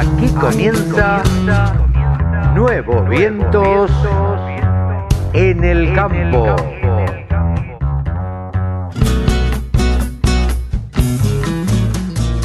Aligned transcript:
Aquí 0.00 0.28
comienza 0.28 1.22
Nuevos 2.54 3.06
Vientos 3.10 3.90
en 5.34 5.62
el 5.62 5.94
Campo. 5.94 6.56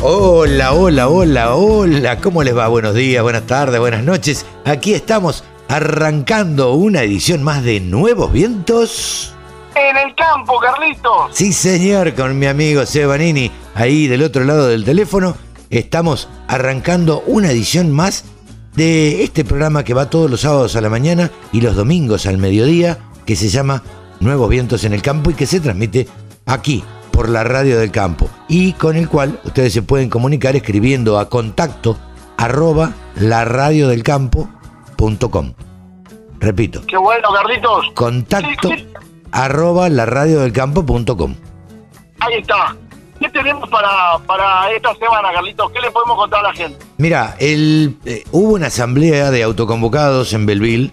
Hola, 0.02 0.74
hola, 0.74 1.08
hola, 1.08 1.56
hola, 1.56 2.20
¿cómo 2.20 2.44
les 2.44 2.58
va? 2.58 2.68
Buenos 2.68 2.94
días, 2.94 3.24
buenas 3.24 3.48
tardes, 3.48 3.80
buenas 3.80 4.04
noches. 4.04 4.46
Aquí 4.66 4.94
estamos 4.94 5.46
arrancando 5.70 6.74
una 6.74 7.04
edición 7.04 7.42
más 7.42 7.64
de 7.64 7.80
Nuevos 7.80 8.34
Vientos. 8.34 9.34
En 9.76 9.96
el 9.96 10.14
campo, 10.16 10.60
Carlitos. 10.60 11.32
Sí, 11.32 11.54
señor, 11.54 12.16
con 12.16 12.38
mi 12.38 12.48
amigo 12.48 12.86
Sebanini, 12.86 13.50
ahí 13.76 14.08
del 14.08 14.24
otro 14.24 14.44
lado 14.44 14.68
del 14.68 14.84
teléfono, 14.84 15.38
estamos 15.70 16.28
arrancando 16.48 17.24
una 17.28 17.52
edición 17.52 17.92
más 17.92 18.26
de 18.76 19.24
este 19.24 19.46
programa 19.46 19.84
que 19.84 19.94
va 19.94 20.10
todos 20.10 20.30
los 20.30 20.42
sábados 20.42 20.76
a 20.76 20.82
la 20.82 20.90
mañana 20.90 21.32
y 21.52 21.62
los 21.62 21.76
domingos 21.76 22.26
al 22.26 22.38
mediodía, 22.38 22.98
que 23.26 23.36
se 23.36 23.50
llama 23.50 23.84
Nuevos 24.20 24.50
Vientos 24.50 24.84
en 24.84 24.94
el 24.94 25.02
Campo 25.02 25.32
y 25.32 25.34
que 25.34 25.46
se 25.46 25.60
transmite 25.60 26.08
aquí 26.46 26.84
por 27.12 27.30
la 27.30 27.44
radio 27.46 27.80
del 27.80 27.92
campo 27.92 28.30
y 28.50 28.74
con 28.74 28.98
el 28.98 29.08
cual 29.08 29.40
ustedes 29.46 29.72
se 29.72 29.82
pueden 29.82 30.10
comunicar 30.10 30.56
escribiendo 30.58 31.18
a 31.18 31.30
contacto 31.30 31.98
arroba 32.38 32.92
laradiodelcampo.com. 33.16 35.54
Repito, 36.40 36.82
Qué 36.88 36.98
bueno, 36.98 37.30
Carlitos. 37.34 37.86
contacto 37.96 38.70
arroba 39.32 39.90
laradiodelcampo.com. 39.90 41.36
Ahí 42.20 42.36
está. 42.40 42.76
¿Qué 43.20 43.30
tenemos 43.30 43.70
para, 43.70 44.18
para 44.26 44.72
esta 44.72 44.94
semana, 44.96 45.32
Carlitos? 45.34 45.72
¿Qué 45.72 45.80
le 45.80 45.92
podemos 45.92 46.18
contar 46.18 46.42
a 46.42 46.50
la 46.50 46.54
gente? 46.54 46.86
Mira, 46.98 47.36
eh, 47.40 47.94
hubo 48.32 48.54
una 48.54 48.68
asamblea 48.68 49.32
de 49.32 49.44
autoconvocados 49.44 50.34
en 50.34 50.46
Belville. 50.46 50.92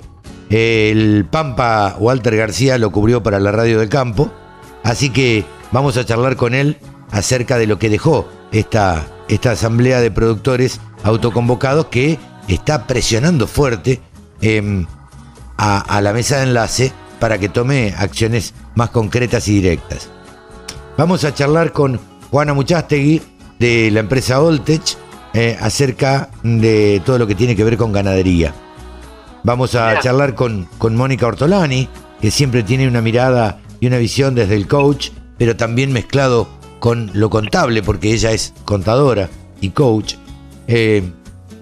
El 0.50 1.26
Pampa 1.30 1.96
Walter 1.98 2.36
García 2.36 2.78
lo 2.78 2.92
cubrió 2.92 3.22
para 3.22 3.40
la 3.40 3.50
radio 3.50 3.80
del 3.80 3.88
campo. 3.88 4.30
Así 4.84 5.10
que 5.10 5.44
vamos 5.72 5.96
a 5.96 6.04
charlar 6.04 6.36
con 6.36 6.54
él 6.54 6.76
acerca 7.10 7.58
de 7.58 7.66
lo 7.66 7.78
que 7.78 7.88
dejó 7.88 8.28
esta, 8.52 9.04
esta 9.28 9.52
asamblea 9.52 10.00
de 10.00 10.10
productores 10.10 10.80
autoconvocados 11.02 11.86
que 11.86 12.18
está 12.48 12.86
presionando 12.86 13.46
fuerte 13.46 14.00
em, 14.40 14.86
a 15.56 16.00
la 16.00 16.12
mesa 16.12 16.38
de 16.38 16.42
enlace 16.44 16.92
para 17.18 17.38
que 17.38 17.48
tome 17.48 17.94
acciones 17.96 18.52
más 18.74 18.90
concretas 18.90 19.46
y 19.46 19.54
directas. 19.54 20.10
Vamos 20.96 21.24
a 21.24 21.32
charlar 21.32 21.72
con 21.72 22.11
Juana 22.32 22.54
Muchastegui 22.54 23.20
de 23.58 23.90
la 23.90 24.00
empresa 24.00 24.40
Oltech 24.40 24.96
eh, 25.34 25.54
acerca 25.60 26.30
de 26.42 27.02
todo 27.04 27.18
lo 27.18 27.26
que 27.26 27.34
tiene 27.34 27.54
que 27.54 27.62
ver 27.62 27.76
con 27.76 27.92
ganadería. 27.92 28.54
Vamos 29.44 29.74
a 29.74 30.00
charlar 30.00 30.34
con, 30.34 30.66
con 30.78 30.96
Mónica 30.96 31.26
Ortolani, 31.26 31.90
que 32.22 32.30
siempre 32.30 32.62
tiene 32.62 32.88
una 32.88 33.02
mirada 33.02 33.60
y 33.80 33.86
una 33.86 33.98
visión 33.98 34.34
desde 34.34 34.56
el 34.56 34.66
coach, 34.66 35.10
pero 35.36 35.56
también 35.56 35.92
mezclado 35.92 36.48
con 36.78 37.10
lo 37.12 37.28
contable, 37.28 37.82
porque 37.82 38.14
ella 38.14 38.32
es 38.32 38.54
contadora 38.64 39.28
y 39.60 39.68
coach. 39.70 40.14
Eh, 40.68 41.02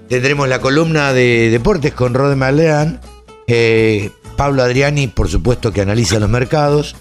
tendremos 0.09 0.49
la 0.49 0.61
columna 0.61 1.13
de 1.13 1.51
deportes 1.51 1.95
con 1.95 2.15
Rode 2.15 2.37
Maleán, 2.37 3.01
eh, 3.49 4.13
Pablo 4.37 4.63
Adriani, 4.63 5.09
por 5.09 5.29
supuesto, 5.29 5.73
que 5.73 5.81
analiza 5.81 6.21
los 6.21 6.31
mercados. 6.31 6.95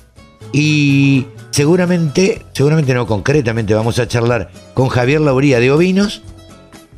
Y 0.52 1.28
seguramente, 1.52 2.45
seguramente 2.53 2.94
no 2.94 3.08
concretamente, 3.08 3.73
vamos 3.73 4.00
a 4.00 4.08
charlar 4.08 4.50
con 4.73 4.89
Javier 4.89 5.22
Lauría 5.22 5.59
de 5.59 5.72
Ovinos 5.72 6.21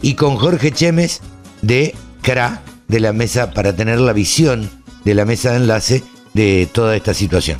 y 0.02 0.16
con 0.16 0.38
Jorge 0.38 0.72
Chemes 0.72 1.22
de 1.62 1.96
CRA, 2.22 2.62
de 2.88 3.00
la 3.00 3.14
mesa, 3.14 3.52
para 3.52 3.76
tener 3.76 4.00
la 4.00 4.14
visión 4.14 4.70
de 5.06 5.16
la 5.16 5.26
mesa 5.26 5.52
de 5.52 5.58
enlace 5.58 6.04
de 6.34 6.68
toda 6.72 6.96
esta 6.96 7.14
situación. 7.14 7.58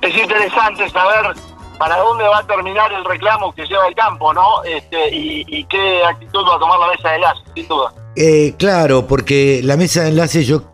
Es 0.00 0.16
interesante 0.16 0.88
saber 0.90 1.34
para 1.78 1.96
dónde 1.98 2.24
va 2.24 2.38
a 2.38 2.46
terminar 2.46 2.92
el 2.92 3.04
reclamo 3.04 3.52
que 3.54 3.66
lleva 3.66 3.86
el 3.88 3.94
campo, 3.94 4.32
¿no? 4.32 4.62
Este, 4.64 5.14
y, 5.14 5.44
y 5.46 5.64
qué 5.64 6.02
actitud 6.04 6.44
va 6.48 6.56
a 6.56 6.58
tomar 6.58 6.78
la 6.78 6.88
mesa 6.88 7.10
de 7.10 7.14
enlace, 7.16 7.40
sin 7.54 7.68
duda. 7.68 7.92
Eh, 8.16 8.54
claro, 8.58 9.06
porque 9.06 9.60
la 9.62 9.76
mesa 9.76 10.02
de 10.02 10.08
enlace 10.08 10.44
yo 10.44 10.70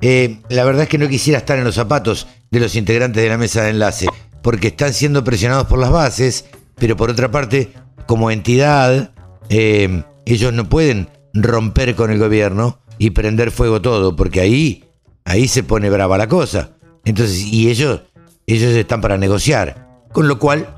eh, 0.00 0.40
la 0.48 0.64
verdad 0.64 0.84
es 0.84 0.88
que 0.88 0.98
no 0.98 1.08
quisiera 1.08 1.38
estar 1.38 1.58
en 1.58 1.64
los 1.64 1.74
zapatos 1.74 2.26
de 2.50 2.60
los 2.60 2.76
integrantes 2.76 3.22
de 3.22 3.28
la 3.28 3.38
mesa 3.38 3.62
de 3.62 3.70
enlace, 3.70 4.06
porque 4.42 4.68
están 4.68 4.94
siendo 4.94 5.24
presionados 5.24 5.66
por 5.66 5.78
las 5.78 5.90
bases, 5.90 6.44
pero 6.76 6.96
por 6.96 7.10
otra 7.10 7.30
parte, 7.30 7.72
como 8.06 8.30
entidad, 8.30 9.12
eh, 9.48 10.04
ellos 10.24 10.52
no 10.52 10.68
pueden 10.68 11.08
romper 11.34 11.94
con 11.94 12.10
el 12.10 12.18
gobierno 12.18 12.78
y 12.98 13.10
prender 13.10 13.50
fuego 13.50 13.80
todo, 13.82 14.16
porque 14.16 14.40
ahí, 14.40 14.84
ahí 15.24 15.48
se 15.48 15.62
pone 15.62 15.90
brava 15.90 16.18
la 16.18 16.28
cosa. 16.28 16.76
Entonces, 17.04 17.44
y 17.44 17.70
ellos, 17.70 18.02
ellos 18.46 18.72
están 18.74 19.00
para 19.00 19.18
negociar. 19.18 20.04
Con 20.12 20.28
lo 20.28 20.38
cual, 20.38 20.68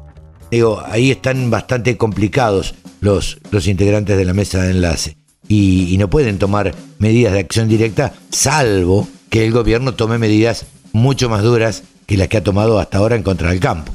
digo, 0.51 0.83
ahí 0.87 1.11
están 1.11 1.51
bastante 1.51 1.97
complicados 1.97 2.75
los, 3.01 3.39
los 3.51 3.67
integrantes 3.67 4.17
de 4.17 4.25
la 4.25 4.35
mesa 4.35 4.63
de 4.63 4.71
enlace. 4.71 5.18
Y, 5.49 5.95
y 5.95 5.99
no 5.99 6.09
pueden 6.09 6.39
tomar 6.39 6.75
medidas 6.99 7.33
de 7.33 7.41
acción 7.41 7.69
directa, 7.69 8.13
salvo 8.31 9.09
que 9.31 9.45
el 9.47 9.53
gobierno 9.53 9.95
tome 9.95 10.19
medidas 10.19 10.67
mucho 10.93 11.29
más 11.29 11.43
duras 11.43 11.85
que 12.07 12.17
las 12.17 12.29
que 12.29 12.39
ha 12.39 12.45
tomado 12.45 12.79
hasta 12.79 12.99
ahora 12.99 13.17
en 13.17 13.23
contra 13.23 13.51
del 13.51 13.61
campo. 13.61 13.93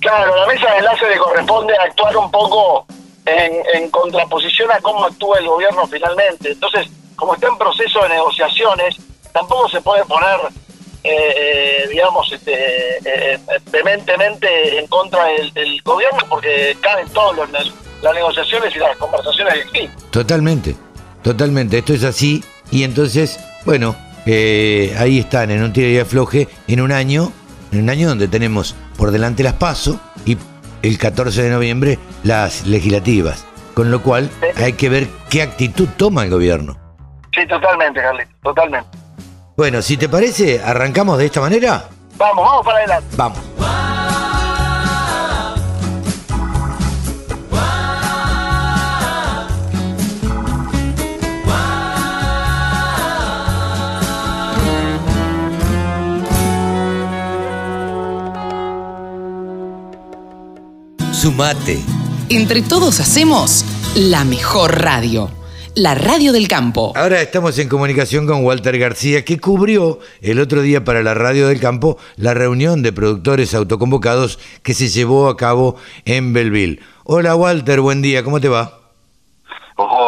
Claro, 0.00 0.36
la 0.36 0.46
mesa 0.46 0.70
de 0.70 0.78
enlace 0.78 1.08
le 1.08 1.16
corresponde 1.16 1.74
actuar 1.76 2.16
un 2.16 2.30
poco 2.30 2.86
en, 3.24 3.90
contraposición 3.90 4.70
a 4.70 4.80
cómo 4.80 5.04
actúa 5.04 5.38
el 5.38 5.46
gobierno 5.46 5.86
finalmente. 5.86 6.52
Entonces, 6.52 6.88
como 7.16 7.34
está 7.34 7.48
en 7.48 7.58
proceso 7.58 8.02
de 8.02 8.08
negociaciones, 8.10 8.96
tampoco 9.32 9.68
se 9.68 9.80
puede 9.80 10.04
poner, 10.04 10.40
eh, 11.04 11.34
eh, 11.36 11.88
digamos, 11.88 12.30
este, 12.32 12.52
eh, 13.04 13.38
vehementemente 13.70 14.78
en 14.78 14.86
contra 14.86 15.24
del, 15.24 15.80
gobierno 15.82 16.20
porque 16.28 16.76
caben 16.80 17.08
todas 17.10 17.36
las 18.02 18.14
negociaciones 18.14 18.74
y 18.74 18.78
las 18.78 18.96
conversaciones 18.96 19.54
del 19.54 19.70
CRI. 19.70 19.90
Totalmente, 20.10 20.76
totalmente. 21.22 21.78
Esto 21.78 21.94
es 21.94 22.04
así. 22.04 22.44
Y 22.70 22.84
entonces, 22.84 23.38
bueno, 23.64 23.94
eh, 24.26 24.94
ahí 24.98 25.18
están 25.18 25.50
en 25.50 25.62
un 25.62 25.72
tiro 25.72 25.88
y 25.88 25.98
afloje 25.98 26.48
en 26.68 26.80
un 26.80 26.92
año, 26.92 27.32
en 27.70 27.82
un 27.82 27.90
año 27.90 28.08
donde 28.08 28.28
tenemos 28.28 28.74
por 28.96 29.10
delante 29.10 29.42
las 29.42 29.54
PASO 29.54 29.98
y 30.24 30.36
el 30.82 30.98
14 30.98 31.42
de 31.42 31.50
noviembre 31.50 31.98
las 32.24 32.66
legislativas. 32.66 33.46
Con 33.74 33.90
lo 33.90 34.02
cual 34.02 34.30
hay 34.56 34.74
que 34.74 34.88
ver 34.88 35.08
qué 35.30 35.42
actitud 35.42 35.88
toma 35.96 36.24
el 36.24 36.30
gobierno. 36.30 36.78
Sí, 37.34 37.46
totalmente, 37.46 38.00
Carlitos, 38.02 38.34
totalmente. 38.42 38.98
Bueno, 39.56 39.80
si 39.80 39.96
te 39.96 40.08
parece, 40.08 40.62
arrancamos 40.62 41.18
de 41.18 41.26
esta 41.26 41.40
manera. 41.40 41.88
Vamos, 42.16 42.44
vamos 42.44 42.64
para 42.66 42.78
adelante. 42.78 43.16
Vamos. 43.16 43.38
Sumate. 61.22 61.78
Entre 62.30 62.62
todos 62.62 62.98
hacemos 62.98 63.64
la 63.94 64.24
mejor 64.24 64.82
radio, 64.82 65.30
la 65.76 65.94
radio 65.94 66.32
del 66.32 66.48
campo. 66.48 66.92
Ahora 66.96 67.22
estamos 67.22 67.56
en 67.60 67.68
comunicación 67.68 68.26
con 68.26 68.44
Walter 68.44 68.76
García, 68.76 69.24
que 69.24 69.38
cubrió 69.38 70.00
el 70.20 70.40
otro 70.40 70.62
día 70.62 70.82
para 70.82 71.04
la 71.04 71.14
Radio 71.14 71.46
del 71.46 71.60
Campo 71.60 71.96
la 72.16 72.34
reunión 72.34 72.82
de 72.82 72.92
productores 72.92 73.54
autoconvocados 73.54 74.40
que 74.64 74.74
se 74.74 74.88
llevó 74.88 75.28
a 75.28 75.36
cabo 75.36 75.76
en 76.06 76.32
Belville. 76.32 76.80
Hola 77.04 77.36
Walter, 77.36 77.80
buen 77.80 78.02
día, 78.02 78.24
¿cómo 78.24 78.40
te 78.40 78.48
va? 78.48 78.81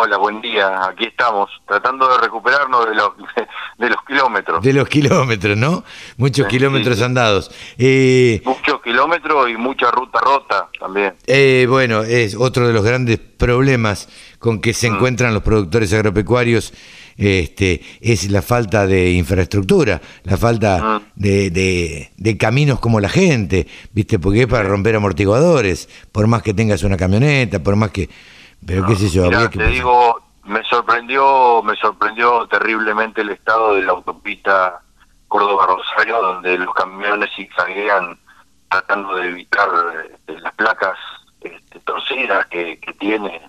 Hola, 0.05 0.19
buen 0.19 0.43
día. 0.43 0.85
Aquí 0.87 1.05
estamos, 1.07 1.49
tratando 1.67 2.07
de 2.09 2.19
recuperarnos 2.19 2.87
de 2.87 2.95
los, 2.95 3.11
de 3.79 3.89
los 3.89 3.97
kilómetros. 4.07 4.63
De 4.63 4.73
los 4.75 4.87
kilómetros, 4.87 5.57
¿no? 5.57 5.83
Muchos 6.19 6.45
Sí, 6.45 6.51
kilómetros 6.51 6.99
sí, 6.99 7.05
andados. 7.05 7.51
Eh, 7.79 8.43
Muchos 8.45 8.83
kilómetros 8.83 9.49
y 9.49 9.57
mucha 9.57 9.91
ruta 9.91 10.21
rota 10.21 10.69
también. 10.79 11.15
eh, 11.27 11.67
bueno, 11.71 12.03
es 12.03 12.35
otro 12.35 12.67
de 12.67 12.75
los 12.75 12.85
grandes 12.85 13.19
problemas 13.19 14.11
con 14.39 14.61
que 14.61 14.75
se 14.75 14.89
encuentran 14.89 15.33
los 15.33 15.43
productores 15.43 15.91
agropecuarios. 15.95 16.75
Este, 17.17 17.81
es 18.01 18.29
la 18.31 18.43
falta 18.43 18.87
de 18.87 19.13
infraestructura, 19.13 20.03
la 20.25 20.37
falta 20.37 20.81
Ah. 20.83 21.01
de, 21.15 21.49
de- 21.51 22.11
de 22.17 22.37
caminos 22.37 22.79
como 22.81 23.01
la 23.01 23.09
gente, 23.09 23.69
¿viste? 23.93 24.19
Porque 24.19 24.43
es 24.43 24.47
para 24.49 24.65
romper 24.65 24.97
amortiguadores, 24.97 25.89
por 26.13 26.27
más 26.27 26.43
que 26.43 26.53
tengas 26.53 26.83
una 26.83 26.97
camioneta, 26.99 27.63
por 27.63 27.77
más 27.77 27.91
que. 27.91 28.11
Pero 28.67 28.87
qué 28.87 28.97
sé 28.97 29.09
yo, 29.09 29.23
Mirá, 29.25 29.37
habría 29.39 29.51
que 29.51 29.59
te 29.59 29.65
pensar. 29.65 29.75
digo, 29.75 30.23
me 30.45 30.63
sorprendió, 30.65 31.63
me 31.63 31.77
sorprendió 31.77 32.47
terriblemente 32.49 33.21
el 33.23 33.31
estado 33.31 33.75
de 33.75 33.83
la 33.83 33.93
autopista 33.93 34.81
Córdoba-Rosario, 35.29 36.21
donde 36.23 36.59
los 36.59 36.75
camiones 36.75 37.31
zigzaguean 37.35 38.19
tratando 38.71 39.17
de 39.17 39.29
evitar 39.29 39.69
este, 40.13 40.41
las 40.41 40.55
placas 40.55 40.99
este, 41.41 41.79
torcidas 41.81 42.47
que, 42.47 42.79
que 42.81 42.93
tiene 42.95 43.41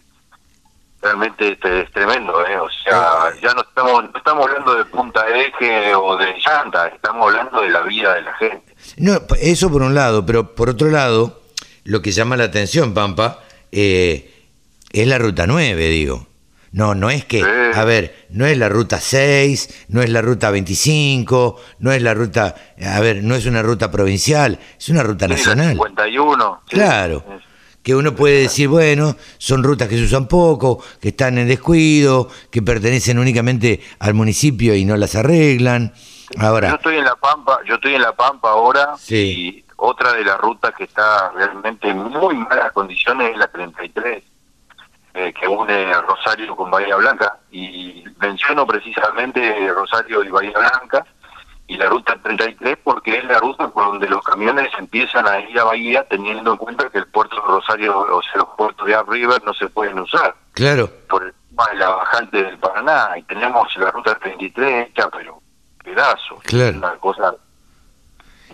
realmente 1.01 1.51
este, 1.51 1.81
es 1.81 1.91
tremendo, 1.91 2.45
¿eh? 2.47 2.57
O 2.59 2.69
sea, 2.83 3.31
ya 3.41 3.53
no 3.53 3.61
estamos, 3.61 4.03
no 4.11 4.18
estamos 4.18 4.47
hablando 4.47 4.73
de 4.75 4.85
punta 4.85 5.23
de 5.25 5.41
eje 5.41 5.94
o 5.94 6.18
de 6.18 6.33
llanta, 6.44 6.88
estamos 6.88 7.27
hablando 7.27 7.61
de 7.61 7.69
la 7.69 7.81
vida 7.81 8.15
de 8.15 8.21
la 8.23 8.33
gente. 8.33 8.75
No, 8.97 9.19
eso 9.39 9.71
por 9.71 9.83
un 9.83 9.94
lado, 9.94 10.25
pero 10.25 10.56
por 10.56 10.69
otro 10.69 10.89
lado, 10.89 11.41
lo 11.83 12.01
que 12.01 12.11
llama 12.11 12.38
la 12.38 12.45
atención, 12.45 12.95
Pampa, 12.95 13.39
eh, 13.71 14.34
es 15.01 15.07
la 15.07 15.18
ruta 15.18 15.45
9, 15.47 15.88
digo. 15.89 16.27
No, 16.71 16.94
no 16.94 17.09
es 17.09 17.24
que, 17.24 17.39
Sí. 17.39 17.80
a 17.80 17.86
ver, 17.86 18.27
no 18.31 18.45
es 18.45 18.57
la 18.57 18.68
ruta 18.68 19.00
6, 19.00 19.86
no 19.89 20.01
es 20.01 20.09
la 20.09 20.21
ruta 20.21 20.50
25, 20.51 21.56
no 21.80 21.92
es 21.94 22.01
la 22.01 22.13
ruta, 22.13 22.53
a 22.86 23.00
ver, 23.00 23.24
no 23.24 23.33
es 23.36 23.45
una 23.45 23.62
ruta 23.62 23.89
provincial, 23.92 24.59
es 24.77 24.89
una 24.89 25.01
ruta 25.03 25.25
Sí, 25.27 25.31
nacional. 25.31 25.71
51. 25.74 26.62
sí. 26.69 26.75
Claro. 26.75 27.24
Que 27.81 27.95
uno 27.95 28.15
puede 28.15 28.42
decir, 28.42 28.68
bueno, 28.68 29.15
son 29.38 29.63
rutas 29.63 29.88
que 29.88 29.95
se 29.95 30.03
usan 30.03 30.27
poco, 30.27 30.83
que 31.00 31.09
están 31.09 31.38
en 31.38 31.47
descuido, 31.47 32.27
que 32.51 32.62
pertenecen 32.63 33.19
únicamente 33.19 33.80
al 34.00 34.13
municipio 34.15 34.75
y 34.75 34.83
no 34.86 34.97
las 34.97 35.15
arreglan. 35.15 35.94
Yo 36.36 36.42
Ahora, 36.47 36.71
estoy 36.74 36.97
en 36.97 37.06
La 37.06 37.15
Pampa, 37.15 37.59
yo 37.68 37.75
estoy 37.75 37.94
en 37.95 38.01
La 38.01 38.13
Pampa 38.15 38.50
ahora 38.50 38.95
Sí. 39.00 39.15
y 39.59 39.65
otra 39.77 40.13
de 40.13 40.25
las 40.25 40.39
rutas 40.39 40.74
que 40.75 40.86
está 40.86 41.31
realmente 41.38 41.88
en 41.88 42.00
muy 42.00 42.33
malas 42.36 42.71
condiciones 42.74 43.31
es 43.31 43.38
la 43.38 43.47
33, 43.47 44.24
eh, 45.15 45.33
que 45.33 45.47
une 45.47 45.94
Rosario 46.01 46.56
con 46.56 46.69
Bahía 46.69 46.95
Blanca. 46.97 47.38
Y 47.51 48.03
menciono 48.19 48.67
precisamente 48.67 49.71
Rosario 49.73 50.23
y 50.23 50.29
Bahía 50.29 50.51
Blanca 50.57 51.06
y 51.67 51.77
la 51.77 51.88
ruta 51.88 52.15
33 52.21 52.77
porque 52.83 53.17
es 53.17 53.25
la 53.25 53.39
ruta 53.39 53.69
por 53.69 53.85
donde 53.85 54.07
los 54.07 54.21
camiones 54.23 54.69
empiezan 54.77 55.27
a 55.27 55.39
ir 55.39 55.57
a 55.59 55.63
Bahía 55.63 56.03
teniendo 56.07 56.51
en 56.51 56.57
cuenta 56.57 56.89
que 56.89 57.00
el 57.00 57.07
puerto 57.07 57.38
de 57.38 57.41
Rosario, 57.41 57.97
o 57.97 58.21
sea, 58.21 58.33
los 58.41 58.50
puertos 58.57 58.85
de 58.85 58.95
Up 58.97 59.09
River 59.09 59.41
no 59.44 59.53
se 59.53 59.67
pueden 59.69 59.97
usar 60.00 60.35
claro, 60.53 60.89
por 61.09 61.23
el 61.23 61.33
tema 61.50 61.65
de 61.71 61.75
la 61.77 61.89
bajante 61.89 62.44
del 62.44 62.57
Paraná. 62.59 63.09
Y 63.18 63.23
tenemos 63.23 63.75
la 63.77 63.89
ruta 63.91 64.15
33 64.19 64.89
hecha 64.89 65.09
pero 65.09 65.41
pedazos 65.83 66.39
Claro. 66.44 66.77
una 66.77 66.91
cosa 66.97 67.33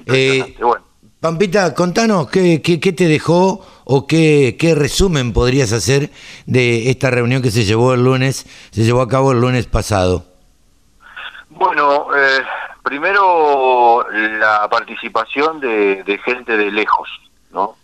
Eh, 0.06 0.56
bueno 0.62 0.91
Pampita, 1.22 1.76
contanos 1.76 2.32
qué, 2.32 2.64
qué, 2.64 2.94
te 2.94 3.06
dejó 3.06 3.64
o 3.86 4.08
qué, 4.08 4.58
qué 4.60 4.74
resumen 4.74 5.34
podrías 5.34 5.72
hacer 5.72 6.10
de 6.48 6.90
esta 6.90 7.12
reunión 7.12 7.44
que 7.44 7.52
se 7.52 7.64
llevó 7.64 7.94
el 7.94 8.04
lunes, 8.04 8.48
se 8.72 8.82
llevó 8.82 9.02
a 9.02 9.08
cabo 9.08 9.32
el 9.32 9.40
lunes 9.40 9.68
pasado. 9.68 10.26
bueno 11.48 12.08
eh, 12.18 12.42
primero 12.82 14.04
la 14.12 14.68
participación 14.68 15.60
de, 15.60 16.04
de 16.04 16.18
gente 16.18 16.58
de 16.58 16.72
lejos 16.72 17.08
no 17.52 17.76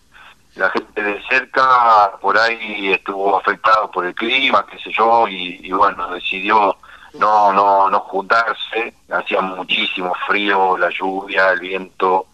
la 0.55 0.71
gente 0.71 1.03
de 1.03 1.21
cerca 1.29 2.13
por 2.19 2.39
ahí 2.39 2.91
estuvo 2.91 3.37
afectada 3.37 3.85
por 3.91 4.07
el 4.07 4.15
clima 4.15 4.65
qué 4.65 4.79
sé 4.79 4.89
yo 4.91 5.27
y, 5.27 5.59
y 5.61 5.71
bueno 5.71 6.09
decidió 6.09 6.75
no 7.19 7.53
no 7.53 7.87
no 7.87 7.99
juntarse 7.99 8.95
hacía 9.11 9.41
muchísimo 9.41 10.11
frío 10.25 10.75
la 10.75 10.89
lluvia 10.89 11.51
el 11.51 11.59
viento 11.59 12.25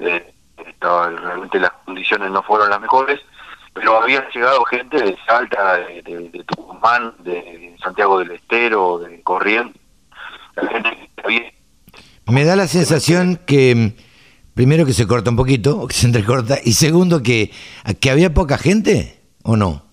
eh, 0.00 0.32
estaba- 0.66 1.10
realmente 1.10 1.58
las 1.58 1.72
condiciones 1.84 2.30
no 2.30 2.42
fueron 2.42 2.70
las 2.70 2.80
mejores, 2.80 3.20
pero 3.72 4.00
había 4.02 4.28
llegado 4.30 4.64
gente 4.64 5.00
de 5.00 5.16
Salta, 5.26 5.76
de, 5.76 6.02
de- 6.02 6.28
de 6.30 6.44
Tucumán, 6.44 7.14
de 7.20 7.76
Santiago 7.82 8.18
del 8.18 8.32
Estero, 8.32 8.98
de 8.98 9.22
Corrientes, 9.22 9.80
la 10.56 10.68
gente 10.68 10.90
que 10.90 11.22
había... 11.24 11.42
Me 12.26 12.44
da 12.44 12.56
la 12.56 12.66
sensación 12.68 13.40
que, 13.46 13.94
primero 14.54 14.84
que 14.86 14.92
se 14.92 15.06
corta 15.06 15.30
un 15.30 15.36
poquito, 15.36 15.78
o 15.80 15.86
que 15.88 15.94
se 15.94 16.06
entrecorta, 16.06 16.58
y 16.62 16.72
segundo 16.74 17.22
que, 17.22 17.50
que 18.00 18.10
había 18.10 18.32
poca 18.34 18.56
gente, 18.58 19.20
¿o 19.42 19.56
no? 19.56 19.84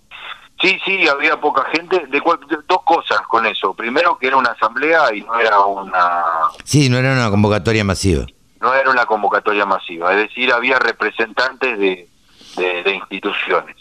Sí, 0.62 0.78
sí, 0.86 1.08
había 1.08 1.40
poca 1.40 1.64
gente, 1.72 2.06
de, 2.08 2.20
cual- 2.22 2.40
de- 2.50 2.58
dos 2.68 2.82
cosas 2.84 3.22
con 3.30 3.46
eso. 3.46 3.74
Primero 3.76 4.18
que 4.18 4.26
era 4.28 4.38
una 4.38 4.50
asamblea 4.52 5.14
y 5.14 5.22
no 5.22 5.40
era 5.40 5.60
una 5.62 6.24
Sí, 6.64 6.90
no 6.90 6.98
era 6.98 7.14
una 7.14 7.30
convocatoria 7.30 7.84
masiva. 7.84 8.26
No 8.60 8.74
era 8.74 8.90
una 8.90 9.06
convocatoria 9.06 9.66
masiva, 9.66 10.12
es 10.14 10.30
decir, 10.30 10.52
había 10.52 10.80
representantes 10.80 11.78
de, 11.78 12.08
de, 12.56 12.96
instituciones. 12.96 13.76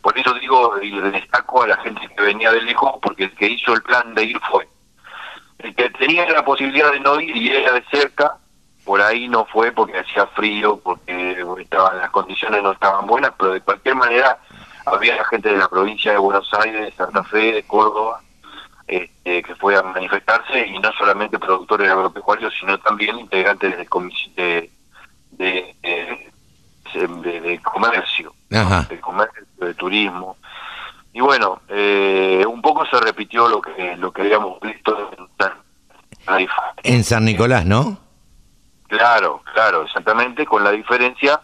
Por 0.00 0.16
eso 0.18 0.32
digo 0.34 0.80
y 0.82 0.98
destaco 1.10 1.62
a 1.62 1.68
la 1.68 1.76
gente 1.78 2.08
que 2.08 2.22
venía 2.22 2.52
de 2.52 2.62
lejos, 2.62 2.94
porque 3.02 3.24
el 3.24 3.34
que 3.34 3.46
hizo 3.46 3.74
el 3.74 3.82
plan 3.82 4.14
de 4.14 4.24
ir 4.24 4.40
fue. 4.50 4.68
El 5.58 5.74
que 5.74 5.90
tenía 5.90 6.28
la 6.30 6.44
posibilidad 6.44 6.92
de 6.92 7.00
no 7.00 7.20
ir 7.20 7.36
y 7.36 7.48
era 7.50 7.72
de 7.72 7.84
cerca, 7.90 8.36
por 8.84 9.02
ahí 9.02 9.28
no 9.28 9.44
fue 9.46 9.72
porque 9.72 9.98
hacía 9.98 10.26
frío, 10.28 10.80
porque 10.82 11.36
estaban 11.60 11.98
las 11.98 12.10
condiciones 12.10 12.62
no 12.62 12.72
estaban 12.72 13.06
buenas, 13.06 13.32
pero 13.38 13.52
de 13.52 13.60
cualquier 13.60 13.96
manera 13.96 14.38
había 14.86 15.16
la 15.16 15.24
gente 15.24 15.50
de 15.50 15.58
la 15.58 15.68
provincia 15.68 16.12
de 16.12 16.18
Buenos 16.18 16.48
Aires, 16.54 16.86
de 16.86 16.92
Santa 16.92 17.22
Fe, 17.24 17.52
de 17.52 17.62
Córdoba, 17.64 18.22
este, 18.88 19.42
que 19.42 19.54
fue 19.56 19.76
a 19.76 19.82
manifestarse 19.82 20.66
y 20.66 20.78
no 20.78 20.90
solamente 20.92 21.38
productores 21.38 21.90
agropecuarios, 21.90 22.52
sino 22.58 22.78
también 22.78 23.18
integrantes 23.18 23.76
de, 23.76 23.86
de, 24.34 24.70
de, 25.32 25.76
de- 26.94 27.40
de 27.40 27.58
comercio, 27.60 28.32
Ajá. 28.50 28.82
de 28.88 28.98
comercio, 28.98 29.44
de 29.58 29.74
turismo. 29.74 30.36
Y 31.12 31.20
bueno, 31.20 31.60
eh, 31.68 32.44
un 32.48 32.62
poco 32.62 32.86
se 32.86 32.98
repitió 33.00 33.48
lo 33.48 33.60
que 33.60 33.96
lo 33.96 34.10
que 34.12 34.22
habíamos 34.22 34.58
visto 34.60 35.10
en 35.16 35.26
Tarifa. 36.24 36.62
En 36.82 37.04
San 37.04 37.24
Nicolás, 37.24 37.64
¿no? 37.66 37.98
Claro, 38.88 39.42
claro, 39.52 39.82
exactamente, 39.82 40.46
con 40.46 40.64
la 40.64 40.70
diferencia 40.70 41.40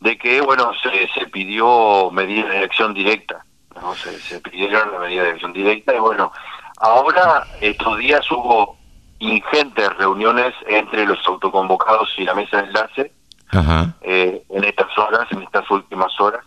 de 0.00 0.18
que, 0.18 0.40
bueno, 0.40 0.72
se, 0.82 1.08
se 1.18 1.26
pidió 1.28 2.10
medidas 2.10 2.50
de 2.50 2.58
elección 2.58 2.92
directa, 2.92 3.44
¿no? 3.80 3.94
Se, 3.94 4.18
se 4.20 4.40
pidieron 4.40 4.92
la 4.92 4.98
medida 4.98 5.22
de 5.22 5.28
elección 5.30 5.52
directa 5.52 5.94
y 5.94 5.98
bueno, 5.98 6.32
ahora 6.78 7.46
estos 7.60 7.98
días 7.98 8.28
hubo 8.30 8.76
ingentes 9.18 9.96
reuniones 9.96 10.52
entre 10.66 11.06
los 11.06 11.18
autoconvocados 11.26 12.12
y 12.18 12.24
la 12.24 12.34
mesa 12.34 12.58
de 12.58 12.68
enlace 12.68 13.12
Ajá. 13.50 13.94
eh, 14.00 14.42
en 14.48 14.64
estas 14.64 14.96
horas, 14.98 15.26
en 15.30 15.42
estas 15.42 15.70
últimas 15.70 16.12
horas. 16.20 16.44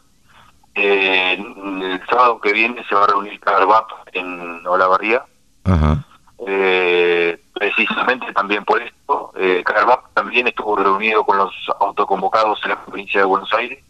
Eh, 0.75 1.33
el 1.33 2.01
sábado 2.10 2.42
que 2.42 2.51
viene 2.51 2.83
se 2.89 2.95
va 2.95 3.06
a 3.06 3.07
reunir 3.07 3.39
Carbap 3.39 3.89
en 4.12 4.66
Olavarría, 4.68 5.24
Ajá. 5.63 6.04
eh, 6.45 7.39
precisamente 7.54 8.33
también 8.33 8.66
por 8.66 8.81
esto. 8.81 9.31
Eh, 9.38 9.63
Carbap 9.66 10.13
también 10.13 10.48
estuvo 10.50 10.76
reunido 10.76 11.23
con 11.26 11.38
los 11.38 11.54
autoconvocados 11.80 12.59
en 12.64 12.71
la 12.71 12.83
provincia 12.83 13.21
de 13.21 13.26
Buenos 13.26 13.54
Aires. 13.54 13.81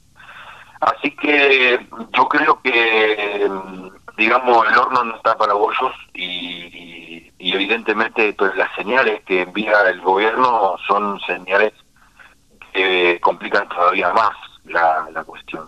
Así 0.86 1.10
que 1.16 1.80
yo 2.16 2.28
creo 2.30 2.62
que, 2.62 3.50
mm, 3.50 3.90
digamos, 4.18 4.68
el 4.70 4.78
horno 4.78 5.04
no 5.04 5.16
está 5.16 5.36
para 5.36 5.54
bollos 5.54 5.94
y, 6.14 7.32
evidentemente 7.40 8.34
pues, 8.34 8.56
las 8.56 8.70
señales 8.76 9.22
que 9.26 9.42
envía 9.42 9.74
el 9.90 10.02
gobierno 10.02 10.76
son 10.88 11.20
señales 11.22 11.74
que 12.74 13.18
complican 13.22 13.68
todavía 13.70 14.14
más 14.14 14.32
la, 14.66 15.08
la 15.12 15.24
cuestión. 15.24 15.68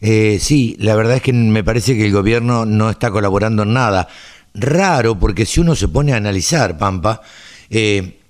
Eh, 0.00 0.38
sí, 0.40 0.76
la 0.78 0.94
verdad 0.94 1.16
es 1.16 1.22
que 1.22 1.32
me 1.32 1.64
parece 1.64 1.96
que 1.96 2.04
el 2.04 2.12
gobierno 2.12 2.66
no 2.66 2.90
está 2.90 3.10
colaborando 3.10 3.62
en 3.62 3.72
nada. 3.72 4.08
Raro, 4.52 5.18
porque 5.18 5.46
si 5.46 5.60
uno 5.60 5.74
se 5.74 5.88
pone 5.88 6.12
a 6.12 6.16
analizar, 6.16 6.76
Pampa, 6.76 7.22
eh, 7.70 8.20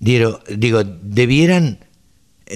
digo, 0.00 0.40
digo, 0.48 0.82
debieran 0.84 1.78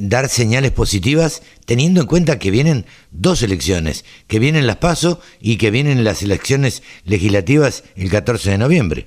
dar 0.00 0.28
señales 0.28 0.70
positivas 0.72 1.42
teniendo 1.64 2.00
en 2.02 2.06
cuenta 2.06 2.38
que 2.38 2.50
vienen 2.50 2.84
dos 3.10 3.42
elecciones, 3.42 4.04
que 4.26 4.38
vienen 4.38 4.66
las 4.66 4.76
PASO 4.76 5.20
y 5.40 5.56
que 5.56 5.70
vienen 5.70 6.04
las 6.04 6.22
elecciones 6.22 6.82
legislativas 7.04 7.84
el 7.96 8.10
14 8.10 8.50
de 8.50 8.58
noviembre. 8.58 9.06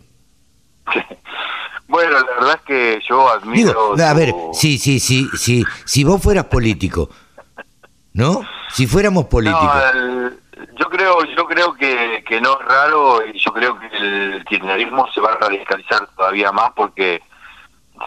Bueno, 1.87 2.11
la 2.11 2.23
verdad 2.23 2.55
es 2.55 2.61
que 2.61 2.99
yo 3.07 3.29
admiro... 3.29 3.93
Digo, 3.95 4.05
a 4.05 4.11
tu- 4.13 4.17
ver, 4.17 4.33
sí, 4.53 4.77
sí, 4.77 4.99
sí, 4.99 5.27
sí, 5.37 5.63
si 5.85 6.03
vos 6.05 6.21
fueras 6.21 6.45
político, 6.45 7.09
¿no? 8.13 8.41
Si 8.73 8.87
fuéramos 8.87 9.25
políticos. 9.25 9.65
No, 9.93 9.99
el- 9.99 10.37
yo 10.79 10.89
creo, 10.89 11.17
yo 11.35 11.45
creo 11.45 11.73
que, 11.73 12.23
que 12.27 12.39
no 12.39 12.57
es 12.59 12.65
raro 12.67 13.19
y 13.27 13.37
yo 13.39 13.51
creo 13.51 13.77
que 13.79 13.87
el 13.97 14.45
kirchnerismo 14.45 15.05
se 15.13 15.19
va 15.19 15.33
a 15.33 15.37
radicalizar 15.37 16.07
todavía 16.15 16.51
más 16.51 16.71
porque 16.75 17.21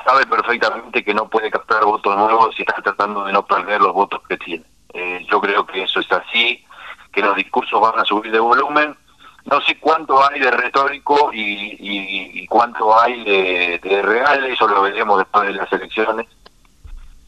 sabe 0.04 0.26
perfectamente 0.26 1.04
que 1.04 1.14
no 1.14 1.28
puede 1.28 1.50
captar 1.50 1.84
votos 1.84 2.16
nuevos 2.16 2.54
y 2.58 2.62
está 2.62 2.80
tratando 2.82 3.24
de 3.24 3.32
no 3.32 3.46
perder 3.46 3.80
los 3.80 3.92
votos 3.92 4.20
que 4.28 4.36
tiene. 4.38 4.64
Eh, 4.92 5.26
yo 5.30 5.40
creo 5.40 5.66
que 5.66 5.82
eso 5.82 6.00
es 6.00 6.10
así, 6.12 6.64
que 7.12 7.22
los 7.22 7.36
discursos 7.36 7.80
van 7.80 7.98
a 7.98 8.04
subir 8.04 8.32
de 8.32 8.38
volumen. 8.38 8.96
No 9.44 9.60
sé 9.60 9.78
cuánto 9.78 10.26
hay 10.26 10.40
de 10.40 10.50
retórico 10.50 11.30
y 11.32 12.46
cuánto 12.46 12.98
hay 12.98 13.22
de, 13.24 13.78
de 13.82 14.02
real, 14.02 14.44
eso 14.46 14.66
lo 14.66 14.82
veremos 14.82 15.18
después 15.18 15.46
de 15.48 15.54
las 15.54 15.70
elecciones. 15.72 16.26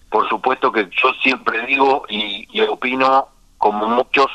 Por 0.08 0.28
supuesto 0.28 0.72
que 0.72 0.88
yo 0.90 1.12
siempre 1.22 1.66
digo 1.66 2.04
y, 2.08 2.48
y 2.50 2.62
opino, 2.62 3.28
como 3.58 3.86
muchos, 3.86 4.28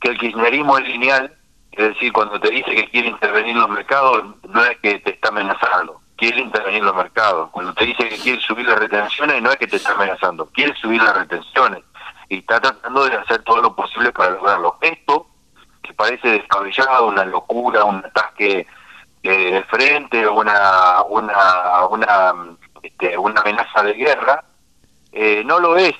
que 0.00 0.10
el 0.10 0.18
kirchnerismo 0.18 0.78
es 0.78 0.88
lineal, 0.88 1.36
es 1.72 1.88
decir, 1.88 2.12
cuando 2.12 2.40
te 2.40 2.50
dice 2.50 2.70
que 2.74 2.90
quiere 2.90 3.08
intervenir 3.08 3.56
los 3.56 3.68
mercados, 3.68 4.24
no 4.48 4.64
es 4.64 4.78
que 4.78 4.98
te 5.00 5.10
está 5.10 5.28
amenazando, 5.28 5.99
quiere 6.20 6.42
intervenir 6.42 6.84
los 6.84 6.94
mercados. 6.94 7.48
Cuando 7.50 7.72
te 7.72 7.86
dice 7.86 8.08
que 8.08 8.18
quiere 8.18 8.40
subir 8.42 8.66
las 8.66 8.78
retenciones, 8.78 9.42
no 9.42 9.50
es 9.50 9.56
que 9.56 9.66
te 9.66 9.76
está 9.76 9.92
amenazando, 9.92 10.46
quiere 10.52 10.74
subir 10.76 11.02
las 11.02 11.16
retenciones 11.16 11.82
y 12.28 12.38
está 12.38 12.60
tratando 12.60 13.06
de 13.06 13.16
hacer 13.16 13.42
todo 13.42 13.62
lo 13.62 13.74
posible 13.74 14.12
para 14.12 14.32
lograrlo. 14.32 14.76
Esto 14.82 15.26
que 15.82 15.94
parece 15.94 16.28
descabellado, 16.28 17.08
una 17.08 17.24
locura, 17.24 17.84
un 17.84 18.04
ataque 18.04 18.66
eh, 19.22 19.30
de 19.30 19.64
frente, 19.64 20.28
una, 20.28 21.02
una, 21.08 21.86
una, 21.88 22.34
este, 22.82 23.16
una 23.16 23.40
amenaza 23.40 23.82
de 23.82 23.94
guerra, 23.94 24.44
eh, 25.12 25.42
no 25.44 25.58
lo 25.58 25.76
es. 25.78 25.94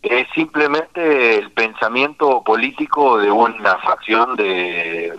Es 0.00 0.28
simplemente 0.32 1.38
el 1.38 1.50
pensamiento 1.50 2.42
político 2.42 3.18
de 3.18 3.30
una 3.30 3.76
facción 3.78 4.36
de, 4.36 5.12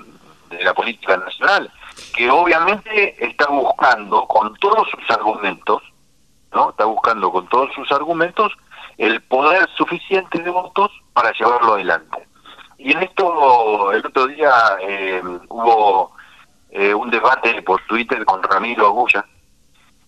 de 0.49 0.63
la 0.63 0.73
política 0.73 1.17
nacional, 1.17 1.71
que 2.15 2.29
obviamente 2.29 3.15
está 3.23 3.47
buscando 3.47 4.25
con 4.27 4.55
todos 4.55 4.87
sus 4.89 5.09
argumentos, 5.09 5.81
¿no? 6.53 6.71
Está 6.71 6.85
buscando 6.85 7.31
con 7.31 7.47
todos 7.47 7.73
sus 7.73 7.91
argumentos 7.91 8.51
el 8.97 9.21
poder 9.21 9.67
suficiente 9.77 10.39
de 10.39 10.49
votos 10.49 10.91
para 11.13 11.31
llevarlo 11.33 11.73
adelante. 11.73 12.27
Y 12.77 12.91
en 12.91 13.03
esto, 13.03 13.91
el 13.91 14.05
otro 14.05 14.27
día 14.27 14.51
eh, 14.81 15.21
hubo 15.49 16.11
eh, 16.71 16.93
un 16.93 17.09
debate 17.09 17.61
por 17.61 17.81
Twitter 17.85 18.23
con 18.25 18.41
Ramiro 18.41 18.87
Agulla, 18.87 19.25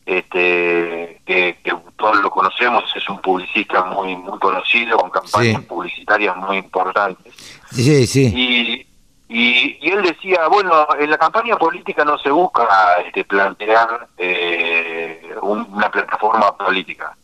este, 0.05 1.21
que, 1.25 1.57
todos 1.95 2.21
lo 2.21 2.29
conocemos, 2.29 2.83
es 2.95 3.07
un 3.07 3.19
publicista 3.19 3.85
muy 3.85 4.15
muy 4.15 4.38
conocido, 4.39 4.97
con 4.97 5.09
campañas 5.09 5.62
publicitarias 5.63 6.35
muy 6.35 6.57
importantes. 6.57 7.33
Sí, 7.71 8.05
sí. 8.05 8.33
Y, 8.35 8.92
y, 9.35 9.89
él 9.89 10.03
decía, 10.03 10.47
bueno, 10.47 10.87
en 10.99 11.09
la 11.09 11.17
campaña 11.17 11.57
política 11.57 12.05
no 12.05 12.19
se 12.19 12.29
busca 12.29 12.67
este, 13.03 13.25
plantear 13.25 14.07
eh, 14.15 15.35
una 15.41 15.89
plataforma 15.89 16.55
política, 16.55 17.17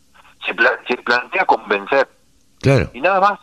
se, 0.44 0.52
se 0.88 0.96
plantea 1.02 1.44
convencer. 1.44 2.08
Claro. 2.60 2.90
Y 2.94 3.00
nada 3.00 3.20
más. 3.20 3.38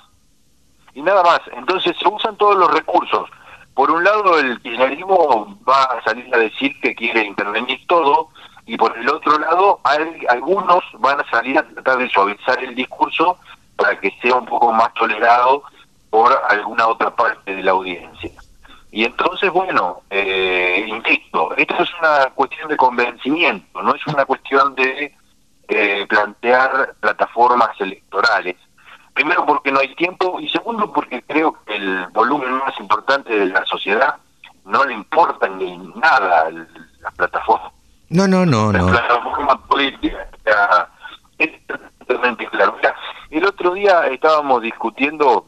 Y 0.94 1.02
nada 1.02 1.24
más. 1.24 1.40
Entonces 1.54 1.96
se 1.98 2.10
usan 2.10 2.36
todos 2.36 2.58
los 2.58 2.70
recursos. 2.74 3.30
Por 3.74 3.90
un 3.90 4.04
lado, 4.04 4.38
el 4.38 4.60
kirchnerismo 4.62 5.58
va 5.66 5.84
a 5.84 6.04
salir 6.04 6.36
a 6.36 6.40
decir 6.40 6.78
que 6.82 6.94
quiere 6.94 7.24
intervenir 7.24 7.80
todo, 7.88 8.28
y 8.66 8.76
por 8.76 8.98
el 8.98 9.08
otro 9.08 9.40
lado, 9.40 9.80
hay, 9.86 10.26
algunos 10.28 10.84
van 11.00 11.22
a 11.22 11.30
salir 11.30 11.58
a 11.58 11.66
tratar 11.66 12.00
de 12.00 12.10
suavizar 12.10 12.62
el 12.62 12.76
discurso 12.76 13.38
para 13.78 13.98
que 13.98 14.12
sea 14.22 14.36
un 14.36 14.46
poco 14.46 14.74
más 14.74 14.94
tolerado 14.96 15.64
por 16.10 16.38
alguna 16.50 16.88
otra 16.88 17.16
parte 17.16 17.56
de 17.56 17.64
la 17.64 17.72
audiencia. 17.72 18.32
Y 18.92 19.04
entonces, 19.04 19.52
bueno, 19.52 20.02
eh, 20.10 20.86
insisto, 20.88 21.56
esto 21.56 21.84
es 21.84 21.90
una 22.00 22.30
cuestión 22.34 22.70
de 22.70 22.78
convencimiento, 22.78 23.82
no 23.82 23.94
es 23.94 24.08
una 24.08 24.26
cuestión 24.26 24.76
de 24.76 25.14
eh, 25.68 26.06
plantear 26.08 26.96
plataformas 27.00 27.70
electorales. 27.80 28.56
Primero 29.14 29.46
porque 29.46 29.72
no 29.72 29.80
hay 29.80 29.94
tiempo 29.96 30.40
y 30.40 30.48
segundo 30.50 30.94
porque 30.94 31.22
creo 31.24 31.58
que 31.66 31.76
el 31.76 32.08
volumen 32.14 32.52
más 32.54 32.80
importante 32.80 33.38
de 33.38 33.48
la 33.48 33.66
sociedad 33.66 34.16
no 34.64 34.86
le 34.86 34.94
importa 34.94 35.48
ni 35.50 35.78
nada 35.96 36.50
las 36.52 37.14
plataformas. 37.16 37.74
No, 38.10 38.28
no, 38.28 38.46
no, 38.46 38.72
no. 38.72 38.90
Las 38.90 39.02
plataformas 39.02 39.58
políticas. 39.68 40.28
es 41.38 41.52
totalmente 42.00 42.48
claro. 42.48 42.78
el 43.30 43.46
otro 43.46 43.74
día 43.74 44.08
estábamos 44.08 44.62
discutiendo 44.62 45.46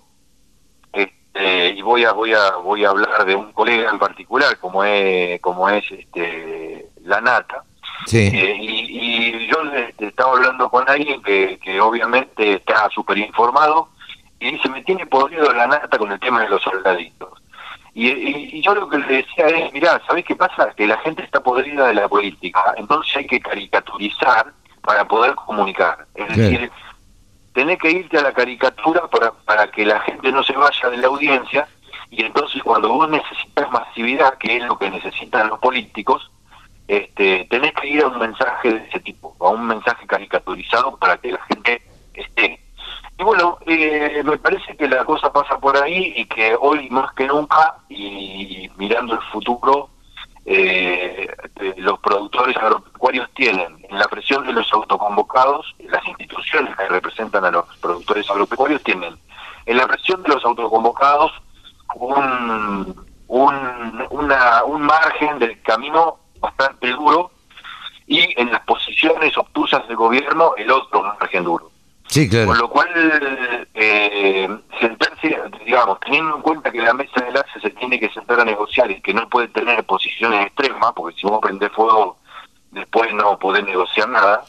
este, 1.39 1.69
y 1.69 1.81
voy 1.81 2.03
a 2.03 2.11
voy 2.11 2.33
a 2.33 2.51
voy 2.57 2.85
a 2.85 2.89
hablar 2.89 3.25
de 3.25 3.35
un 3.35 3.51
colega 3.51 3.89
en 3.89 3.99
particular 3.99 4.57
como 4.59 4.83
es 4.83 5.39
como 5.41 5.69
es 5.69 5.83
este 5.91 6.89
la 7.03 7.21
nata 7.21 7.63
Sí. 8.05 8.29
Eh, 8.33 8.57
y, 8.59 9.47
yo 9.47 9.57
estaba 9.99 10.33
hablando 10.33 10.69
con 10.69 10.89
alguien 10.89 11.21
que, 11.21 11.59
que 11.61 11.81
obviamente 11.81 12.53
está 12.53 12.89
súper 12.89 13.17
informado 13.17 13.89
y 14.39 14.51
dice, 14.51 14.69
me 14.69 14.81
tiene 14.83 15.05
podrido 15.05 15.51
la 15.51 15.67
nata 15.67 15.97
con 15.97 16.11
el 16.11 16.19
tema 16.19 16.41
de 16.41 16.49
los 16.49 16.61
soldaditos. 16.61 17.29
Y, 17.93 18.61
yo 18.61 18.73
lo 18.75 18.87
que 18.87 18.99
le 18.99 19.07
decía 19.17 19.47
es, 19.47 19.73
mirá, 19.73 20.01
¿sabés 20.07 20.23
qué 20.23 20.35
pasa? 20.35 20.73
Que 20.75 20.87
la 20.87 20.97
gente 20.99 21.23
está 21.23 21.41
podrida 21.41 21.87
de 21.87 21.95
la 21.95 22.07
política, 22.07 22.73
entonces 22.77 23.15
hay 23.17 23.27
que 23.27 23.41
caricaturizar 23.41 24.53
para 24.81 25.05
poder 25.05 25.35
comunicar. 25.35 26.05
Es 26.15 26.37
decir, 26.37 26.71
tenés 27.59 27.77
que 27.77 27.91
irte 27.91 28.17
a 28.17 28.21
la 28.21 28.31
caricatura 28.31 29.05
para, 29.09 29.33
para 29.33 29.69
que 29.69 29.85
la 29.85 29.99
gente 29.99 30.31
no 30.31 30.41
se 30.43 30.53
vaya 30.53 30.89
de 30.89 30.95
la 30.95 31.07
audiencia 31.07 31.67
y 32.09 32.23
entonces 32.23 32.63
cuando 32.63 32.87
vos 32.87 33.09
necesitas 33.09 33.69
masividad, 33.69 34.37
que 34.37 34.55
es 34.55 34.63
lo 34.63 34.79
que 34.79 34.89
necesitan 34.89 35.49
los 35.49 35.59
políticos, 35.59 36.31
este, 36.87 37.45
tenés 37.49 37.73
que 37.73 37.87
ir 37.89 38.01
a 38.01 38.07
un 38.07 38.17
mensaje 38.17 38.73
de 38.73 38.87
ese 38.87 39.01
tipo, 39.01 39.35
a 39.41 39.49
un 39.49 39.67
mensaje 39.67 40.07
caricaturizado 40.07 40.95
para 40.95 41.17
que 41.17 41.33
la 41.33 41.41
gente 41.47 41.81
esté. 42.13 42.61
Y 43.17 43.23
bueno, 43.23 43.57
eh, 43.65 44.21
me 44.23 44.37
parece 44.37 44.77
que 44.77 44.87
la 44.87 45.03
cosa 45.03 45.29
pasa 45.33 45.59
por 45.59 45.75
ahí 45.75 46.13
y 46.15 46.25
que 46.27 46.55
hoy 46.57 46.89
más 46.89 47.11
que 47.13 47.27
nunca, 47.27 47.75
y 47.89 48.69
mirando 48.77 49.15
el 49.15 49.21
futuro, 49.33 49.89
eh, 50.45 51.27
los 51.77 51.99
productores 51.99 52.55
agropecuarios 52.57 53.29
tienen 53.35 53.85
en 53.89 53.99
la 53.99 54.07
presión 54.07 54.45
de 54.45 54.53
los 54.53 54.71
autoconvocados, 54.73 55.75
las 55.79 56.05
instituciones 56.07 56.75
que 56.75 56.87
representan 56.87 57.45
a 57.45 57.51
los 57.51 57.65
productores 57.77 58.29
agropecuarios 58.29 58.83
tienen 58.83 59.17
en 59.65 59.77
la 59.77 59.87
presión 59.87 60.23
de 60.23 60.29
los 60.29 60.43
autoconvocados 60.43 61.31
un, 61.95 63.05
un, 63.27 64.07
una, 64.09 64.63
un 64.63 64.81
margen 64.81 65.39
del 65.39 65.61
camino 65.61 66.17
bastante 66.39 66.89
duro 66.89 67.31
y 68.07 68.33
en 68.41 68.51
las 68.51 68.61
posiciones 68.61 69.37
obtusas 69.37 69.87
del 69.87 69.97
gobierno 69.97 70.53
el 70.57 70.71
otro 70.71 71.03
margen 71.03 71.43
duro. 71.43 71.71
Sí, 72.09 72.27
claro. 72.27 72.47
Con 72.47 72.57
lo 72.57 72.69
cual, 72.69 72.87
eh, 73.75 74.47
sentarse, 74.81 75.37
digamos, 75.65 75.99
teniendo 75.99 76.35
en 76.37 76.41
cuenta 76.41 76.71
que 76.71 76.79
la 76.79 76.93
mesa 76.93 77.11
de 77.21 77.27
enlace 77.27 77.59
se 77.61 77.69
tiene 77.71 77.99
que 77.99 78.09
sentar 78.09 78.39
a 78.39 78.45
negociar 78.45 78.89
y 78.89 78.99
que 79.01 79.13
no 79.13 79.29
puede 79.29 79.47
tener 79.49 79.83
posiciones 79.83 80.47
extremas, 80.47 80.91
porque 80.95 81.15
si 81.19 81.27
vos 81.27 81.39
prendés 81.41 81.71
fuego, 81.71 82.17
después 82.71 83.13
no 83.13 83.37
podés 83.37 83.63
negociar 83.65 84.09
nada. 84.09 84.43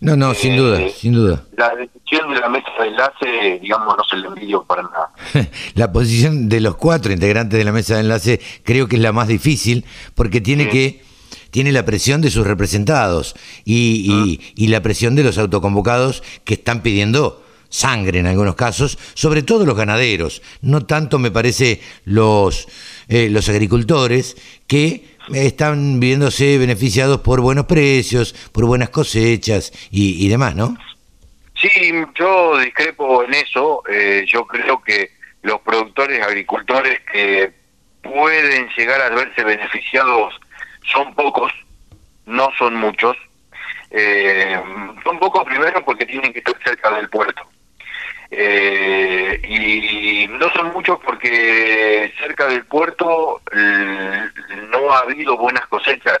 No, 0.00 0.16
no, 0.16 0.32
sin 0.34 0.56
duda, 0.56 0.80
Eh, 0.80 0.90
sin 0.96 1.12
duda. 1.12 1.42
La 1.58 1.74
decisión 1.74 2.32
de 2.32 2.40
la 2.40 2.48
mesa 2.48 2.70
de 2.80 2.86
enlace, 2.88 3.58
digamos, 3.60 3.96
no 3.98 4.04
se 4.04 4.16
le 4.16 4.28
envidio 4.28 4.62
para 4.64 4.82
nada. 4.82 5.10
La 5.74 5.92
posición 5.92 6.48
de 6.48 6.60
los 6.60 6.76
cuatro 6.76 7.12
integrantes 7.12 7.58
de 7.58 7.64
la 7.64 7.72
mesa 7.72 7.94
de 7.96 8.00
enlace 8.00 8.40
creo 8.64 8.88
que 8.88 8.96
es 8.96 9.02
la 9.02 9.12
más 9.12 9.28
difícil 9.28 9.84
porque 10.14 10.40
tiene 10.40 10.64
Sí. 10.64 10.70
que 10.70 11.04
tiene 11.50 11.72
la 11.72 11.84
presión 11.84 12.20
de 12.20 12.30
sus 12.30 12.46
representados 12.46 13.34
y, 13.64 14.06
y- 14.54 14.64
y 14.64 14.68
la 14.68 14.82
presión 14.82 15.14
de 15.16 15.24
los 15.24 15.38
autoconvocados 15.38 16.22
que 16.44 16.54
están 16.54 16.82
pidiendo 16.82 17.44
sangre 17.68 18.18
en 18.18 18.26
algunos 18.26 18.56
casos, 18.56 18.98
sobre 19.14 19.42
todo 19.42 19.64
los 19.64 19.76
ganaderos, 19.76 20.42
no 20.60 20.84
tanto 20.86 21.18
me 21.20 21.30
parece 21.30 21.80
los, 22.04 22.66
eh, 23.08 23.28
los 23.30 23.48
agricultores 23.48 24.36
que 24.66 25.04
están 25.32 26.00
viéndose 26.00 26.58
beneficiados 26.58 27.20
por 27.20 27.40
buenos 27.40 27.66
precios, 27.66 28.34
por 28.50 28.64
buenas 28.66 28.88
cosechas 28.90 29.72
y, 29.92 30.24
y 30.24 30.28
demás, 30.28 30.56
¿no? 30.56 30.76
Sí, 31.60 31.68
yo 32.18 32.58
discrepo 32.58 33.22
en 33.22 33.34
eso. 33.34 33.82
Eh, 33.88 34.24
yo 34.26 34.46
creo 34.46 34.82
que 34.82 35.10
los 35.42 35.60
productores 35.60 36.20
agricultores 36.22 37.00
que 37.12 37.52
pueden 38.02 38.66
llegar 38.76 39.00
a 39.02 39.10
verse 39.14 39.44
beneficiados 39.44 40.34
son 40.92 41.14
pocos, 41.14 41.52
no 42.26 42.50
son 42.58 42.74
muchos. 42.74 43.16
Eh, 43.90 44.60
son 45.02 45.18
pocos 45.18 45.44
primero 45.44 45.84
porque 45.84 46.06
tienen 46.06 46.32
que 46.32 46.38
estar 46.38 46.56
cerca 46.64 46.90
del 46.90 47.08
puerto. 47.08 47.42
Eh, 48.30 49.40
y 49.48 50.28
no 50.28 50.48
son 50.50 50.72
muchos 50.72 51.00
porque 51.00 52.12
cerca 52.18 52.46
del 52.46 52.64
puerto 52.64 53.42
eh, 53.52 54.28
no 54.68 54.92
ha 54.92 55.00
habido 55.00 55.36
buenas 55.36 55.66
cosechas, 55.66 56.20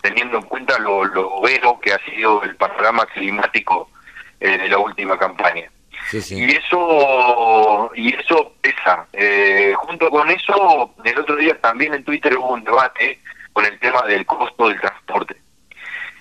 teniendo 0.00 0.38
en 0.38 0.44
cuenta 0.44 0.78
lo, 0.78 1.04
lo 1.04 1.40
vero 1.40 1.80
que 1.80 1.92
ha 1.92 1.98
sido 2.04 2.42
el 2.44 2.54
panorama 2.54 3.04
climático 3.06 3.90
eh, 4.38 4.56
de 4.58 4.68
la 4.68 4.78
última 4.78 5.18
campaña. 5.18 5.68
Y 6.12 6.56
eso 6.56 7.90
y 7.94 8.14
eso 8.14 8.54
pesa. 8.60 9.06
Eh, 9.12 9.72
junto 9.76 10.10
con 10.10 10.28
eso, 10.30 10.94
el 11.04 11.18
otro 11.18 11.36
día 11.36 11.60
también 11.60 11.94
en 11.94 12.04
Twitter 12.04 12.36
hubo 12.36 12.54
un 12.54 12.64
debate 12.64 13.20
con 13.52 13.64
el 13.64 13.78
tema 13.78 14.02
del 14.02 14.24
costo 14.26 14.68
del 14.68 14.80
transporte. 14.80 15.36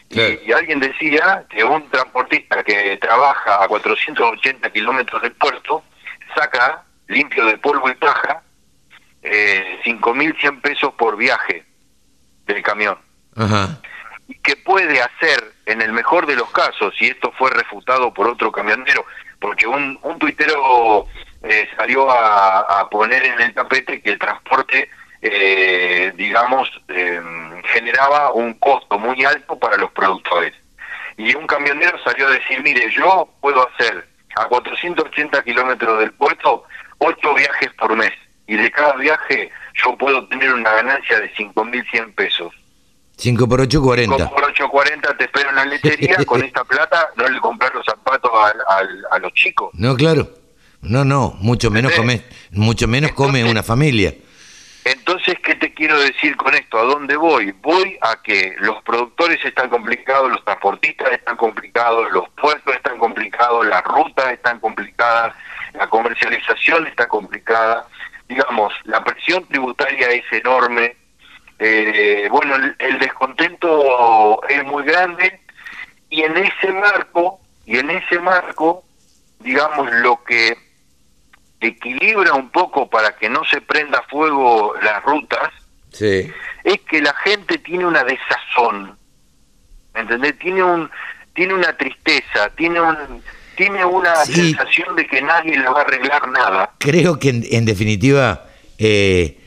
Claro. 0.10 0.40
Y, 0.44 0.50
y 0.50 0.52
alguien 0.52 0.80
decía 0.80 1.46
que 1.50 1.64
un 1.64 1.88
transportista 1.90 2.64
que 2.64 2.98
trabaja 2.98 3.64
a 3.64 3.68
480 3.68 4.70
kilómetros 4.72 5.22
del 5.22 5.34
puerto 5.34 5.84
saca, 6.36 6.84
limpio 7.08 7.46
de 7.46 7.58
polvo 7.58 7.90
y 7.90 7.96
paja, 7.96 8.42
eh, 9.22 9.80
5.100 9.84 10.62
pesos 10.62 10.94
por 10.94 11.18
viaje 11.18 11.66
del 12.46 12.64
camión 12.64 12.98
Ajá. 13.36 13.82
que 14.44 14.56
puede 14.56 15.02
hacer 15.02 15.54
en 15.66 15.82
el 15.82 15.92
mejor 15.92 16.26
de 16.26 16.36
los 16.36 16.50
casos, 16.52 16.94
y 17.00 17.08
esto 17.08 17.32
fue 17.38 17.52
refutado 17.52 18.14
por 18.14 18.28
otro 18.28 18.52
camionero, 18.52 19.06
porque 19.40 19.68
un, 19.68 20.00
un 20.02 20.18
tuitero 20.18 21.06
eh, 21.44 21.70
salió 21.76 22.10
a, 22.10 22.80
a 22.80 22.90
poner 22.90 23.24
en 23.24 23.40
el 23.42 23.54
tapete 23.54 24.02
que 24.02 24.12
el 24.12 24.20
transporte, 24.20 24.90
eh, 25.22 26.14
digamos, 26.16 26.70
eh, 26.88 27.22
generaba 27.74 28.34
un 28.34 28.54
costo 28.56 28.98
muy 28.98 29.24
alto 29.26 29.58
para 29.60 29.78
los 29.78 29.92
productores. 29.92 30.54
Y 31.18 31.36
un 31.36 31.46
camionero 31.48 31.98
salió 32.04 32.28
a 32.28 32.32
decir, 32.32 32.62
mire, 32.64 32.90
yo 32.96 33.30
puedo 33.42 33.68
hacer 33.70 34.08
a 34.36 34.46
480 34.46 35.44
kilómetros 35.44 36.00
del 36.00 36.12
puerto 36.14 36.64
ocho 37.00 37.34
viajes 37.34 37.70
por 37.78 37.96
mes, 37.96 38.12
y 38.48 38.56
de 38.56 38.72
cada 38.72 38.94
viaje 38.96 39.50
yo 39.84 39.98
puedo 39.98 40.28
tener 40.28 40.54
una 40.54 40.72
ganancia 40.74 41.20
de 41.20 41.34
5.100 41.36 42.14
pesos. 42.16 42.54
5 43.18 43.48
por 43.50 43.60
8, 43.62 43.82
40. 43.82 44.16
5 44.18 44.30
por 44.36 44.44
8, 44.46 44.70
40, 44.70 45.18
te 45.18 45.24
espero 45.26 45.50
en 45.50 45.56
la 45.56 45.66
lechería, 45.66 46.18
con 46.26 46.42
esta 46.44 46.64
plata 46.64 47.10
no 47.18 47.28
le 47.28 47.40
comprar 47.42 47.74
los 47.76 47.86
zapatos 47.86 48.32
a, 48.34 48.48
a- 48.74 49.16
a 49.16 49.20
los 49.20 49.34
chicos. 49.34 49.70
No, 49.74 49.96
claro. 49.96 50.30
No, 50.82 51.04
no, 51.04 51.36
mucho 51.42 51.70
menos 51.70 51.92
come, 51.94 52.24
mucho 52.52 52.88
menos 52.88 53.12
come 53.12 53.44
una 53.44 53.62
familia. 53.64 54.14
Entonces, 54.86 55.36
¿qué 55.44 55.56
te 55.56 55.74
quiero 55.74 56.00
decir 56.00 56.36
con 56.38 56.56
esto? 56.56 56.80
¿A 56.80 56.84
dónde 56.84 57.16
voy? 57.16 57.52
Voy 57.62 57.98
a 58.02 58.22
que 58.22 58.56
los 58.60 58.82
productores 58.84 59.44
están 59.44 59.70
complicados, 59.70 60.32
los 60.32 60.44
transportistas 60.46 61.12
están 61.12 61.38
complicados, 61.38 62.12
los 62.12 62.30
puertos 62.30 62.76
están 62.76 62.98
complicados, 62.98 63.66
las 63.68 63.84
rutas 63.84 64.32
están 64.32 64.60
complicadas, 64.60 65.36
la 65.74 65.88
comercialización 65.88 66.88
está 66.88 67.08
complicada. 67.08 67.88
Digamos, 68.28 68.74
la 68.86 69.04
presión 69.04 69.46
tributaria 69.48 70.12
es 70.12 70.24
enorme. 70.32 70.96
Eh, 71.60 72.28
bueno, 72.32 72.56
el, 72.56 72.76
el 72.80 73.00
descontento 73.00 74.42
es 74.48 74.64
muy 74.64 74.84
grande 74.84 75.42
y 76.10 76.24
en 76.24 76.38
ese 76.38 76.72
marco, 76.72 77.40
y 77.66 77.78
en 77.78 77.90
ese 77.90 78.20
marco, 78.20 78.84
digamos, 79.40 79.92
lo 79.92 80.24
que 80.24 80.69
equilibra 81.62 82.34
un 82.34 82.50
poco 82.50 82.90
para 82.90 83.16
que 83.18 83.30
no 83.30 83.44
se 83.46 83.62
prenda 83.62 84.04
fuego 84.10 84.74
las 84.82 85.04
rutas 85.04 85.50
Sí. 85.92 86.30
es 86.64 86.80
que 86.90 87.02
la 87.02 87.14
gente 87.16 87.58
tiene 87.58 87.86
una 87.86 88.04
desazón, 88.04 88.98
¿me 89.94 90.02
entendés? 90.02 90.38
Tiene 90.40 90.64
un 90.64 90.90
tiene 91.34 91.54
una 91.54 91.76
tristeza, 91.78 92.50
tiene 92.56 92.80
un 92.82 92.96
tiene 93.56 93.84
una 93.84 94.16
Sí. 94.26 94.34
sensación 94.34 94.96
de 94.96 95.06
que 95.08 95.22
nadie 95.22 95.58
le 95.58 95.68
va 95.68 95.80
a 95.80 95.82
arreglar 95.82 96.30
nada. 96.30 96.72
Creo 96.80 97.20
que 97.20 97.30
en, 97.30 97.46
en 97.52 97.66
definitiva 97.66 98.46
eh, 98.78 99.38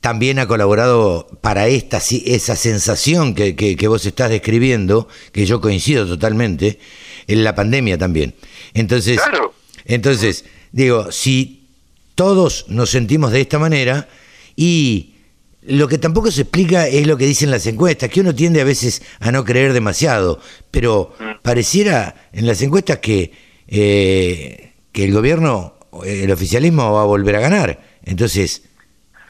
también 0.00 0.38
ha 0.38 0.46
colaborado 0.46 1.26
para 1.40 1.66
esta 1.66 1.96
esa 1.98 2.54
sensación 2.54 3.34
que, 3.34 3.56
que- 3.56 3.76
que 3.76 3.88
vos 3.88 4.06
estás 4.06 4.30
describiendo, 4.30 5.08
que 5.32 5.44
yo 5.46 5.60
coincido 5.60 6.06
totalmente, 6.06 6.78
en 7.26 7.42
la 7.42 7.54
pandemia 7.56 7.98
también. 7.98 8.34
Entonces, 8.74 9.20
Claro. 9.20 9.54
entonces 9.86 10.44
digo, 10.72 11.12
si 11.12 11.68
todos 12.14 12.66
nos 12.68 12.90
sentimos 12.90 13.32
de 13.32 13.40
esta 13.40 13.58
manera 13.58 14.08
y 14.56 15.14
lo 15.62 15.86
que 15.86 15.98
tampoco 15.98 16.30
se 16.30 16.42
explica 16.42 16.86
es 16.86 17.06
lo 17.06 17.16
que 17.16 17.26
dicen 17.26 17.50
las 17.50 17.66
encuestas, 17.66 18.08
que 18.08 18.20
uno 18.20 18.34
tiende 18.34 18.60
a 18.60 18.64
veces 18.64 19.02
a 19.20 19.30
no 19.30 19.44
creer 19.44 19.72
demasiado, 19.72 20.40
pero 20.70 21.14
pareciera 21.42 22.14
en 22.32 22.46
las 22.46 22.62
encuestas 22.62 22.98
que, 22.98 23.32
eh, 23.68 24.74
que 24.92 25.04
el 25.04 25.12
gobierno, 25.12 25.74
el 26.04 26.30
oficialismo 26.30 26.92
va 26.92 27.02
a 27.02 27.06
volver 27.06 27.36
a 27.36 27.40
ganar. 27.40 27.78
Entonces, 28.02 28.68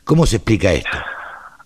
¿cómo 0.05 0.27
se 0.27 0.37
explica 0.37 0.73
esto? 0.73 0.97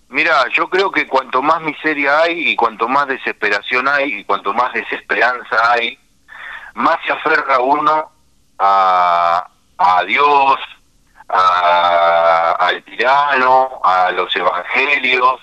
Mira, 0.09 0.45
yo 0.55 0.69
creo 0.69 0.91
que 0.91 1.07
cuanto 1.07 1.41
más 1.41 1.61
miseria 1.61 2.21
hay 2.21 2.49
y 2.49 2.55
cuanto 2.55 2.87
más 2.87 3.07
desesperación 3.07 3.87
hay 3.87 4.19
y 4.19 4.23
cuanto 4.23 4.53
más 4.53 4.73
desesperanza 4.73 5.71
hay, 5.71 5.97
más 6.75 6.97
se 7.05 7.11
aferra 7.11 7.59
uno 7.59 8.11
a, 8.59 9.47
a 9.83 10.03
Dios, 10.03 10.57
a- 11.29 12.55
al 12.59 12.83
tirano, 12.83 13.81
a 13.83 14.11
los 14.11 14.33
evangelios, 14.35 15.39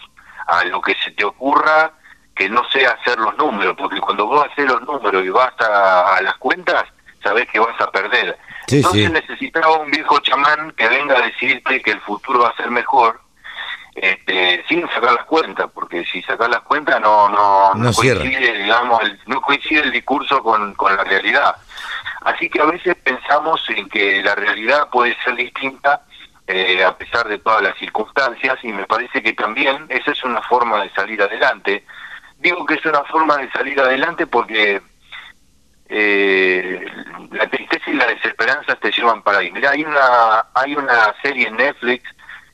a 0.46 0.64
lo 0.64 0.80
que 0.80 0.94
se 1.02 1.10
te 1.12 1.24
ocurra 1.24 1.92
que 2.34 2.48
no 2.48 2.62
sea 2.70 2.92
hacer 2.92 3.18
los 3.18 3.36
números, 3.36 3.74
porque 3.76 4.00
cuando 4.00 4.26
vos 4.26 4.46
haces 4.50 4.64
los 4.66 4.80
números 4.82 5.24
y 5.24 5.28
vas 5.28 5.52
a, 5.60 6.16
a 6.16 6.22
las 6.22 6.34
cuentas, 6.36 6.84
sabés 7.22 7.46
que 7.50 7.58
vas 7.60 7.78
a 7.80 7.90
perder. 7.90 8.38
Sí, 8.66 8.76
Entonces 8.76 9.06
sí. 9.06 9.12
necesitaba 9.12 9.76
un 9.78 9.90
viejo 9.90 10.18
chamán 10.20 10.72
que 10.72 10.88
venga 10.88 11.18
a 11.18 11.22
decirte 11.22 11.82
que 11.82 11.90
el 11.90 12.00
futuro 12.00 12.40
va 12.40 12.48
a 12.48 12.56
ser 12.56 12.70
mejor, 12.70 13.20
este, 13.94 14.64
sin 14.68 14.88
sacar 14.88 15.12
las 15.12 15.24
cuentas, 15.26 15.68
porque 15.74 16.04
si 16.06 16.22
sacas 16.22 16.48
las 16.48 16.60
cuentas 16.62 16.98
no 17.00 17.28
no, 17.28 17.74
No 17.74 17.92
coincide, 17.92 18.52
digamos, 18.62 19.02
el- 19.02 19.20
no 19.26 19.42
coincide 19.42 19.80
el 19.82 19.92
discurso 19.92 20.42
con, 20.42 20.74
con 20.74 20.96
la 20.96 21.04
realidad. 21.04 21.56
Así 22.22 22.48
que 22.48 22.60
a 22.60 22.66
veces 22.66 22.94
pensamos 22.96 23.62
en 23.70 23.88
que 23.88 24.22
la 24.22 24.34
realidad 24.34 24.88
puede 24.90 25.16
ser 25.24 25.36
distinta 25.36 26.02
eh, 26.46 26.84
a 26.84 26.96
pesar 26.96 27.28
de 27.28 27.38
todas 27.38 27.62
las 27.62 27.78
circunstancias 27.78 28.58
y 28.62 28.72
me 28.72 28.86
parece 28.86 29.22
que 29.22 29.32
también 29.32 29.86
esa 29.88 30.10
es 30.10 30.24
una 30.24 30.42
forma 30.42 30.82
de 30.82 30.90
salir 30.90 31.22
adelante. 31.22 31.84
Digo 32.38 32.66
que 32.66 32.74
es 32.74 32.84
una 32.84 33.04
forma 33.04 33.36
de 33.36 33.50
salir 33.52 33.78
adelante 33.80 34.26
porque 34.26 34.82
eh, 35.88 36.86
la 37.30 37.48
tristeza 37.48 37.90
y 37.90 37.94
la 37.94 38.06
desesperanza 38.06 38.74
te 38.76 38.90
llevan 38.90 39.22
para 39.22 39.38
ahí. 39.38 39.50
Mira, 39.52 39.70
hay 39.70 39.84
una 39.84 40.46
hay 40.54 40.74
una 40.74 41.14
serie 41.22 41.48
en 41.48 41.56
Netflix 41.56 42.04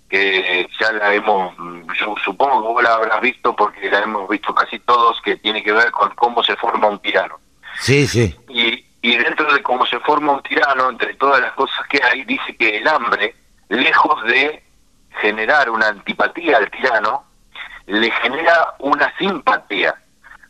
que 0.09 0.69
ya 0.79 0.93
la 0.93 1.15
hemos, 1.15 1.55
yo 1.99 2.15
supongo 2.25 2.63
que 2.63 2.69
vos 2.69 2.83
la 2.83 2.95
habrás 2.95 3.21
visto 3.21 3.57
porque 3.57 3.91
la 3.91 4.01
hemos 4.01 4.29
visto 4.29 4.55
casi 4.55 4.79
todos, 4.81 5.21
que 5.23 5.37
tiene 5.37 5.63
que 5.63 5.73
ver 5.73 5.91
con 5.91 6.11
cómo 6.15 6.45
se 6.45 6.57
forma 6.57 6.87
un 6.87 7.01
tirano. 7.01 7.39
Sí, 7.81 8.07
sí. 8.07 8.35
Y, 8.49 8.86
y 9.07 9.17
dentro 9.17 9.53
de 9.55 9.63
cómo 9.63 9.87
se 9.87 10.01
forma 10.01 10.33
un 10.33 10.43
tirano, 10.43 10.91
entre 10.91 11.15
todas 11.15 11.41
las 11.41 11.53
cosas 11.53 11.87
que 11.87 12.01
hay, 12.03 12.25
dice 12.25 12.57
que 12.57 12.79
el 12.79 12.89
hambre, 12.89 13.37
lejos 13.69 14.21
de 14.25 14.65
generar 15.21 15.71
una 15.71 15.87
antipatía 15.87 16.57
al 16.57 16.69
tirano, 16.73 17.25
le 17.87 18.11
genera 18.11 18.75
una 18.81 19.17
simpatía, 19.17 19.95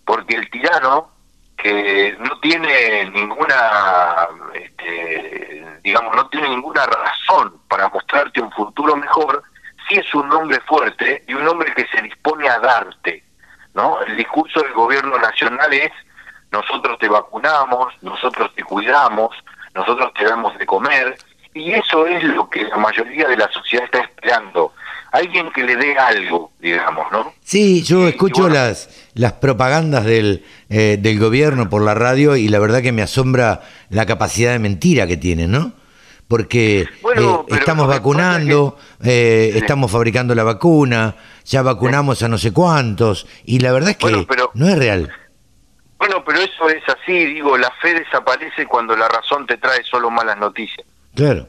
porque 0.07 0.37
el 0.37 0.49
tirano 0.49 1.11
que 1.59 2.17
no 2.19 2.41
tiene 2.41 3.11
ninguna, 3.11 4.27
este, 4.55 5.63
digamos, 5.83 6.17
no 6.17 6.27
tiene 6.31 6.49
ninguna 6.49 6.87
razón 6.87 7.61
para 7.69 7.91
mostrarte 7.91 8.41
un 8.41 8.53
futuro 8.53 8.97
mejor, 8.97 9.43
sí 9.87 9.97
es 9.97 10.15
un 10.15 10.33
hombre 10.33 10.61
fuerte 10.61 11.25
y 11.29 11.35
un 11.35 11.47
hombre 11.47 11.75
que 11.75 11.87
se 11.89 12.01
dispone 12.01 12.49
a 12.49 12.59
darte, 12.59 13.23
¿no? 13.75 14.01
El 14.01 14.17
discurso 14.17 14.63
del 14.63 14.73
gobierno 14.73 15.19
nacional 15.19 15.71
es 15.75 15.93
nosotros 16.53 16.99
te 16.99 17.09
vacunamos, 17.09 17.93
nosotros 18.03 18.51
te 18.55 18.63
cuidamos, 18.63 19.31
nosotros 19.75 20.13
te 20.19 20.25
damos 20.25 20.57
de 20.59 20.67
comer, 20.67 21.17
y 21.55 21.73
eso 21.73 22.07
es 22.07 22.23
lo 22.25 22.49
que 22.49 22.65
la 22.65 22.77
mayoría 22.77 23.29
de 23.29 23.37
la 23.37 23.51
sociedad 23.51 23.85
está 23.85 24.01
esperando. 24.01 24.73
Alguien 25.13 25.51
que 25.53 25.63
le 25.63 25.77
dé 25.77 25.97
algo, 25.97 26.53
digamos, 26.61 27.11
¿no? 27.11 27.33
Sí, 27.43 27.83
yo 27.83 28.07
escucho 28.09 28.43
bueno. 28.43 28.57
las, 28.57 29.09
las 29.15 29.33
propagandas 29.35 30.05
del, 30.05 30.45
eh, 30.69 30.99
del 31.01 31.19
gobierno 31.19 31.71
por 31.71 31.83
la 31.83 31.95
radio 31.95 32.37
y 32.37 32.49
la 32.49 32.59
verdad 32.59 32.83
que 32.83 32.93
me 32.93 33.03
asombra 33.03 33.63
la 33.89 34.05
capacidad 34.05 34.53
de 34.53 34.59
mentira 34.59 35.07
que 35.07 35.17
tienen, 35.17 35.53
¿no? 35.53 35.73
Porque 36.29 36.87
Bueno, 37.03 37.47
eh, 37.49 37.55
estamos 37.55 37.87
que 37.87 37.95
vacunando, 37.95 38.77
eh, 39.03 39.51
Sí. 39.53 39.59
estamos 39.59 39.91
fabricando 39.91 40.35
la 40.35 40.43
vacuna, 40.43 41.15
ya 41.45 41.63
vacunamos 41.63 42.23
a 42.23 42.29
no 42.29 42.37
sé 42.37 42.53
cuántos, 42.53 43.27
y 43.45 43.61
la 43.61 43.73
verdad 43.73 43.91
es 43.91 43.97
que 43.97 44.07
Bueno, 44.11 44.27
pero- 44.29 44.51
no 44.55 44.69
es 44.69 44.77
real. 44.77 45.11
Bueno, 45.99 46.23
pero 46.25 46.41
eso 46.41 46.69
es 46.69 46.83
así, 46.89 47.25
digo, 47.27 47.57
la 47.57 47.71
fe 47.71 47.95
desaparece 47.95 48.67
cuando 48.67 48.97
la 48.97 49.09
razón 49.09 49.47
te 49.47 49.57
trae 49.57 49.83
solo 49.83 50.11
malas 50.11 50.37
noticias. 50.37 50.87
Claro. 51.15 51.49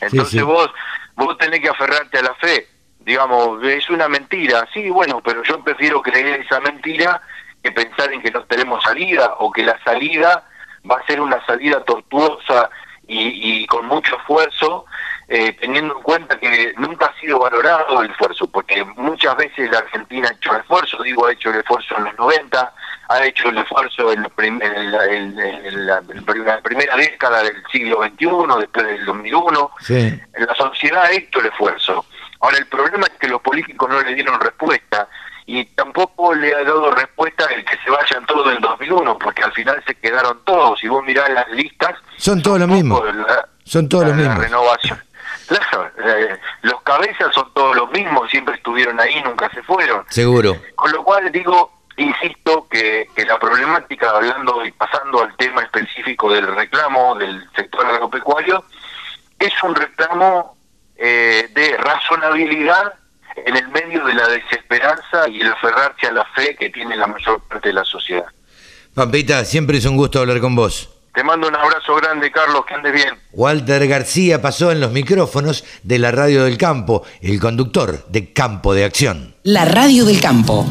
Entonces 0.00 0.30
sí. 0.30 0.42
vos 0.42 0.70
vos 1.16 1.36
tenés 1.38 1.60
que 1.60 1.68
aferrarte 1.68 2.18
a 2.18 2.22
la 2.22 2.34
fe. 2.34 2.68
Digamos, 3.00 3.62
es 3.64 3.88
una 3.90 4.08
mentira. 4.08 4.68
Sí, 4.72 4.88
bueno, 4.90 5.20
pero 5.24 5.42
yo 5.42 5.62
prefiero 5.62 6.02
creer 6.02 6.40
esa 6.40 6.60
mentira 6.60 7.20
que 7.62 7.72
pensar 7.72 8.12
en 8.12 8.20
que 8.20 8.30
no 8.30 8.44
tenemos 8.44 8.82
salida 8.82 9.34
o 9.38 9.50
que 9.50 9.64
la 9.64 9.78
salida 9.82 10.44
va 10.88 10.98
a 10.98 11.06
ser 11.06 11.20
una 11.20 11.44
salida 11.46 11.82
tortuosa 11.84 12.70
y, 13.06 13.62
y 13.62 13.66
con 13.66 13.86
mucho 13.86 14.16
esfuerzo, 14.16 14.84
eh, 15.28 15.52
teniendo 15.60 15.96
en 15.96 16.02
cuenta 16.02 16.38
que 16.38 16.74
nunca 16.76 17.06
ha 17.06 17.20
sido 17.20 17.38
valorado 17.38 18.02
el 18.02 18.10
esfuerzo, 18.10 18.48
porque 18.48 18.84
muchas 18.96 19.36
veces 19.36 19.70
la 19.70 19.78
Argentina 19.78 20.28
ha 20.28 20.32
hecho 20.32 20.52
el 20.52 20.60
esfuerzo, 20.60 21.02
digo, 21.02 21.26
ha 21.26 21.32
hecho 21.32 21.50
el 21.50 21.56
esfuerzo 21.56 21.96
en 21.98 22.04
los 22.04 22.18
90, 22.18 22.74
ha 23.08 23.24
hecho 23.24 23.48
el 23.48 23.58
esfuerzo 23.58 24.12
en, 24.12 24.22
la 24.22 24.28
prim- 24.28 24.60
en 24.62 24.90
la, 24.92 25.04
en- 25.06 25.38
en 25.38 25.86
la- 25.86 25.98
en 26.08 26.44
la 26.46 26.60
primera 26.60 26.96
década 26.96 27.42
del 27.42 27.62
siglo 27.70 28.02
XXI, 28.02 28.58
después 28.60 28.86
del 28.86 29.04
2001, 29.04 29.70
Sí. 29.80 30.20
la 30.38 30.54
sociedad 30.54 31.04
ha 31.04 31.12
hecho 31.12 31.40
el 31.40 31.46
esfuerzo. 31.46 32.04
Ahora, 32.40 32.58
el 32.58 32.66
problema 32.66 33.06
es 33.06 33.12
que 33.18 33.28
los 33.28 33.40
políticos 33.40 33.88
no 33.88 34.00
le 34.02 34.14
dieron 34.14 34.38
respuesta 34.40 35.08
y 35.46 35.64
tampoco 35.66 36.34
le 36.34 36.52
ha 36.54 36.64
dado 36.64 36.90
respuesta 36.90 37.44
el 37.54 37.64
que 37.64 37.76
se 37.84 37.90
vayan 37.90 38.26
todos 38.26 38.52
en 38.54 38.60
2001, 38.60 39.16
porque 39.18 39.42
al 39.44 39.52
final 39.52 39.82
se 39.86 39.94
quedaron 39.94 40.40
todos. 40.44 40.78
Si 40.80 40.88
vos 40.88 41.04
mirás 41.04 41.30
las 41.30 41.48
listas, 41.50 41.94
Son 42.16 42.42
todos 42.42 42.58
los 42.60 42.68
mismos. 42.68 43.00
Son 43.64 43.88
todos 43.88 44.06
los 44.06 44.14
mismos. 44.16 44.38
renovación. 44.38 45.00
Claro, 45.46 45.88
eh, 46.04 46.36
los 46.62 46.82
cabezas 46.82 47.32
son 47.32 47.52
todos 47.54 47.76
los 47.76 47.88
mismos, 47.92 48.28
siempre 48.28 48.56
estuvieron 48.56 48.98
ahí, 48.98 49.22
nunca 49.22 49.48
se 49.50 49.62
fueron. 49.62 50.04
Seguro. 50.08 50.56
Con 50.74 50.90
lo 50.90 51.04
cual 51.04 51.30
digo, 51.30 51.75
insisto, 51.96 52.66
que, 52.68 53.08
que 53.14 53.24
la 53.24 53.38
problemática, 53.38 54.10
hablando 54.10 54.64
y 54.64 54.72
pasando 54.72 55.22
al 55.22 55.36
tema 55.36 55.62
específico 55.62 56.32
del 56.32 56.46
reclamo 56.54 57.14
del 57.16 57.44
sector 57.54 57.86
agropecuario, 57.86 58.64
es 59.38 59.52
un 59.62 59.74
reclamo 59.74 60.56
eh, 60.96 61.48
de 61.54 61.76
razonabilidad 61.76 62.94
en 63.44 63.56
el 63.56 63.68
medio 63.68 64.04
de 64.04 64.14
la 64.14 64.28
desesperanza 64.28 65.28
y 65.28 65.40
el 65.40 65.52
aferrarse 65.52 66.06
a 66.06 66.12
la 66.12 66.24
fe 66.34 66.56
que 66.58 66.70
tiene 66.70 66.96
la 66.96 67.06
mayor 67.06 67.40
parte 67.42 67.68
de 67.68 67.74
la 67.74 67.84
sociedad. 67.84 68.24
Pampita, 68.94 69.44
siempre 69.44 69.76
es 69.76 69.84
un 69.84 69.96
gusto 69.96 70.20
hablar 70.20 70.40
con 70.40 70.54
vos. 70.56 70.88
Te 71.14 71.22
mando 71.22 71.48
un 71.48 71.56
abrazo 71.56 71.94
grande, 71.96 72.30
Carlos, 72.30 72.64
que 72.66 72.74
andes 72.74 72.92
bien. 72.92 73.14
Walter 73.32 73.86
García 73.88 74.40
pasó 74.42 74.70
en 74.70 74.80
los 74.80 74.92
micrófonos 74.92 75.64
de 75.82 75.98
la 75.98 76.10
Radio 76.10 76.44
del 76.44 76.58
Campo, 76.58 77.04
el 77.22 77.40
conductor 77.40 78.06
de 78.08 78.32
Campo 78.32 78.74
de 78.74 78.84
Acción. 78.84 79.34
La 79.42 79.64
Radio 79.64 80.04
del 80.04 80.20
Campo. 80.20 80.66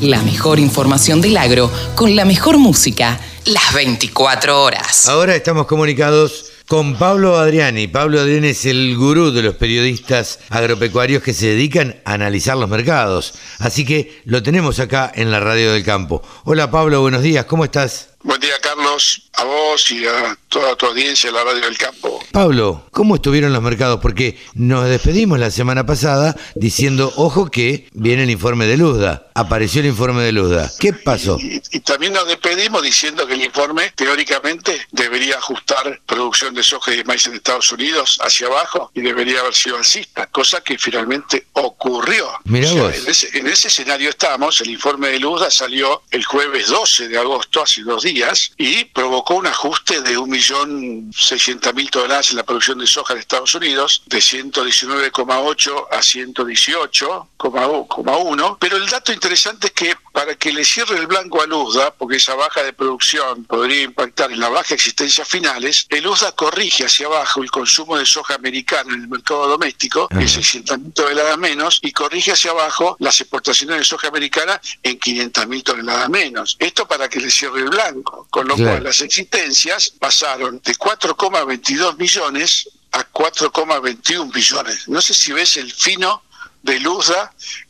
La 0.00 0.22
mejor 0.22 0.58
información 0.58 1.20
del 1.20 1.36
agro 1.36 1.70
con 1.94 2.16
la 2.16 2.24
mejor 2.24 2.56
música 2.56 3.20
las 3.44 3.74
24 3.74 4.62
horas. 4.62 5.06
Ahora 5.06 5.36
estamos 5.36 5.66
comunicados 5.66 6.46
con 6.66 6.96
Pablo 6.96 7.36
Adriani. 7.36 7.86
Pablo 7.86 8.18
Adriani 8.18 8.48
es 8.48 8.64
el 8.64 8.96
gurú 8.96 9.30
de 9.30 9.42
los 9.42 9.56
periodistas 9.56 10.38
agropecuarios 10.48 11.22
que 11.22 11.34
se 11.34 11.48
dedican 11.48 12.00
a 12.06 12.14
analizar 12.14 12.56
los 12.56 12.70
mercados. 12.70 13.34
Así 13.58 13.84
que 13.84 14.22
lo 14.24 14.42
tenemos 14.42 14.80
acá 14.80 15.12
en 15.14 15.30
la 15.30 15.38
Radio 15.38 15.72
del 15.72 15.84
Campo. 15.84 16.22
Hola 16.44 16.70
Pablo, 16.70 17.02
buenos 17.02 17.20
días, 17.20 17.44
¿cómo 17.44 17.64
estás? 17.64 18.09
Buen 18.22 18.38
día, 18.38 18.52
Carlos, 18.60 19.30
a 19.32 19.44
vos 19.44 19.90
y 19.90 20.04
a 20.06 20.36
toda 20.50 20.76
tu 20.76 20.84
audiencia 20.84 21.30
de 21.30 21.36
la 21.38 21.42
Radio 21.42 21.62
del 21.62 21.78
Campo. 21.78 22.22
Pablo, 22.32 22.86
¿cómo 22.90 23.14
estuvieron 23.14 23.50
los 23.54 23.62
mercados? 23.62 24.00
Porque 24.02 24.38
nos 24.52 24.86
despedimos 24.90 25.38
la 25.38 25.50
semana 25.50 25.86
pasada 25.86 26.36
diciendo, 26.54 27.10
ojo 27.16 27.50
que 27.50 27.88
viene 27.94 28.24
el 28.24 28.30
informe 28.30 28.66
de 28.66 28.76
Luzda. 28.76 29.30
Apareció 29.34 29.80
el 29.80 29.86
informe 29.86 30.22
de 30.22 30.32
Luzda. 30.32 30.70
¿Qué 30.78 30.92
pasó? 30.92 31.38
Y, 31.40 31.62
y 31.70 31.80
también 31.80 32.12
nos 32.12 32.26
despedimos 32.26 32.82
diciendo 32.82 33.26
que 33.26 33.32
el 33.32 33.42
informe 33.42 33.90
teóricamente 33.96 34.86
debería 34.90 35.38
ajustar 35.38 36.02
producción 36.04 36.54
de 36.54 36.62
soja 36.62 36.92
y 36.92 36.98
de 36.98 37.04
maíz 37.04 37.26
en 37.26 37.34
Estados 37.34 37.72
Unidos 37.72 38.18
hacia 38.22 38.48
abajo 38.48 38.90
y 38.94 39.00
debería 39.00 39.40
haber 39.40 39.54
sido 39.54 39.78
alcista, 39.78 40.26
cosa 40.26 40.60
que 40.60 40.76
finalmente 40.76 41.46
ocurrió. 41.54 42.28
Mirá 42.44 42.68
O 42.68 42.72
sea, 42.74 42.82
vos. 42.82 42.94
En, 42.96 43.08
ese, 43.08 43.38
en 43.38 43.46
ese 43.46 43.68
escenario 43.68 44.10
estamos, 44.10 44.60
el 44.60 44.68
informe 44.70 45.08
de 45.08 45.20
Luzda 45.20 45.50
salió 45.50 46.02
el 46.10 46.22
jueves 46.26 46.68
12 46.68 47.08
de 47.08 47.16
agosto, 47.16 47.62
hace 47.62 47.82
dos 47.82 48.02
días, 48.02 48.09
y 48.56 48.86
provocó 48.86 49.36
un 49.36 49.46
ajuste 49.46 50.00
de 50.00 50.18
1.600.000 50.18 51.90
toneladas 51.90 52.30
en 52.30 52.38
la 52.38 52.42
producción 52.42 52.78
de 52.78 52.86
soja 52.86 53.12
de 53.14 53.20
Estados 53.20 53.54
Unidos, 53.54 54.02
de 54.06 54.18
119,8 54.18 55.86
a 55.90 55.98
118,1. 55.98 58.56
Pero 58.58 58.76
el 58.76 58.88
dato 58.88 59.12
interesante 59.12 59.68
es 59.68 59.72
que 59.72 59.94
para 60.12 60.34
que 60.34 60.52
le 60.52 60.64
cierre 60.64 60.96
el 60.96 61.06
blanco 61.06 61.40
a 61.42 61.46
Luzda, 61.46 61.92
porque 61.94 62.16
esa 62.16 62.34
baja 62.34 62.62
de 62.62 62.72
producción 62.72 63.44
podría 63.44 63.82
impactar 63.82 64.32
en 64.32 64.40
la 64.40 64.48
baja 64.48 64.74
existencia 64.74 65.24
finales, 65.24 65.86
el 65.88 66.04
Luzda 66.04 66.32
corrige 66.32 66.84
hacia 66.84 67.06
abajo 67.06 67.42
el 67.42 67.50
consumo 67.50 67.96
de 67.96 68.06
soja 68.06 68.34
americana 68.34 68.94
en 68.94 69.02
el 69.02 69.08
mercado 69.08 69.46
doméstico, 69.48 70.08
que 70.08 70.24
es 70.24 70.36
600.000 70.36 70.92
toneladas 70.94 71.38
menos, 71.38 71.78
y 71.82 71.92
corrige 71.92 72.32
hacia 72.32 72.50
abajo 72.50 72.96
las 72.98 73.20
exportaciones 73.20 73.78
de 73.78 73.84
soja 73.84 74.08
americana 74.08 74.60
en 74.82 74.98
500.000 74.98 75.62
toneladas 75.62 76.08
menos. 76.08 76.56
Esto 76.58 76.86
para 76.88 77.08
que 77.08 77.20
le 77.20 77.30
cierre 77.30 77.60
el 77.60 77.70
blanco, 77.70 78.26
con 78.30 78.48
lo 78.48 78.56
Claro. 78.56 78.72
cual 78.72 78.84
las 78.84 79.00
existencias 79.00 79.90
pasaron 79.98 80.60
de 80.64 80.74
4,22 80.74 81.96
millones 81.96 82.68
a 82.92 83.04
4,21 83.04 84.32
billones. 84.32 84.88
No 84.88 85.00
sé 85.00 85.14
si 85.14 85.32
ves 85.32 85.56
el 85.56 85.72
fino 85.72 86.22
de 86.62 86.80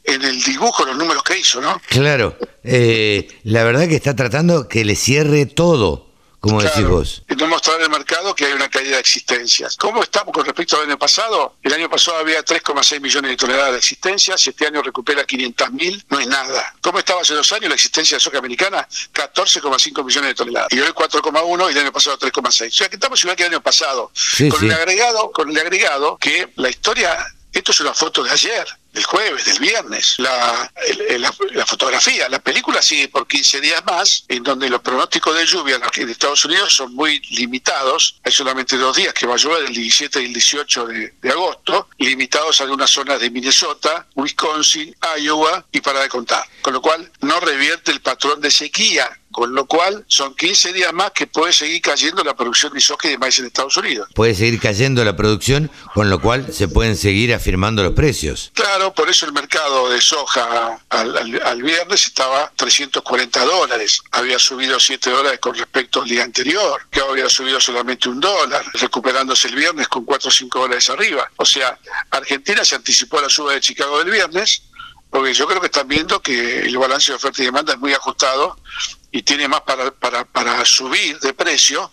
en 0.05 0.23
el 0.23 0.43
dibujo, 0.43 0.85
los 0.85 0.97
números 0.97 1.23
que 1.23 1.39
hizo, 1.39 1.61
¿no? 1.61 1.81
Claro, 1.89 2.37
eh, 2.65 3.29
la 3.45 3.65
verdad 3.65 3.89
que 3.89 3.97
está 3.97 4.17
tratando 4.17 4.69
que 4.69 4.85
le 4.85 4.97
cierre 4.97 5.47
todo, 5.47 6.11
como 6.41 6.61
decís 6.61 6.77
Claro, 6.77 6.97
vos. 6.97 7.23
Y 7.29 7.35
no 7.35 7.47
mostrar 7.47 7.81
el 7.81 7.91
mercado 7.91 8.35
que 8.35 8.47
hay 8.47 8.53
una 8.53 8.69
caída 8.69 8.95
de 8.95 9.01
existencias. 9.01 9.77
¿Cómo 9.77 10.03
estamos 10.03 10.33
con 10.33 10.45
respecto 10.45 10.77
al 10.77 10.87
año 10.87 10.99
pasado? 10.99 11.57
El 11.63 11.75
año 11.75 11.89
pasado 11.89 12.19
había 12.19 12.43
3,6 12.43 13.01
millones 13.01 13.31
de 13.31 13.37
toneladas 13.37 13.73
de 13.73 13.79
existencias, 13.79 14.47
este 14.47 14.67
año 14.67 14.83
recupera 14.83 15.25
500 15.25 15.73
mil, 15.73 16.05
no 16.09 16.19
es 16.19 16.27
nada. 16.27 16.75
¿Cómo 16.81 16.99
estaba 16.99 17.21
hace 17.21 17.35
dos 17.35 17.53
años 17.53 17.69
la 17.69 17.75
existencia 17.75 18.17
de 18.17 18.21
soja 18.21 18.39
americana? 18.39 18.89
14,5 19.13 20.05
millones 20.05 20.31
de 20.31 20.35
toneladas. 20.35 20.73
Y 20.73 20.81
hoy 20.81 20.89
4,1 20.89 21.69
y 21.69 21.73
el 21.73 21.79
año 21.79 21.93
pasado 21.93 22.19
3,6. 22.19 22.69
O 22.69 22.71
sea 22.71 22.89
que 22.89 22.97
estamos 22.97 23.21
igual 23.23 23.37
que 23.37 23.45
el 23.45 23.53
año 23.53 23.63
pasado. 23.63 24.11
Sí, 24.15 24.49
con 24.49 24.61
sí. 24.61 24.67
el 24.67 24.73
agregado, 24.73 25.31
con 25.33 25.51
el 25.51 25.59
agregado 25.59 26.17
que 26.17 26.49
la 26.57 26.71
historia, 26.71 27.19
esto 27.53 27.73
es 27.73 27.81
una 27.81 27.93
foto 27.93 28.25
de 28.25 28.31
ayer, 28.31 28.67
del 28.93 29.05
jueves, 29.05 29.45
del 29.45 29.59
viernes. 29.59 30.15
La, 30.19 30.73
el- 31.09 31.21
la, 31.23 31.35
la 31.53 31.67
fotografía, 31.67 32.29
la 32.29 32.39
película 32.41 32.83
sigue 32.83 33.09
por 33.09 33.27
15 33.27 33.61
días 33.61 33.85
más, 33.85 34.25
en 34.29 34.43
donde 34.43 34.69
los 34.69 34.81
pronósticos 34.81 35.37
de 35.37 35.47
lluvia 35.47 35.81
en 35.97 36.09
Estados 36.09 36.45
Unidos 36.45 36.75
son 36.75 36.95
muy 36.95 37.21
limitados. 37.31 38.21
Hay 38.25 38.33
solamente 38.33 38.77
dos 38.77 38.97
días 38.97 39.15
que 39.15 39.27
va 39.27 39.35
a 39.35 39.39
llover, 39.39 39.65
el 39.67 39.75
17 39.75 40.21
y 40.23 40.25
el 40.27 40.33
18 40.33 40.87
de, 40.87 41.15
de 41.21 41.31
agosto, 41.31 41.89
limitados 41.99 42.61
a 42.61 42.65
algunas 42.65 42.91
zonas 42.91 43.21
de 43.21 43.31
Minnesota, 43.31 44.07
Wisconsin, 44.15 44.95
Iowa 45.21 45.65
y 45.73 45.81
para 45.81 46.01
de 46.01 46.09
contar. 46.09 46.45
Con 46.63 46.73
lo 46.75 46.81
cual 46.83 47.11
no 47.21 47.39
revierte 47.41 47.91
el 47.93 48.01
patrón 48.01 48.41
de 48.41 48.51
sequía. 48.51 49.20
Con 49.33 49.55
lo 49.55 49.65
cual 49.67 50.05
son 50.09 50.35
15 50.35 50.73
días 50.73 50.93
más 50.93 51.13
que 51.13 51.27
puede 51.29 51.53
seguir 51.53 51.81
cayendo 51.81 52.25
la 52.25 52.35
producción 52.35 52.73
de 52.73 52.81
soja 52.81 53.07
y 53.09 53.11
de 53.13 53.19
maíz 53.19 53.39
en 53.39 53.47
Estados 53.47 53.77
Unidos. 53.77 54.09
Puede 54.15 54.35
seguir 54.35 54.59
cayendo 54.61 55.05
la 55.05 55.15
producción, 55.15 55.71
con 55.95 56.11
lo 56.11 56.21
cual 56.21 56.53
se 56.53 56.67
pueden 56.67 56.97
seguir 56.97 57.33
afirmando 57.33 57.83
los 57.85 57.93
precios. 57.95 58.51
Claro, 58.55 58.93
por 58.93 59.09
eso 59.09 59.27
el 59.27 59.33
mercado 59.33 59.89
de 59.91 60.01
soja 60.01 60.81
al, 60.89 61.17
al- 61.17 61.43
al 61.45 61.63
viernes 61.63 62.07
estaba 62.07 62.53
340 62.57 63.45
dólares. 63.45 64.03
Había 64.11 64.39
subido 64.39 64.81
7 64.81 65.11
dólares 65.11 65.39
con 65.39 65.55
respecto 65.55 66.03
al 66.03 66.09
día 66.09 66.25
anterior, 66.25 66.81
que 66.91 67.01
había 67.01 67.29
subido 67.29 67.61
solamente 67.61 68.09
un 68.09 68.19
dólar, 68.21 68.65
recuperándose 68.75 69.47
el 69.49 69.55
viernes 69.55 69.87
con 69.89 70.05
4 70.05 70.29
o 70.29 70.33
5 70.33 70.59
dólares 70.59 70.91
arriba. 70.91 71.31
O 71.37 71.45
sea, 71.45 71.79
Argentina 72.11 72.65
se 72.65 72.75
anticipó 72.75 73.19
a 73.19 73.23
la 73.23 73.29
suba 73.29 73.53
de 73.53 73.61
Chicago 73.61 73.99
del 74.01 74.11
viernes, 74.11 74.63
porque 75.09 75.35
yo 75.35 75.47
creo 75.47 75.61
que 75.61 75.67
están 75.67 75.89
viendo 75.89 76.21
que 76.23 76.61
el 76.61 76.77
balance 76.79 77.13
de 77.13 77.17
oferta 77.17 77.43
y 77.43 77.47
demanda 77.47 77.73
es 77.73 77.79
muy 77.81 77.93
ajustado 77.93 78.57
y 79.13 79.23
tiene 79.23 79.49
más 79.49 79.63
para, 79.63 79.91
para, 79.91 80.25
para 80.25 80.65
subir 80.65 81.19
de 81.21 81.33
precio 81.33 81.93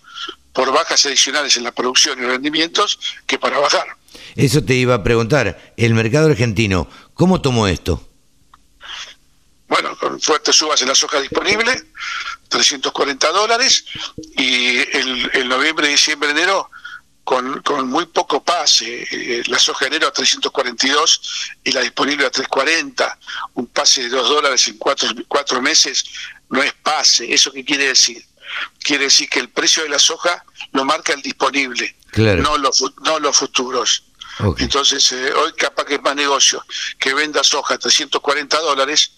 por 0.52 0.72
bajas 0.72 1.04
adicionales 1.06 1.56
en 1.56 1.64
la 1.64 1.72
producción 1.72 2.22
y 2.22 2.26
rendimientos 2.26 2.98
que 3.26 3.38
para 3.38 3.58
bajar. 3.58 3.86
Eso 4.34 4.64
te 4.64 4.74
iba 4.74 4.94
a 4.94 5.02
preguntar, 5.02 5.74
el 5.76 5.94
mercado 5.94 6.28
argentino, 6.28 6.88
¿cómo 7.14 7.40
tomó 7.40 7.66
esto? 7.68 8.08
bueno, 9.68 9.96
con 9.98 10.20
fuertes 10.20 10.56
subas 10.56 10.80
en 10.82 10.88
la 10.88 10.94
soja 10.94 11.20
disponible, 11.20 11.90
340 12.48 13.30
dólares, 13.32 13.84
y 14.36 14.78
el, 14.78 15.30
el 15.34 15.48
noviembre, 15.48 15.88
diciembre, 15.88 16.30
enero, 16.30 16.70
con, 17.22 17.60
con 17.60 17.86
muy 17.86 18.06
poco 18.06 18.42
pase, 18.42 19.06
eh, 19.10 19.42
la 19.48 19.58
soja 19.58 19.84
de 19.84 19.88
enero 19.96 20.08
a 20.08 20.12
342 20.12 21.20
y 21.62 21.72
la 21.72 21.82
disponible 21.82 22.24
a 22.24 22.30
340, 22.30 23.18
un 23.54 23.66
pase 23.66 24.04
de 24.04 24.08
2 24.08 24.28
dólares 24.30 24.66
en 24.68 24.78
cuatro, 24.78 25.10
cuatro 25.28 25.60
meses 25.60 26.06
no 26.50 26.62
es 26.62 26.72
pase, 26.82 27.32
¿eso 27.32 27.50
qué 27.52 27.64
quiere 27.64 27.88
decir? 27.88 28.24
Quiere 28.80 29.04
decir 29.04 29.28
que 29.28 29.40
el 29.40 29.50
precio 29.50 29.82
de 29.82 29.88
la 29.90 29.98
soja 29.98 30.44
lo 30.72 30.84
marca 30.84 31.12
el 31.12 31.22
disponible, 31.22 31.94
Claro. 32.10 32.42
no, 32.42 32.56
los, 32.58 32.82
no 33.04 33.18
los 33.20 33.36
futuros. 33.36 34.04
Entonces, 34.58 35.10
eh, 35.12 35.32
hoy 35.32 35.52
capaz 35.54 35.84
que 35.84 35.96
es 35.96 36.02
más 36.02 36.14
negocio 36.14 36.64
que 36.98 37.12
venda 37.12 37.42
soja 37.42 37.74
a 37.74 37.78
340 37.78 38.58
dólares 38.60 39.10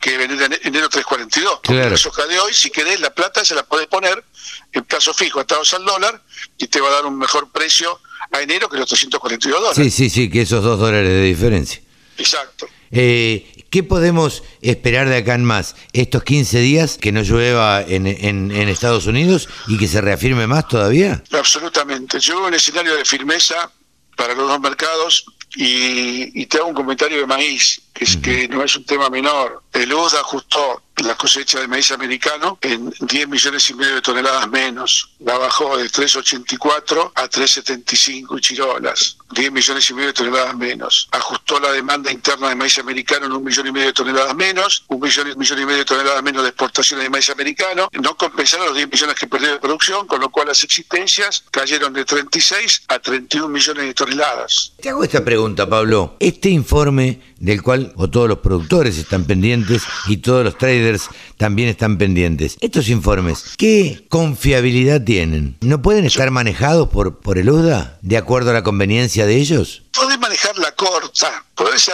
que 0.00 0.16
vender 0.16 0.42
en 0.54 0.58
enero 0.68 0.88
342. 0.88 1.56
Porque 1.62 1.74
Claro. 1.74 1.90
La 1.90 1.96
soja 1.98 2.26
de 2.26 2.40
hoy, 2.40 2.52
si 2.54 2.70
querés, 2.70 2.98
la 3.00 3.10
plata 3.14 3.44
se 3.44 3.54
la 3.54 3.62
podés 3.62 3.86
poner 3.88 4.24
en 4.72 4.84
plazo 4.84 5.12
fijo, 5.14 5.38
atados 5.38 5.72
al 5.74 5.84
dólar, 5.84 6.20
y 6.58 6.66
te 6.66 6.80
va 6.80 6.88
a 6.88 6.92
dar 6.92 7.06
un 7.06 7.18
mejor 7.18 7.52
precio 7.52 8.00
a 8.32 8.40
enero 8.40 8.68
que 8.70 8.78
los 8.78 8.88
342 8.88 9.60
dólares. 9.60 9.76
Sí, 9.76 9.90
sí, 9.90 10.10
sí, 10.10 10.30
que 10.30 10.40
esos 10.42 10.64
dos 10.64 10.80
dólares 10.80 11.10
de 11.10 11.22
diferencia. 11.22 11.82
Exacto. 12.16 12.66
Eh, 12.90 13.51
¿Qué 13.72 13.82
podemos 13.82 14.42
esperar 14.60 15.08
de 15.08 15.16
acá 15.16 15.34
en 15.34 15.44
más? 15.44 15.76
¿Estos 15.94 16.22
15 16.24 16.58
días 16.60 16.98
que 16.98 17.10
no 17.10 17.22
llueva 17.22 17.80
en, 17.80 18.06
en- 18.06 18.52
en 18.52 18.68
Estados 18.68 19.06
Unidos 19.06 19.48
y 19.66 19.78
que 19.78 19.88
se 19.88 20.02
reafirme 20.02 20.46
más 20.46 20.68
todavía? 20.68 21.24
Absolutamente. 21.32 22.20
Yo 22.20 22.36
veo 22.36 22.48
un 22.48 22.54
escenario 22.54 22.94
de 22.94 23.04
firmeza 23.06 23.72
para 24.14 24.34
los 24.34 24.46
dos 24.46 24.60
mercados 24.60 25.24
y, 25.56 26.38
y 26.38 26.44
te 26.44 26.58
hago 26.58 26.66
un 26.68 26.74
comentario 26.74 27.18
de 27.20 27.26
maíz, 27.26 27.80
que 27.94 28.04
es 28.04 28.18
que 28.18 28.46
no 28.46 28.62
es 28.62 28.76
un 28.76 28.84
tema 28.84 29.08
menor. 29.08 29.62
El 29.72 29.90
USDA 29.94 30.20
ajustó 30.20 30.81
la 30.96 31.16
cosecha 31.16 31.60
de 31.60 31.68
maíz 31.68 31.90
americano 31.90 32.58
en 32.60 32.92
10 33.00 33.28
millones 33.28 33.70
y 33.70 33.74
medio 33.74 33.96
de 33.96 34.02
toneladas 34.02 34.48
menos. 34.48 35.10
La 35.20 35.38
bajó 35.38 35.76
de 35.76 35.84
3,84 35.84 37.12
a 37.14 37.28
3,75 37.28 38.40
chirolas. 38.40 39.16
10 39.32 39.52
millones 39.52 39.88
y 39.88 39.94
medio 39.94 40.08
de 40.08 40.12
toneladas 40.12 40.56
menos. 40.56 41.08
Ajustó 41.10 41.58
la 41.58 41.72
demanda 41.72 42.12
interna 42.12 42.50
de 42.50 42.54
maíz 42.54 42.78
americano 42.78 43.26
en 43.26 43.32
un 43.32 43.42
millón 43.42 43.66
y 43.66 43.72
medio 43.72 43.86
de 43.86 43.92
toneladas 43.92 44.34
menos, 44.34 44.84
un 44.88 45.00
millón, 45.00 45.32
millón 45.38 45.58
y 45.58 45.64
medio 45.64 45.78
de 45.78 45.84
toneladas 45.84 46.22
menos 46.22 46.42
de 46.42 46.50
exportaciones 46.50 47.04
de 47.04 47.10
maíz 47.10 47.30
americano. 47.30 47.88
No 47.92 48.16
compensaron 48.16 48.66
los 48.66 48.76
10 48.76 48.90
millones 48.90 49.16
que 49.16 49.26
perdió 49.26 49.52
de 49.52 49.58
producción, 49.58 50.06
con 50.06 50.20
lo 50.20 50.30
cual 50.30 50.48
las 50.48 50.62
existencias 50.62 51.44
cayeron 51.50 51.92
de 51.92 52.04
36 52.04 52.82
a 52.88 52.98
31 52.98 53.48
millones 53.48 53.86
de 53.86 53.94
toneladas. 53.94 54.72
Te 54.80 54.90
hago 54.90 55.02
esta 55.04 55.24
pregunta, 55.24 55.68
Pablo. 55.68 56.16
Este 56.20 56.50
informe 56.50 57.31
del 57.42 57.60
cual 57.60 57.92
o 57.96 58.08
todos 58.08 58.28
los 58.28 58.38
productores 58.38 58.96
están 58.98 59.24
pendientes 59.24 59.82
y 60.06 60.18
todos 60.18 60.44
los 60.44 60.56
traders 60.56 61.08
también 61.42 61.68
están 61.68 61.98
pendientes. 61.98 62.56
Estos 62.60 62.88
informes, 62.88 63.56
¿qué 63.58 64.06
confiabilidad 64.08 65.02
tienen? 65.02 65.56
¿No 65.60 65.82
pueden 65.82 66.04
estar 66.04 66.30
manejados 66.30 66.88
por, 66.90 67.18
por 67.18 67.36
el 67.36 67.50
UDA 67.50 67.98
de 68.00 68.16
acuerdo 68.16 68.50
a 68.50 68.52
la 68.52 68.62
conveniencia 68.62 69.26
de 69.26 69.38
ellos? 69.38 69.82
podés 69.92 70.18
manejar 70.18 70.56
la 70.58 70.72
corta, 70.72 71.44
podés 71.54 71.90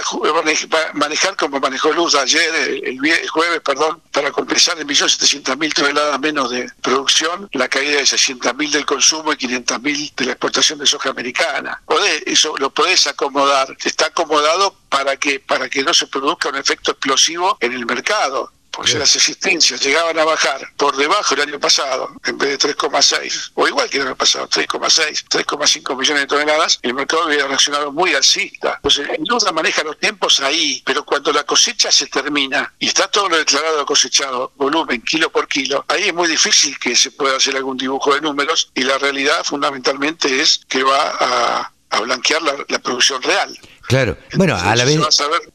manejar 0.94 1.36
como 1.36 1.58
manejó 1.60 1.92
Luz 1.92 2.14
ayer, 2.14 2.82
el, 2.84 3.28
jueves, 3.28 3.60
perdón, 3.64 4.00
para 4.12 4.30
compensar 4.30 4.78
en 4.78 4.86
1.700.000 4.86 5.72
toneladas 5.72 6.20
menos 6.20 6.50
de 6.50 6.70
producción, 6.80 7.48
la 7.52 7.68
caída 7.68 7.96
de 7.96 8.04
600.000 8.04 8.70
del 8.70 8.86
consumo 8.86 9.32
y 9.32 9.36
500.000 9.36 10.14
de 10.14 10.24
la 10.26 10.32
exportación 10.32 10.78
de 10.78 10.86
soja 10.86 11.10
americana. 11.10 11.82
Podés, 11.86 12.22
eso 12.26 12.54
lo 12.58 12.70
podés 12.70 13.06
acomodar, 13.06 13.76
está 13.84 14.06
acomodado 14.06 14.74
para 14.88 15.16
que, 15.16 15.40
para 15.40 15.68
que 15.68 15.82
no 15.82 15.92
se 15.92 16.06
produzca 16.06 16.48
un 16.48 16.56
efecto 16.56 16.92
explosivo 16.92 17.56
en 17.60 17.72
el 17.72 17.84
mercado 17.84 18.52
porque 18.78 18.92
si 18.92 18.98
las 18.98 19.16
existencias 19.16 19.80
llegaban 19.80 20.16
a 20.20 20.24
bajar 20.24 20.60
por 20.76 20.96
debajo 20.96 21.34
el 21.34 21.40
año 21.40 21.58
pasado, 21.58 22.14
en 22.24 22.38
vez 22.38 22.50
de 22.50 22.76
3,6, 22.76 23.50
o 23.54 23.66
igual 23.66 23.90
que 23.90 23.96
el 23.96 24.06
año 24.06 24.14
pasado, 24.14 24.48
3,6, 24.48 25.24
3,5 25.28 25.98
millones 25.98 26.22
de 26.22 26.26
toneladas, 26.28 26.78
el 26.82 26.94
mercado 26.94 27.26
hubiera 27.26 27.48
reaccionado 27.48 27.90
muy 27.90 28.14
alcista. 28.14 28.74
Entonces, 28.76 29.08
en 29.08 29.24
duda 29.24 29.50
maneja 29.50 29.82
los 29.82 29.98
tiempos 29.98 30.38
ahí, 30.38 30.80
pero 30.86 31.04
cuando 31.04 31.32
la 31.32 31.42
cosecha 31.42 31.90
se 31.90 32.06
termina 32.06 32.72
y 32.78 32.86
está 32.86 33.08
todo 33.08 33.28
lo 33.28 33.36
declarado 33.38 33.84
cosechado, 33.84 34.52
volumen, 34.54 35.02
kilo 35.02 35.28
por 35.32 35.48
kilo, 35.48 35.84
ahí 35.88 36.04
es 36.04 36.14
muy 36.14 36.28
difícil 36.28 36.78
que 36.78 36.94
se 36.94 37.10
pueda 37.10 37.36
hacer 37.36 37.56
algún 37.56 37.78
dibujo 37.78 38.14
de 38.14 38.20
números 38.20 38.70
y 38.76 38.82
la 38.82 38.96
realidad 38.96 39.42
fundamentalmente 39.42 40.40
es 40.40 40.60
que 40.68 40.84
va 40.84 41.16
a, 41.18 41.72
blanquear 42.00 42.42
la 42.42 42.78
producción 42.78 43.22
real. 43.22 43.58
Claro, 43.88 44.18
bueno, 44.34 44.54
a 44.54 44.76
la, 44.76 44.84
vez, 44.84 45.00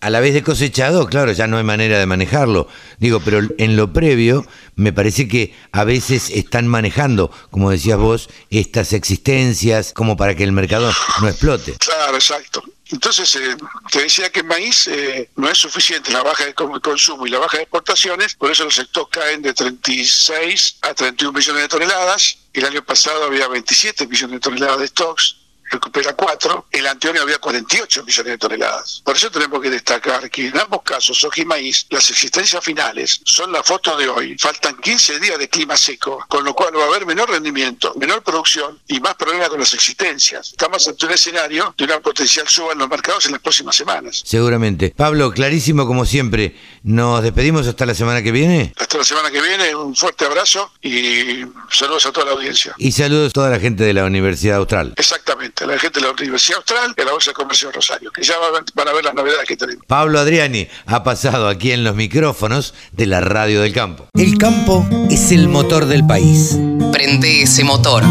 a 0.02 0.10
la 0.10 0.20
vez 0.20 0.34
de 0.34 0.42
cosechado, 0.42 1.06
claro, 1.06 1.32
ya 1.34 1.46
no 1.46 1.60
hay 1.60 1.64
manera 1.64 2.00
de 2.00 2.08
manejarlo. 2.08 2.68
Digo, 2.98 3.20
pero 3.20 3.42
en 3.60 3.76
lo 3.76 3.94
previo, 3.94 4.44
me 4.76 4.92
parece 4.92 5.28
que 5.28 5.56
a 5.72 5.84
veces 5.84 6.32
están 6.32 6.68
manejando, 6.68 7.30
como 7.52 7.70
decías 7.70 8.00
vos, 8.00 8.30
estas 8.50 8.94
existencias 8.94 9.94
como 9.94 10.18
para 10.18 10.34
que 10.34 10.44
el 10.44 10.52
mercado 10.52 10.92
no 11.22 11.30
explote. 11.30 11.74
Claro, 11.74 12.16
exacto. 12.16 12.64
Entonces, 12.90 13.36
eh, 13.36 13.56
te 13.92 14.02
decía 14.02 14.32
que 14.32 14.40
el 14.40 14.48
maíz 14.48 14.88
eh, 14.88 15.30
no 15.36 15.48
es 15.48 15.60
suficiente 15.60 16.12
la 16.12 16.24
baja 16.24 16.44
de 16.44 16.56
consumo 16.56 17.28
y 17.28 17.30
la 17.30 17.38
baja 17.38 17.58
de 17.58 17.64
exportaciones, 17.64 18.34
por 18.34 18.50
eso 18.50 18.64
los 18.64 18.74
sectores 18.74 19.10
caen 19.12 19.44
de 19.44 19.54
36 19.54 20.78
a 20.82 20.96
31 20.96 21.38
millones 21.38 21.62
de 21.62 21.68
toneladas. 21.68 22.40
El 22.52 22.66
año 22.66 22.84
pasado 22.84 23.26
había 23.26 23.48
27 23.48 24.08
millones 24.08 24.34
de 24.34 24.40
toneladas 24.40 24.80
de 24.80 24.88
stocks 24.88 25.43
recupera 25.74 26.14
4, 26.14 26.68
el 26.72 26.88
anterior 26.88 27.24
había 27.24 27.38
48 27.38 28.04
millones 28.04 28.32
de 28.32 28.38
toneladas. 28.38 29.02
Por 29.04 29.16
eso 29.16 29.30
tenemos 29.30 29.62
que 29.62 29.70
destacar 29.70 30.30
que 30.30 30.48
en 30.48 30.58
ambos 30.58 30.82
casos, 30.84 31.18
soja 31.18 31.42
y 31.42 31.46
maíz, 31.46 31.86
las 31.90 32.10
existencias 32.10 32.64
finales 32.64 33.22
son 33.26 33.52
la 33.52 33.64
foto 33.64 33.98
de 33.98 34.08
hoy. 34.08 34.38
Faltan 34.38 34.78
15 34.78 35.20
días 35.20 35.38
de 35.38 35.50
clima 35.50 35.76
seco, 35.76 36.24
con 36.28 36.44
lo 36.44 36.54
cual 36.54 36.76
va 36.78 36.84
a 36.84 36.88
haber 36.88 37.06
menor 37.06 37.30
rendimiento, 37.30 37.94
menor 37.96 38.24
producción 38.24 38.80
y 38.88 39.00
más 39.00 39.16
problemas 39.16 39.50
con 39.50 39.60
las 39.60 39.74
existencias. 39.74 40.52
Estamos 40.52 40.88
ante 40.88 41.06
un 41.06 41.12
escenario 41.12 41.74
de 41.78 41.84
una 41.84 42.00
potencial 42.00 42.48
suba 42.48 42.74
en 42.74 42.80
los 42.80 42.90
mercados 42.90 43.26
en 43.26 43.32
las 43.34 43.42
próximas 43.42 43.76
semanas. 43.76 44.24
Seguramente. 44.26 44.94
Pablo, 44.96 45.32
clarísimo 45.32 45.88
como 45.88 46.06
siempre. 46.06 46.56
Nos 46.84 47.24
despedimos 47.24 47.68
hasta 47.68 47.86
la 47.86 47.96
semana 47.96 48.22
que 48.22 48.32
viene. 48.32 48.74
Hasta 48.78 48.98
la 48.98 49.04
semana 49.04 49.32
que 49.32 49.42
viene, 49.42 49.76
un 49.76 49.96
fuerte 49.96 50.26
abrazo 50.26 50.72
y 50.82 51.44
saludos 51.70 52.06
a 52.06 52.12
toda 52.12 52.28
la 52.28 52.32
audiencia. 52.34 52.76
Y 52.78 52.92
saludos 52.92 53.30
a 53.30 53.34
toda 53.34 53.50
la 53.50 53.60
gente 53.60 53.84
de 53.84 53.94
la 53.94 54.06
Universidad 54.06 54.58
Austral. 54.58 54.94
Exactamente 54.98 55.63
la 55.68 55.80
gente 55.80 56.00
de 56.00 56.06
la 56.06 56.12
Universidad 56.12 56.58
Austral 56.58 56.94
y 56.98 57.02
a 57.02 57.06
la 57.06 57.12
Bolsa 57.12 57.32
de 57.32 57.36
Comercio 57.36 57.68
de 57.70 57.76
Rosario, 57.76 58.12
que 58.12 58.24
ya 58.24 58.36
van, 58.38 58.88
a 58.88 58.94
ver 58.94 59.04
las 59.04 59.14
novedades 59.14 59.48
que 59.48 59.56
tenemos. 59.56 59.86
Pablo 59.88 60.20
Adriani 60.20 60.68
ha 60.86 61.04
pasado 61.04 61.48
aquí 61.48 61.72
en 61.72 61.84
los 61.84 61.96
micrófonos 61.96 62.74
de 62.92 63.06
la 63.06 63.22
Radio 63.22 63.62
del 63.62 63.74
Campo. 63.74 64.08
El 64.14 64.38
campo 64.38 64.86
es 65.10 65.32
el 65.32 65.48
motor 65.48 65.86
del 65.86 66.06
país. 66.06 66.58
Prende 66.92 67.44
ese 67.44 67.64
motor. 67.64 68.04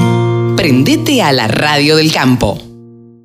Prendete 0.57 1.23
a 1.23 1.33
la 1.33 1.49
Radio 1.49 1.97
del 1.97 2.13
Campo. 2.13 2.59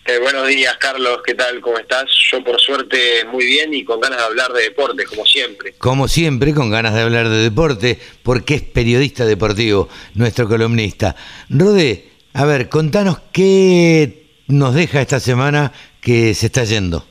Eh, 0.07 0.19
buenos 0.19 0.47
días, 0.49 0.77
Carlos. 0.77 1.21
¿Qué 1.25 1.33
tal? 1.33 1.63
¿Cómo 1.63 1.79
estás? 1.79 2.05
Yo, 2.31 2.45
por 2.45 2.61
suerte, 2.61 3.25
muy 3.25 3.47
bien 3.47 3.73
y 3.73 3.85
con 3.85 4.01
ganas 4.01 4.19
de 4.19 4.25
hablar 4.25 4.53
de 4.53 4.65
deporte, 4.65 5.07
como 5.07 5.25
siempre. 5.25 5.73
Como 5.79 6.09
siempre, 6.09 6.53
con 6.53 6.71
ganas 6.71 6.93
de 6.93 7.01
hablar 7.01 7.31
de 7.31 7.39
deporte, 7.39 7.99
porque 8.23 8.57
es 8.57 8.63
periodista 8.63 9.25
deportivo, 9.25 9.89
nuestro 10.15 10.47
columnista. 10.47 11.17
Rode, 11.49 12.05
a 12.35 12.45
ver, 12.45 12.69
contanos 12.69 13.17
qué 13.33 14.27
nos 14.47 14.75
deja 14.75 15.01
esta 15.01 15.21
semana 15.21 15.73
que 16.03 16.35
se 16.35 16.47
está 16.47 16.65
yendo. 16.65 17.07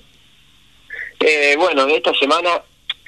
Eh, 1.20 1.56
bueno, 1.58 1.88
esta 1.88 2.14
semana, 2.14 2.62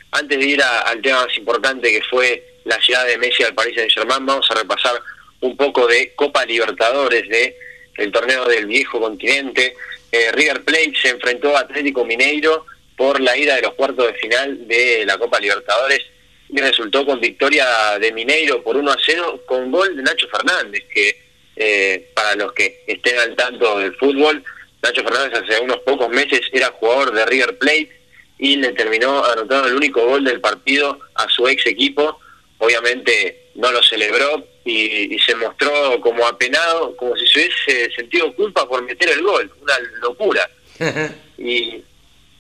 antes 0.10 0.39
de 0.39 0.45
ir 0.45 0.63
al 0.63 1.00
tema 1.00 1.26
más 1.26 1.38
importante 1.38 1.91
que 1.91 2.02
fue 2.10 2.58
la 2.63 2.82
ciudad 2.82 3.06
de 3.06 3.19
Messi 3.19 3.43
al 3.43 3.54
París 3.54 3.76
Saint-Germain, 3.76 4.26
vamos 4.26 4.50
a 4.50 4.56
repasar 4.56 5.00
un 5.41 5.56
poco 5.56 5.86
de 5.86 6.15
Copa 6.15 6.43
Libertadores 6.43 7.30
de 7.30 7.56
el 7.97 8.12
torneo 8.12 8.45
del 8.45 8.65
viejo 8.65 8.99
continente. 8.99 9.75
Eh, 10.12 10.31
River 10.31 10.63
Plate 10.63 10.93
se 11.01 11.10
enfrentó 11.10 11.55
a 11.55 11.62
Atlético 11.62 12.05
Mineiro 12.05 12.65
por 12.95 13.19
la 13.19 13.38
ida 13.38 13.55
de 13.55 13.63
los 13.63 13.73
cuartos 13.73 14.08
de 14.08 14.13
final 14.13 14.67
de 14.67 15.05
la 15.05 15.17
Copa 15.17 15.39
Libertadores 15.39 16.01
y 16.49 16.60
resultó 16.60 17.05
con 17.05 17.19
victoria 17.19 17.97
de 17.99 18.12
Mineiro 18.12 18.63
por 18.63 18.77
1 18.77 18.91
a 18.91 18.97
0 19.03 19.43
con 19.45 19.71
gol 19.71 19.95
de 19.95 20.03
Nacho 20.03 20.27
Fernández, 20.29 20.84
que 20.93 21.25
eh, 21.55 22.12
para 22.13 22.36
los 22.36 22.53
que 22.53 22.84
estén 22.88 23.17
al 23.17 23.36
tanto 23.36 23.79
del 23.79 23.95
fútbol, 23.95 24.43
Nacho 24.81 25.03
Fernández 25.03 25.41
hace 25.41 25.62
unos 25.62 25.79
pocos 25.79 26.10
meses 26.10 26.41
era 26.51 26.67
jugador 26.67 27.13
de 27.13 27.25
River 27.25 27.58
Plate 27.58 27.89
y 28.38 28.58
le 28.58 28.73
terminó 28.73 29.23
anotando 29.23 29.67
el 29.67 29.75
único 29.75 30.05
gol 30.05 30.23
del 30.23 30.41
partido 30.41 30.99
a 31.15 31.27
su 31.29 31.47
ex 31.47 31.65
equipo. 31.65 32.19
Obviamente 32.60 33.44
no 33.55 33.71
lo 33.71 33.81
celebró, 33.83 34.45
y, 34.65 35.17
se 35.19 35.35
mostró 35.35 35.99
como 36.01 36.25
apenado, 36.25 36.95
como 36.97 37.15
si 37.15 37.27
se 37.27 37.39
hubiese 37.39 37.95
sentido 37.95 38.33
culpa 38.35 38.67
por 38.67 38.81
meter 38.83 39.09
el 39.09 39.21
gol, 39.21 39.51
una 39.61 39.73
locura. 40.01 40.49
y, 41.37 41.83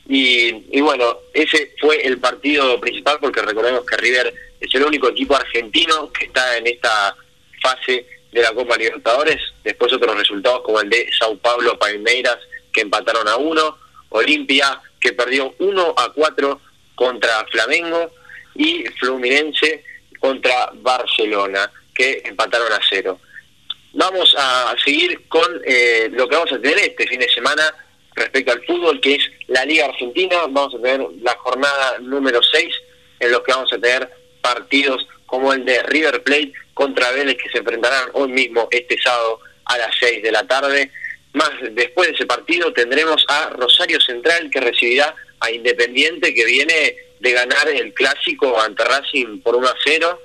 y, 0.07 0.81
bueno, 0.81 1.17
ese 1.33 1.73
fue 1.79 2.05
el 2.05 2.19
partido 2.19 2.79
principal 2.79 3.17
porque 3.19 3.41
recordemos 3.41 3.85
que 3.85 3.97
River 3.97 4.33
es 4.59 4.73
el 4.73 4.83
único 4.83 5.09
equipo 5.09 5.35
argentino 5.35 6.11
que 6.11 6.25
está 6.25 6.57
en 6.57 6.67
esta 6.67 7.15
fase 7.61 8.05
de 8.31 8.41
la 8.41 8.53
Copa 8.53 8.77
Libertadores. 8.77 9.37
Después 9.63 9.93
otros 9.93 10.15
resultados 10.15 10.61
como 10.61 10.81
el 10.81 10.89
de 10.89 11.09
Sao 11.17 11.37
Paulo 11.37 11.77
Palmeiras 11.79 12.37
que 12.73 12.81
empataron 12.81 13.27
a 13.27 13.37
uno, 13.37 13.77
Olimpia 14.09 14.81
que 14.99 15.13
perdió 15.13 15.53
1 15.59 15.93
a 15.97 16.11
4 16.13 16.61
contra 16.95 17.45
Flamengo 17.45 18.11
y 18.55 18.85
Fluminense 18.99 19.83
contra 20.25 20.71
Barcelona 20.73 21.71
que 21.93 22.23
empataron 22.25 22.73
a 22.73 22.79
cero. 22.89 23.19
Vamos 23.93 24.35
a 24.35 24.73
seguir 24.83 25.27
con 25.27 25.45
eh, 25.63 26.09
lo 26.11 26.27
que 26.27 26.35
vamos 26.35 26.51
a 26.51 26.59
tener 26.59 26.79
este 26.79 27.05
fin 27.05 27.19
de 27.19 27.29
semana 27.29 27.71
respecto 28.15 28.51
al 28.51 28.65
fútbol, 28.65 28.99
que 28.99 29.13
es 29.15 29.31
la 29.45 29.63
Liga 29.65 29.85
Argentina. 29.85 30.37
Vamos 30.49 30.73
a 30.73 30.81
tener 30.81 31.05
la 31.21 31.35
jornada 31.37 31.99
número 31.99 32.41
6, 32.41 32.65
en 33.19 33.31
los 33.31 33.41
que 33.43 33.51
vamos 33.51 33.71
a 33.71 33.77
tener 33.77 34.09
partidos 34.41 35.07
como 35.27 35.53
el 35.53 35.63
de 35.63 35.83
River 35.83 36.23
Plate 36.23 36.53
contra 36.73 37.11
Vélez, 37.11 37.37
que 37.37 37.49
se 37.49 37.59
enfrentarán 37.59 38.09
hoy 38.13 38.29
mismo, 38.29 38.67
este 38.71 38.97
sábado, 38.99 39.41
a 39.65 39.77
las 39.77 39.95
6 39.99 40.23
de 40.23 40.31
la 40.31 40.47
tarde. 40.47 40.89
Más 41.33 41.51
después 41.69 42.07
de 42.07 42.15
ese 42.15 42.25
partido 42.25 42.73
tendremos 42.73 43.23
a 43.29 43.51
Rosario 43.51 44.01
Central, 44.01 44.49
que 44.49 44.59
recibirá 44.59 45.13
a 45.39 45.51
Independiente, 45.51 46.33
que 46.33 46.45
viene 46.45 46.95
de 47.25 47.31
ganar 47.31 47.67
el 47.69 47.91
clásico 47.95 48.61
ante 48.61 48.83
Racing 48.83 49.41
por 49.41 49.55
1 49.55 49.67
a 49.67 49.75
0 49.83 50.21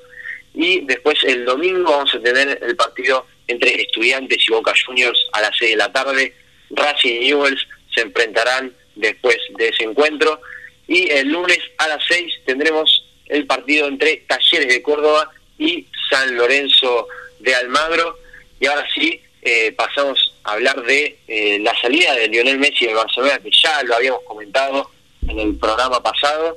y 0.52 0.80
después 0.80 1.18
el 1.24 1.46
domingo 1.46 1.92
vamos 1.92 2.14
a 2.14 2.20
tener 2.20 2.58
el 2.62 2.76
partido 2.76 3.26
entre 3.46 3.80
Estudiantes 3.80 4.36
y 4.46 4.52
Boca 4.52 4.74
Juniors 4.84 5.18
a 5.32 5.40
las 5.40 5.56
6 5.58 5.70
de 5.70 5.76
la 5.78 5.90
tarde. 5.90 6.34
Racing 6.68 7.22
y 7.22 7.30
Newells 7.30 7.66
se 7.94 8.02
enfrentarán 8.02 8.74
después 8.96 9.38
de 9.56 9.68
ese 9.68 9.84
encuentro. 9.84 10.42
Y 10.86 11.10
el 11.10 11.28
lunes 11.28 11.60
a 11.78 11.88
las 11.88 12.04
6 12.06 12.34
tendremos 12.44 13.02
el 13.28 13.46
partido 13.46 13.86
entre 13.86 14.18
Talleres 14.28 14.68
de 14.68 14.82
Córdoba 14.82 15.30
y 15.58 15.86
San 16.10 16.36
Lorenzo 16.36 17.08
de 17.38 17.54
Almagro. 17.54 18.18
Y 18.60 18.66
ahora 18.66 18.86
sí, 18.94 19.22
eh, 19.40 19.72
pasamos 19.72 20.34
a 20.44 20.52
hablar 20.52 20.82
de 20.82 21.18
eh, 21.28 21.58
la 21.60 21.74
salida 21.80 22.14
de 22.14 22.28
Lionel 22.28 22.58
Messi 22.58 22.86
de 22.86 22.92
Barcelona, 22.92 23.38
que 23.38 23.50
ya 23.50 23.82
lo 23.84 23.94
habíamos 23.94 24.20
comentado 24.24 24.90
en 25.26 25.38
el 25.38 25.56
programa 25.56 26.02
pasado, 26.02 26.56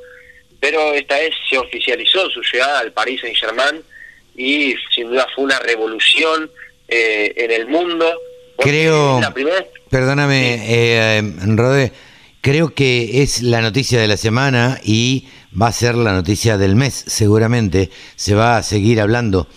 pero 0.63 0.93
esta 0.93 1.17
vez 1.17 1.31
se 1.49 1.57
oficializó 1.57 2.29
su 2.29 2.39
llegada 2.41 2.79
al 2.79 2.93
Paris 2.93 3.19
Saint 3.19 3.35
Germain 3.35 3.81
y 4.33 4.73
sin 4.95 5.09
duda 5.09 5.27
fue 5.35 5.43
una 5.43 5.59
revolución 5.59 6.49
eh, 6.87 7.33
en 7.35 7.51
el 7.51 7.67
mundo. 7.67 8.05
Creo, 8.59 9.19
perdóname, 9.89 10.63
eh, 10.65 11.21
Rode, 11.47 11.91
creo 12.39 12.73
que 12.73 13.21
es 13.21 13.41
la 13.41 13.59
noticia 13.59 13.99
de 13.99 14.07
la 14.07 14.15
semana 14.15 14.79
y 14.85 15.27
va 15.61 15.67
a 15.67 15.73
ser 15.73 15.95
la 15.95 16.13
noticia 16.13 16.57
del 16.57 16.77
mes, 16.77 16.93
seguramente 17.07 17.89
se 18.15 18.33
va 18.33 18.55
a 18.55 18.63
seguir 18.63 19.01
hablando 19.01 19.49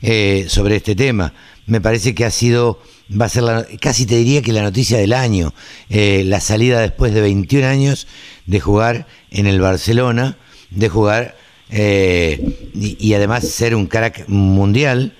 eh, 0.00 0.44
sobre 0.46 0.76
este 0.76 0.94
tema. 0.94 1.34
Me 1.66 1.80
parece 1.80 2.14
que 2.14 2.24
ha 2.24 2.30
sido, 2.30 2.80
va 3.20 3.24
a 3.24 3.28
ser 3.28 3.42
la, 3.42 3.66
casi 3.80 4.06
te 4.06 4.14
diría 4.14 4.42
que 4.42 4.52
la 4.52 4.62
noticia 4.62 4.98
del 4.98 5.12
año, 5.12 5.54
eh, 5.90 6.22
la 6.24 6.38
salida 6.38 6.78
después 6.78 7.12
de 7.12 7.20
21 7.20 7.66
años 7.66 8.06
de 8.46 8.60
jugar 8.60 9.08
en 9.32 9.48
el 9.48 9.60
Barcelona, 9.60 10.38
de 10.74 10.88
jugar 10.88 11.36
eh, 11.70 12.40
y, 12.74 13.14
además 13.14 13.48
ser 13.48 13.74
un 13.74 13.86
crack 13.86 14.28
mundial. 14.28 15.14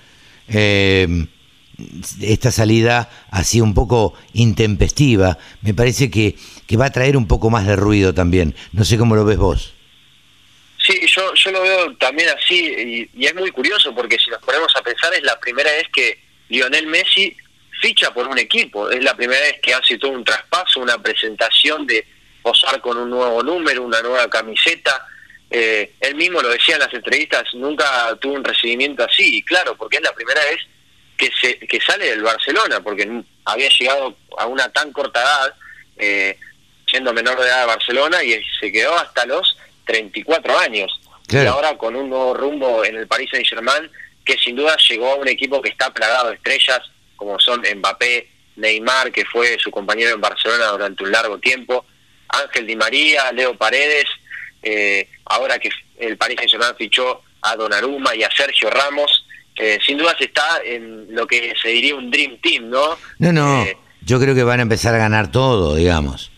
esta 2.20 2.50
salida 2.50 3.08
así 3.30 3.60
un 3.60 3.74
poco 3.74 4.14
intempestiva, 4.34 5.38
me 5.62 5.74
parece 5.74 6.10
que, 6.10 6.36
que 6.66 6.76
va 6.76 6.86
a 6.86 6.90
traer 6.90 7.16
un 7.16 7.26
poco 7.26 7.50
más 7.50 7.66
de 7.66 7.76
ruido 7.76 8.12
también. 8.14 8.54
No 8.72 8.84
sé 8.84 8.98
cómo 8.98 9.14
lo 9.14 9.24
ves 9.24 9.38
vos. 9.38 9.74
Sí, 10.84 11.00
yo, 11.06 11.32
yo 11.34 11.50
lo 11.52 11.62
veo 11.62 11.96
también 11.96 12.28
así 12.30 13.08
y, 13.14 13.24
es 13.24 13.34
muy 13.34 13.50
curioso 13.52 13.94
porque 13.94 14.18
si 14.18 14.30
nos 14.30 14.42
ponemos 14.42 14.74
a 14.74 14.82
pensar 14.82 15.14
es 15.14 15.22
la 15.22 15.38
primera 15.38 15.70
vez 15.70 15.86
que 15.92 16.20
Lionel 16.48 16.88
Messi 16.88 17.36
ficha 17.80 18.12
por 18.12 18.26
un 18.26 18.38
equipo, 18.38 18.90
es 18.90 19.02
la 19.02 19.16
primera 19.16 19.40
vez 19.40 19.60
que 19.62 19.74
hace 19.74 19.98
todo 19.98 20.10
un 20.10 20.24
traspaso, 20.24 20.80
una 20.80 21.00
presentación 21.00 21.86
de 21.86 22.04
posar 22.42 22.80
con 22.80 22.96
un 22.98 23.10
nuevo 23.10 23.42
número, 23.42 23.82
una 23.82 24.02
nueva 24.02 24.28
camiseta. 24.28 25.06
Eh, 25.54 25.92
él 26.00 26.14
mismo 26.14 26.40
lo 26.40 26.48
decía 26.48 26.76
en 26.76 26.80
las 26.80 26.94
entrevistas, 26.94 27.44
nunca 27.52 28.16
tuvo 28.18 28.32
un 28.34 28.44
recibimiento 28.44 29.04
así, 29.04 29.36
y 29.36 29.42
claro, 29.42 29.76
porque 29.76 29.98
es 29.98 30.02
la 30.02 30.14
primera 30.14 30.40
vez 30.44 30.60
que, 31.18 31.30
se, 31.38 31.58
que 31.58 31.78
sale 31.78 32.06
del 32.06 32.22
Barcelona, 32.22 32.80
porque 32.82 33.22
había 33.44 33.68
llegado 33.68 34.16
a 34.38 34.46
una 34.46 34.72
tan 34.72 34.90
corta 34.92 35.20
edad, 35.20 35.54
eh, 35.98 36.38
siendo 36.86 37.12
menor 37.12 37.38
de 37.38 37.48
edad 37.48 37.60
de 37.60 37.66
Barcelona, 37.66 38.24
y 38.24 38.42
se 38.58 38.72
quedó 38.72 38.96
hasta 38.96 39.26
los 39.26 39.58
34 39.84 40.58
años. 40.58 40.90
Y 41.28 41.36
ahora 41.44 41.76
con 41.76 41.96
un 41.96 42.08
nuevo 42.08 42.32
rumbo 42.32 42.82
en 42.82 42.96
el 42.96 43.06
Paris 43.06 43.28
Saint 43.30 43.46
Germain, 43.46 43.90
que 44.24 44.38
sin 44.38 44.56
duda 44.56 44.76
llegó 44.88 45.12
a 45.12 45.16
un 45.16 45.28
equipo 45.28 45.60
que 45.60 45.68
está 45.68 45.92
plagado 45.92 46.30
de 46.30 46.36
estrellas, 46.36 46.80
como 47.16 47.38
son 47.38 47.60
Mbappé, 47.60 48.26
Neymar, 48.56 49.12
que 49.12 49.26
fue 49.26 49.58
su 49.58 49.70
compañero 49.70 50.14
en 50.14 50.20
Barcelona 50.20 50.68
durante 50.68 51.04
un 51.04 51.12
largo 51.12 51.38
tiempo, 51.38 51.84
Ángel 52.28 52.66
Di 52.66 52.76
María, 52.76 53.30
Leo 53.32 53.54
Paredes, 53.54 54.06
eh, 54.62 55.08
ahora 55.32 55.58
que 55.58 55.70
el 55.98 56.16
Paris 56.16 56.36
Saint 56.38 56.50
Germain 56.50 56.74
fichó 56.76 57.22
a 57.42 57.56
Donnarumma 57.56 58.14
y 58.14 58.22
a 58.22 58.30
Sergio 58.30 58.70
Ramos, 58.70 59.26
eh, 59.56 59.78
sin 59.84 59.98
duda 59.98 60.14
se 60.16 60.24
está 60.24 60.60
en 60.64 61.14
lo 61.14 61.26
que 61.26 61.54
se 61.60 61.68
diría 61.68 61.94
un 61.94 62.10
Dream 62.10 62.38
Team, 62.40 62.70
¿no? 62.70 62.98
No, 63.18 63.32
no, 63.32 63.62
eh, 63.64 63.76
yo 64.02 64.18
creo 64.20 64.34
que 64.34 64.44
van 64.44 64.60
a 64.60 64.62
empezar 64.62 64.94
a 64.94 64.98
ganar 64.98 65.30
todo, 65.30 65.76
digamos. 65.76 66.30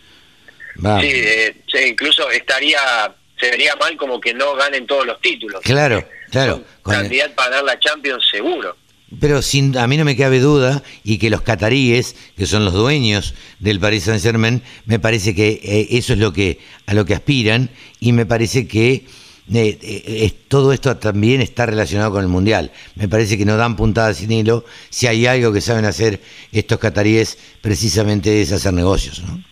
Sí, 1.01 1.87
incluso 1.89 2.29
estaría 2.31 3.15
se 3.39 3.51
vería 3.51 3.75
mal 3.77 3.97
como 3.97 4.21
que 4.21 4.33
no 4.33 4.55
ganen 4.55 4.87
todos 4.87 5.07
los 5.07 5.21
títulos. 5.21 5.61
Claro, 5.63 6.07
claro. 6.31 6.63
Candidato 6.83 7.35
para 7.35 7.51
ganar 7.51 7.65
la 7.65 7.79
Champions 7.79 8.25
seguro. 8.31 8.77
Pero 9.21 9.43
sin, 9.43 9.77
a 9.77 9.87
mí 9.87 9.97
no 9.97 10.05
me 10.05 10.17
cabe 10.17 10.41
duda 10.41 10.83
y 11.05 11.19
que 11.19 11.31
los 11.31 11.43
cataríes, 11.43 12.17
que 12.37 12.47
son 12.47 12.65
los 12.65 12.75
dueños 12.75 13.35
del 13.61 13.79
Paris 13.79 14.05
Saint 14.05 14.23
Germain, 14.23 14.63
me 14.87 14.99
parece 14.99 15.35
que 15.35 15.61
eh, 15.63 15.89
eso 15.91 16.15
es 16.15 16.19
lo 16.19 16.33
que 16.33 16.59
a 16.87 16.95
lo 16.95 17.05
que 17.05 17.15
aspiran 17.15 17.71
y 18.05 18.13
me 18.13 18.27
parece 18.27 18.69
que 18.69 19.07
eh, 19.53 19.79
eh, 19.83 20.31
todo 20.49 20.75
esto 20.75 20.95
también 20.99 21.41
está 21.41 21.65
relacionado 21.65 22.13
con 22.13 22.23
el 22.23 22.29
mundial. 22.29 22.71
Me 22.97 23.09
parece 23.09 23.39
que 23.39 23.47
no 23.47 23.57
dan 23.57 23.77
puntadas 23.77 24.19
sin 24.19 24.31
hilo. 24.31 24.67
Si 24.91 25.07
hay 25.07 25.27
algo 25.27 25.55
que 25.55 25.63
saben 25.63 25.87
hacer 25.87 26.21
estos 26.53 26.79
cataríes, 26.79 27.39
precisamente 27.63 28.43
es 28.43 28.53
hacer 28.53 28.75
negocios, 28.75 29.23
¿no? 29.23 29.43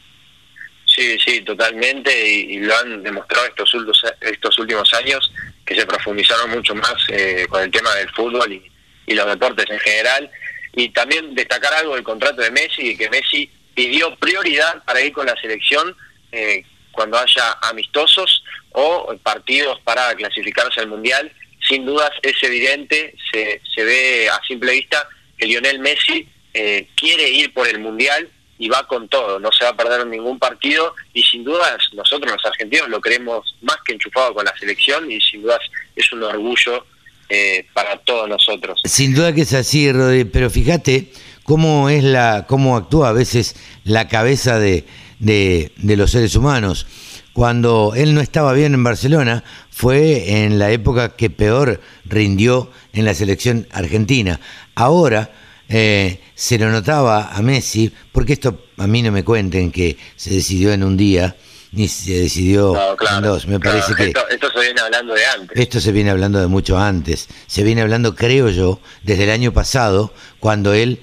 Sí, 0.85 1.17
sí, 1.25 1.41
totalmente, 1.41 2.13
y, 2.31 2.59
lo 2.59 2.77
han 2.77 3.03
demostrado 3.03 3.47
estos, 3.47 4.05
estos 4.21 4.59
últimos 4.59 4.93
años, 4.93 5.33
que 5.65 5.75
se 5.75 5.87
profundizaron 5.87 6.51
mucho 6.51 6.75
más 6.75 6.95
eh, 7.09 7.47
con 7.49 7.63
el 7.63 7.71
tema 7.71 7.95
del 7.95 8.11
fútbol 8.11 8.53
y, 8.53 9.15
los 9.15 9.27
deportes 9.27 9.65
en 9.71 9.79
general. 9.79 10.31
Y 10.75 10.91
también 10.91 11.35
destacar 11.35 11.73
algo 11.73 11.95
del 11.95 12.05
contrato 12.05 12.43
de 12.43 12.51
Messi, 12.51 12.97
que 12.99 13.09
Messi 13.09 13.51
pidió 13.75 14.15
prioridad 14.17 14.85
para 14.85 15.01
ir 15.01 15.13
con 15.13 15.25
la 15.25 15.35
selección 15.41 15.97
eh, 16.33 16.65
cuando 16.93 17.19
haya 17.19 17.59
amistosos 17.63 18.45
o 18.71 19.15
partidos 19.23 19.81
para 19.81 20.15
clasificarse 20.15 20.81
al 20.81 20.89
Mundial. 20.89 21.33
Sin 21.69 21.85
dudas 21.85 22.11
es 22.23 22.43
evidente, 22.43 23.15
se, 23.31 23.61
se 23.75 23.85
ve 23.85 24.29
a 24.29 24.41
simple 24.47 24.73
vista 24.73 25.09
que 25.39 25.47
Lionel 25.47 25.79
Messi 25.79 26.29
eh, 26.55 26.89
quiere 26.97 27.29
ir 27.31 27.53
por 27.55 27.69
el 27.69 27.79
Mundial 27.79 28.29
y 28.59 28.69
va 28.69 28.87
con 28.87 29.09
todo, 29.09 29.41
no 29.41 29.51
se 29.51 29.65
va 29.65 29.71
a 29.71 29.77
perder 29.77 30.07
ningún 30.07 30.39
partido 30.39 30.95
y 31.13 31.23
sin 31.23 31.43
dudas 31.43 31.79
nosotros 31.95 32.31
los 32.31 32.45
argentinos 32.45 32.89
lo 32.89 33.01
creemos 33.01 33.57
más 33.63 33.79
que 33.85 33.95
enchufado 33.95 34.35
con 34.35 34.45
la 34.45 34.57
selección 34.57 35.11
y 35.11 35.21
sin 35.21 35.43
dudas 35.43 35.59
es 35.97 36.13
un 36.13 36.23
orgullo 36.23 36.87
eh, 37.29 37.67
para 37.73 37.97
todos 37.99 38.29
nosotros. 38.29 38.81
Sin 38.85 39.15
duda 39.15 39.35
que 39.35 39.41
es 39.41 39.55
así, 39.55 39.91
Rodri, 39.91 40.25
pero 40.25 40.51
fíjate 40.51 41.09
cómo 41.43 41.89
es 41.89 42.05
la, 42.05 42.45
cómo 42.47 42.77
actúa 42.77 43.09
a 43.09 43.13
veces 43.13 43.57
la 43.85 44.07
cabeza 44.07 44.59
de, 44.59 44.85
de, 45.23 45.73
de 45.77 45.97
los 45.97 46.11
seres 46.11 46.37
humanos. 46.37 46.87
Cuando 47.33 47.95
él 47.97 48.15
no 48.15 48.21
estaba 48.21 48.53
bien 48.53 48.75
en 48.75 48.85
Barcelona, 48.85 49.43
fue 49.71 50.45
en 50.45 50.59
la 50.59 50.71
época 50.71 51.17
que 51.17 51.31
peor 51.31 51.81
rindió 52.05 52.71
en 52.93 53.07
la 53.07 53.15
selección 53.15 53.67
argentina. 53.73 54.39
Ahora, 54.75 55.31
eh, 55.69 56.21
se 56.35 56.59
lo 56.59 56.71
notaba 56.71 57.33
a 57.33 57.41
Messi, 57.41 57.91
porque 58.11 58.35
esto 58.35 58.67
a 58.77 58.87
mí 58.87 59.01
no 59.01 59.13
me 59.13 59.25
cuenten 59.25 59.71
que 59.71 59.97
se 60.17 60.35
decidió 60.35 60.73
en 60.73 60.83
un 60.83 60.99
día, 60.99 61.37
ni 61.71 61.89
se 61.89 62.19
decidió 62.19 62.77
en 62.77 63.23
dos. 63.23 63.47
Me 63.47 63.59
parece 63.59 63.95
que. 63.95 64.13
Esto, 64.31 64.51
se 64.51 64.61
viene 64.61 64.81
hablando 64.83 65.15
de 65.15 65.25
antes. 65.25 65.59
Esto 65.59 65.81
se 65.81 65.93
viene 65.93 66.11
hablando 66.11 66.39
de 66.39 66.49
mucho 66.49 66.77
antes. 66.77 67.29
Se 67.47 67.63
viene 67.63 67.81
hablando, 67.81 68.15
creo 68.15 68.51
yo, 68.51 68.81
desde 69.03 69.25
el 69.25 69.31
año 69.31 69.53
pasado, 69.53 70.13
cuando 70.41 70.75
él. 70.75 71.01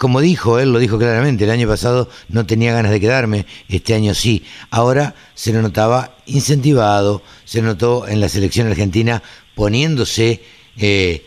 Como 0.00 0.22
dijo, 0.22 0.58
él 0.58 0.72
lo 0.72 0.78
dijo 0.78 0.96
claramente, 0.96 1.44
el 1.44 1.50
año 1.50 1.68
pasado 1.68 2.08
no 2.30 2.46
tenía 2.46 2.72
ganas 2.72 2.90
de 2.90 3.00
quedarme, 3.00 3.44
este 3.68 3.92
año 3.92 4.14
sí. 4.14 4.42
Ahora 4.70 5.14
se 5.34 5.52
lo 5.52 5.60
notaba 5.60 6.16
incentivado, 6.24 7.20
se 7.44 7.60
notó 7.60 8.08
en 8.08 8.18
la 8.18 8.30
selección 8.30 8.66
argentina 8.66 9.22
poniéndose 9.54 10.42
eh, 10.78 11.26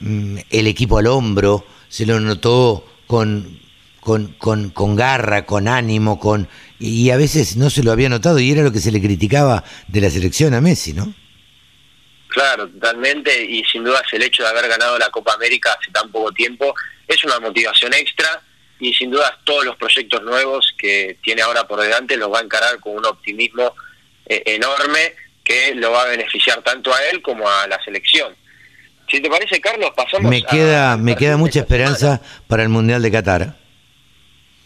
mm, 0.00 0.36
el 0.50 0.66
equipo 0.66 0.98
al 0.98 1.06
hombro, 1.06 1.64
se 1.88 2.04
lo 2.04 2.18
notó 2.18 2.84
con, 3.06 3.60
con, 4.00 4.34
con, 4.34 4.96
garra, 4.96 5.46
con 5.46 5.68
ánimo, 5.68 6.18
con 6.18 6.48
y 6.80 7.10
a 7.10 7.16
veces 7.16 7.56
no 7.56 7.70
se 7.70 7.84
lo 7.84 7.92
había 7.92 8.08
notado 8.08 8.40
y 8.40 8.50
era 8.50 8.64
lo 8.64 8.72
que 8.72 8.80
se 8.80 8.90
le 8.90 9.00
criticaba 9.00 9.62
de 9.86 10.00
la 10.00 10.10
selección 10.10 10.54
a 10.54 10.60
Messi, 10.60 10.92
¿no? 10.92 11.14
Claro, 12.26 12.66
totalmente, 12.68 13.44
y 13.44 13.62
sin 13.62 13.84
duda 13.84 14.02
el 14.10 14.22
hecho 14.22 14.42
de 14.42 14.48
haber 14.48 14.66
ganado 14.66 14.98
la 14.98 15.10
Copa 15.10 15.34
América 15.34 15.76
hace 15.78 15.92
tan 15.92 16.10
poco 16.10 16.32
tiempo 16.32 16.74
es 17.14 17.24
una 17.24 17.40
motivación 17.40 17.92
extra 17.94 18.42
y 18.80 18.92
sin 18.94 19.10
duda 19.10 19.38
todos 19.44 19.64
los 19.64 19.76
proyectos 19.76 20.22
nuevos 20.22 20.74
que 20.76 21.16
tiene 21.22 21.42
ahora 21.42 21.66
por 21.66 21.80
delante 21.80 22.16
los 22.16 22.32
va 22.32 22.40
a 22.40 22.42
encarar 22.42 22.80
con 22.80 22.96
un 22.96 23.06
optimismo 23.06 23.74
eh, 24.26 24.42
enorme 24.46 25.14
que 25.44 25.74
lo 25.74 25.92
va 25.92 26.02
a 26.02 26.06
beneficiar 26.06 26.62
tanto 26.62 26.92
a 26.92 26.98
él 27.10 27.22
como 27.22 27.48
a 27.48 27.66
la 27.66 27.82
selección. 27.84 28.34
Si 29.08 29.20
te 29.20 29.28
parece, 29.28 29.60
Carlos, 29.60 29.90
pasamos 29.94 30.30
me 30.30 30.42
queda, 30.42 30.96
Me 30.96 31.16
queda 31.16 31.36
mucha 31.36 31.60
esperanza 31.60 32.20
para 32.46 32.62
el 32.62 32.68
Mundial 32.68 33.02
de 33.02 33.10
Qatar. 33.10 33.56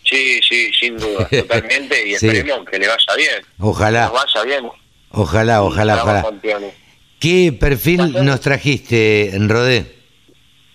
Sí, 0.05 0.41
sí, 0.49 0.71
sin 0.73 0.97
duda, 0.97 1.29
totalmente, 1.31 2.09
y 2.09 2.15
esperemos 2.15 2.65
que 2.71 2.79
le 2.79 2.87
vaya 2.87 3.17
bien. 3.17 3.45
Ojalá. 3.59 4.09
vaya 4.09 4.43
bien. 4.45 4.71
Ojalá, 5.11 5.63
ojalá, 5.63 6.03
ojalá. 6.03 6.27
¿Qué 7.19 7.53
perfil 7.59 8.13
nos 8.25 8.41
trajiste, 8.41 9.35
en 9.35 9.49
Rodé? 9.49 9.97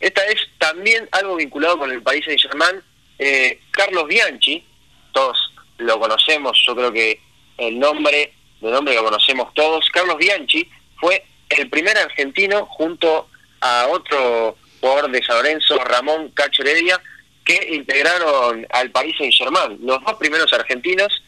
Esta 0.01 0.25
es 0.25 0.49
también 0.57 1.07
algo 1.11 1.35
vinculado 1.35 1.77
con 1.77 1.91
el 1.91 2.01
país 2.01 2.25
de 2.25 2.37
Germán. 2.37 2.83
Eh, 3.19 3.61
Carlos 3.69 4.07
Bianchi, 4.07 4.65
todos 5.13 5.37
lo 5.77 5.99
conocemos, 5.99 6.61
yo 6.65 6.75
creo 6.75 6.91
que 6.91 7.21
el 7.57 7.79
nombre, 7.79 8.33
de 8.59 8.71
nombre 8.71 8.95
lo 8.95 9.03
conocemos 9.03 9.53
todos. 9.53 9.87
Carlos 9.91 10.17
Bianchi 10.17 10.67
fue 10.99 11.23
el 11.49 11.69
primer 11.69 11.97
argentino 11.97 12.65
junto 12.65 13.29
a 13.61 13.87
otro 13.89 14.57
jugador 14.79 15.11
de 15.11 15.23
San 15.23 15.37
Lorenzo, 15.37 15.77
Ramón 15.83 16.31
Cacho 16.31 16.63
Heredia, 16.63 16.99
que 17.45 17.69
integraron 17.71 18.65
al 18.71 18.89
Paris 18.89 19.15
Saint-Germain, 19.17 19.77
los 19.81 20.03
dos 20.03 20.15
primeros 20.15 20.51
argentinos 20.53 21.23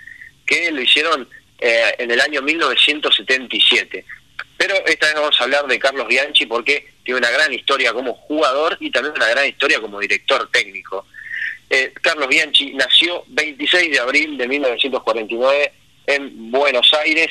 que 0.45 0.71
lo 0.71 0.81
hicieron 0.81 1.27
eh, 1.59 1.95
en 1.99 2.09
el 2.09 2.19
año 2.19 2.41
1977. 2.41 4.05
Pero 4.57 4.75
esta 4.85 5.07
vez 5.07 5.15
vamos 5.15 5.39
a 5.39 5.43
hablar 5.43 5.67
de 5.67 5.79
Carlos 5.79 6.07
Bianchi 6.07 6.45
porque 6.45 6.93
tiene 7.03 7.19
una 7.19 7.31
gran 7.31 7.51
historia 7.53 7.91
como 7.93 8.13
jugador 8.13 8.77
y 8.79 8.91
también 8.91 9.15
una 9.15 9.27
gran 9.27 9.47
historia 9.47 9.79
como 9.79 9.99
director 9.99 10.49
técnico. 10.51 11.05
Eh, 11.69 11.91
Carlos 12.01 12.27
Bianchi 12.27 12.73
nació 12.73 13.23
26 13.27 13.91
de 13.91 13.99
abril 13.99 14.37
de 14.37 14.47
1949 14.47 15.73
en 16.07 16.51
Buenos 16.51 16.93
Aires 16.93 17.29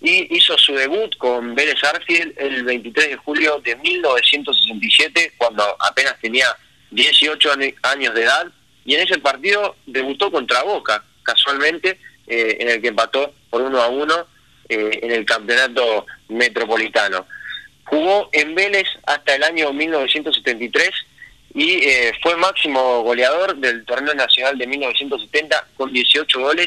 y 0.00 0.36
hizo 0.36 0.56
su 0.58 0.74
debut 0.74 1.16
con 1.16 1.54
Vélez 1.54 1.82
Arfield 1.82 2.34
el 2.36 2.64
23 2.64 3.10
de 3.10 3.16
julio 3.16 3.60
de 3.64 3.76
1967, 3.76 5.32
cuando 5.36 5.64
apenas 5.80 6.18
tenía 6.20 6.56
18 6.90 7.50
años 7.82 8.14
de 8.14 8.22
edad, 8.22 8.46
y 8.84 8.94
en 8.94 9.02
ese 9.02 9.18
partido 9.18 9.76
debutó 9.86 10.30
contra 10.30 10.62
Boca, 10.62 11.04
casualmente, 11.22 11.98
eh, 12.26 12.56
en 12.60 12.68
el 12.68 12.80
que 12.80 12.88
empató 12.88 13.34
por 13.50 13.62
uno 13.62 13.80
a 13.80 13.88
uno 13.88 14.26
eh, 14.68 14.98
en 15.02 15.10
el 15.10 15.24
campeonato 15.24 16.06
metropolitano. 16.28 17.26
Jugó 17.84 18.28
en 18.32 18.54
Vélez 18.54 18.86
hasta 19.06 19.34
el 19.34 19.42
año 19.42 19.72
1973 19.72 20.90
y 21.54 21.88
eh, 21.88 22.12
fue 22.22 22.36
máximo 22.36 23.02
goleador 23.02 23.56
del 23.56 23.84
torneo 23.84 24.14
nacional 24.14 24.58
de 24.58 24.66
1970 24.66 25.68
con 25.76 25.92
18 25.92 26.40
goles 26.40 26.66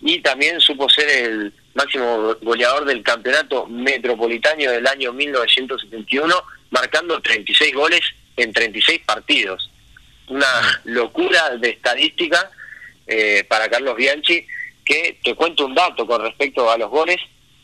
y 0.00 0.20
también 0.20 0.60
supo 0.60 0.88
ser 0.88 1.08
el 1.08 1.52
máximo 1.74 2.34
goleador 2.42 2.84
del 2.84 3.02
campeonato 3.02 3.66
metropolitano 3.66 4.70
del 4.70 4.86
año 4.86 5.12
1971, 5.12 6.34
marcando 6.70 7.20
36 7.20 7.74
goles 7.74 8.00
en 8.36 8.52
36 8.52 9.00
partidos. 9.06 9.70
Una 10.28 10.80
locura 10.84 11.56
de 11.56 11.70
estadística 11.70 12.50
eh, 13.06 13.44
para 13.48 13.68
Carlos 13.68 13.96
Bianchi, 13.96 14.46
que 14.84 15.18
te 15.22 15.34
cuento 15.34 15.66
un 15.66 15.74
dato 15.74 16.06
con 16.06 16.22
respecto 16.22 16.70
a 16.70 16.78
los 16.78 16.90
goles. 16.90 17.18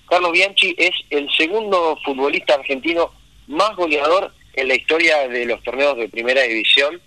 Carlos 0.09 0.33
Bianchi 0.33 0.75
es 0.79 0.93
el 1.11 1.29
segundo 1.37 1.99
futbolista 2.05 2.55
argentino 2.55 3.13
más 3.47 3.75
goleador 3.77 4.33
en 4.55 4.69
la 4.69 4.75
historia 4.75 5.29
de 5.29 5.45
los 5.47 5.63
torneos 5.63 5.97
de 5.97 6.09
primera 6.09 6.43
división, 6.43 7.01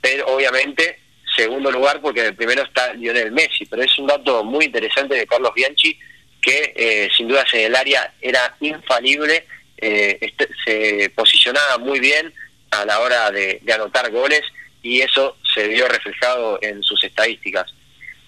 pero 0.00 0.26
obviamente 0.26 0.98
segundo 1.36 1.70
lugar 1.70 2.00
porque 2.00 2.26
el 2.26 2.34
primero 2.34 2.62
está 2.62 2.94
Lionel 2.94 3.30
Messi, 3.30 3.66
pero 3.66 3.82
es 3.82 3.98
un 3.98 4.06
dato 4.06 4.42
muy 4.42 4.64
interesante 4.64 5.14
de 5.14 5.26
Carlos 5.26 5.52
Bianchi 5.54 5.98
que 6.40 6.72
eh, 6.76 7.08
sin 7.14 7.28
dudas 7.28 7.46
en 7.52 7.66
el 7.66 7.76
área 7.76 8.14
era 8.20 8.56
infalible, 8.60 9.46
eh, 9.76 10.16
este, 10.20 10.48
se 10.64 11.10
posicionaba 11.10 11.78
muy 11.78 12.00
bien 12.00 12.32
a 12.70 12.84
la 12.84 13.00
hora 13.00 13.30
de, 13.30 13.60
anotar 13.72 14.10
goles 14.10 14.42
y 14.82 15.00
eso 15.00 15.36
se 15.54 15.68
vio 15.68 15.88
reflejado 15.88 16.58
en 16.62 16.82
sus 16.82 17.02
estadísticas. 17.04 17.66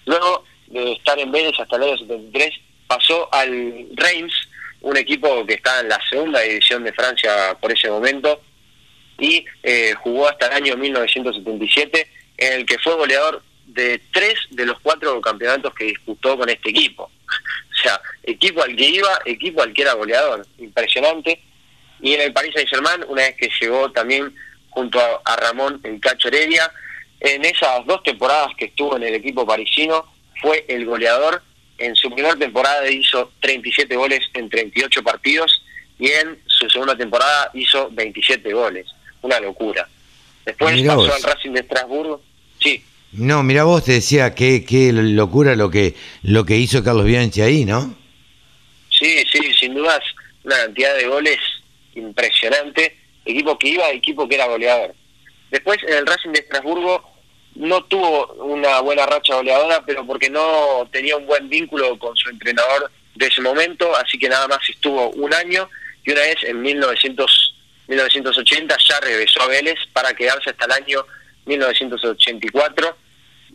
Luego 0.05 0.45
de 0.69 0.93
estar 0.93 1.19
en 1.19 1.31
Vélez 1.31 1.59
hasta 1.59 1.75
el 1.75 1.83
año 1.83 1.97
73, 1.97 2.49
pasó 2.87 3.31
al 3.33 3.87
Reims, 3.95 4.33
un 4.81 4.97
equipo 4.97 5.45
que 5.45 5.55
está 5.55 5.81
en 5.81 5.89
la 5.89 5.99
segunda 6.09 6.39
división 6.41 6.83
de 6.83 6.93
Francia 6.93 7.57
por 7.59 7.71
ese 7.71 7.89
momento, 7.89 8.41
y 9.19 9.45
eh, 9.63 9.93
jugó 10.01 10.29
hasta 10.29 10.47
el 10.47 10.53
año 10.53 10.77
1977 10.77 12.07
en 12.37 12.53
el 12.53 12.65
que 12.65 12.79
fue 12.79 12.95
goleador 12.95 13.43
de 13.65 14.01
tres 14.11 14.35
de 14.51 14.65
los 14.65 14.79
cuatro 14.79 15.19
campeonatos 15.21 15.73
que 15.75 15.85
disputó 15.85 16.37
con 16.37 16.49
este 16.49 16.69
equipo. 16.69 17.09
O 17.69 17.81
sea, 17.81 18.01
equipo 18.23 18.61
al 18.61 18.75
que 18.75 18.89
iba, 18.89 19.21
equipo 19.23 19.61
al 19.61 19.71
que 19.71 19.83
era 19.83 19.93
goleador. 19.93 20.45
Impresionante. 20.57 21.41
Y 22.01 22.13
en 22.13 22.19
el 22.19 22.33
Paris 22.33 22.51
Saint-Germain, 22.53 23.05
una 23.07 23.21
vez 23.21 23.35
que 23.37 23.49
llegó 23.61 23.89
también 23.93 24.35
junto 24.69 24.99
a, 24.99 25.35
Ramón 25.37 25.79
el 25.85 25.97
Cacho 26.01 26.27
Heredia, 26.27 26.69
en 27.21 27.45
esas 27.45 27.85
dos 27.85 28.03
temporadas 28.03 28.49
que 28.57 28.65
estuvo 28.65 28.97
en 28.97 29.03
el 29.03 29.15
equipo 29.15 29.45
parisino, 29.45 30.05
fue 30.41 30.65
el 30.67 30.85
goleador. 30.85 31.41
En 31.77 31.95
su 31.95 32.11
primera 32.11 32.35
temporada 32.35 32.89
hizo 32.89 33.31
37 33.39 33.95
goles 33.95 34.19
en 34.33 34.49
38 34.49 35.01
partidos 35.01 35.63
y 35.97 36.09
en 36.09 36.39
su 36.45 36.69
segunda 36.69 36.97
temporada 36.97 37.51
hizo 37.53 37.89
27 37.91 38.53
goles. 38.53 38.85
Una 39.21 39.39
locura. 39.39 39.87
Después 40.45 40.81
pasó 40.83 41.13
al 41.13 41.23
Racing 41.23 41.51
de 41.51 41.59
Estrasburgo 41.61 42.21
Sí. 42.61 42.83
No, 43.11 43.41
mira 43.43 43.63
vos 43.63 43.83
te 43.85 43.93
decía 43.93 44.35
qué, 44.35 44.63
qué 44.65 44.91
locura 44.91 45.55
lo 45.55 45.71
que 45.71 45.95
lo 46.21 46.45
que 46.45 46.57
hizo 46.57 46.83
Carlos 46.83 47.05
Bianchi 47.05 47.41
ahí, 47.41 47.65
¿no? 47.65 47.95
Sí, 48.91 49.23
sí, 49.31 49.53
sin 49.53 49.73
dudas 49.73 50.01
una 50.43 50.57
cantidad 50.57 50.95
de 50.95 51.07
goles 51.07 51.37
impresionante, 51.95 52.97
equipo 53.25 53.57
que 53.57 53.69
iba, 53.69 53.89
equipo 53.91 54.27
que 54.27 54.35
era 54.35 54.47
goleador. 54.47 54.93
Después 55.49 55.79
en 55.87 55.93
el 55.93 56.05
Racing 56.05 56.29
de 56.31 56.39
Estrasburgo 56.39 57.03
no 57.59 57.83
tuvo 57.83 58.27
una 58.35 58.79
buena 58.79 59.05
racha 59.05 59.35
goleadora, 59.35 59.83
pero 59.85 60.05
porque 60.05 60.29
no 60.29 60.87
tenía 60.93 61.17
un 61.17 61.25
buen 61.25 61.49
vínculo 61.49 61.99
con 61.99 62.15
su 62.15 62.29
entrenador 62.29 62.89
de 63.15 63.27
ese 63.27 63.41
momento, 63.41 63.93
así 63.97 64.17
que 64.17 64.29
nada 64.29 64.47
más 64.47 64.59
estuvo 64.69 65.09
un 65.09 65.33
año 65.33 65.69
y 66.05 66.11
una 66.11 66.21
vez 66.21 66.37
en 66.43 66.61
1900, 66.61 67.55
1980 67.89 68.77
ya 68.87 68.99
regresó 69.01 69.41
a 69.41 69.47
Vélez 69.47 69.75
para 69.91 70.13
quedarse 70.13 70.51
hasta 70.51 70.65
el 70.65 70.71
año 70.71 71.05
1984, 71.47 72.95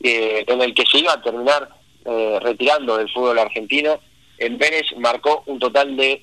eh, 0.02 0.44
en 0.48 0.60
el 0.60 0.74
que 0.74 0.84
se 0.84 0.98
iba 0.98 1.14
a 1.14 1.22
terminar 1.22 1.70
eh, 2.04 2.38
retirando 2.42 2.98
del 2.98 3.10
fútbol 3.10 3.38
argentino. 3.38 4.02
En 4.36 4.58
Vélez 4.58 4.84
marcó 4.98 5.44
un 5.46 5.58
total 5.58 5.96
de 5.96 6.22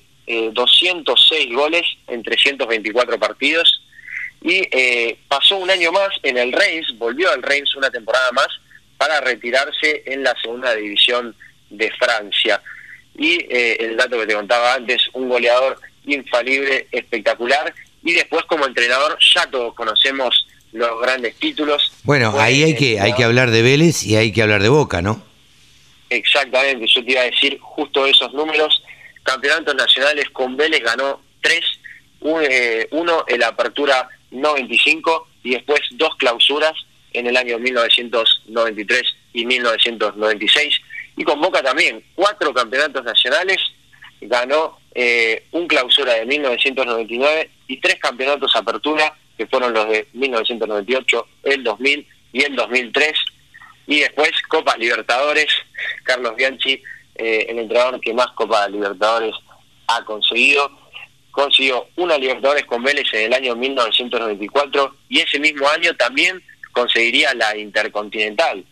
206 0.52 1.46
eh, 1.46 1.52
goles 1.52 1.82
en 2.06 2.22
324 2.22 3.18
partidos 3.18 3.81
y 4.42 5.14
pasó 5.28 5.56
un 5.56 5.70
año 5.70 5.92
más 5.92 6.10
en 6.22 6.38
el 6.38 6.52
Reims, 6.52 6.96
volvió 6.98 7.30
al 7.30 7.42
Reims 7.42 7.74
una 7.76 7.90
temporada 7.90 8.30
más 8.32 8.48
para 8.96 9.20
retirarse 9.20 10.02
en 10.06 10.22
la 10.22 10.34
segunda 10.40 10.74
división 10.74 11.34
de 11.70 11.90
Francia. 11.92 12.60
Y 13.16 13.46
el 13.50 13.96
dato 13.96 14.18
que 14.18 14.26
te 14.26 14.34
contaba 14.34 14.74
antes, 14.74 15.02
un 15.12 15.28
goleador 15.28 15.78
infalible, 16.06 16.88
espectacular, 16.90 17.72
y 18.02 18.12
después 18.12 18.44
como 18.44 18.66
entrenador 18.66 19.16
ya 19.34 19.46
todos 19.46 19.74
conocemos 19.74 20.46
los 20.72 21.00
grandes 21.00 21.36
títulos. 21.36 21.92
Bueno, 22.02 22.34
ahí 22.38 22.62
hay 22.62 22.74
que, 22.74 23.00
hay 23.00 23.14
que 23.14 23.24
hablar 23.24 23.50
de 23.50 23.62
Vélez 23.62 24.04
y 24.04 24.16
hay 24.16 24.32
que 24.32 24.42
hablar 24.42 24.62
de 24.62 24.68
Boca, 24.68 25.02
¿no? 25.02 25.22
Exactamente, 26.08 26.86
yo 26.86 27.04
te 27.04 27.12
iba 27.12 27.20
a 27.20 27.24
decir 27.24 27.58
justo 27.60 28.06
esos 28.06 28.32
números. 28.32 28.82
Campeonatos 29.22 29.74
nacionales 29.74 30.28
con 30.30 30.56
Vélez 30.56 30.82
ganó 30.82 31.20
tres, 31.40 31.60
eh, 32.42 32.88
uno 32.90 33.24
en 33.28 33.40
la 33.40 33.48
apertura 33.48 34.08
95 34.32 35.28
y 35.44 35.52
después 35.52 35.80
dos 35.92 36.16
clausuras 36.16 36.74
en 37.12 37.26
el 37.26 37.36
año 37.36 37.58
1993 37.58 39.02
y 39.32 39.46
1996. 39.46 40.80
Y 41.16 41.24
con 41.24 41.40
Boca 41.40 41.62
también, 41.62 42.02
cuatro 42.14 42.52
campeonatos 42.52 43.04
nacionales, 43.04 43.58
ganó 44.20 44.78
eh, 44.94 45.44
un 45.52 45.66
clausura 45.66 46.14
de 46.14 46.26
1999 46.26 47.50
y 47.68 47.76
tres 47.78 47.96
campeonatos 47.96 48.54
apertura 48.56 49.14
que 49.36 49.46
fueron 49.46 49.72
los 49.72 49.88
de 49.88 50.06
1998, 50.12 51.26
el 51.44 51.64
2000 51.64 52.06
y 52.32 52.42
el 52.42 52.56
2003. 52.56 53.12
Y 53.86 54.00
después 54.00 54.30
Copas 54.48 54.78
Libertadores, 54.78 55.48
Carlos 56.04 56.36
Bianchi, 56.36 56.82
eh, 57.14 57.46
el 57.48 57.58
entrenador 57.58 58.00
que 58.00 58.14
más 58.14 58.28
Copas 58.34 58.70
Libertadores 58.70 59.34
ha 59.88 60.04
conseguido. 60.04 60.70
Consiguió 61.32 61.88
una 61.96 62.16
Libertadores 62.16 62.64
con 62.66 62.82
Vélez 62.82 63.12
en 63.12 63.24
el 63.24 63.34
año 63.34 63.56
1994 63.56 64.96
y 65.08 65.20
ese 65.20 65.40
mismo 65.40 65.68
año 65.68 65.94
también 65.96 66.40
conseguiría 66.70 67.34
la 67.34 67.56
Intercontinental. 67.56 68.64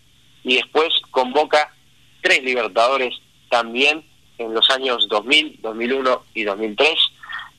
Y 0.45 0.57
después 0.57 0.89
convoca 1.11 1.75
tres 2.23 2.43
Libertadores 2.45 3.15
también 3.51 4.05
en 4.39 4.55
los 4.55 4.71
años 4.71 5.09
2000, 5.09 5.59
2001 5.61 6.25
y 6.35 6.45
2003 6.45 6.89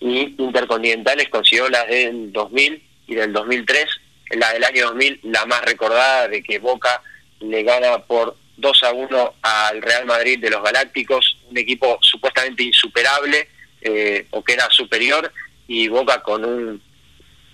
y 0.01 0.35
Intercontinentales 0.39 1.29
consiguió 1.29 1.69
las 1.69 1.87
del 1.87 2.33
2000 2.33 2.83
y 3.07 3.15
del 3.15 3.31
2003, 3.31 3.85
la 4.31 4.51
del 4.53 4.63
año 4.63 4.87
2000, 4.87 5.19
la 5.23 5.45
más 5.45 5.61
recordada 5.63 6.27
de 6.27 6.41
que 6.41 6.59
Boca 6.59 7.01
le 7.39 7.63
gana 7.63 7.99
por 7.99 8.35
2 8.57 8.83
a 8.83 8.91
1 8.91 9.33
al 9.41 9.81
Real 9.81 10.05
Madrid 10.05 10.39
de 10.39 10.49
los 10.49 10.63
Galácticos, 10.63 11.37
un 11.49 11.57
equipo 11.57 11.97
supuestamente 12.01 12.63
insuperable 12.63 13.47
eh, 13.81 14.27
o 14.31 14.43
que 14.43 14.53
era 14.53 14.69
superior, 14.69 15.31
y 15.67 15.87
Boca 15.87 16.21
con 16.21 16.43
un 16.45 16.81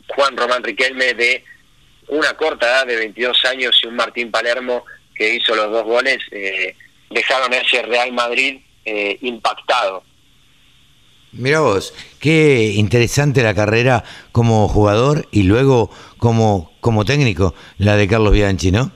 Juan 0.08 0.38
Román 0.38 0.64
Riquelme 0.64 1.14
de 1.14 1.44
una 2.08 2.34
corta 2.34 2.66
edad 2.68 2.88
de 2.88 2.96
22 2.96 3.46
años 3.46 3.80
y 3.84 3.88
un 3.88 3.96
Martín 3.96 4.32
Palermo 4.32 4.86
que 5.14 5.36
hizo 5.36 5.56
los 5.56 5.72
dos 5.72 5.84
goles, 5.84 6.20
eh, 6.32 6.76
dejaron 7.10 7.54
a 7.54 7.58
ese 7.58 7.82
Real 7.82 8.12
Madrid 8.14 8.60
eh, 8.86 9.18
impactado. 9.22 10.04
Mira 11.34 11.60
vos, 11.60 11.94
qué 12.20 12.72
interesante 12.76 13.44
la 13.44 13.54
carrera 13.54 14.04
como 14.32 14.68
jugador 14.68 15.28
y 15.32 15.44
luego 15.44 15.92
como, 16.18 16.72
como 16.80 17.04
técnico, 17.04 17.54
la 17.78 17.98
de 17.98 18.08
Carlos 18.08 18.34
Bianchi, 18.34 18.72
¿no? 18.72 18.92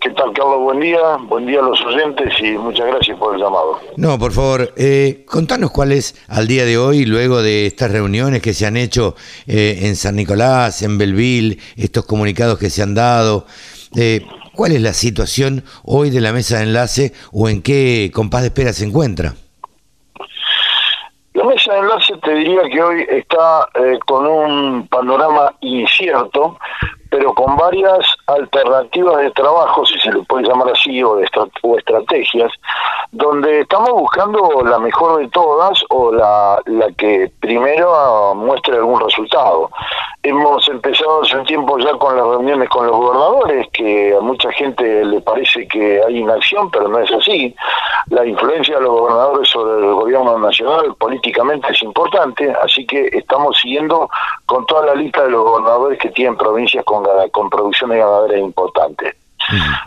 ¿Qué 0.00 0.10
tal, 0.10 0.32
Carlos? 0.34 0.62
Buen 0.62 0.80
día. 0.80 0.98
Buen 1.28 1.46
día 1.46 1.60
a 1.60 1.62
los 1.62 1.80
oyentes 1.82 2.32
y 2.40 2.58
muchas 2.58 2.86
gracias 2.88 3.16
por 3.18 3.36
el 3.36 3.40
llamado. 3.40 3.78
No, 3.96 4.18
por 4.18 4.32
favor, 4.32 4.72
eh, 4.76 5.24
contanos 5.26 5.70
cuál 5.70 5.92
es 5.92 6.16
al 6.26 6.48
día 6.48 6.64
de 6.64 6.76
hoy, 6.76 7.04
luego 7.04 7.40
de 7.40 7.66
estas 7.66 7.92
reuniones 7.92 8.42
que 8.42 8.52
se 8.52 8.66
han 8.66 8.76
hecho 8.76 9.14
eh, 9.46 9.78
en 9.82 9.94
San 9.94 10.16
Nicolás, 10.16 10.82
en 10.82 10.98
Belville, 10.98 11.58
estos 11.76 12.04
comunicados 12.04 12.58
que 12.58 12.68
se 12.68 12.82
han 12.82 12.94
dado. 12.94 13.46
eh, 13.94 14.26
¿Cuál 14.54 14.72
es 14.72 14.82
la 14.82 14.92
situación 14.92 15.64
hoy 15.82 16.10
de 16.10 16.20
la 16.20 16.32
mesa 16.32 16.58
de 16.58 16.64
enlace 16.64 17.12
o 17.32 17.48
en 17.48 17.62
qué 17.62 18.10
compás 18.12 18.42
de 18.42 18.48
espera 18.48 18.72
se 18.72 18.84
encuentra? 18.84 19.34
La 21.32 21.44
mesa 21.44 21.72
de 21.72 21.78
enlace 21.78 22.14
te 22.22 22.34
diría 22.34 22.60
que 22.70 22.82
hoy 22.82 23.06
está 23.08 23.68
eh, 23.74 23.98
con 24.06 24.26
un 24.26 24.86
panorama 24.88 25.54
incierto, 25.62 26.58
pero 27.12 27.34
con 27.34 27.54
varias 27.58 27.98
alternativas 28.26 29.18
de 29.18 29.30
trabajo, 29.32 29.84
si 29.84 29.98
se 30.00 30.10
le 30.10 30.22
puede 30.22 30.48
llamar 30.48 30.70
así, 30.70 31.02
o, 31.04 31.16
de 31.16 31.24
estra- 31.24 31.46
o 31.62 31.76
estrategias, 31.76 32.50
donde 33.10 33.60
estamos 33.60 33.90
buscando 33.90 34.62
la 34.64 34.78
mejor 34.78 35.18
de 35.20 35.28
todas 35.28 35.84
o 35.90 36.10
la, 36.10 36.58
la 36.64 36.90
que 36.92 37.30
primero 37.38 38.34
muestre 38.34 38.76
algún 38.76 38.98
resultado. 38.98 39.68
Hemos 40.22 40.66
empezado 40.68 41.20
hace 41.22 41.36
un 41.36 41.44
tiempo 41.44 41.76
ya 41.78 41.92
con 41.98 42.16
las 42.16 42.24
reuniones 42.24 42.68
con 42.70 42.86
los 42.86 42.96
gobernadores, 42.96 43.66
que 43.72 44.16
a 44.16 44.20
mucha 44.20 44.50
gente 44.52 45.04
le 45.04 45.20
parece 45.20 45.66
que 45.68 46.00
hay 46.06 46.18
inacción, 46.18 46.70
pero 46.70 46.88
no 46.88 46.98
es 47.00 47.10
así. 47.12 47.54
La 48.08 48.24
influencia 48.24 48.76
de 48.76 48.82
los 48.82 48.90
gobernadores 48.92 49.48
sobre 49.48 49.84
el 49.86 49.92
gobierno 49.94 50.38
nacional 50.38 50.94
políticamente 50.94 51.72
es 51.72 51.82
importante, 51.82 52.54
así 52.62 52.86
que 52.86 53.08
estamos 53.12 53.58
siguiendo 53.60 54.08
con 54.46 54.64
toda 54.66 54.86
la 54.86 54.94
lista 54.94 55.24
de 55.24 55.30
los 55.30 55.42
gobernadores 55.44 55.98
que 55.98 56.10
tienen 56.10 56.36
provincias 56.36 56.84
con, 56.84 57.01
gana- 57.02 57.28
con 57.30 57.50
producciones 57.50 57.98
ganaderas 57.98 58.38
importantes. 58.38 59.16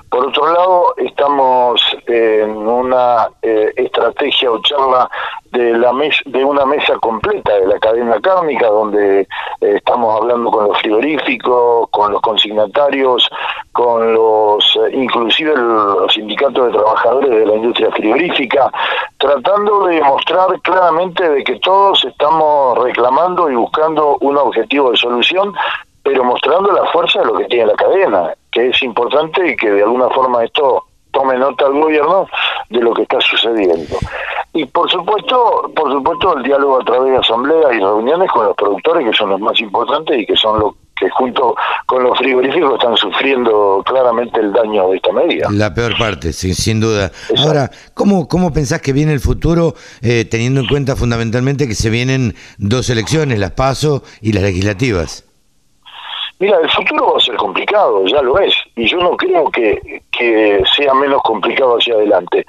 Por 0.09 0.27
otro 0.27 0.51
lado, 0.53 0.93
estamos 0.97 1.81
en 2.07 2.49
una 2.55 3.29
eh, 3.41 3.71
estrategia 3.77 4.51
o 4.51 4.61
charla 4.61 5.09
de 5.51 5.77
la 5.77 5.93
mes, 5.93 6.15
de 6.25 6.43
una 6.43 6.65
mesa 6.65 6.97
completa 6.99 7.53
de 7.53 7.67
la 7.67 7.79
cadena 7.79 8.19
cárnica, 8.19 8.67
donde 8.67 9.21
eh, 9.21 9.27
estamos 9.61 10.21
hablando 10.21 10.51
con 10.51 10.67
los 10.67 10.77
frigoríficos, 10.79 11.89
con 11.89 12.11
los 12.11 12.21
consignatarios, 12.21 13.29
con 13.71 14.13
los, 14.13 14.75
eh, 14.75 14.89
inclusive 14.93 15.55
los 15.55 16.13
sindicatos 16.13 16.67
de 16.67 16.73
trabajadores 16.77 17.29
de 17.29 17.45
la 17.45 17.55
industria 17.55 17.89
frigorífica, 17.91 18.69
tratando 19.17 19.85
de 19.85 20.01
mostrar 20.01 20.47
claramente 20.61 21.27
de 21.29 21.43
que 21.43 21.59
todos 21.59 22.03
estamos 22.03 22.77
reclamando 22.79 23.49
y 23.49 23.55
buscando 23.55 24.17
un 24.19 24.37
objetivo 24.37 24.91
de 24.91 24.97
solución 24.97 25.53
pero 26.05 26.23
mostrando 26.23 26.71
la 26.71 26.85
fuerza 26.91 27.19
de 27.19 27.25
lo 27.25 27.33
que 27.33 27.45
tiene 27.45 27.65
la 27.65 27.73
cadena, 27.73 28.33
que 28.51 28.69
es 28.69 28.83
importante 28.83 29.49
y 29.49 29.55
que 29.55 29.71
de 29.71 29.81
alguna 29.81 30.07
forma 30.09 30.43
esto 30.43 30.85
tome 31.09 31.35
nota 31.35 31.65
al 31.65 31.73
gobierno 31.73 32.27
de 32.69 32.79
lo 32.79 32.93
que 32.93 33.01
está 33.01 33.19
sucediendo. 33.21 33.97
Y 34.53 34.65
por 34.65 34.89
supuesto, 34.89 35.71
por 35.75 35.91
supuesto 35.91 36.37
el 36.37 36.43
diálogo 36.43 36.79
a 36.79 36.85
través 36.85 37.11
de 37.11 37.17
asambleas 37.17 37.73
y 37.73 37.79
reuniones 37.79 38.29
con 38.31 38.45
los 38.45 38.55
productores 38.55 39.03
que 39.09 39.17
son 39.17 39.31
los 39.31 39.39
más 39.39 39.59
importantes 39.59 40.19
y 40.19 40.27
que 40.27 40.35
son 40.35 40.59
los 40.59 40.75
que 40.95 41.09
junto 41.09 41.55
con 41.87 42.03
los 42.03 42.17
frigoríficos 42.19 42.75
están 42.75 42.95
sufriendo 42.95 43.83
claramente 43.83 44.39
el 44.39 44.53
daño 44.53 44.89
de 44.89 44.97
esta 44.97 45.11
medida. 45.11 45.47
La 45.51 45.73
peor 45.73 45.97
parte, 45.97 46.33
sin, 46.33 46.53
sin 46.53 46.79
duda. 46.79 47.11
Ahora, 47.37 47.71
¿cómo, 47.95 48.27
¿cómo 48.27 48.53
pensás 48.53 48.79
que 48.79 48.93
viene 48.93 49.11
el 49.11 49.19
futuro, 49.19 49.73
eh, 50.01 50.23
teniendo 50.23 50.61
en 50.61 50.67
cuenta 50.67 50.95
fundamentalmente 50.95 51.67
que 51.67 51.75
se 51.75 51.89
vienen 51.89 52.35
dos 52.59 52.89
elecciones, 52.91 53.39
las 53.39 53.51
PASO 53.51 54.03
y 54.21 54.33
las 54.33 54.43
legislativas? 54.43 55.24
Mira, 56.39 56.57
el 56.57 56.69
futuro 56.69 57.13
va 57.13 57.17
a 57.17 57.21
ser 57.21 57.35
complicado, 57.37 58.05
ya 58.05 58.21
lo 58.21 58.37
es, 58.39 58.53
y 58.75 58.87
yo 58.87 58.97
no 58.97 59.15
creo 59.15 59.49
que, 59.51 60.01
que 60.11 60.61
sea 60.75 60.93
menos 60.93 61.21
complicado 61.21 61.77
hacia 61.77 61.93
adelante, 61.93 62.45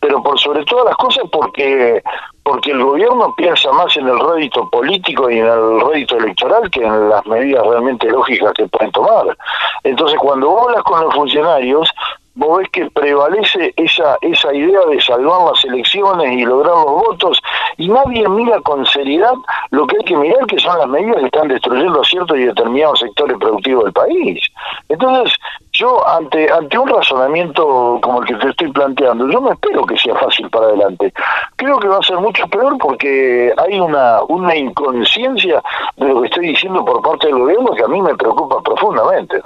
pero 0.00 0.22
por 0.22 0.38
sobre 0.38 0.64
todas 0.64 0.86
las 0.86 0.96
cosas 0.96 1.24
porque 1.30 2.02
porque 2.46 2.70
el 2.70 2.80
gobierno 2.80 3.34
piensa 3.36 3.72
más 3.72 3.96
en 3.96 4.06
el 4.06 4.20
rédito 4.20 4.70
político 4.70 5.28
y 5.28 5.40
en 5.40 5.46
el 5.46 5.80
rédito 5.80 6.16
electoral 6.16 6.70
que 6.70 6.80
en 6.80 7.08
las 7.08 7.26
medidas 7.26 7.66
realmente 7.66 8.08
lógicas 8.08 8.52
que 8.52 8.68
pueden 8.68 8.92
tomar. 8.92 9.36
Entonces, 9.82 10.16
cuando 10.16 10.60
hablas 10.60 10.84
con 10.84 11.00
los 11.00 11.12
funcionarios, 11.12 11.90
vos 12.36 12.58
ves 12.58 12.68
que 12.70 12.90
prevalece 12.90 13.72
esa 13.76 14.16
esa 14.20 14.54
idea 14.54 14.80
de 14.90 15.00
salvar 15.00 15.50
las 15.50 15.64
elecciones 15.64 16.32
y 16.32 16.44
lograr 16.44 16.74
los 16.74 16.84
votos 16.84 17.40
y 17.78 17.88
nadie 17.88 18.28
mira 18.28 18.60
con 18.60 18.84
seriedad 18.86 19.32
lo 19.70 19.86
que 19.86 19.96
hay 19.96 20.04
que 20.04 20.16
mirar 20.16 20.46
que 20.46 20.58
son 20.58 20.78
las 20.78 20.88
medidas 20.88 21.16
que 21.16 21.26
están 21.26 21.48
destruyendo 21.48 22.04
ciertos 22.04 22.36
y 22.36 22.44
determinados 22.44 23.00
sectores 23.00 23.38
productivos 23.38 23.84
del 23.84 23.92
país. 23.92 24.40
Entonces, 24.88 25.34
yo 25.72 26.06
ante 26.06 26.50
ante 26.52 26.78
un 26.78 26.88
razonamiento 26.88 27.98
como 28.02 28.20
el 28.20 28.28
que 28.28 28.34
te 28.34 28.50
estoy 28.50 28.72
planteando, 28.72 29.28
yo 29.28 29.40
no 29.40 29.52
espero 29.52 29.86
que 29.86 29.96
sea 29.96 30.14
fácil 30.14 30.48
para 30.50 30.66
adelante. 30.66 31.12
Creo 31.56 31.78
que 31.78 31.88
va 31.88 31.98
a 31.98 32.02
ser 32.02 32.18
mucho 32.18 32.46
peor 32.48 32.76
porque 32.78 33.52
hay 33.56 33.80
una 33.80 34.22
una 34.28 34.54
inconsciencia 34.54 35.62
de 35.96 36.08
lo 36.08 36.20
que 36.20 36.28
estoy 36.28 36.48
diciendo 36.48 36.84
por 36.84 37.00
parte 37.00 37.28
del 37.28 37.38
gobierno 37.38 37.74
que 37.74 37.82
a 37.82 37.88
mí 37.88 38.00
me 38.02 38.14
preocupa 38.14 38.62
profundamente. 38.62 39.40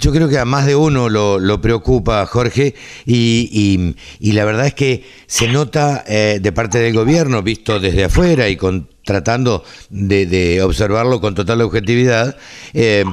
Yo 0.00 0.12
creo 0.12 0.28
que 0.28 0.38
a 0.38 0.44
más 0.44 0.66
de 0.66 0.76
uno 0.76 1.08
lo, 1.08 1.38
lo 1.38 1.60
preocupa, 1.60 2.27
Jorge, 2.28 2.74
y, 3.04 3.48
y- 3.52 3.96
y 4.20 4.32
la 4.32 4.44
verdad 4.44 4.66
es 4.66 4.74
que 4.74 5.04
se 5.26 5.48
nota 5.48 6.04
eh, 6.06 6.38
de 6.40 6.52
parte 6.52 6.78
del 6.78 6.94
gobierno, 6.94 7.42
visto 7.42 7.80
desde 7.80 8.04
afuera 8.04 8.48
y 8.48 8.56
con, 8.56 8.88
tratando 9.04 9.64
de, 9.90 10.26
de 10.26 10.62
observarlo 10.62 11.20
con 11.20 11.34
total 11.34 11.60
objetividad, 11.62 12.36
eh, 12.74 13.04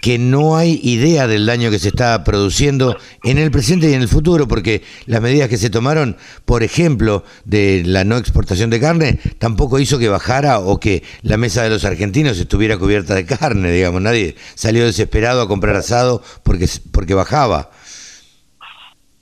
que 0.00 0.18
no 0.18 0.56
hay 0.56 0.80
idea 0.82 1.28
del 1.28 1.46
daño 1.46 1.70
que 1.70 1.78
se 1.78 1.88
está 1.88 2.24
produciendo 2.24 2.96
en 3.22 3.38
el 3.38 3.52
presente 3.52 3.88
y 3.88 3.94
en 3.94 4.02
el 4.02 4.08
futuro, 4.08 4.48
porque 4.48 4.82
las 5.06 5.20
medidas 5.20 5.48
que 5.48 5.56
se 5.58 5.70
tomaron, 5.70 6.16
por 6.44 6.64
ejemplo, 6.64 7.22
de 7.44 7.82
la 7.86 8.02
no 8.02 8.16
exportación 8.16 8.70
de 8.70 8.80
carne, 8.80 9.20
tampoco 9.38 9.78
hizo 9.78 9.98
que 10.00 10.08
bajara 10.08 10.58
o 10.58 10.80
que 10.80 11.04
la 11.22 11.36
mesa 11.36 11.62
de 11.62 11.70
los 11.70 11.84
argentinos 11.84 12.38
estuviera 12.38 12.76
cubierta 12.76 13.14
de 13.14 13.24
carne, 13.24 13.70
digamos, 13.70 14.02
nadie 14.02 14.34
salió 14.56 14.84
desesperado 14.84 15.42
a 15.42 15.48
comprar 15.48 15.76
asado 15.76 16.22
porque, 16.42 16.68
porque 16.90 17.14
bajaba. 17.14 17.70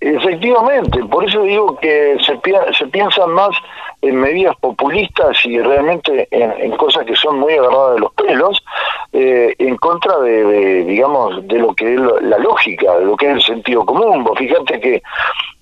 Efectivamente, 0.04 0.98
por 1.04 1.24
eso 1.24 1.42
digo 1.44 1.76
que 1.78 2.16
se, 2.26 2.34
pi- 2.38 2.52
se 2.76 2.86
piensan 2.88 3.30
más 3.30 3.50
en 4.02 4.16
medidas 4.16 4.56
populistas 4.56 5.36
y 5.44 5.60
realmente 5.60 6.26
en, 6.32 6.72
cosas 6.76 7.04
que 7.06 7.14
son 7.14 7.38
muy 7.38 7.52
agarradas 7.52 7.94
de 7.94 8.00
los 8.00 8.12
pelos, 8.14 8.64
eh, 9.12 9.54
en 9.58 9.76
contra 9.76 10.18
de, 10.18 10.84
digamos, 10.84 11.46
de 11.46 11.58
lo 11.58 11.72
que 11.74 11.94
es 11.94 12.00
la 12.00 12.38
lógica, 12.38 12.98
de 12.98 13.04
lo 13.04 13.16
que 13.16 13.26
es 13.26 13.34
el 13.34 13.42
sentido 13.42 13.86
común. 13.86 14.24
Vos 14.24 14.36
fíjate 14.36 14.80
que 14.80 15.02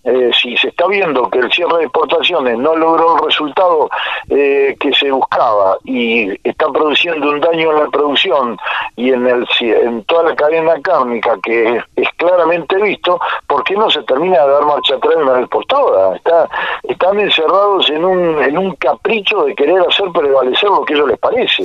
eh, 0.04 0.30
si 0.40 0.56
se 0.56 0.68
está 0.68 0.86
viendo 0.86 1.28
que 1.28 1.40
el 1.40 1.52
cierre 1.52 1.78
de 1.78 1.84
exportaciones 1.84 2.58
no 2.58 2.74
logró 2.74 3.16
el 3.16 3.24
resultado 3.24 3.90
eh, 4.30 4.74
que 4.80 4.92
se 4.94 5.10
buscaba 5.10 5.76
y 5.84 6.30
está 6.48 6.68
produciendo 6.68 7.30
un 7.30 7.40
daño 7.40 7.72
en 7.72 7.80
la 7.80 7.86
producción 7.88 8.56
y 8.96 9.12
en, 9.12 9.26
el, 9.26 9.46
en 9.60 10.02
toda 10.04 10.30
la 10.30 10.36
cadena 10.36 10.80
cárnica 10.82 11.36
que 11.42 11.82
es, 11.96 12.08
claramente 12.16 12.76
visto, 12.76 13.18
¿por 13.46 13.64
qué 13.64 13.74
no 13.74 13.90
se 13.90 14.02
termina 14.02 14.44
de 14.44 14.52
dar 14.52 14.64
marcha 14.64 14.94
atrás 14.94 15.38
vez 15.38 15.48
por 15.48 15.64
todas? 15.66 16.16
Está, 16.16 16.48
están 16.82 17.18
encerrados 17.18 17.88
en 17.90 18.04
un, 18.04 18.42
en 18.42 18.56
un 18.56 18.74
capricho 18.76 19.44
de 19.44 19.54
querer 19.54 19.80
hacer 19.86 20.06
prevalecer 20.12 20.68
lo 20.68 20.84
que 20.84 20.94
a 20.94 20.96
ellos 20.96 21.08
les 21.08 21.18
parece. 21.18 21.64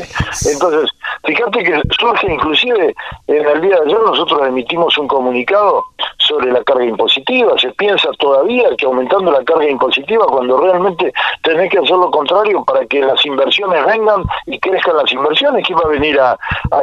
Entonces, 0.52 0.90
fíjate 1.24 1.64
que 1.64 1.82
surge 1.98 2.32
inclusive 2.32 2.96
en 3.28 3.46
el 3.46 3.62
día 3.62 3.76
de 3.76 3.86
ayer 3.86 4.00
nosotros 4.00 4.48
emitimos 4.48 4.98
un 4.98 5.08
comunicado 5.08 5.84
sobre 6.26 6.52
la 6.52 6.64
carga 6.64 6.86
impositiva, 6.86 7.58
se 7.60 7.72
piensa 7.72 8.10
todavía 8.18 8.70
que 8.78 8.86
aumentando 8.86 9.32
la 9.32 9.44
carga 9.44 9.70
impositiva 9.70 10.26
cuando 10.28 10.58
realmente 10.58 11.14
tenés 11.44 11.70
que 11.72 11.80
hacer 11.80 11.96
lo 11.96 12.10
contrario 12.12 12.64
para 12.64 12.86
que 12.86 13.02
las 13.02 13.24
inversiones 13.26 13.86
vengan 13.86 14.24
y 14.46 14.60
crezcan 14.60 14.98
las 14.98 15.12
inversiones, 15.12 15.66
que 15.68 15.74
va 15.74 15.82
a 15.86 15.90
venir 15.90 16.20
a, 16.20 16.38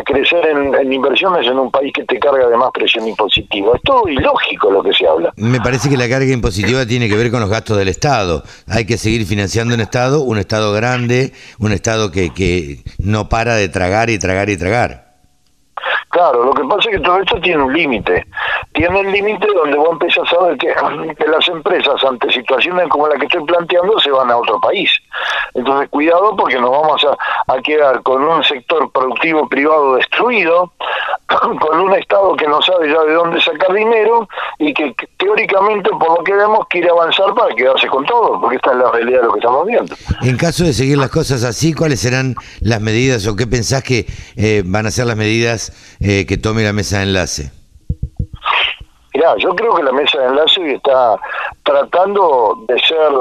crecer 0.04 0.46
en, 0.46 0.92
inversiones 0.92 1.46
en 1.46 1.58
un 1.58 1.70
país 1.70 1.92
que 1.92 2.04
te 2.04 2.18
carga 2.18 2.48
de 2.48 2.56
más 2.56 2.70
presión 2.72 3.06
impositiva. 3.06 3.76
Es 3.76 3.82
todo 3.82 4.08
ilógico 4.08 4.70
lo 4.70 4.82
que 4.82 4.92
se 4.92 5.06
habla. 5.06 5.32
Me 5.36 5.60
parece 5.60 5.88
que 5.88 5.96
la 5.96 6.08
carga 6.08 6.32
impositiva 6.32 6.86
tiene 6.86 7.08
que 7.08 7.16
ver 7.16 7.30
con 7.30 7.40
los 7.40 7.50
gastos 7.50 7.76
del 7.76 7.88
Estado. 7.88 8.42
Hay 8.68 8.86
que 8.86 8.98
seguir 8.98 9.26
financiando 9.26 9.74
un 9.74 9.80
Estado, 9.80 10.22
un 10.22 10.38
Estado 10.38 10.72
grande, 10.72 11.32
un 11.58 11.72
Estado 11.72 12.10
que, 12.10 12.32
que 12.32 12.78
no 12.98 13.28
para 13.28 13.54
de 13.54 13.68
tragar 13.68 14.10
y 14.10 14.18
tragar 14.18 14.50
y 14.50 14.56
tragar. 14.56 15.01
Claro, 16.12 16.44
lo 16.44 16.52
que 16.52 16.62
pasa 16.64 16.90
es 16.90 16.96
que 16.98 17.02
todo 17.02 17.20
esto 17.20 17.40
tiene 17.40 17.62
un 17.62 17.72
límite. 17.72 18.26
Tiene 18.74 19.00
el 19.00 19.12
límite 19.12 19.46
donde 19.54 19.78
vos 19.78 19.92
empezás 19.92 20.30
a 20.34 20.44
ver 20.44 20.58
que, 20.58 20.68
las 21.26 21.48
empresas 21.48 22.04
ante 22.04 22.30
situaciones 22.30 22.86
como 22.88 23.08
la 23.08 23.16
que 23.16 23.24
estoy 23.24 23.42
planteando 23.46 23.98
se 23.98 24.10
van 24.10 24.30
a 24.30 24.36
otro 24.36 24.60
país. 24.60 24.90
Entonces, 25.54 25.88
cuidado 25.88 26.36
porque 26.36 26.58
nos 26.58 26.70
vamos 26.70 27.02
a, 27.06 27.54
a 27.54 27.62
quedar 27.62 28.02
con 28.02 28.22
un 28.22 28.44
sector 28.44 28.92
productivo 28.92 29.48
privado 29.48 29.96
destruido, 29.96 30.74
con 31.60 31.80
un 31.80 31.94
Estado 31.94 32.36
que 32.36 32.46
no 32.46 32.60
sabe 32.60 32.92
ya 32.92 33.02
de 33.04 33.14
dónde 33.14 33.40
sacar 33.40 33.72
dinero 33.72 34.28
y 34.58 34.74
que, 34.74 34.94
teóricamente, 35.16 35.88
por 35.98 36.18
lo 36.18 36.24
que 36.24 36.34
vemos, 36.34 36.66
quiere 36.68 36.90
avanzar 36.90 37.32
para 37.32 37.54
quedarse 37.54 37.86
con 37.88 38.04
todo, 38.04 38.38
porque 38.38 38.56
esta 38.56 38.72
es 38.72 38.76
la 38.76 38.90
realidad 38.90 39.20
de 39.20 39.26
lo 39.28 39.32
que 39.32 39.38
estamos 39.38 39.66
viendo. 39.66 39.94
En 40.20 40.36
caso 40.36 40.64
de 40.64 40.74
seguir 40.74 40.98
las 40.98 41.10
cosas 41.10 41.42
así, 41.44 41.72
¿cuáles 41.72 42.00
serán 42.00 42.34
las 42.60 42.82
medidas 42.82 43.26
o 43.26 43.34
qué 43.34 43.46
pensás 43.46 43.82
que 43.82 44.04
eh, 44.36 44.62
van 44.66 44.84
a 44.84 44.90
ser 44.90 45.06
las 45.06 45.16
medidas 45.16 45.72
eh, 46.02 46.26
que 46.26 46.36
tome 46.36 46.62
la 46.62 46.72
mesa 46.72 46.98
de 46.98 47.04
enlace? 47.04 47.52
Mirá, 49.14 49.34
yo 49.36 49.54
creo 49.54 49.74
que 49.74 49.82
la 49.82 49.92
mesa 49.92 50.18
de 50.18 50.26
enlace 50.26 50.74
está 50.74 51.18
tratando 51.64 52.58
de 52.66 52.78
ser 52.80 53.12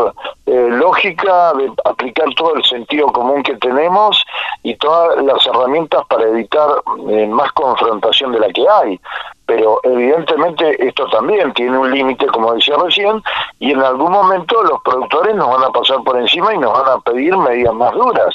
eh, 0.46 0.70
lógica, 0.72 1.54
de 1.54 1.72
aplicar 1.86 2.28
todo 2.36 2.56
el 2.56 2.64
sentido 2.64 3.08
común 3.08 3.44
que 3.44 3.56
tenemos 3.58 4.24
y 4.64 4.76
todas 4.78 5.22
las 5.24 5.46
herramientas 5.46 6.02
para 6.10 6.28
evitar 6.28 6.70
eh, 7.10 7.28
más 7.28 7.52
confrontación 7.52 8.32
de 8.32 8.40
la 8.40 8.48
que 8.50 8.66
hay. 8.68 9.00
Pero 9.46 9.82
evidentemente 9.84 10.88
esto 10.88 11.08
también 11.10 11.54
tiene 11.54 11.78
un 11.78 11.92
límite, 11.92 12.26
como 12.28 12.54
decía 12.54 12.78
recién, 12.78 13.22
y 13.60 13.72
en 13.72 13.82
algún 13.82 14.12
momento 14.12 14.64
los 14.64 14.82
productores 14.82 15.36
nos 15.36 15.50
van 15.50 15.64
a 15.66 15.72
pasar 15.72 15.98
por 16.06 16.18
encima 16.18 16.54
y 16.54 16.58
nos 16.58 16.72
van 16.72 16.98
a 16.98 17.02
pedir 17.02 17.36
medidas 17.36 17.74
más 17.74 17.92
duras. 17.94 18.34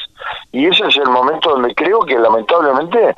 Y 0.52 0.66
ese 0.66 0.86
es 0.86 0.96
el 0.98 1.08
momento 1.08 1.50
donde 1.50 1.74
creo 1.74 2.00
que 2.00 2.18
lamentablemente 2.18 3.14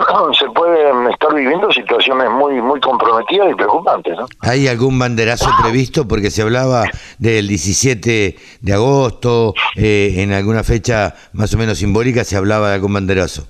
se 0.38 0.46
pueden 0.50 1.08
estar 1.10 1.34
viviendo 1.34 1.70
situaciones 1.72 2.30
muy 2.30 2.60
muy 2.60 2.80
comprometidas 2.80 3.50
y 3.50 3.54
preocupantes. 3.54 4.18
¿Hay 4.40 4.68
algún 4.68 4.98
banderazo 4.98 5.50
previsto? 5.62 6.06
Porque 6.06 6.30
se 6.30 6.42
hablaba 6.42 6.84
del 7.18 7.48
17 7.48 8.36
de 8.60 8.72
agosto, 8.72 9.54
eh, 9.76 10.14
en 10.18 10.32
alguna 10.32 10.62
fecha 10.62 11.14
más 11.32 11.54
o 11.54 11.58
menos 11.58 11.78
simbólica 11.78 12.24
se 12.24 12.36
hablaba 12.36 12.68
de 12.68 12.74
algún 12.74 12.94
banderazo. 12.94 13.46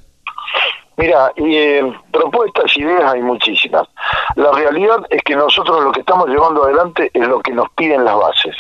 Mira, 1.00 1.32
y, 1.34 1.56
eh, 1.56 1.92
propuestas, 2.12 2.76
ideas 2.76 3.14
hay 3.14 3.22
muchísimas. 3.22 3.88
La 4.36 4.52
realidad 4.52 4.98
es 5.08 5.22
que 5.22 5.34
nosotros 5.34 5.82
lo 5.82 5.92
que 5.92 6.00
estamos 6.00 6.28
llevando 6.28 6.64
adelante 6.64 7.10
es 7.14 7.26
lo 7.26 7.40
que 7.40 7.52
nos 7.52 7.70
piden 7.70 8.04
las 8.04 8.16
bases. 8.16 8.54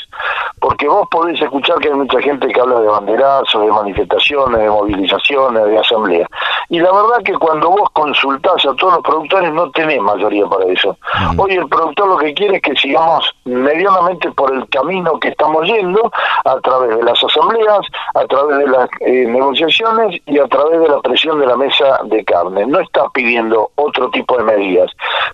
Porque 0.60 0.86
vos 0.88 1.08
podés 1.10 1.40
escuchar 1.40 1.78
que 1.78 1.88
hay 1.88 1.94
mucha 1.94 2.20
gente 2.20 2.48
que 2.48 2.60
habla 2.60 2.80
de 2.80 2.88
banderazos, 2.88 3.62
de 3.62 3.72
manifestaciones, 3.72 4.60
de 4.60 4.68
movilizaciones, 4.68 5.64
de 5.64 5.78
asamblea. 5.78 6.26
Y 6.68 6.78
la 6.78 6.92
verdad 6.92 7.22
que 7.24 7.32
cuando 7.34 7.70
vos 7.70 7.88
consultás 7.92 8.64
a 8.64 8.74
todos 8.74 8.94
los 8.94 9.02
productores 9.02 9.52
no 9.52 9.70
tenés 9.70 10.00
mayoría 10.00 10.46
para 10.46 10.66
eso. 10.66 10.96
Hoy 11.36 11.52
el 11.52 11.68
productor 11.68 12.08
lo 12.08 12.16
que 12.18 12.34
quiere 12.34 12.56
es 12.56 12.62
que 12.62 12.76
sigamos 12.76 13.34
medianamente 13.44 14.30
por 14.32 14.54
el 14.54 14.68
camino 14.68 15.18
que 15.18 15.28
estamos 15.28 15.66
yendo 15.66 16.10
a 16.44 16.60
través 16.60 16.96
de 16.96 17.02
las 17.02 17.22
asambleas, 17.22 17.80
a 18.14 18.24
través 18.26 18.58
de 18.58 18.66
las 18.68 18.88
eh, 19.00 19.26
negociaciones 19.26 20.20
y 20.26 20.38
a 20.38 20.46
través 20.46 20.80
de 20.80 20.88
la 20.88 21.00
presión 21.00 21.40
de 21.40 21.46
la 21.46 21.56
mesa 21.56 22.00
de 22.04 22.24
carne, 22.24 22.66
no 22.66 22.80
está 22.80 23.08
pidiendo 23.10 23.70
otro 23.76 24.10
tipo 24.10 24.36
de 24.36 24.44
medidas. 24.44 24.90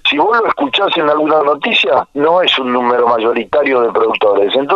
Si 0.08 0.18
vos 0.18 0.38
lo 0.38 0.46
escuchás 0.46 0.96
en 0.96 1.08
alguna 1.08 1.42
noticia, 1.42 2.06
no 2.14 2.42
es 2.42 2.58
un 2.58 2.72
número 2.72 3.06
mayoritario 3.08 3.80
de 3.82 3.92
productores. 3.92 4.54
Entonces, 4.54 4.75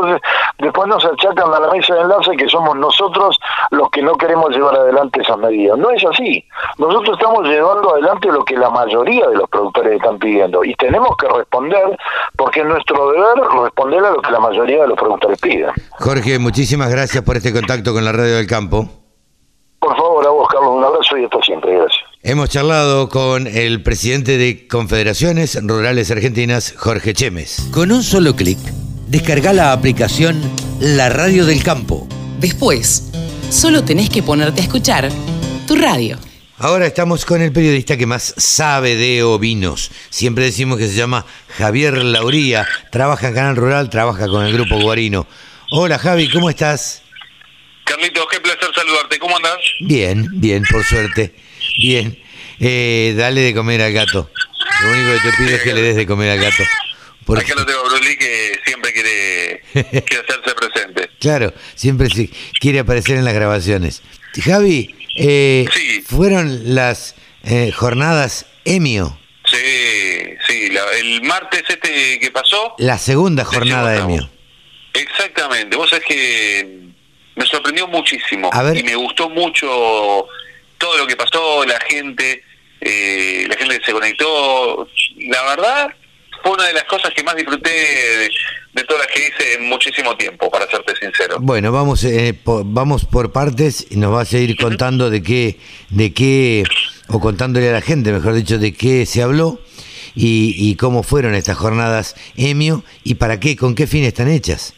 después 0.58 0.88
nos 0.88 1.04
achacan 1.04 1.52
a 1.52 1.60
la 1.60 1.70
mesa 1.70 1.94
de 1.94 2.00
enlace 2.00 2.36
que 2.36 2.48
somos 2.48 2.76
nosotros 2.76 3.38
los 3.70 3.90
que 3.90 4.02
no 4.02 4.14
queremos 4.14 4.50
llevar 4.50 4.76
adelante 4.76 5.20
esas 5.22 5.38
medidas. 5.38 5.78
No 5.78 5.90
es 5.90 6.04
así. 6.04 6.44
Nosotros 6.78 7.18
estamos 7.18 7.46
llevando 7.46 7.92
adelante 7.92 8.28
lo 8.28 8.44
que 8.44 8.56
la 8.56 8.70
mayoría 8.70 9.28
de 9.28 9.36
los 9.36 9.48
productores 9.48 9.94
están 9.94 10.18
pidiendo 10.18 10.64
y 10.64 10.74
tenemos 10.74 11.16
que 11.16 11.28
responder 11.28 11.98
porque 12.36 12.60
es 12.60 12.66
nuestro 12.66 13.10
deber 13.12 13.40
responder 13.62 14.04
a 14.04 14.10
lo 14.10 14.22
que 14.22 14.30
la 14.30 14.40
mayoría 14.40 14.82
de 14.82 14.88
los 14.88 14.98
productores 14.98 15.40
piden. 15.40 15.70
Jorge, 15.98 16.38
muchísimas 16.38 16.90
gracias 16.90 17.22
por 17.24 17.36
este 17.36 17.52
contacto 17.52 17.92
con 17.92 18.04
la 18.04 18.12
Radio 18.12 18.36
del 18.36 18.46
Campo. 18.46 18.88
Por 19.80 19.96
favor, 19.96 20.26
a 20.26 20.30
vos, 20.30 20.46
Carlos, 20.48 20.72
un 20.76 20.84
abrazo 20.84 21.16
y 21.16 21.24
hasta 21.24 21.40
siempre. 21.40 21.74
Gracias. 21.74 22.10
Hemos 22.22 22.50
charlado 22.50 23.08
con 23.08 23.46
el 23.46 23.82
presidente 23.82 24.36
de 24.36 24.68
Confederaciones 24.68 25.58
Rurales 25.62 26.10
Argentinas, 26.10 26.74
Jorge 26.76 27.14
Chemes. 27.14 27.70
Con 27.72 27.90
un 27.90 28.02
solo 28.02 28.36
clic, 28.36 28.58
descarga 29.10 29.52
la 29.52 29.72
aplicación 29.72 30.40
La 30.78 31.08
Radio 31.08 31.44
del 31.44 31.64
Campo. 31.64 32.06
Después, 32.38 33.10
solo 33.50 33.82
tenés 33.82 34.08
que 34.08 34.22
ponerte 34.22 34.60
a 34.60 34.64
escuchar 34.64 35.10
tu 35.66 35.74
radio. 35.74 36.16
Ahora 36.58 36.86
estamos 36.86 37.24
con 37.24 37.42
el 37.42 37.52
periodista 37.52 37.96
que 37.96 38.06
más 38.06 38.34
sabe 38.36 38.94
de 38.94 39.24
ovinos. 39.24 39.90
Siempre 40.10 40.44
decimos 40.44 40.78
que 40.78 40.86
se 40.86 40.94
llama 40.94 41.26
Javier 41.58 41.98
Lauría. 42.04 42.68
Trabaja 42.92 43.28
en 43.28 43.34
Canal 43.34 43.56
Rural, 43.56 43.90
trabaja 43.90 44.28
con 44.28 44.46
el 44.46 44.52
Grupo 44.52 44.78
Guarino. 44.78 45.26
Hola 45.72 45.98
Javi, 45.98 46.30
¿cómo 46.30 46.48
estás? 46.48 47.02
Carlitos, 47.84 48.24
qué 48.30 48.38
placer 48.38 48.68
saludarte. 48.74 49.18
¿Cómo 49.18 49.36
andás? 49.36 49.58
Bien, 49.80 50.28
bien, 50.34 50.62
por 50.70 50.84
suerte. 50.84 51.34
Bien. 51.78 52.16
Eh, 52.60 53.14
dale 53.16 53.40
de 53.40 53.54
comer 53.54 53.82
al 53.82 53.92
gato. 53.92 54.30
Lo 54.82 54.92
único 54.92 55.10
que 55.14 55.30
te 55.30 55.36
pido 55.36 55.56
es 55.56 55.62
que 55.62 55.74
le 55.74 55.82
des 55.82 55.96
de 55.96 56.06
comer 56.06 56.30
al 56.30 56.38
gato. 56.38 56.62
Porque... 57.24 57.44
Acá 57.44 57.54
lo 57.54 57.66
tengo 57.66 57.80
a 57.80 58.00
que 58.00 58.58
siempre 58.64 58.92
quiere, 58.92 59.62
hacerse 59.74 60.54
presente. 60.54 61.10
Claro, 61.20 61.52
siempre 61.74 62.08
quiere 62.60 62.80
aparecer 62.80 63.16
en 63.16 63.24
las 63.24 63.34
grabaciones. 63.34 64.02
Javi, 64.42 64.94
eh, 65.16 65.66
fueron 66.06 66.74
las 66.74 67.14
eh, 67.44 67.72
jornadas 67.72 68.46
EMIO. 68.64 69.18
Sí, 69.44 70.36
sí, 70.46 70.70
el 70.98 71.22
martes 71.22 71.64
este 71.68 72.18
que 72.20 72.30
pasó. 72.30 72.74
La 72.78 72.98
segunda 72.98 73.44
jornada 73.44 73.96
EMIO. 73.96 74.30
Exactamente, 74.92 75.76
vos 75.76 75.88
sabés 75.90 76.04
que 76.04 76.80
me 77.36 77.46
sorprendió 77.46 77.86
muchísimo 77.86 78.50
y 78.74 78.82
me 78.82 78.96
gustó 78.96 79.28
mucho 79.30 80.26
todo 80.78 80.98
lo 80.98 81.06
que 81.06 81.16
pasó, 81.16 81.64
la 81.64 81.78
gente, 81.88 82.42
eh, 82.80 83.46
la 83.48 83.56
gente 83.56 83.78
que 83.78 83.84
se 83.84 83.92
conectó. 83.92 84.88
La 85.28 85.42
verdad, 85.44 85.94
fue 86.42 86.52
una 86.52 86.66
de 86.66 86.74
las 86.74 86.84
cosas 86.84 87.12
que 87.14 87.22
más 87.22 87.36
disfruté 87.36 87.70
de, 87.70 88.84
todas 88.84 89.06
las 89.06 89.14
que 89.14 89.28
hice 89.28 89.54
en 89.54 89.68
muchísimo 89.68 90.16
tiempo, 90.16 90.50
para 90.50 90.68
serte 90.70 90.94
sincero. 90.96 91.36
Bueno, 91.40 91.72
vamos, 91.72 92.04
eh, 92.04 92.34
por, 92.34 92.62
vamos 92.64 93.04
por 93.04 93.32
partes 93.32 93.86
y 93.90 93.96
nos 93.96 94.12
vas 94.12 94.32
a 94.32 94.38
ir 94.38 94.56
contando 94.56 95.10
de 95.10 95.22
qué, 95.22 95.58
de 95.90 96.12
qué, 96.12 96.64
o 97.08 97.20
contándole 97.20 97.68
a 97.68 97.72
la 97.72 97.80
gente, 97.80 98.12
mejor 98.12 98.34
dicho, 98.34 98.58
de 98.58 98.72
qué 98.72 99.06
se 99.06 99.22
habló. 99.22 99.60
Y, 100.12 100.56
y 100.58 100.74
cómo 100.74 101.04
fueron 101.04 101.36
estas 101.36 101.56
jornadas 101.56 102.16
EMIO 102.36 102.82
y 103.04 103.14
para 103.14 103.38
qué, 103.38 103.54
con 103.56 103.76
qué 103.76 103.86
fin 103.86 104.02
están 104.02 104.28
hechas. 104.28 104.74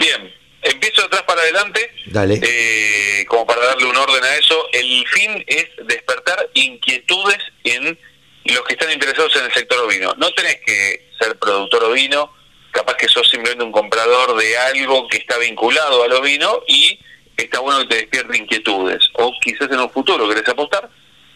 Bien, 0.00 0.34
empiezo 0.62 1.02
de 1.02 1.06
atrás 1.06 1.22
para 1.22 1.42
adelante, 1.42 1.92
Dale. 2.06 2.40
Eh, 2.42 3.24
como 3.26 3.46
para 3.46 3.64
darle 3.64 3.86
un 3.86 3.96
orden 3.96 4.22
a 4.22 4.36
eso. 4.36 4.68
El 4.72 5.06
fin 5.08 5.44
es 5.46 5.66
despertar 5.86 6.50
inquietudes 6.54 7.38
en 7.64 7.98
los 8.44 8.62
que 8.64 8.74
están 8.74 8.90
interesados 8.90 9.34
en 9.36 9.44
el 9.44 9.52
sector 9.52 9.78
ovino. 9.80 10.14
No 10.18 10.32
tenés 10.32 10.58
que 10.64 11.10
ser 11.18 11.38
productor 11.38 11.84
ovino, 11.84 12.32
capaz 12.70 12.96
que 12.96 13.08
sos 13.08 13.28
simplemente 13.28 13.64
un 13.64 13.72
comprador 13.72 14.36
de 14.36 14.56
algo 14.56 15.06
que 15.08 15.18
está 15.18 15.38
vinculado 15.38 16.02
al 16.02 16.12
ovino 16.12 16.62
y 16.66 16.98
está 17.36 17.60
bueno 17.60 17.80
que 17.80 17.86
te 17.86 17.96
despierte 17.96 18.38
inquietudes. 18.38 19.10
O 19.14 19.32
quizás 19.40 19.70
en 19.70 19.80
un 19.80 19.90
futuro 19.90 20.28
querés 20.28 20.48
apostar 20.48 20.90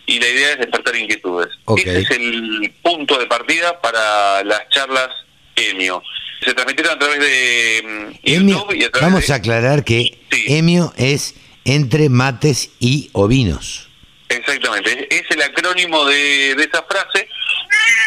y 0.06 0.18
la 0.20 0.28
idea 0.28 0.52
es 0.52 0.58
despertar 0.58 0.96
inquietudes. 0.96 1.48
Ese 1.76 2.00
es 2.00 2.10
el 2.10 2.72
punto 2.82 3.18
de 3.18 3.26
partida 3.26 3.80
para 3.80 4.42
las 4.44 4.68
charlas 4.70 5.10
EMIO 5.54 6.02
se 6.44 6.54
transmitieron 6.54 6.94
a 6.94 6.98
través 6.98 7.20
de 7.20 7.82
mm, 7.84 8.26
YouTube 8.26 8.74
y 8.74 8.84
a 8.84 8.90
Vamos 9.00 9.30
a 9.30 9.36
aclarar 9.36 9.84
que 9.84 10.18
Emio 10.30 10.92
es 10.96 11.34
entre 11.64 12.08
mates 12.08 12.70
y 12.78 13.10
ovinos. 13.12 13.85
Exactamente, 14.28 15.06
es 15.14 15.22
el 15.30 15.40
acrónimo 15.42 16.04
de, 16.06 16.54
de 16.56 16.64
esa 16.64 16.82
frase 16.82 17.28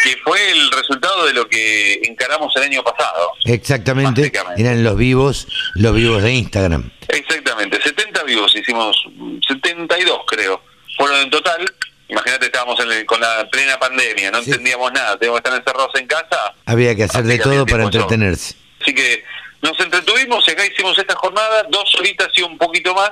que 0.03 0.17
fue 0.23 0.51
el 0.51 0.71
resultado 0.71 1.25
de 1.25 1.33
lo 1.33 1.47
que 1.47 1.93
encaramos 2.03 2.53
el 2.57 2.63
año 2.63 2.83
pasado. 2.83 3.31
Exactamente, 3.45 4.31
eran 4.57 4.83
los 4.83 4.97
vivos, 4.97 5.47
los 5.75 5.93
vivos 5.95 6.21
de 6.23 6.33
Instagram. 6.33 6.89
Exactamente, 7.07 7.79
70 7.81 8.23
vivos 8.23 8.53
hicimos, 8.55 9.01
72 9.47 10.19
creo, 10.27 10.61
fueron 10.97 11.21
en 11.21 11.29
total. 11.29 11.65
Imagínate, 12.09 12.47
estábamos 12.47 12.79
en 12.79 12.91
el- 12.91 13.05
con 13.05 13.21
la 13.21 13.47
plena 13.49 13.77
pandemia, 13.79 14.31
no 14.31 14.41
Sí. 14.41 14.49
entendíamos 14.49 14.91
nada, 14.91 15.17
teníamos 15.17 15.41
que 15.41 15.47
estar 15.47 15.59
encerrados 15.59 15.91
en 15.95 16.07
casa, 16.07 16.53
Había 16.65 16.95
que 16.95 17.03
hacer 17.03 17.23
de 17.23 17.37
todo 17.39 17.65
para 17.65 17.83
entretenerse. 17.83 18.55
Así 18.81 18.93
que 18.93 19.23
nos 19.61 19.79
entretuvimos 19.79 20.45
y 20.47 20.51
acá 20.51 20.65
hicimos 20.65 20.97
esta 20.97 21.15
jornada, 21.15 21.63
dos 21.69 21.93
horitas 21.99 22.27
y 22.35 22.41
un 22.41 22.57
poquito 22.57 22.93
más, 22.95 23.11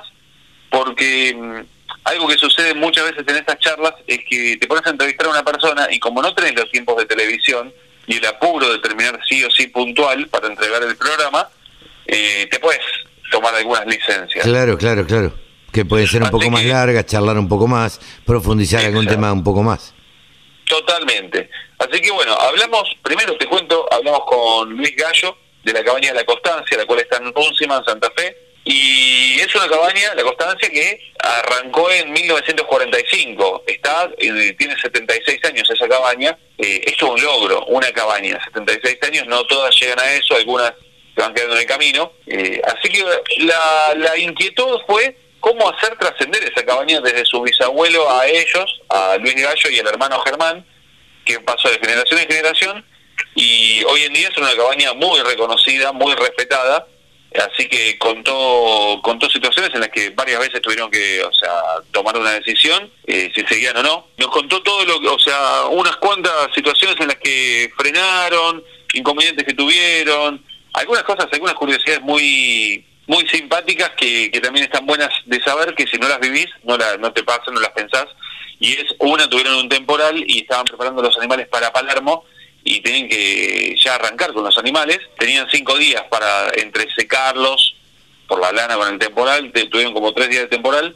porque 0.70 1.34
mm, 1.34 1.60
algo 2.04 2.28
que 2.28 2.36
sucede 2.36 2.74
muchas 2.74 3.04
veces 3.04 3.24
en 3.26 3.36
estas 3.36 3.58
charlas 3.58 3.94
es 4.06 4.20
que 4.28 4.56
te 4.56 4.66
pones 4.66 4.86
a 4.86 4.90
entrevistar 4.90 5.26
a 5.26 5.30
una 5.30 5.44
persona 5.44 5.88
y 5.90 5.98
como 5.98 6.22
no 6.22 6.34
tenés 6.34 6.54
los 6.54 6.70
tiempos 6.70 6.96
de 6.96 7.06
televisión 7.06 7.72
y 8.06 8.16
el 8.16 8.26
apuro 8.26 8.72
de 8.72 8.78
terminar 8.78 9.18
sí 9.28 9.44
o 9.44 9.50
sí 9.50 9.66
puntual 9.66 10.26
para 10.28 10.48
entregar 10.48 10.82
el 10.82 10.96
programa, 10.96 11.48
eh, 12.06 12.48
te 12.50 12.58
puedes 12.58 12.80
tomar 13.30 13.54
algunas 13.54 13.86
licencias. 13.86 14.44
Claro, 14.44 14.78
claro, 14.78 15.06
claro. 15.06 15.34
Que 15.72 15.84
puede 15.84 16.06
ser 16.06 16.22
un 16.22 16.28
Así 16.28 16.32
poco 16.32 16.50
más 16.50 16.64
larga, 16.64 17.04
charlar 17.04 17.38
un 17.38 17.48
poco 17.48 17.66
más, 17.66 18.00
profundizar 18.24 18.80
algún 18.80 19.02
Exacto. 19.02 19.14
tema 19.16 19.32
un 19.32 19.44
poco 19.44 19.62
más. 19.62 19.94
Totalmente. 20.64 21.50
Así 21.78 22.00
que 22.00 22.10
bueno, 22.10 22.32
hablamos, 22.34 22.96
primero 23.02 23.36
te 23.36 23.46
cuento, 23.46 23.86
hablamos 23.92 24.22
con 24.26 24.70
Luis 24.70 24.94
Gallo 24.96 25.36
de 25.62 25.72
la 25.72 25.84
cabaña 25.84 26.08
de 26.08 26.20
la 26.20 26.24
Constancia, 26.24 26.78
la 26.78 26.86
cual 26.86 27.00
está 27.00 27.18
en 27.18 27.32
Runcima, 27.34 27.76
en 27.76 27.84
Santa 27.84 28.10
Fe. 28.16 28.34
Y 28.70 29.40
es 29.40 29.54
una 29.54 29.66
cabaña, 29.66 30.14
la 30.14 30.22
Constancia, 30.24 30.68
que 30.68 31.00
arrancó 31.20 31.90
en 31.90 32.12
1945. 32.12 33.64
Está, 33.66 34.10
eh, 34.18 34.54
tiene 34.58 34.78
76 34.78 35.42
años 35.46 35.70
esa 35.70 35.88
cabaña. 35.88 36.36
Eh, 36.58 36.82
esto 36.84 37.06
es 37.06 37.12
un 37.12 37.22
logro, 37.22 37.64
una 37.68 37.90
cabaña, 37.92 38.38
76 38.44 38.98
años, 39.04 39.26
no 39.26 39.42
todas 39.46 39.74
llegan 39.80 39.98
a 39.98 40.12
eso, 40.12 40.36
algunas 40.36 40.74
se 41.14 41.22
van 41.22 41.32
quedando 41.32 41.54
en 41.54 41.62
el 41.62 41.66
camino. 41.66 42.12
Eh, 42.26 42.60
así 42.66 42.90
que 42.90 43.02
la, 43.38 43.94
la 43.96 44.18
inquietud 44.18 44.80
fue 44.86 45.16
cómo 45.40 45.70
hacer 45.70 45.96
trascender 45.96 46.44
esa 46.44 46.62
cabaña 46.62 47.00
desde 47.00 47.24
su 47.24 47.40
bisabuelo 47.40 48.10
a 48.10 48.26
ellos, 48.26 48.82
a 48.90 49.16
Luis 49.16 49.34
Gallo 49.34 49.70
y 49.70 49.78
al 49.78 49.86
hermano 49.86 50.20
Germán, 50.26 50.66
que 51.24 51.40
pasó 51.40 51.70
de 51.70 51.78
generación 51.78 52.20
en 52.20 52.28
generación 52.28 52.84
y 53.34 53.82
hoy 53.84 54.02
en 54.02 54.12
día 54.12 54.28
es 54.28 54.36
una 54.36 54.54
cabaña 54.54 54.92
muy 54.92 55.20
reconocida, 55.22 55.92
muy 55.92 56.14
respetada, 56.16 56.86
así 57.34 57.68
que 57.68 57.98
contó 57.98 59.00
contó 59.02 59.28
situaciones 59.28 59.72
en 59.74 59.80
las 59.80 59.90
que 59.90 60.10
varias 60.10 60.40
veces 60.40 60.62
tuvieron 60.62 60.90
que, 60.90 61.22
o 61.22 61.32
sea, 61.32 61.50
tomar 61.92 62.16
una 62.16 62.32
decisión 62.32 62.90
eh, 63.06 63.30
si 63.34 63.44
seguían 63.46 63.76
o 63.76 63.82
no. 63.82 64.06
Nos 64.16 64.28
contó 64.28 64.62
todo 64.62 64.84
lo 64.84 65.00
que, 65.00 65.08
o 65.08 65.18
sea, 65.18 65.66
unas 65.70 65.96
cuantas 65.96 66.48
situaciones 66.54 66.98
en 67.00 67.08
las 67.08 67.16
que 67.16 67.70
frenaron, 67.76 68.62
inconvenientes 68.94 69.44
que 69.44 69.54
tuvieron, 69.54 70.44
algunas 70.72 71.02
cosas, 71.04 71.28
algunas 71.32 71.54
curiosidades 71.54 72.02
muy 72.02 72.84
muy 73.06 73.26
simpáticas 73.26 73.90
que, 73.96 74.30
que 74.30 74.40
también 74.40 74.66
están 74.66 74.84
buenas 74.84 75.08
de 75.24 75.40
saber 75.42 75.74
que 75.74 75.86
si 75.86 75.96
no 75.96 76.08
las 76.08 76.20
vivís, 76.20 76.46
no, 76.64 76.76
la, 76.76 76.98
no 76.98 77.10
te 77.10 77.22
pasan, 77.22 77.54
no 77.54 77.60
las 77.60 77.70
pensás. 77.70 78.06
Y 78.60 78.74
es, 78.74 78.84
una, 78.98 79.28
tuvieron 79.28 79.54
un 79.54 79.68
temporal 79.68 80.22
y 80.26 80.40
estaban 80.40 80.66
preparando 80.66 81.00
los 81.00 81.16
animales 81.16 81.48
para 81.48 81.72
Palermo 81.72 82.24
y 82.76 82.80
tenían 82.80 83.08
que 83.08 83.74
ya 83.82 83.94
arrancar 83.96 84.32
con 84.32 84.44
los 84.44 84.56
animales. 84.58 84.98
Tenían 85.18 85.46
cinco 85.50 85.76
días 85.78 86.02
para 86.10 86.48
entresecarlos 86.56 87.74
por 88.26 88.40
la 88.40 88.52
lana 88.52 88.76
con 88.76 88.92
el 88.92 88.98
temporal, 88.98 89.50
te- 89.52 89.66
tuvieron 89.66 89.94
como 89.94 90.12
tres 90.12 90.28
días 90.28 90.42
de 90.42 90.48
temporal. 90.48 90.94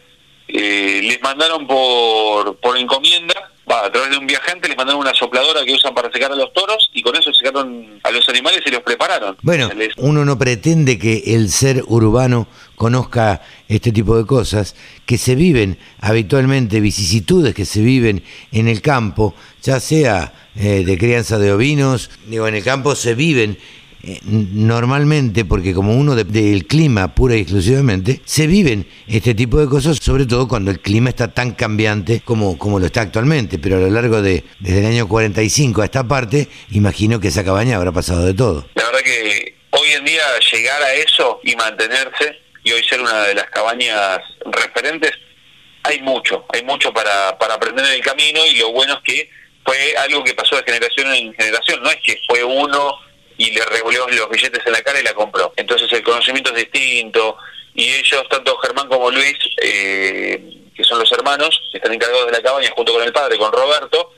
Eh, 0.49 1.01
les 1.05 1.23
mandaron 1.23 1.67
por, 1.67 2.57
por 2.59 2.77
encomienda, 2.77 3.33
va, 3.71 3.87
a 3.87 3.93
través 3.93 4.11
de 4.11 4.19
un 4.19 4.27
viajante, 4.27 4.69
les 4.69 4.77
mandaron 4.77 5.01
una 5.01 5.15
sopladora 5.15 5.65
que 5.65 5.73
usan 5.73 5.95
para 5.95 6.13
secar 6.13 6.31
a 6.31 6.37
los 6.37 6.53
toros 6.53 6.91
y 6.93 7.01
con 7.01 7.17
eso 7.17 7.33
secaron 7.33 8.01
a 8.03 8.11
los 8.11 8.29
animales 8.29 8.61
y 8.67 8.71
los 8.71 8.83
prepararon. 8.83 9.37
Bueno, 9.41 9.71
les- 9.75 9.95
uno 9.97 10.27
no 10.27 10.37
pretende 10.37 10.99
que 10.99 11.23
el 11.35 11.49
ser 11.51 11.83
urbano 11.87 12.47
conozca 12.87 13.41
este 13.69 13.93
tipo 13.93 14.17
de 14.19 14.27
cosas 14.27 14.75
que 15.07 15.17
se 15.17 15.37
viven 15.37 15.79
habitualmente, 16.01 16.81
vicisitudes 16.81 17.55
que 17.55 17.65
se 17.65 17.81
viven 17.81 18.25
en 18.51 18.67
el 18.67 18.81
campo, 18.83 19.37
ya 19.63 19.79
sea 19.79 20.33
eh, 20.57 20.83
de 20.85 20.99
crianza 20.99 21.39
de 21.39 21.53
ovinos, 21.53 22.11
digo, 22.27 22.49
en 22.49 22.57
el 22.57 22.65
campo 22.65 22.97
se 22.97 23.15
viven 23.15 23.57
eh, 24.03 24.19
normalmente, 24.25 25.45
porque 25.45 25.73
como 25.73 25.95
uno 25.97 26.17
de- 26.17 26.25
del 26.25 26.67
clima 26.67 27.15
pura 27.15 27.37
y 27.37 27.43
exclusivamente, 27.43 28.21
se 28.25 28.49
viven 28.49 28.85
este 29.07 29.33
tipo 29.33 29.61
de 29.61 29.69
cosas, 29.69 29.99
sobre 30.03 30.27
todo 30.27 30.49
cuando 30.49 30.73
el 30.73 30.81
clima 30.81 31.09
está 31.09 31.29
tan 31.33 31.53
cambiante 31.53 32.21
como, 32.25 32.59
como 32.59 32.81
lo 32.81 32.87
está 32.87 33.03
actualmente, 33.03 33.61
pero 33.61 33.77
a 33.77 33.81
lo 33.81 33.91
largo 33.91 34.21
de, 34.21 34.43
desde 34.59 34.81
el 34.81 34.87
año 34.87 35.07
45 35.07 35.83
a 35.83 35.85
esta 35.85 36.03
parte, 36.09 36.49
imagino 36.73 37.21
que 37.21 37.29
esa 37.29 37.45
cabaña 37.45 37.77
habrá 37.77 37.93
pasado 37.93 38.27
de 38.27 38.35
todo. 38.35 38.67
La 38.75 38.87
verdad 38.87 39.01
que 39.05 39.55
hoy 39.71 39.89
en 39.97 40.05
día 40.05 40.21
llegar 40.53 40.83
a 40.83 40.95
eso 40.95 41.39
y 41.45 41.55
mantenerse 41.55 42.43
y 42.65 42.73
hoy 42.73 42.83
ser 42.85 43.01
una 43.01 43.25
de 43.25 43.35
las 43.35 43.51
cabañas 43.51 44.21
referentes, 44.47 45.13
hay 45.83 46.01
mucho, 46.01 46.45
hay 46.53 46.63
mucho 46.63 46.93
para, 46.93 47.37
para 47.39 47.55
aprender 47.55 47.85
en 47.85 47.93
el 47.93 48.03
camino 48.03 48.45
y 48.47 48.57
lo 48.57 48.71
bueno 48.71 48.95
es 48.95 49.01
que 49.01 49.31
fue 49.65 49.97
algo 49.97 50.23
que 50.23 50.35
pasó 50.35 50.57
de 50.57 50.63
generación 50.65 51.13
en 51.15 51.35
generación, 51.35 51.83
no 51.83 51.91
es 51.91 51.97
que 52.03 52.21
fue 52.27 52.45
uno 52.45 52.99
y 53.37 53.51
le 53.51 53.65
revolvió 53.65 54.07
los 54.09 54.31
billetes 54.31 54.65
en 54.65 54.73
la 54.73 54.83
cara 54.83 55.01
y 55.01 55.05
la 55.05 55.15
compró. 55.15 55.53
Entonces 55.57 55.91
el 55.93 56.03
conocimiento 56.03 56.51
es 56.51 56.57
distinto 56.57 57.37
y 57.75 57.89
ellos, 57.89 58.25
tanto 58.29 58.57
Germán 58.59 58.89
como 58.89 59.11
Luis, 59.11 59.37
eh, 59.63 60.41
que 60.75 60.85
son 60.85 60.99
los 60.99 61.11
hermanos, 61.13 61.61
están 61.73 61.93
encargados 61.93 62.27
de 62.27 62.33
la 62.33 62.43
cabaña 62.43 62.71
junto 62.77 62.93
con 62.93 63.03
el 63.03 63.13
padre, 63.13 63.39
con 63.39 63.53
Roberto, 63.53 64.15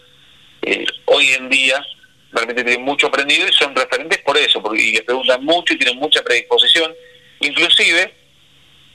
eh, 0.62 0.84
hoy 1.06 1.30
en 1.32 1.48
día 1.48 1.84
realmente 2.32 2.64
tienen 2.64 2.84
mucho 2.84 3.06
aprendido 3.06 3.46
y 3.48 3.52
son 3.52 3.74
referentes 3.74 4.18
por 4.22 4.36
eso, 4.36 4.60
porque, 4.60 4.82
y 4.82 4.92
les 4.92 5.02
preguntan 5.02 5.44
mucho 5.44 5.74
y 5.74 5.78
tienen 5.78 5.98
mucha 5.98 6.22
predisposición. 6.22 6.92
Inclusive, 7.40 8.12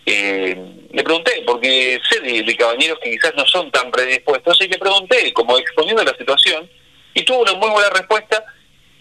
eh, 0.05 0.57
le 0.91 1.03
pregunté, 1.03 1.43
porque 1.45 1.99
sé 2.09 2.19
de, 2.21 2.43
de 2.43 2.55
cabañeros 2.55 2.97
que 3.03 3.11
quizás 3.11 3.33
no 3.35 3.45
son 3.45 3.69
tan 3.71 3.91
predispuestos, 3.91 4.59
y 4.61 4.67
le 4.67 4.77
pregunté, 4.77 5.31
como 5.33 5.57
exponiendo 5.57 6.03
la 6.03 6.15
situación, 6.17 6.69
y 7.13 7.23
tuvo 7.23 7.41
una 7.41 7.53
muy 7.53 7.69
buena 7.69 7.89
respuesta, 7.89 8.43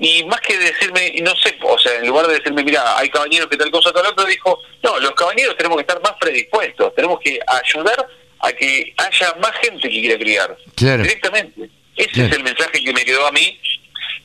y 0.00 0.22
más 0.24 0.40
que 0.42 0.56
decirme, 0.58 1.12
no 1.22 1.34
sé, 1.36 1.56
o 1.62 1.78
sea, 1.78 1.96
en 1.96 2.06
lugar 2.06 2.26
de 2.28 2.34
decirme, 2.34 2.62
mira, 2.62 2.96
hay 2.98 3.08
cabañeros 3.08 3.48
que 3.48 3.56
tal 3.56 3.70
cosa, 3.70 3.92
tal 3.92 4.06
otro, 4.06 4.24
dijo, 4.26 4.60
no, 4.82 4.98
los 5.00 5.12
cabañeros 5.12 5.56
tenemos 5.56 5.76
que 5.76 5.82
estar 5.82 6.00
más 6.02 6.12
predispuestos, 6.20 6.94
tenemos 6.94 7.18
que 7.20 7.38
ayudar 7.46 8.06
a 8.40 8.52
que 8.52 8.94
haya 8.96 9.34
más 9.42 9.52
gente 9.62 9.88
que 9.88 10.00
quiera 10.00 10.16
criar. 10.18 10.56
Claro. 10.76 11.02
Directamente. 11.02 11.68
Ese 11.96 12.10
Claro. 12.12 12.28
es 12.30 12.36
el 12.36 12.44
mensaje 12.44 12.84
que 12.84 12.92
me 12.92 13.04
quedó 13.04 13.26
a 13.26 13.32
mí 13.32 13.58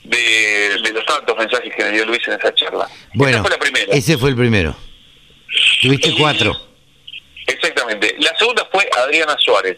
de, 0.03 0.77
de 0.83 0.91
los 0.93 1.03
tantos 1.07 1.35
mensajes 1.35 1.73
que 1.75 1.83
me 1.83 1.91
dio 1.91 2.05
Luis 2.05 2.19
en 2.27 2.33
esa 2.33 2.53
charla. 2.53 2.87
Bueno, 3.15 3.37
esa 3.37 3.41
fue 3.41 3.49
la 3.51 3.57
primera. 3.57 3.93
ese 3.93 4.17
fue 4.17 4.29
el 4.29 4.35
primero. 4.35 4.75
Tuviste 5.81 6.13
cuatro. 6.17 6.55
Exactamente. 7.47 8.15
La 8.19 8.35
segunda 8.37 8.67
fue 8.71 8.87
Adriana 8.97 9.35
Suárez. 9.39 9.77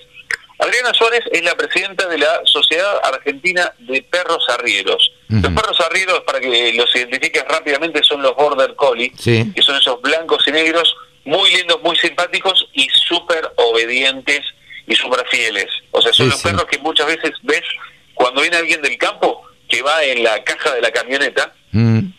Adriana 0.59 0.93
Suárez 0.93 1.21
es 1.32 1.43
la 1.43 1.55
presidenta 1.55 2.07
de 2.07 2.17
la 2.17 2.41
Sociedad 2.45 2.99
Argentina 3.03 3.73
de 3.80 4.01
Perros 4.03 4.45
Arrieros. 4.49 5.11
Los 5.28 5.51
perros 5.53 5.80
arrieros, 5.82 6.19
para 6.21 6.39
que 6.39 6.71
los 6.73 6.95
identifiques 6.95 7.43
rápidamente, 7.49 8.01
son 8.03 8.21
los 8.21 8.36
Border 8.36 8.76
Collie, 8.76 9.11
Sí. 9.17 9.51
que 9.55 9.61
son 9.63 9.76
esos 9.76 9.99
blancos 10.01 10.47
y 10.47 10.51
negros, 10.51 10.95
muy 11.26 11.49
lindos, 11.49 11.82
muy 11.82 11.95
simpáticos 11.97 12.69
y 12.73 12.88
súper 12.89 13.51
obedientes 13.55 14.41
y 14.88 14.95
súper 14.95 15.26
fieles. 15.30 15.65
O 15.91 15.99
sea, 16.01 16.13
son 16.13 16.28
Sí, 16.28 16.32
los 16.32 16.39
sí. 16.41 16.47
perros 16.47 16.65
que 16.65 16.78
muchas 16.78 17.07
veces 17.07 17.32
ves 17.41 17.63
cuando 18.13 18.41
viene 18.41 18.57
alguien 18.57 18.82
del 18.84 18.97
campo 18.99 19.41
que 19.67 19.82
va 19.82 20.03
en 20.03 20.23
la 20.23 20.43
caja 20.43 20.73
de 20.76 20.82
la 20.82 20.91
camioneta 20.91 21.51
Mm, 21.71 22.11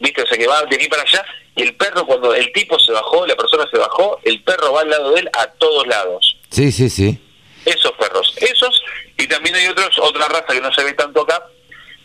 ¿viste? 0.00 0.22
O 0.22 0.26
sea, 0.26 0.36
que 0.38 0.46
va 0.48 0.64
de 0.64 0.74
aquí 0.76 0.88
para 0.88 1.02
allá, 1.02 1.24
y 1.56 1.62
el 1.62 1.74
perro, 1.74 2.06
cuando 2.06 2.34
el 2.34 2.52
tipo 2.52 2.78
se 2.78 2.92
bajó, 2.92 3.26
la 3.26 3.34
persona 3.34 3.66
se 3.70 3.78
bajó, 3.78 4.20
el 4.24 4.42
perro 4.42 4.72
va 4.72 4.82
al 4.82 4.90
lado 4.90 5.12
de 5.12 5.20
él 5.20 5.30
a 5.32 5.46
todos 5.52 5.86
lados. 5.86 6.36
Sí, 6.50 6.70
sí, 6.70 6.88
sí. 6.90 7.18
Esos 7.64 7.92
perros, 7.92 8.32
esos, 8.36 8.80
y 9.16 9.26
también 9.26 9.56
hay 9.56 9.66
otros, 9.66 9.98
otra 9.98 10.28
raza 10.28 10.52
que 10.52 10.60
no 10.60 10.72
se 10.72 10.84
ve 10.84 10.92
tanto 10.92 11.22
acá, 11.22 11.42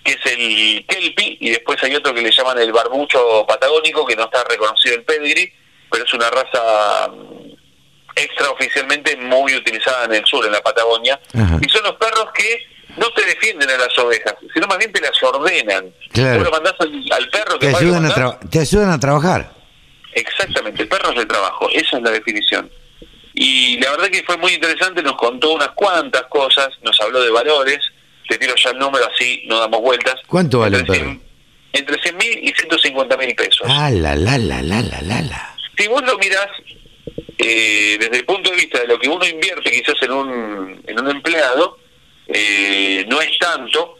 que 0.03 0.13
es 0.13 0.25
el 0.25 0.85
Kelpie, 0.87 1.37
y 1.39 1.49
después 1.51 1.83
hay 1.83 1.93
otro 1.95 2.13
que 2.13 2.21
le 2.21 2.31
llaman 2.31 2.57
el 2.59 2.71
barbucho 2.71 3.45
patagónico, 3.47 4.05
que 4.05 4.15
no 4.15 4.23
está 4.23 4.43
reconocido 4.45 4.95
el 4.95 5.03
pedigree, 5.03 5.53
pero 5.91 6.05
es 6.05 6.13
una 6.13 6.29
raza 6.29 7.09
mm, 7.09 7.51
extraoficialmente 8.15 9.15
muy 9.17 9.55
utilizada 9.55 10.05
en 10.05 10.15
el 10.15 10.25
sur, 10.25 10.45
en 10.45 10.53
la 10.53 10.61
Patagonia, 10.61 11.19
Ajá. 11.33 11.59
y 11.61 11.69
son 11.69 11.83
los 11.83 11.95
perros 11.95 12.29
que 12.33 12.65
no 12.97 13.09
te 13.13 13.25
defienden 13.25 13.69
a 13.69 13.77
las 13.77 13.97
ovejas, 13.97 14.35
sino 14.53 14.67
más 14.67 14.77
bien 14.77 14.91
te 14.91 15.01
las 15.01 15.11
ordenan. 15.23 15.93
Claro. 16.11 16.35
Vos 16.39 16.45
lo 16.45 16.51
mandás 16.51 16.73
al, 16.79 17.03
al 17.11 17.29
perro 17.29 17.59
que 17.59 17.67
Te 17.67 17.75
ayudan, 17.77 18.05
a 18.05 18.09
tra- 18.09 18.49
te 18.49 18.59
ayudan 18.59 18.89
a 18.91 18.99
trabajar. 18.99 19.53
Exactamente, 20.13 20.85
perros 20.85 21.15
de 21.15 21.25
trabajo, 21.25 21.69
esa 21.71 21.97
es 21.97 22.03
la 22.03 22.11
definición. 22.11 22.69
Y 23.33 23.77
la 23.79 23.91
verdad 23.91 24.09
que 24.09 24.23
fue 24.23 24.35
muy 24.37 24.53
interesante, 24.53 25.01
nos 25.01 25.15
contó 25.15 25.53
unas 25.53 25.69
cuantas 25.69 26.23
cosas, 26.23 26.67
nos 26.83 26.99
habló 26.99 27.21
de 27.21 27.31
valores, 27.31 27.79
te 28.27 28.37
tiro 28.37 28.53
ya 28.55 28.71
el 28.71 28.77
número 28.79 29.05
así, 29.13 29.43
no 29.47 29.59
damos 29.59 29.81
vueltas. 29.81 30.15
¿Cuánto 30.27 30.59
vale 30.59 30.75
un 30.77 30.81
Entre 30.81 30.99
perro? 30.99 31.11
100 31.11 31.21
Entre 31.73 32.01
100 32.01 32.17
mil 32.17 32.39
y 32.43 32.51
150 32.53 33.17
mil 33.17 33.35
pesos. 33.35 33.61
Ah, 33.69 33.89
la, 33.89 34.15
la, 34.15 34.37
la, 34.37 34.61
la, 34.61 34.81
la, 34.81 35.01
la, 35.01 35.21
la. 35.21 35.55
Si 35.77 35.87
vos 35.87 36.03
lo 36.03 36.17
mirás, 36.17 36.47
eh, 37.37 37.97
desde 37.99 38.17
el 38.17 38.25
punto 38.25 38.49
de 38.51 38.57
vista 38.57 38.79
de 38.81 38.87
lo 38.87 38.99
que 38.99 39.07
uno 39.07 39.25
invierte 39.25 39.71
quizás 39.71 39.95
en 40.03 40.11
un, 40.11 40.83
en 40.85 40.99
un 40.99 41.09
empleado, 41.09 41.77
eh, 42.33 43.05
no 43.07 43.21
es 43.21 43.37
tanto 43.37 43.97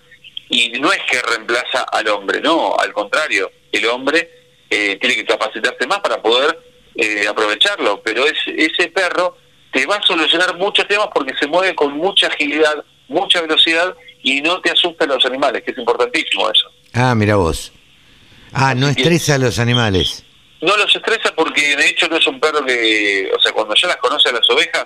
y 0.50 0.70
no 0.80 0.92
es 0.92 1.00
que 1.10 1.22
reemplaza 1.22 1.84
al 1.92 2.08
hombre, 2.10 2.42
no, 2.42 2.76
al 2.78 2.92
contrario, 2.94 3.52
el 3.72 3.86
hombre 3.88 4.30
eh, 4.70 4.98
tiene 5.00 5.16
que 5.16 5.26
capacitarse 5.26 5.88
más 5.88 6.00
para 6.00 6.22
poder 6.22 6.60
eh, 6.96 7.26
aprovecharlo, 7.28 8.02
pero 8.04 8.26
es, 8.26 8.38
ese 8.48 8.90
perro 8.90 9.38
te 9.72 9.86
va 9.86 9.96
a 9.96 10.02
solucionar 10.02 10.58
muchos 10.58 10.88
temas 10.88 11.08
porque 11.14 11.34
se 11.40 11.48
mueve 11.48 11.74
con 11.74 11.96
mucha 11.98 12.28
agilidad, 12.28 12.84
mucha 13.08 13.42
velocidad 13.42 13.96
y 14.24 14.42
no 14.42 14.62
te 14.62 14.72
asusta 14.72 15.06
a 15.06 15.08
los 15.08 15.26
animales, 15.26 15.64
que 15.64 15.72
es 15.72 15.78
importantísimo 15.78 16.50
eso. 16.50 16.70
Ah, 16.94 17.16
mira 17.16 17.38
vos. 17.38 17.72
Ah, 18.54 18.76
no 18.76 18.90
estresa 18.90 19.36
a 19.36 19.38
los 19.38 19.60
animales. 19.60 20.26
No 20.60 20.76
los 20.76 20.94
estresa 20.94 21.34
porque 21.36 21.76
de 21.76 21.88
hecho 21.88 22.08
no 22.08 22.18
es 22.18 22.28
un 22.28 22.40
perro 22.40 22.64
que, 22.66 23.32
o 23.36 23.42
sea, 23.42 23.52
cuando 23.54 23.74
ya 23.74 23.88
las 23.88 23.98
conoce 23.98 24.30
a 24.30 24.34
las 24.34 24.50
ovejas, 24.50 24.86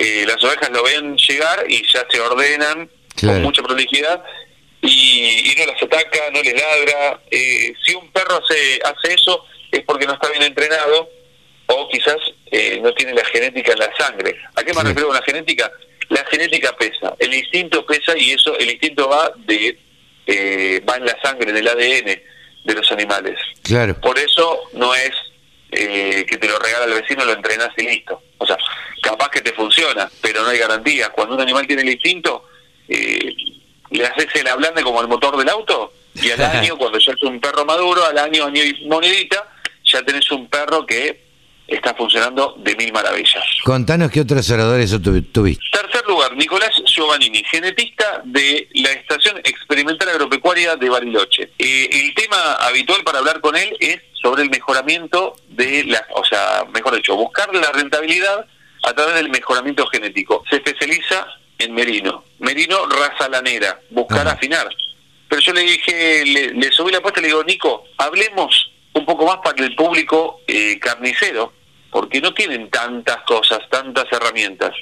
eh, 0.00 0.24
las 0.26 0.42
ovejas 0.42 0.70
lo 0.70 0.82
ven 0.82 1.14
llegar 1.16 1.66
y 1.68 1.86
ya 1.86 2.06
se 2.10 2.18
ordenan 2.20 2.88
con 3.20 3.42
mucha 3.42 3.62
prolijidad 3.62 4.24
y, 4.80 5.54
no 5.58 5.66
las 5.66 5.82
ataca, 5.82 6.18
no 6.32 6.42
les 6.42 6.54
ladra. 6.54 7.20
Eh, 7.30 7.74
si 7.84 7.94
un 7.94 8.10
perro 8.10 8.42
hace, 8.42 8.80
hace 8.82 9.14
eso 9.14 9.44
es 9.70 9.82
porque 9.84 10.06
no 10.06 10.14
está 10.14 10.30
bien 10.30 10.42
entrenado 10.42 11.10
o 11.66 11.88
quizás 11.90 12.16
eh, 12.50 12.80
no 12.82 12.94
tiene 12.94 13.12
la 13.12 13.24
genética 13.26 13.72
en 13.72 13.78
la 13.78 13.94
sangre. 13.96 14.36
¿A 14.54 14.62
qué 14.62 14.72
me 14.72 14.82
refiero 14.82 15.08
con 15.08 15.16
la 15.16 15.22
genética? 15.22 15.70
La 16.08 16.24
genética 16.24 16.74
pesa, 16.76 17.14
el 17.18 17.34
instinto 17.34 17.84
pesa 17.84 18.16
y 18.16 18.32
eso, 18.32 18.56
el 18.58 18.70
instinto 18.70 19.06
va 19.06 19.32
de 19.36 19.78
eh, 20.26 20.82
va 20.88 20.96
en 20.96 21.04
la 21.04 21.16
sangre, 21.22 21.50
en 21.50 21.56
el 21.58 21.68
ADN 21.68 22.20
de 22.64 22.74
los 22.74 22.90
animales. 22.90 23.38
Claro. 23.62 24.00
Por 24.00 24.18
eso 24.18 24.62
no 24.72 24.94
es 24.94 25.12
eh, 25.72 26.26
que 26.28 26.38
te 26.38 26.48
lo 26.48 26.58
regala 26.58 26.86
el 26.86 27.00
vecino, 27.00 27.24
lo 27.24 27.32
entrenas 27.32 27.70
y 27.76 27.82
listo. 27.82 28.22
O 28.38 28.46
sea, 28.46 28.56
capaz 29.02 29.28
que 29.30 29.40
te 29.40 29.52
funciona, 29.52 30.10
pero 30.20 30.42
no 30.42 30.48
hay 30.48 30.58
garantía. 30.58 31.10
Cuando 31.10 31.34
un 31.34 31.40
animal 31.40 31.66
tiene 31.66 31.82
el 31.82 31.90
instinto, 31.90 32.44
eh, 32.88 33.34
le 33.90 34.06
haces 34.06 34.28
el 34.34 34.48
ablande 34.48 34.82
como 34.82 35.00
el 35.00 35.08
motor 35.08 35.36
del 35.36 35.48
auto 35.48 35.92
y 36.14 36.30
al 36.30 36.40
año, 36.44 36.76
cuando 36.76 36.98
ya 36.98 37.12
es 37.12 37.22
un 37.22 37.40
perro 37.40 37.64
maduro, 37.64 38.04
al 38.04 38.18
año, 38.18 38.46
año 38.46 38.62
y 38.62 38.86
monedita, 38.86 39.48
ya 39.84 40.02
tenés 40.02 40.30
un 40.30 40.48
perro 40.48 40.86
que 40.86 41.29
está 41.70 41.94
funcionando 41.94 42.54
de 42.58 42.74
mil 42.76 42.92
maravillas. 42.92 43.44
Contanos 43.64 44.10
qué 44.10 44.20
otros 44.20 44.50
oradores 44.50 44.90
tuviste. 45.00 45.62
Tercer 45.72 46.06
lugar, 46.06 46.36
Nicolás 46.36 46.70
Giovannini, 46.84 47.42
genetista 47.44 48.22
de 48.24 48.68
la 48.74 48.90
Estación 48.90 49.38
Experimental 49.38 50.08
Agropecuaria 50.08 50.76
de 50.76 50.88
Bariloche. 50.88 51.52
Eh, 51.58 51.88
el 51.90 52.14
tema 52.14 52.54
habitual 52.60 53.02
para 53.04 53.20
hablar 53.20 53.40
con 53.40 53.56
él 53.56 53.76
es 53.80 54.00
sobre 54.20 54.42
el 54.42 54.50
mejoramiento 54.50 55.36
de 55.48 55.84
la, 55.84 56.04
o 56.14 56.24
sea, 56.24 56.66
mejor 56.74 56.96
dicho, 56.96 57.16
buscar 57.16 57.54
la 57.54 57.70
rentabilidad 57.72 58.46
a 58.82 58.92
través 58.92 59.14
del 59.14 59.30
mejoramiento 59.30 59.86
genético. 59.86 60.42
Se 60.50 60.56
especializa 60.56 61.26
en 61.58 61.74
merino, 61.74 62.24
merino 62.38 62.86
raza 62.86 63.28
lanera, 63.28 63.78
buscar 63.90 64.26
afinar. 64.26 64.68
Pero 65.28 65.42
yo 65.42 65.52
le 65.52 65.60
dije, 65.62 66.24
le, 66.24 66.72
subí 66.72 66.90
la 66.90 66.98
apuesta 66.98 67.20
y 67.20 67.22
le 67.22 67.28
digo, 67.28 67.44
Nico, 67.44 67.84
hablemos 67.98 68.72
un 68.94 69.06
poco 69.06 69.26
más 69.26 69.36
para 69.44 69.64
el 69.64 69.74
público 69.76 70.40
eh, 70.46 70.78
carnicero, 70.80 71.52
porque 71.90 72.20
no 72.20 72.32
tienen 72.34 72.70
tantas 72.70 73.18
cosas, 73.22 73.60
tantas 73.70 74.04
herramientas. 74.12 74.72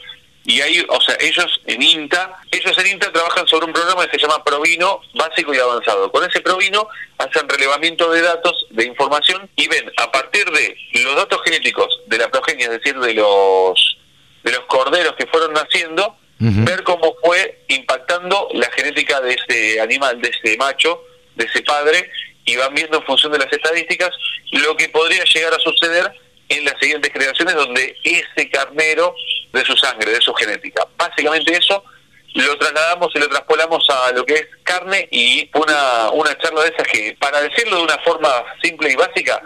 Y 0.44 0.62
ahí, 0.62 0.82
o 0.88 1.00
sea, 1.02 1.14
ellos 1.20 1.60
en 1.66 1.82
INTA, 1.82 2.40
ellos 2.50 2.78
en 2.78 2.86
INTA 2.86 3.12
trabajan 3.12 3.46
sobre 3.46 3.66
un 3.66 3.72
programa 3.72 4.06
que 4.06 4.18
se 4.18 4.26
llama 4.26 4.42
Provino 4.42 5.02
básico 5.14 5.52
y 5.52 5.58
avanzado. 5.58 6.10
Con 6.10 6.24
ese 6.24 6.40
Provino 6.40 6.88
hacen 7.18 7.46
relevamiento 7.46 8.10
de 8.10 8.22
datos, 8.22 8.66
de 8.70 8.86
información 8.86 9.50
y 9.56 9.68
ven 9.68 9.92
a 9.98 10.10
partir 10.10 10.46
de 10.50 10.74
los 11.04 11.16
datos 11.16 11.42
genéticos 11.44 12.00
de 12.06 12.16
la 12.16 12.30
progenia, 12.30 12.64
es 12.64 12.82
decir, 12.82 12.98
de 12.98 13.12
los 13.12 13.98
de 14.42 14.52
los 14.52 14.60
corderos 14.60 15.14
que 15.16 15.26
fueron 15.26 15.52
naciendo, 15.52 16.16
ver 16.38 16.82
cómo 16.84 17.14
fue 17.22 17.64
impactando 17.68 18.48
la 18.54 18.70
genética 18.70 19.20
de 19.20 19.34
ese 19.34 19.80
animal, 19.80 20.18
de 20.22 20.30
ese 20.30 20.56
macho, 20.56 21.02
de 21.34 21.44
ese 21.44 21.62
padre, 21.62 22.10
y 22.46 22.56
van 22.56 22.74
viendo 22.74 22.98
en 22.98 23.04
función 23.04 23.32
de 23.32 23.38
las 23.38 23.52
estadísticas 23.52 24.10
lo 24.52 24.74
que 24.76 24.88
podría 24.88 25.24
llegar 25.24 25.52
a 25.52 25.58
suceder 25.58 26.10
en 26.48 26.64
las 26.64 26.74
siguientes 26.80 27.12
generaciones 27.12 27.54
donde 27.54 27.96
ese 28.04 28.50
carnero 28.50 29.14
de 29.52 29.64
su 29.64 29.76
sangre, 29.76 30.12
de 30.12 30.20
su 30.20 30.32
genética. 30.34 30.86
Básicamente 30.96 31.56
eso 31.56 31.82
lo 32.34 32.56
trasladamos 32.58 33.10
y 33.14 33.18
lo 33.18 33.28
traspolamos 33.28 33.86
a 33.90 34.12
lo 34.12 34.24
que 34.24 34.34
es 34.34 34.46
carne 34.62 35.08
y 35.10 35.50
una, 35.54 36.10
una 36.10 36.36
charla 36.38 36.62
de 36.62 36.68
esas 36.68 36.86
que, 36.86 37.16
para 37.18 37.40
decirlo 37.40 37.78
de 37.78 37.82
una 37.84 37.98
forma 37.98 38.28
simple 38.62 38.92
y 38.92 38.96
básica, 38.96 39.40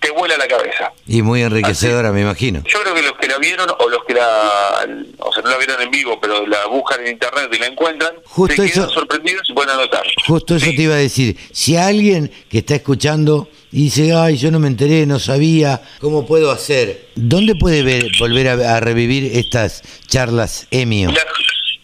te 0.00 0.10
vuela 0.10 0.36
la 0.36 0.48
cabeza. 0.48 0.92
Y 1.06 1.22
muy 1.22 1.42
enriquecedora, 1.42 2.10
me 2.10 2.22
imagino. 2.22 2.62
Yo 2.66 2.80
creo 2.80 2.94
que 2.94 3.02
los 3.02 3.12
que 3.18 3.28
la 3.28 3.38
vieron 3.38 3.68
o 3.78 3.88
los 3.88 4.04
que 4.04 4.14
la, 4.14 4.86
o 5.18 5.32
sea, 5.32 5.42
no 5.42 5.50
la 5.50 5.58
vieron 5.58 5.80
en 5.80 5.90
vivo, 5.90 6.18
pero 6.20 6.46
la 6.46 6.66
buscan 6.66 7.00
en 7.00 7.12
internet 7.12 7.50
y 7.52 7.58
la 7.58 7.66
encuentran, 7.66 8.14
Justo 8.24 8.62
se 8.62 8.70
quedan 8.70 8.90
sorprendidos 8.90 9.48
y 9.48 9.52
pueden 9.52 9.70
anotar. 9.70 10.04
Justo 10.26 10.56
eso 10.56 10.66
te 10.66 10.82
iba 10.82 10.94
a 10.94 10.98
decir. 10.98 11.36
Si 11.52 11.76
alguien 11.76 12.32
que 12.48 12.58
está 12.58 12.76
escuchando 12.76 13.48
y 13.72 13.84
dice, 13.84 14.12
ay, 14.14 14.36
yo 14.36 14.50
no 14.50 14.58
me 14.58 14.66
enteré, 14.66 15.06
no 15.06 15.20
sabía, 15.20 15.80
¿cómo 16.00 16.26
puedo 16.26 16.50
hacer? 16.50 17.06
¿Dónde 17.14 17.54
puede 17.54 17.84
ver, 17.84 18.10
volver 18.18 18.48
a, 18.48 18.80
revivir 18.80 19.36
estas 19.36 19.82
charlas 20.08 20.66
EMIO? 20.72 21.12
Las, 21.12 21.24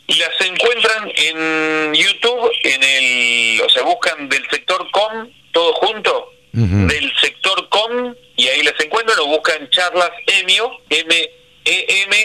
las 0.08 0.40
encuentran 0.40 1.12
en 1.14 1.94
YouTube, 1.94 2.50
en 2.64 2.82
el, 2.82 3.60
o 3.60 3.68
sea, 3.68 3.84
buscan 3.84 4.28
del 4.28 4.42
sector 4.50 4.84
com, 4.90 5.30
todo 5.52 5.72
junto, 5.74 6.32
del 6.52 7.12
sector 7.20 7.68
com, 7.68 8.14
y 8.36 8.48
ahí 8.48 8.62
las 8.62 8.74
encuentran 8.80 9.18
o 9.20 9.26
buscan 9.26 9.70
charlas 9.70 10.10
EMIO, 10.26 10.68
M-E-M-Y-O, 10.90 12.22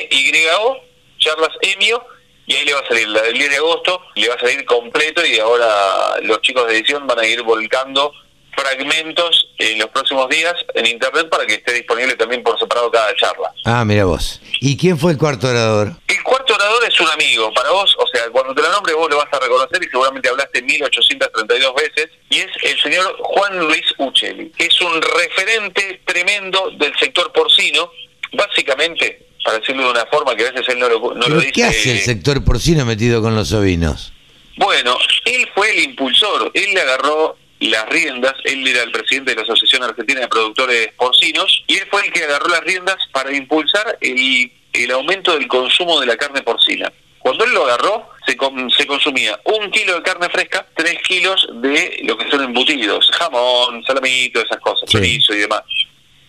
charlas 1.20 1.51
EMIO, 1.62 2.03
y 2.47 2.53
ahí 2.55 2.66
le 2.66 2.74
va 2.74 2.80
a 2.80 2.88
salir 2.88 3.07
la 3.09 3.22
del 3.22 3.34
10 3.34 3.49
de 3.51 3.57
agosto, 3.57 4.01
le 4.16 4.28
va 4.28 4.34
a 4.36 4.39
salir 4.39 4.66
completo 4.66 5.24
y 5.24 5.38
ahora 5.38 6.20
los 6.24 6.41
chicos 6.41 6.68
de 6.68 6.78
edición 6.78 7.05
van 7.05 7.20
a 7.20 7.28
ir 7.28 7.43
volcando 7.43 8.12
fragmentos 8.56 9.49
en 9.58 9.80
los 9.80 9.89
próximos 9.89 10.30
días 10.30 10.54
en 10.74 10.86
internet 10.86 11.30
para 11.30 11.45
que 11.45 11.56
esté 11.56 11.74
disponible 11.74 12.16
también 12.16 12.43
por 12.43 12.58
separado 12.60 12.91
cada 12.91 13.14
charla. 13.16 13.54
Ah, 13.66 13.86
mira 13.86 14.06
vos. 14.06 14.41
¿Y 14.60 14.78
quién 14.78 14.97
fue 14.97 15.14
el 15.14 15.18
cuarto 15.18 15.47
orador? 15.47 15.93
El 16.08 16.24
cuarto 16.24 16.54
orador 16.54 16.84
es 16.88 16.99
un 16.99 17.08
amigo 17.10 17.52
para 17.54 17.72
vos, 17.72 17.95
o 17.97 18.08
sea, 18.08 18.30
cuando 18.32 18.54
te 18.54 18.62
lo 18.62 18.72
nombre 18.72 18.93
vos 18.93 19.10
lo 19.10 19.18
vas 19.18 19.32
a 19.32 19.39
reconocer 19.39 19.84
y 19.84 19.89
seguramente 19.89 20.30
hablaste 20.30 20.62
1832 20.62 21.74
veces, 21.76 22.10
y 22.30 22.38
es 22.39 22.49
el 22.64 22.82
señor 22.82 23.16
Juan 23.20 23.60
Luis 23.60 23.86
Uccelli, 23.97 24.49
que 24.52 24.66
es 24.66 24.82
un 24.82 25.02
referente 25.02 26.02
tremendo 26.06 26.72
del 26.78 26.93
sector 26.99 27.32
porcino, 27.32 27.91
básicamente, 28.34 29.28
para 29.43 29.60
decirlo 29.60 29.84
de 29.86 29.91
una 29.91 30.06
forma 30.06 30.36
que 30.36 30.47
a 30.47 30.52
veces 30.52 30.70
él 30.70 30.80
no 30.80 30.89
lo, 30.89 31.14
no 31.16 31.28
lo 31.28 31.39
dice. 31.39 31.52
¿Qué 31.52 31.64
hace 31.64 31.91
el 31.91 31.99
sector 31.99 32.43
porcino 32.43 32.86
metido 32.86 33.22
con 33.22 33.36
los 33.36 33.52
ovinos? 33.54 34.14
Bueno, 34.58 34.97
él 35.26 35.49
fue 35.56 35.72
el 35.72 35.84
impulsor, 35.84 36.52
él 36.54 36.74
le 36.74 36.82
agarró 36.82 37.36
las 37.70 37.88
riendas, 37.89 38.34
él 38.43 38.68
era 38.68 38.84
el 38.84 38.91
presidente 38.91 39.32
de 39.32 39.38
la 39.38 39.43
Asociación 39.43 39.84
Argentina 39.84 40.22
de 40.22 40.28
Productores 40.28 40.89
Porcinos, 40.97 41.64
y 41.68 41.78
él 41.78 41.88
fue 41.89 42.05
el 42.05 42.12
que 42.12 42.24
agarró 42.24 42.47
las 42.47 42.62
riendas 42.62 42.97
para 43.12 43.32
impulsar 43.32 43.97
el, 44.01 44.51
el 44.74 44.91
aumento 44.91 45.34
del 45.34 45.47
consumo 45.47 45.99
de 45.99 46.07
la 46.07 46.18
carne 46.18 46.41
porcina. 46.41 46.91
Cuando 47.20 47.45
él 47.45 47.53
lo 47.53 47.66
agarró, 47.66 48.09
se, 48.26 48.36
se 48.76 48.88
consumía 48.88 49.39
un 49.43 49.70
kilo 49.70 49.93
de 49.93 50.01
carne 50.01 50.28
fresca, 50.30 50.66
tres 50.76 50.97
kilos 51.03 51.47
de 51.53 51.99
lo 52.03 52.18
que 52.18 52.30
son 52.32 52.43
embutidos, 52.43 53.09
jamón, 53.12 53.84
salamito, 53.86 54.41
esas 54.41 54.59
cosas, 54.59 54.89
chorizo 54.89 55.34
y 55.36 55.39
demás. 55.39 55.62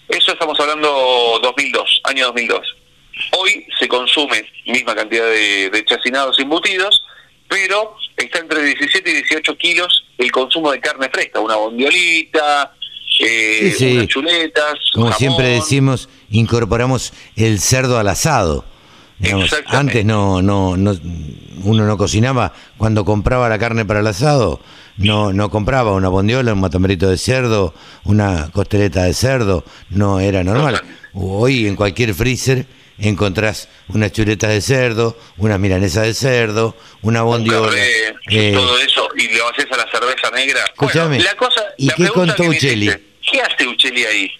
Eso 0.09 0.33
estamos 0.33 0.61
hablando 0.61 1.41
2002, 1.43 2.03
año 2.05 2.27
2002. 2.27 2.77
Hoy 3.39 3.67
se 3.79 3.89
consume 3.89 4.45
misma 4.67 4.95
cantidad 4.95 5.25
de, 5.25 5.71
de 5.71 5.85
chacinados 5.87 6.39
embutidos, 6.39 7.03
pero 7.53 7.97
está 8.17 8.39
entre 8.39 8.63
17 8.63 9.11
y 9.11 9.13
18 9.15 9.57
kilos 9.59 10.05
el 10.17 10.33
consumo 10.33 10.73
de 10.73 10.81
carne 10.81 11.11
fresca, 11.13 11.39
una 11.39 11.57
bondiolita, 11.57 12.73
eh, 13.21 13.77
unas 13.93 14.07
chuletas. 14.09 14.75
Como 14.95 15.13
siempre 15.13 15.49
decimos, 15.49 16.09
incorporamos 16.31 17.13
el 17.37 17.61
cerdo 17.61 17.99
al 17.99 18.09
asado. 18.09 18.65
antes 19.67 20.03
no, 20.05 20.41
no, 20.41 20.79
no, 20.79 20.99
uno 21.65 21.87
no 21.87 21.99
cocinaba, 21.99 22.55
cuando 22.79 23.05
compraba 23.05 23.51
la 23.51 23.59
carne 23.59 23.85
para 23.85 24.01
el 24.01 24.07
asado, 24.07 24.61
no, 24.97 25.35
no 25.35 25.51
compraba 25.51 25.93
una 25.93 26.09
bondiola, 26.09 26.55
un 26.55 26.61
matambrito 26.61 27.11
de 27.11 27.19
cerdo, 27.19 27.75
una 28.05 28.51
costeleta 28.51 29.05
de 29.05 29.13
cerdo, 29.13 29.63
no 29.91 30.21
era 30.21 30.43
normal. 30.43 30.83
Hoy 31.13 31.67
en 31.67 31.77
cualquier 31.77 32.15
freezer 32.15 32.67
encontrás 32.99 33.69
unas 33.89 34.13
chuletas 34.13 34.51
de 34.51 34.61
cerdo, 34.61 35.17
una 35.39 35.59
milanesa 35.59 36.03
de 36.03 36.15
cerdo, 36.15 36.77
una 37.03 37.23
bondiola. 37.23 37.73
Eh, 37.77 38.53
todo 38.55 38.79
eso, 38.79 39.09
y 39.17 39.29
le 39.29 39.41
haces 39.43 39.67
a 39.71 39.77
la 39.77 39.91
cerveza 39.91 40.31
negra. 40.31 40.65
Escúchame, 40.65 41.21
la 41.21 41.35
cosa, 41.35 41.65
¿y 41.77 41.89
qué 41.89 42.09
contó 42.09 42.45
Ucheli? 42.45 42.93
¿Qué 43.31 43.41
hace 43.41 43.67
Ucheli 43.67 44.05
ahí? 44.05 44.31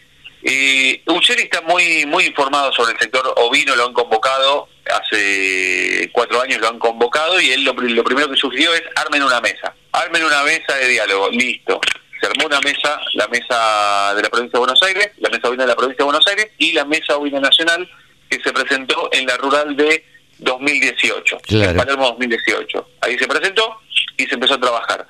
Eh, 0.45 1.03
Ucheli 1.07 1.43
está 1.43 1.61
muy 1.63 2.05
muy 2.07 2.25
informado 2.25 2.73
sobre 2.73 2.93
el 2.93 2.99
sector 2.99 3.33
ovino, 3.37 3.77
lo 3.77 3.87
han 3.87 3.93
convocado, 3.93 4.69
hace 4.93 6.11
cuatro 6.13 6.41
años 6.41 6.61
lo 6.61 6.69
han 6.69 6.79
convocado 6.81 7.41
y 7.41 7.51
él 7.53 7.63
lo, 7.63 7.73
lo 7.75 8.05
primero 8.05 8.29
que 8.29 8.37
sugirió 8.37 8.75
es 8.75 8.83
armen 8.97 9.23
una 9.23 9.41
mesa, 9.41 9.73
armen 9.93 10.25
una 10.25 10.43
mesa 10.43 10.75
de 10.75 10.89
diálogo, 10.89 11.29
listo. 11.31 11.81
Se 12.21 12.29
armó 12.29 12.47
una 12.47 12.61
mesa, 12.61 13.01
la 13.15 13.27
mesa 13.27 14.15
de 14.15 14.23
la 14.23 14.31
provincia 14.31 14.53
de 14.53 14.59
Buenos 14.61 14.83
Aires, 14.85 15.11
la 15.19 15.29
mesa 15.29 15.49
ovina 15.49 15.65
de 15.65 15.69
la 15.71 15.77
provincia 15.77 15.99
de 15.99 16.05
Buenos 16.05 16.27
Aires 16.29 16.51
y 16.59 16.73
la 16.73 16.85
mesa 16.85 17.17
ovina 17.17 17.41
nacional 17.41 17.89
que 18.37 18.43
se 18.43 18.53
presentó 18.53 19.11
en 19.13 19.27
la 19.27 19.37
rural 19.37 19.77
de 19.77 20.05
2018, 20.39 21.39
Claro. 21.47 21.71
en 21.73 21.77
Palermo 21.77 22.07
2018. 22.09 22.89
Ahí 23.03 23.19
se 23.19 23.27
presentó 23.29 23.79
y 24.17 24.25
se 24.27 24.35
empezó 24.35 24.55
a 24.55 24.61
trabajar. 24.61 25.07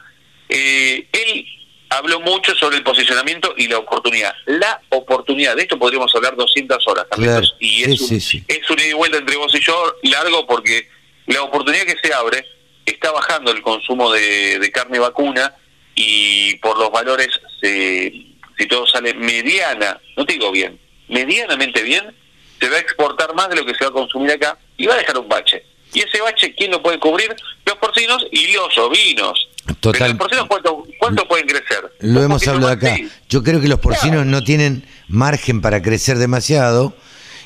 Eh, 0.48 1.06
él 1.12 1.46
habló 1.90 2.20
mucho 2.20 2.54
sobre 2.56 2.78
el 2.78 2.82
posicionamiento 2.82 3.54
y 3.56 3.68
la 3.68 3.78
oportunidad. 3.78 4.34
La 4.46 4.80
oportunidad, 4.90 5.54
de 5.56 5.62
esto 5.62 5.78
podríamos 5.78 6.12
hablar 6.14 6.34
200 6.36 6.86
horas. 6.88 7.06
Claro. 7.12 7.46
Y 7.60 7.84
Sí, 7.84 7.92
es, 7.92 8.00
un, 8.00 8.08
sí, 8.08 8.20
sí. 8.20 8.44
es 8.48 8.68
un 8.70 8.78
ida 8.78 8.88
y 8.88 8.92
vuelta 8.94 9.18
entre 9.18 9.36
vos 9.36 9.54
y 9.54 9.60
yo 9.60 9.94
largo 10.02 10.46
porque 10.46 10.88
la 11.26 11.42
oportunidad 11.42 11.84
que 11.84 11.96
se 12.02 12.12
abre 12.12 12.44
está 12.84 13.12
bajando 13.12 13.52
el 13.52 13.62
consumo 13.62 14.10
de, 14.12 14.58
de 14.58 14.72
carne 14.72 14.98
vacuna 14.98 15.54
y 15.94 16.56
por 16.56 16.76
los 16.78 16.90
valores, 16.90 17.28
se, 17.60 18.12
si 18.58 18.66
todo 18.66 18.86
sale 18.86 19.14
mediana, 19.14 20.00
no 20.16 20.24
te 20.26 20.32
digo 20.34 20.50
bien, 20.50 20.80
medianamente 21.08 21.82
bien, 21.82 22.16
se 22.62 22.70
va 22.70 22.76
a 22.76 22.80
exportar 22.80 23.34
más 23.34 23.48
de 23.48 23.56
lo 23.56 23.66
que 23.66 23.74
se 23.74 23.84
va 23.84 23.90
a 23.90 23.92
consumir 23.92 24.30
acá 24.32 24.56
y 24.76 24.86
va 24.86 24.94
a 24.94 24.98
dejar 24.98 25.18
un 25.18 25.28
bache. 25.28 25.64
Y 25.94 26.00
ese 26.00 26.20
bache, 26.22 26.54
¿quién 26.54 26.70
lo 26.70 26.82
puede 26.82 26.98
cubrir? 26.98 27.34
Los 27.66 27.76
porcinos 27.76 28.24
y 28.30 28.52
los 28.52 28.78
ovinos. 28.78 29.48
Total. 29.80 30.08
Los 30.10 30.18
porcinos, 30.18 30.46
¿cuánto, 30.48 30.84
cuánto 30.98 31.28
pueden 31.28 31.46
crecer? 31.46 31.92
Lo 32.00 32.22
hemos 32.22 32.46
hablado 32.48 32.72
acá. 32.72 32.96
sí. 32.96 33.10
Yo 33.28 33.42
creo 33.42 33.60
que 33.60 33.68
los 33.68 33.78
porcinos 33.80 34.24
no 34.24 34.42
tienen 34.42 34.86
margen 35.08 35.60
para 35.60 35.82
crecer 35.82 36.16
demasiado 36.18 36.94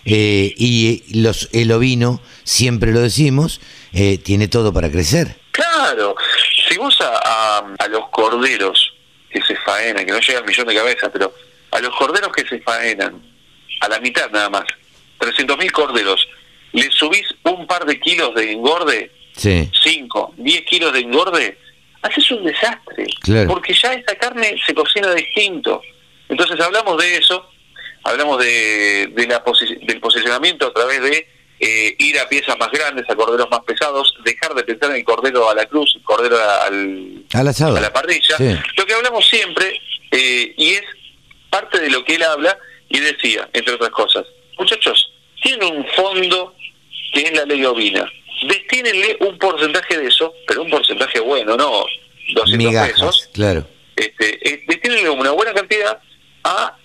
eh, 0.04 0.54
y 0.56 1.02
los, 1.20 1.48
el 1.52 1.72
ovino, 1.72 2.20
siempre 2.44 2.92
lo 2.92 3.00
decimos, 3.00 3.60
eh, 3.92 4.18
tiene 4.18 4.46
todo 4.46 4.72
para 4.72 4.90
crecer. 4.90 5.36
Claro, 5.50 6.14
si 6.68 6.76
vos 6.78 6.96
a, 7.00 7.16
a- 7.58 7.74
a 7.78 7.88
los 7.88 8.08
corderos 8.10 8.92
que 9.30 9.42
se 9.42 9.56
faenan, 9.56 10.06
que 10.06 10.12
no 10.12 10.20
llega 10.20 10.38
al 10.38 10.46
millón 10.46 10.66
de 10.68 10.74
cabezas, 10.76 11.10
pero 11.12 11.34
a 11.72 11.80
los 11.80 11.94
corderos 11.96 12.32
que 12.32 12.46
se 12.46 12.60
faenan, 12.60 13.20
a 13.80 13.88
la 13.88 13.98
mitad 14.00 14.30
nada 14.30 14.48
más, 14.50 14.64
300.000 15.18 15.70
corderos, 15.72 16.26
le 16.72 16.90
subís 16.90 17.26
un 17.44 17.66
par 17.66 17.84
de 17.86 17.98
kilos 18.00 18.34
de 18.34 18.52
engorde, 18.52 19.10
Sí, 19.36 19.68
5, 19.82 20.34
10 20.38 20.62
kilos 20.64 20.92
de 20.94 21.00
engorde, 21.00 21.58
haces 22.02 22.30
un 22.30 22.44
desastre. 22.44 23.06
Claro. 23.20 23.48
Porque 23.50 23.74
ya 23.74 23.92
esa 23.92 24.14
carne 24.16 24.56
se 24.66 24.74
cocina 24.74 25.12
distinto. 25.14 25.82
Entonces 26.30 26.58
hablamos 26.60 26.96
de 27.02 27.16
eso, 27.18 27.46
hablamos 28.04 28.38
de, 28.42 29.08
de 29.14 29.26
la 29.26 29.44
posi- 29.44 29.78
del 29.86 30.00
posicionamiento 30.00 30.66
a 30.68 30.72
través 30.72 31.02
de 31.02 31.28
eh, 31.60 31.96
ir 31.98 32.18
a 32.18 32.28
piezas 32.28 32.56
más 32.58 32.70
grandes, 32.70 33.04
a 33.10 33.14
corderos 33.14 33.48
más 33.50 33.60
pesados, 33.60 34.14
dejar 34.24 34.54
de 34.54 34.64
pensar 34.64 34.90
en 34.90 34.96
el 34.96 35.04
cordero 35.04 35.48
a 35.50 35.54
la 35.54 35.66
cruz, 35.66 35.92
el 35.96 36.02
cordero 36.02 36.36
al, 36.62 37.24
al 37.34 37.48
asado. 37.48 37.76
a 37.76 37.80
la 37.80 37.92
parrilla. 37.92 38.36
Sí. 38.38 38.56
Lo 38.76 38.86
que 38.86 38.94
hablamos 38.94 39.26
siempre, 39.28 39.78
eh, 40.12 40.54
y 40.56 40.70
es 40.72 40.82
parte 41.50 41.78
de 41.80 41.90
lo 41.90 42.04
que 42.04 42.14
él 42.14 42.22
habla, 42.22 42.56
y 42.88 43.00
decía, 43.00 43.48
entre 43.52 43.74
otras 43.74 43.90
cosas, 43.90 44.24
muchachos, 44.58 45.12
tienen 45.42 45.76
un 45.76 45.86
fondo 45.96 46.54
que 47.12 47.20
es 47.22 47.32
la 47.34 47.44
ley 47.44 47.64
ovina. 47.64 48.10
Destínenle 48.48 49.16
un 49.20 49.38
porcentaje 49.38 49.96
de 49.98 50.08
eso, 50.08 50.34
pero 50.46 50.62
un 50.62 50.70
porcentaje 50.70 51.20
bueno, 51.20 51.56
no 51.56 51.84
200 52.34 52.56
Migajas, 52.58 52.92
pesos. 52.92 53.28
claro. 53.32 53.66
Este, 53.94 54.48
eh, 54.48 54.64
destínenle 54.68 55.08
una 55.10 55.30
buena 55.30 55.54
cantidad 55.54 55.98
a 56.44 56.76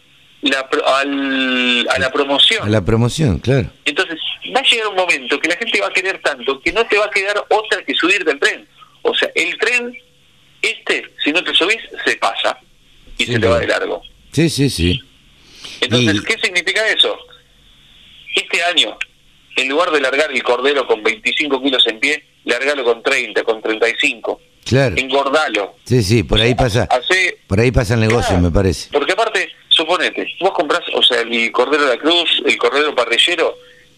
la, 0.43 0.69
al- 0.95 1.87
a 1.89 1.99
la 1.99 2.11
promoción. 2.11 2.63
A 2.65 2.69
la 2.69 2.83
promoción, 2.83 3.39
claro. 3.39 3.69
Entonces, 3.85 4.17
va 4.55 4.61
a 4.61 4.63
llegar 4.63 4.87
un 4.87 4.95
momento 4.95 5.39
que 5.39 5.49
la 5.49 5.57
gente 5.57 5.81
va 5.81 5.87
a 5.87 5.93
querer 5.93 6.21
tanto 6.21 6.61
que 6.61 6.71
no 6.71 6.85
te 6.87 6.97
va 6.97 7.05
a 7.05 7.09
quedar 7.11 7.43
otra 7.49 7.83
que 7.83 7.93
subir 7.95 8.23
del 8.23 8.39
tren. 8.39 8.67
O 9.01 9.13
sea, 9.13 9.29
el 9.35 9.57
tren, 9.57 9.93
este, 10.61 11.03
si 11.23 11.31
no 11.33 11.43
te 11.43 11.53
subís, 11.53 11.81
se 12.05 12.15
pasa 12.15 12.57
y 13.17 13.25
Sí, 13.25 13.33
se 13.33 13.39
te 13.39 13.47
va 13.47 13.59
de 13.59 13.67
largo. 13.67 14.01
Sí, 14.31 14.49
sí, 14.49 14.69
sí. 14.69 14.99
Entonces, 15.81 16.15
Y- 16.15 16.23
¿qué 16.23 16.37
significa 16.41 16.87
eso? 16.87 17.17
Este 18.35 18.63
año, 18.63 18.97
en 19.57 19.67
lugar 19.69 19.91
de 19.91 20.01
largar 20.01 20.31
el 20.31 20.41
cordero 20.43 20.87
con 20.87 21.03
25 21.03 21.61
kilos 21.61 21.85
en 21.87 21.99
pie, 21.99 22.23
largalo 22.45 22.83
con 22.83 23.03
30, 23.03 23.43
con 23.43 23.61
35. 23.61 24.41
Claro. 24.65 24.95
Engordalo. 24.97 25.75
Sí, 25.83 26.01
sí, 26.03 26.23
por 26.23 26.39
ahí 26.39 26.55
pasa. 26.55 26.87
Hace, 26.89 27.39
Por 27.47 27.59
ahí 27.59 27.71
pasa 27.71 27.95
el 27.95 27.99
negocio, 28.01 28.27
Claro. 28.29 28.43
me 28.43 28.51
parece. 28.51 28.89
Porque 28.91 29.11
aparte, 29.13 29.49
suponete, 29.69 30.27
vos 30.39 30.51
comprás, 30.51 30.81
o 30.93 31.01
sea, 31.03 31.21
el 31.21 31.51
cordero 31.51 31.83
de 31.85 31.95
la 31.95 31.97
cruz, 32.01 32.41
el 32.45 32.57
cordero 32.57 32.93
parrillero, 32.95 33.55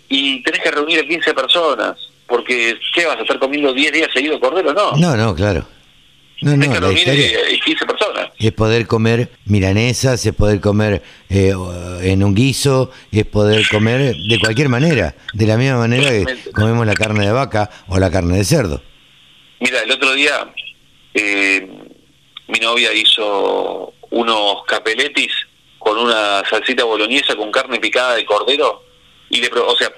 y 0.09 0.41
tenés 0.43 0.61
que 0.61 0.71
reunir 0.71 0.99
a 0.99 1.03
15 1.03 1.33
personas. 1.33 1.97
Porque, 2.25 2.75
¿qué 2.95 3.05
vas 3.05 3.17
a 3.17 3.21
estar 3.21 3.37
comiendo 3.37 3.73
10 3.73 3.91
días 3.91 4.09
seguido 4.13 4.39
cordero? 4.39 4.73
No. 4.73 4.93
No, 4.93 5.15
no, 5.17 5.35
claro. 5.35 5.67
No, 6.43 6.55
no, 6.55 6.61
que 6.61 6.67
la 6.67 6.79
reunir 6.79 6.97
historia 6.99 7.39
15 7.65 7.85
personas. 7.85 8.29
es 8.39 8.51
poder 8.51 8.87
comer 8.87 9.29
milanesas, 9.45 10.25
es 10.25 10.33
poder 10.35 10.59
comer 10.59 11.01
eh, 11.29 11.53
en 12.01 12.23
un 12.23 12.35
guiso, 12.35 12.91
es 13.11 13.25
poder 13.25 13.67
comer 13.69 14.15
de 14.15 14.39
cualquier 14.39 14.69
manera, 14.69 15.15
de 15.33 15.45
la 15.47 15.57
misma 15.57 15.77
manera 15.77 16.09
que 16.09 16.51
comemos 16.51 16.85
la 16.85 16.93
carne 16.93 17.25
de 17.25 17.31
vaca 17.31 17.69
o 17.87 17.97
la 17.99 18.11
carne 18.11 18.37
de 18.37 18.43
cerdo. 18.43 18.81
Mira, 19.59 19.81
el 19.81 19.91
otro 19.91 20.13
día 20.13 20.53
eh, 21.13 21.67
mi 22.47 22.59
novia 22.59 22.93
hizo 22.93 23.93
unos 24.11 24.63
capeletis 24.67 25.31
con 25.79 25.97
una 25.97 26.43
salsita 26.49 26.83
boloñesa 26.83 27.35
con 27.35 27.51
carne 27.51 27.79
picada 27.79 28.15
de 28.15 28.25
cordero 28.25 28.83
y 29.29 29.41
le, 29.41 29.49
pro- 29.49 29.67
o 29.67 29.75
sea, 29.75 29.91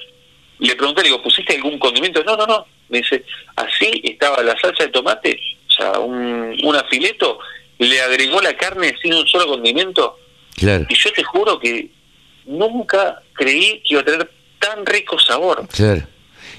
le 0.59 0.75
pregunté, 0.75 1.01
le 1.01 1.09
digo, 1.09 1.21
¿pusiste 1.21 1.55
algún 1.55 1.77
condimento? 1.79 2.23
No, 2.23 2.35
no, 2.37 2.45
no. 2.45 2.65
Me 2.89 2.99
dice, 2.99 3.23
así 3.55 4.01
estaba 4.03 4.41
la 4.43 4.55
salsa 4.59 4.83
de 4.85 4.89
tomate, 4.89 5.39
sea, 5.75 5.99
un, 5.99 6.55
un 6.63 6.75
afileto, 6.75 7.39
le 7.79 8.01
agregó 8.01 8.41
la 8.41 8.55
carne 8.55 8.93
sin 9.01 9.13
un 9.13 9.27
solo 9.27 9.47
condimento 9.47 10.17
Claro, 10.55 10.85
y 10.89 10.95
yo 10.95 11.11
te 11.11 11.23
juro 11.23 11.59
que 11.59 11.89
nunca 12.45 13.21
creí 13.33 13.81
que 13.81 13.93
iba 13.93 14.01
a 14.01 14.05
tener 14.05 14.31
tan 14.59 14.85
rico 14.85 15.19
sabor. 15.19 15.67
claro. 15.69 16.03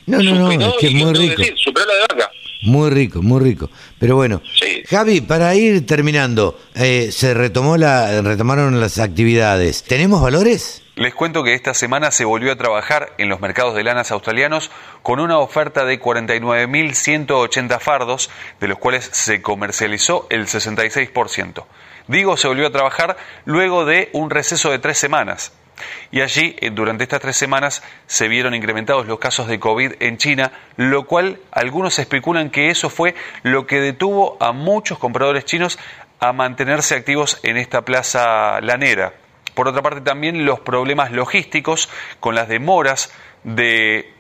No, 0.07 0.19
no, 0.23 0.35
no, 0.35 0.51
es 0.53 0.75
que 0.79 0.87
es 0.87 0.95
muy 0.95 1.13
rico. 1.15 1.35
decir, 1.41 1.55
superó 1.57 1.85
la 1.87 1.95
de 1.95 2.01
vaca. 2.03 2.31
Muy 2.63 2.91
rico, 2.91 3.23
muy 3.23 3.43
rico. 3.43 3.69
Pero 3.99 4.15
bueno, 4.15 4.41
Sí. 4.55 4.83
Javi, 4.89 5.21
para 5.21 5.53
ir 5.57 5.85
terminando, 5.85 6.61
eh, 6.77 7.09
se 7.11 7.35
retomó 7.35 7.77
la, 7.77 8.23
retomaron 8.23 8.79
las 8.81 8.99
actividades. 9.01 9.83
¿Tenemos 9.83 10.23
valores? 10.23 10.85
Les 10.99 11.15
cuento 11.15 11.45
que 11.45 11.53
esta 11.53 11.75
semana 11.75 12.11
se 12.11 12.25
volvió 12.25 12.51
a 12.51 12.57
trabajar 12.57 13.13
en 13.19 13.29
los 13.29 13.39
mercados 13.39 13.75
de 13.75 13.85
lanas 13.85 14.11
australianos 14.13 14.71
con 15.03 15.21
una 15.21 15.37
oferta 15.37 15.85
de 15.85 16.01
49.180 16.01 17.81
fardos, 17.81 18.31
de 18.61 18.69
los 18.69 18.79
cuales 18.79 19.05
se 19.13 19.43
comercializó 19.43 20.27
el 20.31 20.47
66%. 20.47 21.67
Digo, 22.09 22.39
se 22.39 22.49
volvió 22.49 22.67
a 22.67 22.73
trabajar 22.73 23.19
luego 23.45 23.85
de 23.85 24.09
un 24.15 24.31
receso 24.31 24.71
de 24.71 24.79
tres 24.79 24.97
semanas. 24.97 25.53
Y 26.13 26.23
allí, 26.23 26.57
eh, 26.61 26.71
durante 26.71 27.03
estas 27.03 27.21
tres 27.21 27.37
semanas, 27.37 27.83
se 28.07 28.29
vieron 28.29 28.55
incrementados 28.55 29.07
los 29.07 29.19
casos 29.19 29.49
de 29.49 29.61
COVID 29.61 29.97
en 30.01 30.17
China, 30.17 30.53
lo 30.79 31.05
cual 31.05 31.41
algunos 31.51 31.99
especulan 31.99 32.49
que 32.49 32.71
eso 32.71 32.89
fue 32.89 33.15
lo 33.43 33.67
que 33.67 33.83
detuvo 33.83 34.39
a 34.41 34.53
muchos 34.53 34.99
compradores 34.99 35.45
chinos 35.45 35.79
a 36.21 36.33
mantenerse 36.33 36.95
activos 36.95 37.39
en 37.43 37.59
esta 37.59 37.83
plaza 37.83 38.63
lanera. 38.63 39.13
Por 39.57 39.69
otra 39.69 39.81
parte, 39.81 40.03
también 40.03 40.45
los 40.45 40.61
problemas 40.61 41.13
logísticos 41.13 41.89
con 42.21 42.35
las 42.35 42.47
demoras 42.47 43.11
de 43.43 44.13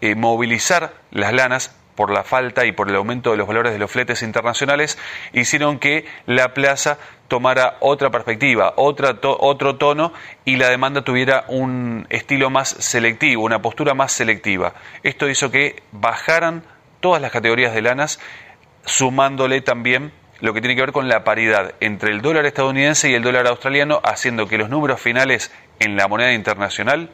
eh, 0.00 0.14
movilizar 0.14 0.94
las 1.10 1.32
lanas 1.32 1.76
por 1.96 2.12
la 2.12 2.22
falta 2.22 2.64
y 2.66 2.70
por 2.70 2.88
el 2.88 2.94
aumento 2.94 3.32
de 3.32 3.36
los 3.36 3.48
valores 3.48 3.72
de 3.72 3.80
los 3.80 3.90
fletes 3.90 4.22
internacionales 4.22 4.96
hicieron 5.32 5.80
que 5.80 6.04
la 6.26 6.54
plaza 6.54 6.98
tomara 7.26 7.78
otra 7.80 8.10
perspectiva, 8.10 8.74
otra 8.76 9.18
otro 9.22 9.74
tono 9.74 10.12
y 10.44 10.54
la 10.54 10.70
demanda 10.70 11.02
tuviera 11.02 11.46
un 11.48 12.06
estilo 12.08 12.48
más 12.48 12.68
selectivo, 12.68 13.42
una 13.42 13.60
postura 13.60 13.92
más 13.92 14.12
selectiva. 14.12 14.74
Esto 15.02 15.28
hizo 15.28 15.50
que 15.50 15.82
bajaran 15.90 16.62
todas 17.00 17.20
las 17.20 17.32
categorías 17.32 17.74
de 17.74 17.82
lanas, 17.82 18.20
sumándole 18.84 19.62
también 19.62 20.12
lo 20.40 20.52
que 20.52 20.60
tiene 20.60 20.74
que 20.74 20.82
ver 20.82 20.92
con 20.92 21.08
la 21.08 21.24
paridad 21.24 21.74
entre 21.80 22.12
el 22.12 22.22
dólar 22.22 22.46
estadounidense 22.46 23.10
y 23.10 23.14
el 23.14 23.22
dólar 23.22 23.46
australiano, 23.46 24.00
haciendo 24.04 24.46
que 24.46 24.58
los 24.58 24.68
números 24.68 25.00
finales 25.00 25.52
en 25.80 25.96
la 25.96 26.08
moneda 26.08 26.32
internacional 26.32 27.10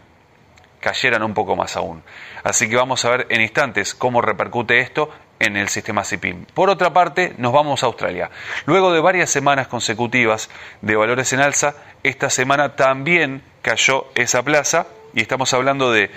cayeran 0.81 1.23
un 1.23 1.33
poco 1.33 1.57
más 1.57 1.77
aún. 1.77 2.03
Así 2.43 2.69
que 2.69 2.77
vamos 2.77 3.05
a 3.05 3.11
ver 3.11 3.27
en 3.31 3.41
instantes 3.41 3.95
cómo 3.95 4.21
repercute 4.21 4.81
esto 4.81 5.11
en 5.39 5.57
el 5.57 5.69
sistema 5.69 6.05
CIPIM. 6.05 6.45
Por 6.55 6.71
otra 6.71 6.93
parte, 6.93 7.35
nos 7.39 7.53
vamos 7.53 7.83
a 7.83 7.87
Australia. 7.87 8.31
Luego 8.67 8.93
de 8.93 9.01
varias 9.01 9.31
semanas 9.31 9.69
consecutivas 9.69 10.51
de 10.83 10.97
valores 10.97 11.33
en 11.33 11.41
alza, 11.41 11.75
esta 12.03 12.31
semana 12.31 12.77
también 12.77 13.43
cayó 13.63 14.07
esa 14.15 14.43
plaza 14.43 14.87
y 15.15 15.21
estamos 15.21 15.53
hablando 15.55 15.91
de 15.93 16.11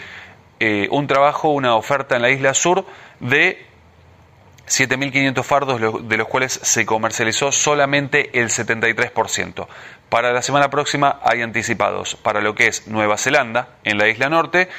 eh, 0.59 0.87
un 0.91 1.07
trabajo, 1.07 1.49
una 1.49 1.75
oferta 1.75 2.15
en 2.15 2.21
la 2.21 2.29
isla 2.29 2.53
sur 2.53 2.85
de 3.19 3.65
7.500 4.68 5.43
fardos, 5.43 6.07
de 6.07 6.18
los 6.18 6.28
cuales 6.28 6.59
se 6.63 6.86
comercializó 6.86 7.51
solamente 7.51 8.39
el 8.39 8.49
73%. 8.49 9.68
Para 10.09 10.34
la 10.34 10.41
semana 10.41 10.70
próxima 10.70 11.20
hay 11.24 11.41
anticipados 11.41 12.16
para 12.16 12.41
lo 12.41 12.55
que 12.55 12.68
es 12.68 12.88
Nueva 12.88 13.18
Zelanda, 13.18 13.70
en 13.84 13.97
la 13.97 14.07
isla 14.07 14.30
norte, 14.30 14.70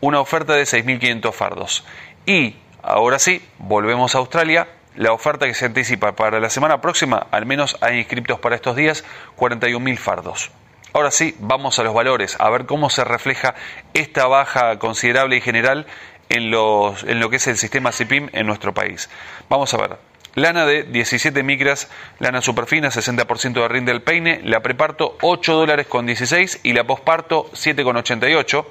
una 0.00 0.20
oferta 0.20 0.54
de 0.54 0.62
6.500 0.62 1.32
fardos. 1.32 1.84
Y 2.26 2.56
ahora 2.82 3.18
sí, 3.18 3.42
volvemos 3.58 4.14
a 4.14 4.18
Australia. 4.18 4.68
La 4.96 5.12
oferta 5.12 5.46
que 5.46 5.54
se 5.54 5.66
anticipa 5.66 6.16
para 6.16 6.40
la 6.40 6.50
semana 6.50 6.80
próxima, 6.80 7.26
al 7.30 7.46
menos 7.46 7.76
hay 7.80 7.98
inscriptos 7.98 8.40
para 8.40 8.56
estos 8.56 8.74
días, 8.76 9.04
41.000 9.36 9.96
fardos. 9.98 10.50
Ahora 10.92 11.12
sí, 11.12 11.36
vamos 11.38 11.78
a 11.78 11.84
los 11.84 11.94
valores, 11.94 12.36
a 12.40 12.50
ver 12.50 12.66
cómo 12.66 12.90
se 12.90 13.04
refleja 13.04 13.54
esta 13.94 14.26
baja 14.26 14.76
considerable 14.80 15.36
y 15.36 15.40
general 15.40 15.86
en, 16.30 16.50
los, 16.50 17.04
en 17.04 17.20
lo 17.20 17.28
que 17.28 17.36
es 17.36 17.46
el 17.46 17.58
sistema 17.58 17.92
CIPIM 17.92 18.30
en 18.32 18.46
nuestro 18.46 18.72
país. 18.72 19.10
Vamos 19.48 19.74
a 19.74 19.76
ver. 19.76 20.10
Lana 20.36 20.64
de 20.64 20.84
17 20.84 21.42
micras, 21.42 21.90
lana 22.20 22.40
superfina, 22.40 22.88
60% 22.88 23.54
de 23.54 23.66
rinde 23.66 23.90
del 23.90 24.02
peine, 24.02 24.40
la 24.44 24.60
preparto 24.60 25.18
8 25.22 25.54
dólares 25.54 25.88
con 25.88 26.06
16 26.06 26.60
y 26.62 26.72
la 26.72 26.84
posparto 26.84 27.50
7 27.52 27.82
con 27.82 27.96
88. 27.96 28.64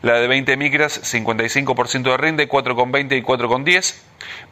La 0.00 0.14
de 0.14 0.26
20 0.28 0.56
micras, 0.56 1.02
55% 1.02 2.04
de 2.04 2.16
rinde, 2.16 2.48
4 2.48 2.74
con 2.74 2.90
20 2.90 3.16
y 3.18 3.22
4 3.22 3.48
con 3.48 3.64
10. 3.64 4.02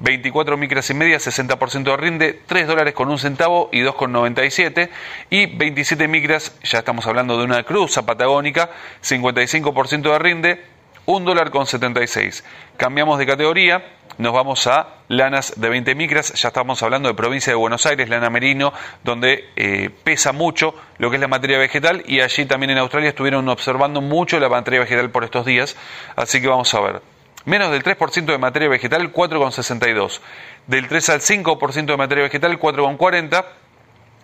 24 0.01 0.57
micras 0.59 0.91
y 0.91 0.95
media, 0.95 1.17
60% 1.17 1.85
de 1.85 1.97
rinde, 1.97 2.41
3 2.45 2.67
dólares 2.67 2.93
con 2.93 3.09
un 3.09 3.19
centavo 3.19 3.71
y 3.73 3.81
2 3.81 3.95
con 3.95 4.13
97. 4.13 4.91
Y 5.31 5.47
27 5.47 6.07
micras, 6.07 6.55
ya 6.63 6.81
estamos 6.81 7.07
hablando 7.07 7.39
de 7.39 7.45
una 7.45 7.63
cruza 7.63 8.05
patagónica, 8.05 8.69
55% 9.03 10.03
de 10.03 10.19
rinde, 10.19 10.65
1 11.07 11.25
dólar 11.25 11.51
con 11.51 11.67
76. 11.67 12.45
Cambiamos 12.77 13.19
de 13.19 13.27
categoría 13.27 13.85
nos 14.19 14.33
vamos 14.33 14.67
a 14.67 14.89
lanas 15.09 15.55
de 15.57 15.69
20 15.69 15.95
micras, 15.95 16.35
ya 16.35 16.49
estamos 16.49 16.83
hablando 16.83 17.09
de 17.09 17.15
provincia 17.15 17.51
de 17.51 17.57
Buenos 17.57 17.87
Aires, 17.87 18.09
lana 18.09 18.29
merino, 18.29 18.73
donde 19.03 19.51
eh, 19.57 19.91
pesa 20.05 20.33
mucho 20.33 20.75
lo 20.99 21.09
que 21.11 21.17
es 21.17 21.21
la 21.21 21.29
materia 21.29 21.59
vegetal 21.59 22.03
y 22.07 22.21
allí 22.21 22.45
también 22.45 22.71
en 22.71 22.79
Australia 22.79 23.09
estuvieron 23.09 23.49
observando 23.49 24.01
mucho 24.01 24.39
la 24.39 24.49
materia 24.49 24.81
vegetal 24.81 25.11
por 25.11 25.25
estos 25.25 25.47
días, 25.47 25.77
así 26.15 26.41
que 26.41 26.49
vamos 26.49 26.73
a 26.75 26.81
ver. 26.81 27.03
Menos 27.45 27.73
del 27.73 27.83
3% 27.83 28.27
de 28.27 28.39
materia 28.39 28.69
vegetal, 28.69 29.13
4,62. 29.13 30.21
Del 30.67 30.87
3 30.87 31.09
al 31.09 31.21
5% 31.21 31.87
de 31.87 31.97
materia 31.97 32.25
vegetal, 32.25 32.57
4,40 32.59 33.45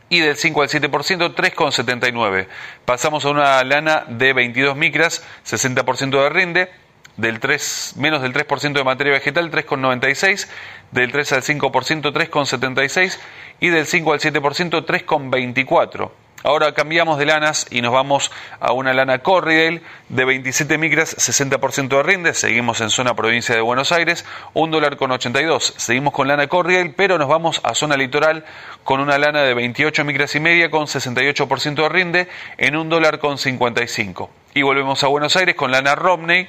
y 0.09 0.21
del 0.21 0.37
5 0.37 0.63
al 0.63 0.69
7%, 0.69 1.35
3,79. 1.35 2.47
Pasamos 2.85 3.25
a 3.25 3.31
una 3.31 3.63
lana 3.65 4.05
de 4.09 4.33
22 4.33 4.77
micras, 4.77 5.23
60% 5.47 6.23
de 6.23 6.29
rinde, 6.29 6.71
del 7.17 7.41
3, 7.41 7.95
menos 7.97 8.23
del 8.23 8.33
3% 8.33 8.73
de 8.73 8.85
materia 8.85 9.13
vegetal 9.13 9.51
3,96, 9.51 10.49
del 10.93 11.13
3 11.13 11.33
al 11.33 11.43
5% 11.43 12.13
3,76 12.13 13.19
y 13.61 13.69
del 13.69 13.87
5 13.87 14.13
al 14.13 14.21
7% 14.21 14.87
3,24. 14.87 16.11
Ahora 16.45 16.73
cambiamos 16.73 17.19
de 17.19 17.27
lanas 17.27 17.67
y 17.69 17.83
nos 17.83 17.93
vamos 17.93 18.31
a 18.61 18.73
una 18.73 18.93
lana 18.93 19.19
Corridale 19.19 19.83
de 20.09 20.25
27 20.25 20.79
micras, 20.79 21.17
60% 21.17 21.89
de 21.89 22.03
rinde. 22.05 22.33
Seguimos 22.33 22.81
en 22.81 22.91
zona 22.91 23.17
provincia 23.17 23.57
de 23.57 23.61
Buenos 23.61 23.91
Aires, 23.91 24.25
1 24.55 24.71
dólar 24.71 24.97
con 24.97 25.11
82. 25.11 25.75
Seguimos 25.77 26.13
con 26.13 26.29
lana 26.29 26.47
Corridale, 26.47 26.95
pero 26.97 27.19
nos 27.19 27.27
vamos 27.27 27.61
a 27.65 27.75
zona 27.75 27.97
litoral 27.97 28.45
con 28.85 29.01
una 29.01 29.19
lana 29.19 29.43
de 29.43 29.53
28 29.53 30.05
micras 30.05 30.33
y 30.37 30.41
media 30.41 30.71
con 30.71 30.87
68% 30.87 31.75
de 31.75 31.89
rinde 31.89 32.29
en 32.57 32.77
1 32.77 32.89
dólar 32.89 33.19
con 33.19 33.37
55. 33.37 34.31
Y 34.55 34.63
volvemos 34.63 35.03
a 35.03 35.09
Buenos 35.09 35.35
Aires 35.35 35.57
con 35.57 35.73
lana 35.73 35.97
Romney 35.97 36.49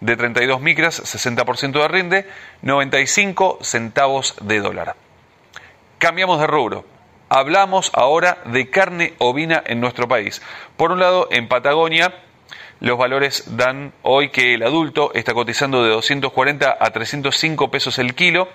de 0.00 0.16
32 0.16 0.60
micras, 0.60 1.02
60% 1.02 1.72
de 1.72 1.88
rinde, 1.88 2.28
95 2.62 3.58
centavos 3.62 4.36
de 4.40 4.60
dólar. 4.60 4.94
Cambiamos 5.98 6.38
de 6.38 6.46
rubro. 6.46 6.93
Hablamos 7.28 7.90
ahora 7.94 8.38
de 8.46 8.70
carne 8.70 9.14
ovina 9.18 9.62
en 9.66 9.80
nuestro 9.80 10.08
país. 10.08 10.42
Por 10.76 10.92
un 10.92 11.00
lado, 11.00 11.28
en 11.30 11.48
Patagonia, 11.48 12.14
los 12.80 12.98
valores 12.98 13.56
dan 13.56 13.92
hoy 14.02 14.30
que 14.30 14.54
el 14.54 14.62
adulto 14.62 15.12
está 15.14 15.32
cotizando 15.32 15.82
de 15.82 15.90
240 15.90 16.76
a 16.78 16.90
305 16.90 17.70
pesos 17.70 17.98
el 17.98 18.14
kilo, 18.14 18.48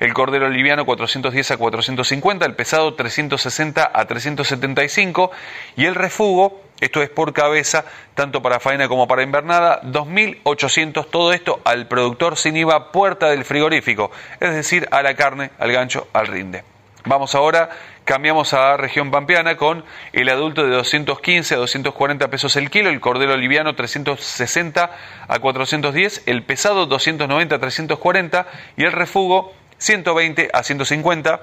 el 0.00 0.14
cordero 0.14 0.48
liviano 0.48 0.86
410 0.86 1.50
a 1.50 1.56
450, 1.56 2.46
el 2.46 2.54
pesado 2.54 2.94
360 2.94 3.90
a 3.92 4.04
375 4.06 5.30
y 5.76 5.84
el 5.84 5.94
refugo 5.94 6.62
esto 6.80 7.02
es 7.02 7.08
por 7.08 7.32
cabeza, 7.32 7.86
tanto 8.14 8.42
para 8.42 8.60
faena 8.60 8.86
como 8.88 9.08
para 9.08 9.22
invernada, 9.22 9.80
2.800, 9.82 11.08
todo 11.10 11.32
esto 11.32 11.60
al 11.64 11.88
productor 11.88 12.36
sin 12.36 12.56
IVA 12.56 12.92
puerta 12.92 13.30
del 13.30 13.44
frigorífico, 13.44 14.10
es 14.40 14.52
decir, 14.52 14.86
a 14.90 15.02
la 15.02 15.14
carne, 15.14 15.50
al 15.58 15.72
gancho, 15.72 16.06
al 16.12 16.26
rinde. 16.26 16.64
Vamos 17.06 17.34
ahora, 17.34 17.70
cambiamos 18.06 18.54
a 18.54 18.78
región 18.78 19.10
pampeana 19.10 19.58
con 19.58 19.84
el 20.14 20.30
adulto 20.30 20.64
de 20.64 20.70
215 20.70 21.54
a 21.54 21.58
240 21.58 22.30
pesos 22.30 22.56
el 22.56 22.70
kilo, 22.70 22.88
el 22.88 23.00
cordero 23.00 23.36
liviano 23.36 23.74
360 23.74 24.90
a 25.28 25.38
410, 25.38 26.22
el 26.24 26.42
pesado 26.44 26.86
290 26.86 27.54
a 27.54 27.58
340 27.58 28.46
y 28.78 28.84
el 28.84 28.92
refugo 28.92 29.52
120 29.76 30.48
a 30.52 30.62
150 30.62 31.40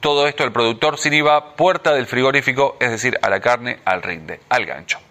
todo 0.00 0.26
esto 0.26 0.44
el 0.44 0.52
productor 0.52 0.98
sin 0.98 1.14
IVA, 1.14 1.56
puerta 1.56 1.94
del 1.94 2.06
frigorífico, 2.06 2.76
es 2.80 2.90
decir, 2.90 3.18
a 3.22 3.30
la 3.30 3.40
carne, 3.40 3.78
al 3.84 4.02
rinde, 4.02 4.40
al 4.48 4.66
gancho. 4.66 5.05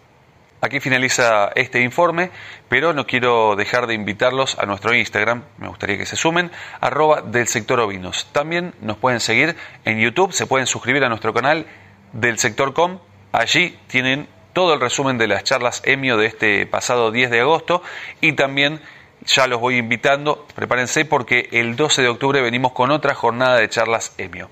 Aquí 0.65 0.79
finaliza 0.79 1.51
este 1.53 1.81
informe, 1.81 2.31
pero 2.69 2.91
no 2.91 3.05
quiero 3.05 3.55
dejar 3.55 3.85
de 3.85 3.93
invitarlos 3.93 4.57
a 4.57 4.65
nuestro 4.65 4.95
Instagram, 4.95 5.43
me 5.59 5.67
gustaría 5.67 5.95
que 5.95 6.07
se 6.07 6.15
sumen, 6.15 6.49
arroba 6.81 7.21
del 7.21 7.47
sector 7.47 7.79
ovinos. 7.79 8.29
También 8.31 8.73
nos 8.81 8.97
pueden 8.97 9.19
seguir 9.19 9.55
en 9.85 9.99
YouTube, 9.99 10.33
se 10.33 10.47
pueden 10.47 10.65
suscribir 10.65 11.03
a 11.03 11.09
nuestro 11.09 11.35
canal 11.35 11.67
del 12.13 12.39
sector 12.39 12.73
com, 12.73 12.97
allí 13.31 13.77
tienen 13.85 14.27
todo 14.53 14.73
el 14.73 14.81
resumen 14.81 15.19
de 15.19 15.27
las 15.27 15.43
charlas 15.43 15.83
EMIO 15.85 16.17
de 16.17 16.25
este 16.25 16.65
pasado 16.65 17.11
10 17.11 17.29
de 17.29 17.41
agosto 17.41 17.83
y 18.19 18.33
también 18.33 18.81
ya 19.23 19.45
los 19.45 19.59
voy 19.59 19.77
invitando, 19.77 20.47
prepárense 20.55 21.05
porque 21.05 21.47
el 21.51 21.75
12 21.75 22.01
de 22.01 22.07
octubre 22.07 22.41
venimos 22.41 22.71
con 22.71 22.89
otra 22.89 23.13
jornada 23.13 23.57
de 23.57 23.69
charlas 23.69 24.15
EMIO. 24.17 24.49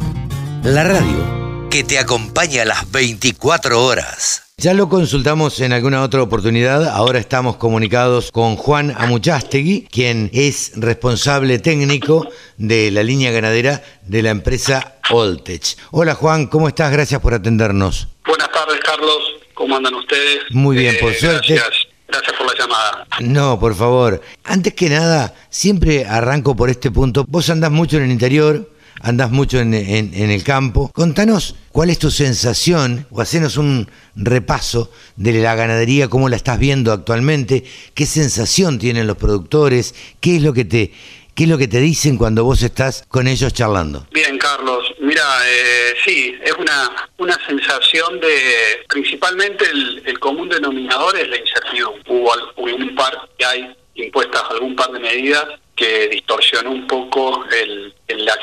La 0.64 0.84
radio 0.84 1.68
que 1.70 1.84
te 1.84 1.98
acompaña 1.98 2.62
a 2.62 2.64
las 2.64 2.90
24 2.90 3.84
horas. 3.84 4.54
Ya 4.56 4.74
lo 4.74 4.88
consultamos 4.88 5.60
en 5.60 5.72
alguna 5.72 6.02
otra 6.02 6.20
oportunidad, 6.22 6.88
ahora 6.88 7.20
estamos 7.20 7.56
comunicados 7.56 8.32
con 8.32 8.56
Juan 8.56 8.92
Amuchastegui, 8.96 9.86
quien 9.90 10.30
es 10.32 10.72
responsable 10.74 11.60
técnico 11.60 12.26
de 12.56 12.90
la 12.90 13.04
línea 13.04 13.30
ganadera 13.30 13.84
de 14.02 14.22
la 14.22 14.30
empresa 14.30 14.96
Oltech. 15.10 15.76
Hola 15.92 16.14
Juan, 16.14 16.46
¿cómo 16.46 16.66
estás? 16.66 16.90
Gracias 16.90 17.20
por 17.20 17.34
atendernos. 17.34 18.08
Buenas 18.24 18.50
tardes 18.50 18.80
Carlos, 18.80 19.38
¿Cómo 19.58 19.76
andan 19.76 19.94
ustedes? 19.94 20.44
Muy 20.50 20.76
bien, 20.76 20.96
por 21.00 21.10
eh, 21.10 21.18
suerte. 21.18 21.54
Gracias, 21.54 21.87
gracias 22.08 22.36
por 22.36 22.46
la 22.46 22.54
llamada. 22.58 23.06
No, 23.20 23.60
por 23.60 23.74
favor. 23.74 24.20
Antes 24.44 24.74
que 24.74 24.88
nada, 24.88 25.34
siempre 25.50 26.06
arranco 26.06 26.56
por 26.56 26.70
este 26.70 26.90
punto. 26.90 27.24
Vos 27.28 27.50
andás 27.50 27.70
mucho 27.70 27.98
en 27.98 28.04
el 28.04 28.10
interior, 28.10 28.70
andás 29.00 29.30
mucho 29.30 29.60
en, 29.60 29.74
el 29.74 30.42
campo. 30.42 30.90
Contanos 30.92 31.54
cuál 31.70 31.90
es 31.90 31.98
tu 31.98 32.10
sensación, 32.10 33.06
o 33.10 33.20
hacenos 33.20 33.56
un 33.56 33.90
repaso 34.16 34.90
de 35.16 35.34
la 35.34 35.54
ganadería, 35.54 36.08
cómo 36.08 36.28
la 36.28 36.36
estás 36.36 36.58
viendo 36.58 36.92
actualmente, 36.92 37.64
qué 37.94 38.06
sensación 38.06 38.78
tienen 38.78 39.06
los 39.06 39.16
productores, 39.16 39.94
qué 40.20 40.36
es 40.36 40.42
lo 40.42 40.52
que 40.52 40.64
te 40.64 40.92
¿Qué 41.38 41.44
es 41.44 41.50
lo 41.50 41.56
que 41.56 41.68
te 41.68 41.78
dicen 41.78 42.16
cuando 42.16 42.42
vos 42.42 42.64
estás 42.64 43.04
con 43.06 43.28
ellos 43.28 43.52
charlando? 43.52 44.08
Bien, 44.10 44.36
Carlos. 44.38 44.92
Mira, 44.98 45.22
eh, 45.46 45.94
sí, 46.04 46.34
es 46.42 46.52
una, 46.58 47.08
una 47.18 47.38
sensación 47.46 48.18
de, 48.18 48.84
principalmente 48.88 49.64
el, 49.70 50.18
común 50.18 50.48
denominador 50.48 51.16
es 51.16 51.28
la 51.28 51.36
incertidumbre. 51.36 52.02
Hubo 52.08 52.32
algún 52.32 52.92
par 52.96 53.16
que 53.38 53.44
hay 53.44 53.76
impuestas 53.94 54.42
algún 54.50 54.74
par 54.74 54.90
de 54.90 54.98
medidas 54.98 55.44
que 55.78 56.08
distorsionó 56.08 56.72
un 56.72 56.88
poco 56.88 57.44
el, 57.52 57.94
la, 58.08 58.36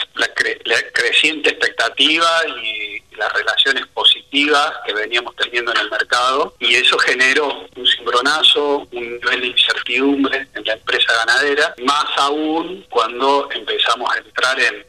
creciente 0.93 1.49
expectativa 1.49 2.29
y 2.63 3.01
las 3.17 3.31
relaciones 3.33 3.85
positivas 3.87 4.71
que 4.85 4.93
veníamos 4.93 5.35
teniendo 5.35 5.71
en 5.73 5.79
el 5.79 5.91
mercado 5.91 6.55
y 6.59 6.75
eso 6.75 6.97
generó 6.97 7.67
un 7.75 7.85
cimbronazo, 7.85 8.87
un 8.91 9.19
nivel 9.19 9.41
de 9.41 9.47
incertidumbre 9.47 10.47
en 10.53 10.63
la 10.63 10.73
empresa 10.73 11.13
ganadera, 11.25 11.75
más 11.83 12.05
aún 12.15 12.85
cuando 12.89 13.49
empezamos 13.51 14.09
a 14.15 14.17
entrar 14.19 14.57
en, 14.59 14.85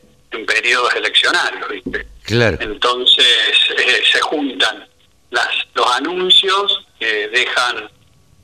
periodos 0.46 0.94
eleccionarios, 0.94 1.66
¿viste? 1.70 2.06
Claro. 2.24 2.58
Entonces 2.60 3.26
eh, 3.70 4.02
se 4.12 4.20
juntan 4.20 4.86
las, 5.30 5.48
los 5.72 5.90
anuncios 5.92 6.84
que 7.00 7.28
dejan 7.28 7.90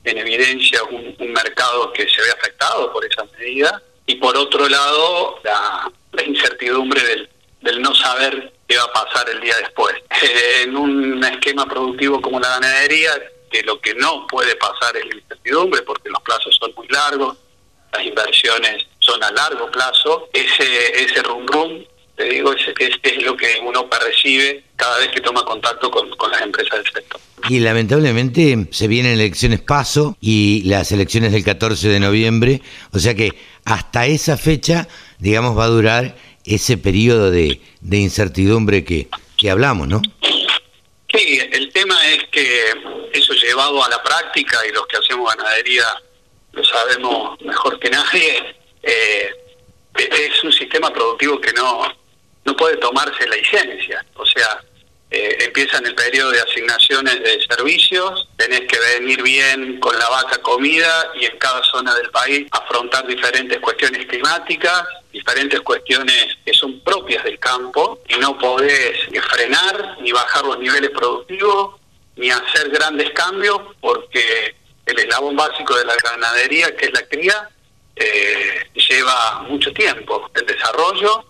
en 0.03 0.17
evidencia 0.17 0.83
un, 0.85 1.15
un 1.19 1.31
mercado 1.31 1.93
que 1.93 2.09
se 2.09 2.19
ve 2.19 2.31
afectado 2.31 2.91
por 2.91 3.05
esa 3.05 3.23
medida 3.37 3.79
y 4.05 4.15
por 4.15 4.35
otro 4.37 4.67
lado 4.67 5.39
la, 5.43 5.91
incertidumbre 6.25 7.01
del, 7.61 7.81
no 7.81 7.93
saber 7.95 8.53
qué 8.67 8.77
va 8.77 8.83
a 8.83 8.93
pasar 8.93 9.29
el 9.29 9.41
día 9.41 9.55
después. 9.57 9.95
en 10.63 10.75
un 10.75 11.23
esquema 11.23 11.65
productivo 11.65 12.21
como 12.21 12.39
la 12.39 12.49
ganadería, 12.49 13.11
que 13.51 13.61
lo 13.63 13.79
que 13.79 13.93
no 13.95 14.25
puede 14.27 14.55
pasar 14.55 14.95
es 14.97 15.05
la 15.05 15.15
incertidumbre 15.15 15.81
porque 15.83 16.09
los 16.09 16.21
plazos 16.21 16.55
son 16.59 16.73
muy 16.75 16.87
largos, 16.87 17.37
las 17.91 18.05
inversiones 18.05 18.85
son 18.99 19.23
a 19.23 19.31
largo 19.31 19.69
plazo, 19.71 20.29
ese, 20.33 21.03
ese 21.03 21.21
rum 21.21 21.45
rum 21.45 21.83
te 22.15 22.25
digo, 22.25 22.53
es, 22.53 22.61
es, 22.79 22.95
es 23.01 23.23
lo 23.23 23.35
que 23.35 23.59
uno 23.65 23.89
percibe 23.89 24.63
cada 24.75 24.99
vez 24.99 25.09
que 25.09 25.21
toma 25.21 25.43
contacto 25.43 25.89
con, 25.89 26.09
con 26.11 26.29
las 26.29 26.41
empresas 26.41 26.83
del 26.83 26.93
sector. 26.93 27.19
Y 27.49 27.59
lamentablemente 27.59 28.67
se 28.71 28.87
vienen 28.87 29.13
elecciones 29.13 29.61
paso 29.61 30.15
y 30.21 30.63
las 30.63 30.91
elecciones 30.91 31.31
del 31.31 31.43
14 31.43 31.89
de 31.89 31.99
noviembre, 31.99 32.61
o 32.91 32.99
sea 32.99 33.15
que 33.15 33.31
hasta 33.65 34.05
esa 34.05 34.37
fecha, 34.37 34.87
digamos, 35.19 35.57
va 35.57 35.65
a 35.65 35.69
durar 35.69 36.15
ese 36.45 36.77
periodo 36.77 37.31
de, 37.31 37.61
de 37.81 37.97
incertidumbre 37.97 38.83
que, 38.83 39.07
que 39.37 39.49
hablamos, 39.49 39.87
¿no? 39.87 40.01
Sí, 41.13 41.39
el 41.51 41.71
tema 41.71 41.95
es 42.07 42.23
que 42.31 42.73
eso 43.13 43.33
llevado 43.33 43.83
a 43.83 43.89
la 43.89 44.01
práctica 44.01 44.57
y 44.67 44.71
los 44.71 44.85
que 44.87 44.97
hacemos 44.97 45.33
ganadería 45.35 45.85
lo 46.53 46.63
sabemos 46.63 47.39
mejor 47.41 47.79
que 47.79 47.89
nadie, 47.89 48.55
eh, 48.81 49.31
es 49.95 50.43
un 50.43 50.51
sistema 50.51 50.91
productivo 50.91 51.39
que 51.39 51.51
no, 51.53 51.83
no 52.45 52.55
puede 52.55 52.77
tomarse 52.77 53.27
la 53.27 53.35
licencia. 53.35 54.05
O 54.15 54.25
sea, 54.25 54.63
eh, 55.15 55.45
empieza 55.45 55.77
en 55.77 55.85
el 55.85 55.93
periodo 55.93 56.31
de 56.31 56.41
asignaciones 56.41 57.21
de 57.21 57.39
servicios, 57.47 58.27
tenés 58.35 58.61
que 58.61 58.79
venir 58.79 59.21
bien 59.21 59.79
con 59.79 59.95
la 59.99 60.09
vaca 60.09 60.39
comida 60.39 61.11
y 61.21 61.25
en 61.25 61.37
cada 61.37 61.63
zona 61.65 61.93
del 61.93 62.09
país 62.09 62.47
afrontar 62.49 63.05
diferentes 63.05 63.59
cuestiones 63.59 64.07
climáticas, 64.07 64.87
diferentes 65.11 65.61
cuestiones 65.61 66.35
que 66.43 66.51
son 66.55 66.79
propias 66.79 67.23
del 67.25 67.37
campo 67.37 68.01
y 68.09 68.15
no 68.15 68.39
podés 68.39 68.97
frenar 69.29 69.97
ni 70.01 70.11
bajar 70.11 70.45
los 70.45 70.57
niveles 70.57 70.89
productivos 70.89 71.79
ni 72.15 72.31
hacer 72.31 72.69
grandes 72.69 73.11
cambios 73.11 73.59
porque 73.81 74.55
el 74.87 74.97
eslabón 74.97 75.35
básico 75.35 75.75
de 75.75 75.85
la 75.85 75.95
ganadería, 76.03 76.75
que 76.75 76.87
es 76.87 76.91
la 76.91 77.03
cría, 77.03 77.49
eh, 77.95 78.67
lleva 78.73 79.45
mucho 79.47 79.71
tiempo 79.73 80.31
el 80.33 80.45
desarrollo 80.47 81.23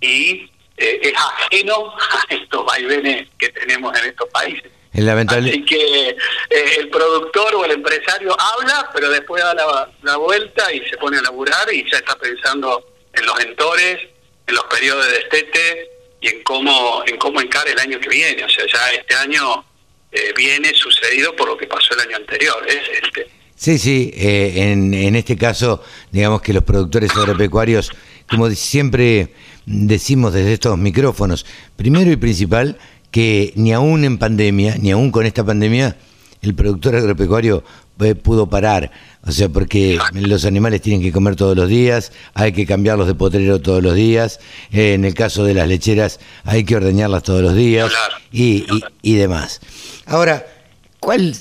y 0.00 0.50
eh, 0.80 0.98
es 1.02 1.12
ajeno 1.14 1.94
a 1.94 2.34
estos 2.34 2.64
vaivenes 2.64 3.28
que 3.38 3.50
tenemos 3.50 3.96
en 3.98 4.06
estos 4.06 4.28
países. 4.30 4.70
Es 4.92 5.04
lamentable. 5.04 5.50
Así 5.50 5.64
que 5.64 6.08
eh, 6.08 6.16
el 6.78 6.88
productor 6.88 7.54
o 7.54 7.64
el 7.64 7.72
empresario 7.72 8.34
habla, 8.40 8.90
pero 8.92 9.10
después 9.10 9.42
da 9.42 9.54
la, 9.54 9.90
la, 10.02 10.16
vuelta 10.16 10.72
y 10.72 10.80
se 10.88 10.96
pone 10.96 11.18
a 11.18 11.22
laburar 11.22 11.72
y 11.72 11.88
ya 11.88 11.98
está 11.98 12.16
pensando 12.16 12.84
en 13.12 13.26
los 13.26 13.38
entores, 13.40 14.00
en 14.46 14.54
los 14.54 14.64
periodos 14.64 15.06
de 15.06 15.12
destete 15.12 15.90
y 16.20 16.28
en 16.28 16.42
cómo 16.42 17.02
en 17.06 17.16
cómo 17.18 17.40
encar 17.40 17.68
el 17.68 17.78
año 17.78 18.00
que 18.00 18.08
viene. 18.08 18.42
O 18.42 18.48
sea, 18.48 18.64
ya 18.66 18.90
este 18.90 19.14
año 19.14 19.64
eh, 20.10 20.32
viene 20.34 20.72
sucedido 20.74 21.36
por 21.36 21.48
lo 21.48 21.56
que 21.58 21.66
pasó 21.66 21.94
el 21.94 22.00
año 22.00 22.16
anterior. 22.16 22.66
Es 22.66 22.80
este. 23.02 23.28
Sí, 23.54 23.78
sí, 23.78 24.10
eh, 24.16 24.54
en, 24.56 24.94
en 24.94 25.14
este 25.14 25.36
caso, 25.36 25.84
digamos 26.10 26.40
que 26.40 26.54
los 26.54 26.64
productores 26.64 27.10
agropecuarios, 27.14 27.92
como 28.28 28.48
siempre 28.50 29.34
decimos 29.70 30.32
desde 30.32 30.52
estos 30.52 30.78
micrófonos, 30.78 31.46
primero 31.76 32.10
y 32.10 32.16
principal, 32.16 32.76
que 33.10 33.52
ni 33.56 33.72
aún 33.72 34.04
en 34.04 34.18
pandemia, 34.18 34.76
ni 34.78 34.90
aún 34.90 35.10
con 35.10 35.26
esta 35.26 35.44
pandemia, 35.44 35.96
el 36.42 36.54
productor 36.54 36.96
agropecuario 36.96 37.62
eh, 38.00 38.14
pudo 38.14 38.48
parar. 38.48 38.90
O 39.22 39.30
sea, 39.30 39.48
porque 39.48 39.98
los 40.14 40.44
animales 40.44 40.80
tienen 40.80 41.02
que 41.02 41.12
comer 41.12 41.36
todos 41.36 41.56
los 41.56 41.68
días, 41.68 42.12
hay 42.34 42.52
que 42.52 42.66
cambiarlos 42.66 43.06
de 43.06 43.14
potrero 43.14 43.60
todos 43.60 43.82
los 43.82 43.94
días, 43.94 44.40
eh, 44.72 44.94
en 44.94 45.04
el 45.04 45.14
caso 45.14 45.44
de 45.44 45.54
las 45.54 45.68
lecheras 45.68 46.18
hay 46.44 46.64
que 46.64 46.76
ordeñarlas 46.76 47.22
todos 47.22 47.42
los 47.42 47.54
días 47.54 47.92
y, 48.32 48.64
y, 48.72 48.82
y 49.02 49.14
demás. 49.14 49.60
Ahora, 50.06 50.46
¿cuál, 50.98 51.36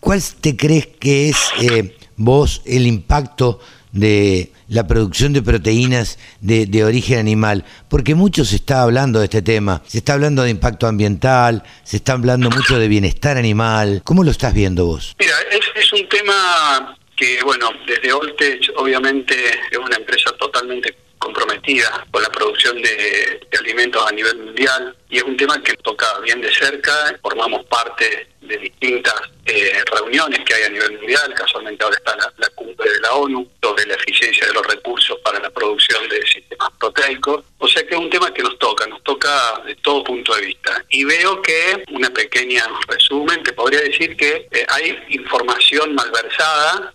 ¿cuál 0.00 0.22
te 0.40 0.56
crees 0.56 0.86
que 0.86 1.28
es 1.28 1.36
eh, 1.60 1.94
vos 2.16 2.62
el 2.64 2.86
impacto 2.86 3.60
de 3.92 4.52
la 4.68 4.86
producción 4.86 5.32
de 5.32 5.42
proteínas 5.42 6.18
de, 6.40 6.66
de, 6.66 6.84
origen 6.84 7.18
animal, 7.18 7.64
porque 7.88 8.14
mucho 8.14 8.44
se 8.44 8.56
está 8.56 8.82
hablando 8.82 9.18
de 9.18 9.24
este 9.26 9.42
tema, 9.42 9.82
se 9.86 9.98
está 9.98 10.12
hablando 10.12 10.42
de 10.42 10.50
impacto 10.50 10.86
ambiental, 10.86 11.62
se 11.84 11.96
está 11.96 12.12
hablando 12.12 12.50
mucho 12.50 12.78
de 12.78 12.88
bienestar 12.88 13.36
animal. 13.36 14.02
¿Cómo 14.04 14.24
lo 14.24 14.30
estás 14.30 14.54
viendo 14.54 14.86
vos? 14.86 15.16
Mira, 15.18 15.34
es, 15.50 15.60
es 15.74 15.92
un 15.92 16.08
tema 16.08 16.96
que, 17.16 17.40
bueno, 17.44 17.70
desde 17.86 18.12
Oltech 18.12 18.70
obviamente 18.76 19.34
es 19.70 19.78
una 19.78 19.96
empresa 19.96 20.30
totalmente 20.38 20.94
comprometida 21.18 22.06
con 22.10 22.22
la 22.22 22.28
producción 22.30 22.80
de, 22.80 23.40
de, 23.50 23.58
alimentos 23.58 24.06
a 24.06 24.12
nivel 24.12 24.38
mundial 24.38 24.96
y 25.10 25.18
es 25.18 25.24
un 25.24 25.36
tema 25.36 25.60
que 25.62 25.74
toca 25.78 26.06
bien 26.20 26.40
de 26.40 26.52
cerca, 26.54 26.92
formamos 27.20 27.64
parte 27.66 28.28
de 28.48 28.56
distintas 28.58 29.14
eh, 29.44 29.82
reuniones 29.92 30.40
que 30.44 30.54
hay 30.54 30.64
a 30.64 30.68
nivel 30.70 30.98
mundial, 30.98 31.32
casualmente 31.34 31.84
ahora 31.84 31.96
está 31.96 32.16
la, 32.16 32.48
cumbre 32.50 32.90
de 32.90 33.00
la 33.00 33.12
ONU 33.12 33.48
sobre 33.62 33.86
la 33.86 33.94
eficiencia 33.94 34.46
de 34.46 34.52
los 34.54 34.66
recursos 34.66 35.18
para 35.22 35.38
la 35.38 35.50
producción 35.50 36.08
de 36.08 36.26
sistemas 36.26 36.70
proteicos, 36.78 37.44
o 37.58 37.68
sea 37.68 37.86
que 37.86 37.94
es 37.94 38.00
un 38.00 38.10
tema 38.10 38.32
que 38.32 38.42
nos 38.42 38.58
toca, 38.58 38.86
nos 38.86 39.02
toca 39.04 39.62
de 39.64 39.74
todo 39.76 40.02
punto 40.02 40.34
de 40.34 40.46
vista. 40.46 40.84
Y 40.88 41.04
veo 41.04 41.40
que, 41.42 41.84
una 41.92 42.10
pequeña 42.10 42.66
resumen, 42.88 43.42
te 43.42 43.52
podría 43.52 43.80
decir 43.80 44.16
que 44.16 44.48
eh, 44.50 44.66
hay 44.68 44.98
información 45.10 45.94
malversada, 45.94 46.94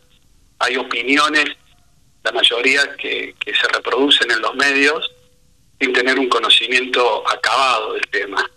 hay 0.60 0.78
opiniones 0.78 1.46
la 2.24 2.32
mayoría 2.32 2.96
que, 2.98 3.36
que, 3.40 3.54
se 3.54 3.68
reproducen 3.68 4.32
en 4.32 4.42
los 4.42 4.56
medios 4.56 5.12
sin 5.80 5.92
tener 5.92 6.18
un 6.18 6.30
conocimiento 6.30 7.24
acabado 7.30 7.94
del 7.94 8.08
tema. 8.10 8.50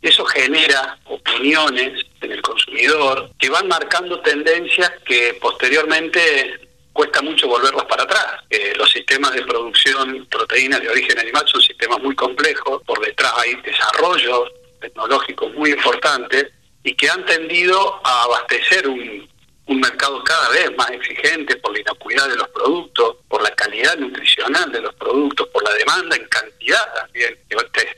Eso 0.00 0.24
genera 0.26 0.98
opiniones 1.06 2.04
en 2.20 2.32
el 2.32 2.42
consumidor 2.42 3.30
que 3.38 3.50
van 3.50 3.66
marcando 3.68 4.20
tendencias 4.20 4.90
que 5.04 5.36
posteriormente 5.40 6.68
cuesta 6.92 7.22
mucho 7.22 7.48
volverlas 7.48 7.84
para 7.84 8.04
atrás. 8.04 8.26
Eh, 8.50 8.72
los 8.76 8.90
sistemas 8.90 9.32
de 9.32 9.42
producción 9.42 10.26
proteínas 10.30 10.80
de 10.80 10.88
origen 10.88 11.18
animal 11.18 11.44
son 11.46 11.62
sistemas 11.62 12.00
muy 12.00 12.14
complejos, 12.14 12.82
por 12.84 13.04
detrás 13.04 13.32
hay 13.36 13.54
desarrollos 13.56 14.50
tecnológicos 14.80 15.52
muy 15.54 15.70
importantes 15.70 16.46
y 16.82 16.94
que 16.94 17.08
han 17.08 17.24
tendido 17.24 18.00
a 18.04 18.22
abastecer 18.24 18.88
un, 18.88 19.28
un 19.68 19.80
mercado 19.80 20.22
cada 20.24 20.48
vez 20.48 20.74
más 20.76 20.90
exigente 20.90 21.56
por 21.56 21.72
la 21.72 21.80
inocuidad 21.80 22.28
de 22.28 22.36
los 22.36 22.48
productos, 22.48 23.16
por 23.28 23.42
la 23.42 23.50
calidad 23.50 23.96
nutricional 23.98 24.72
de 24.72 24.80
los 24.80 24.94
productos, 24.94 25.46
por 25.48 25.62
la 25.62 25.72
demanda 25.74 26.16
en 26.16 26.26
cantidad 26.26 26.94
también 26.94 27.38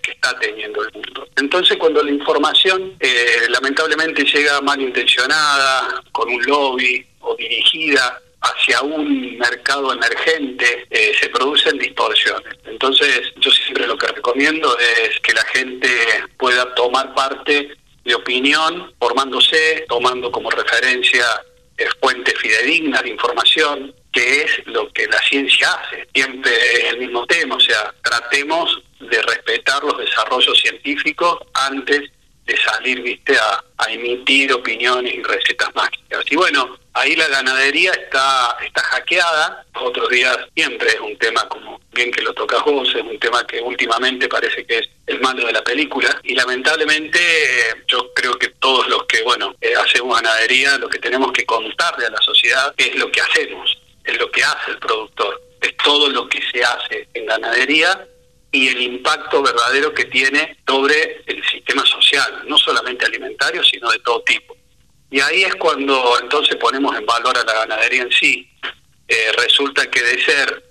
que 0.03 0.11
está 0.11 0.37
teniendo 0.39 0.83
el 0.83 0.93
mundo. 0.93 1.29
Entonces 1.37 1.77
cuando 1.77 2.03
la 2.03 2.11
información 2.11 2.97
eh, 2.99 3.47
lamentablemente 3.49 4.25
llega 4.25 4.61
malintencionada, 4.61 6.03
con 6.13 6.29
un 6.29 6.43
lobby 6.45 7.07
o 7.21 7.37
dirigida 7.37 8.21
hacia 8.41 8.81
un 8.81 9.39
mercado 9.39 9.93
emergente, 9.93 10.87
eh, 10.91 11.13
se 11.21 11.29
producen 11.29 11.79
distorsiones. 11.79 12.55
Entonces 12.65 13.33
yo 13.37 13.51
siempre 13.51 13.87
lo 13.87 13.97
que 13.97 14.09
recomiendo 14.09 14.77
es 14.79 15.21
que 15.21 15.33
la 15.33 15.45
gente 15.45 15.89
pueda 16.37 16.75
tomar 16.75 17.15
parte 17.15 17.77
de 18.05 18.15
opinión, 18.15 18.93
formándose, 18.99 19.85
tomando 19.89 20.33
como 20.33 20.51
referencia 20.51 21.25
fuentes 22.01 22.35
fidedignas 22.39 23.03
de 23.03 23.11
información, 23.11 23.95
que 24.13 24.43
es 24.43 24.67
lo 24.67 24.93
que 24.93 25.07
la 25.07 25.19
ciencia 25.23 25.69
hace. 25.73 26.07
Siempre 26.15 26.53
es 26.53 26.93
el 26.93 26.99
mismo 26.99 27.27
tema, 27.27 27.57
o 27.57 27.61
sea, 27.61 27.95
tratemos 28.03 28.83
de 28.99 29.23
respetar 29.23 29.83
los 29.85 29.99
desarrollos 29.99 30.59
científicos 30.61 31.39
antes 31.55 32.11
de 32.45 32.57
salir, 32.57 33.03
viste, 33.03 33.37
a, 33.37 33.65
a 33.79 33.93
emitir 33.93 34.53
opiniones 34.53 35.15
y 35.15 35.23
recetas 35.23 35.75
mágicas. 35.75 36.25
Y 36.31 36.37
bueno, 36.37 36.80
ahí 36.95 37.17
la 37.17 37.29
ganadería 37.29 37.93
está, 37.93 38.57
está 38.65 38.83
hackeada, 38.83 39.65
otros 39.75 40.09
días 40.09 40.37
siempre 40.55 40.89
es 40.89 41.01
un 41.01 41.17
tema 41.19 41.49
como 41.49 41.81
bien 41.93 42.11
que 42.11 42.23
lo 42.23 42.33
tocas 42.35 42.65
vos, 42.65 42.89
es 42.95 43.03
un 43.03 43.19
tema 43.19 43.47
que 43.47 43.61
últimamente 43.61 44.29
parece 44.29 44.65
que 44.65 44.79
es 44.79 44.89
el 45.07 45.21
malo 45.21 45.47
de 45.47 45.53
la 45.53 45.63
película 45.63 46.21
y 46.23 46.35
lamentablemente 46.35 47.19
eh, 47.19 47.75
yo 47.87 48.13
creo 48.15 48.39
que 48.39 48.49
todos 48.59 48.89
los 48.89 49.05
que, 49.07 49.23
bueno, 49.23 49.55
eh, 49.61 49.75
hacemos 49.77 50.17
ganadería, 50.17 50.79
lo 50.79 50.89
que 50.89 50.99
tenemos 50.99 51.33
que 51.33 51.45
contarle 51.45 52.07
a 52.07 52.11
la 52.11 52.23
sociedad 52.23 52.75
es 52.77 52.95
lo 52.97 53.11
que 53.11 53.21
hacemos, 53.21 53.79
es 54.05 54.19
lo 54.19 54.31
que 54.31 54.43
hace 54.43 54.73
el 54.73 54.79
productor, 54.79 55.41
es 55.61 55.77
todo 55.79 56.09
lo 56.09 56.29
que 56.29 56.41
se 56.51 56.63
hace 56.63 57.09
en 57.15 57.27
ganadería 57.27 58.07
y 58.53 58.69
el 58.69 58.83
impacto 58.83 59.43
verdadero 59.43 59.95
que 59.95 60.07
tiene 60.07 60.57
sobre 60.67 61.23
el 61.27 61.45
sistema 61.49 61.85
social, 61.87 62.43
no 62.47 62.59
solamente 62.59 63.07
alimentario, 63.07 63.63
sino 63.63 63.91
de 63.91 63.99
todo 64.01 64.23
tipo. 64.23 64.57
Y 65.11 65.21
ahí 65.21 65.43
es 65.43 65.55
cuando 65.57 66.19
entonces 66.21 66.57
ponemos 66.57 66.97
en 66.97 67.05
valor 67.05 67.37
a 67.37 67.45
la 67.45 67.53
ganadería 67.53 68.03
en 68.03 68.13
sí. 68.13 68.49
Eh, 69.09 69.33
resulta 69.37 69.91
que 69.91 70.03
de 70.03 70.25
ser 70.25 70.71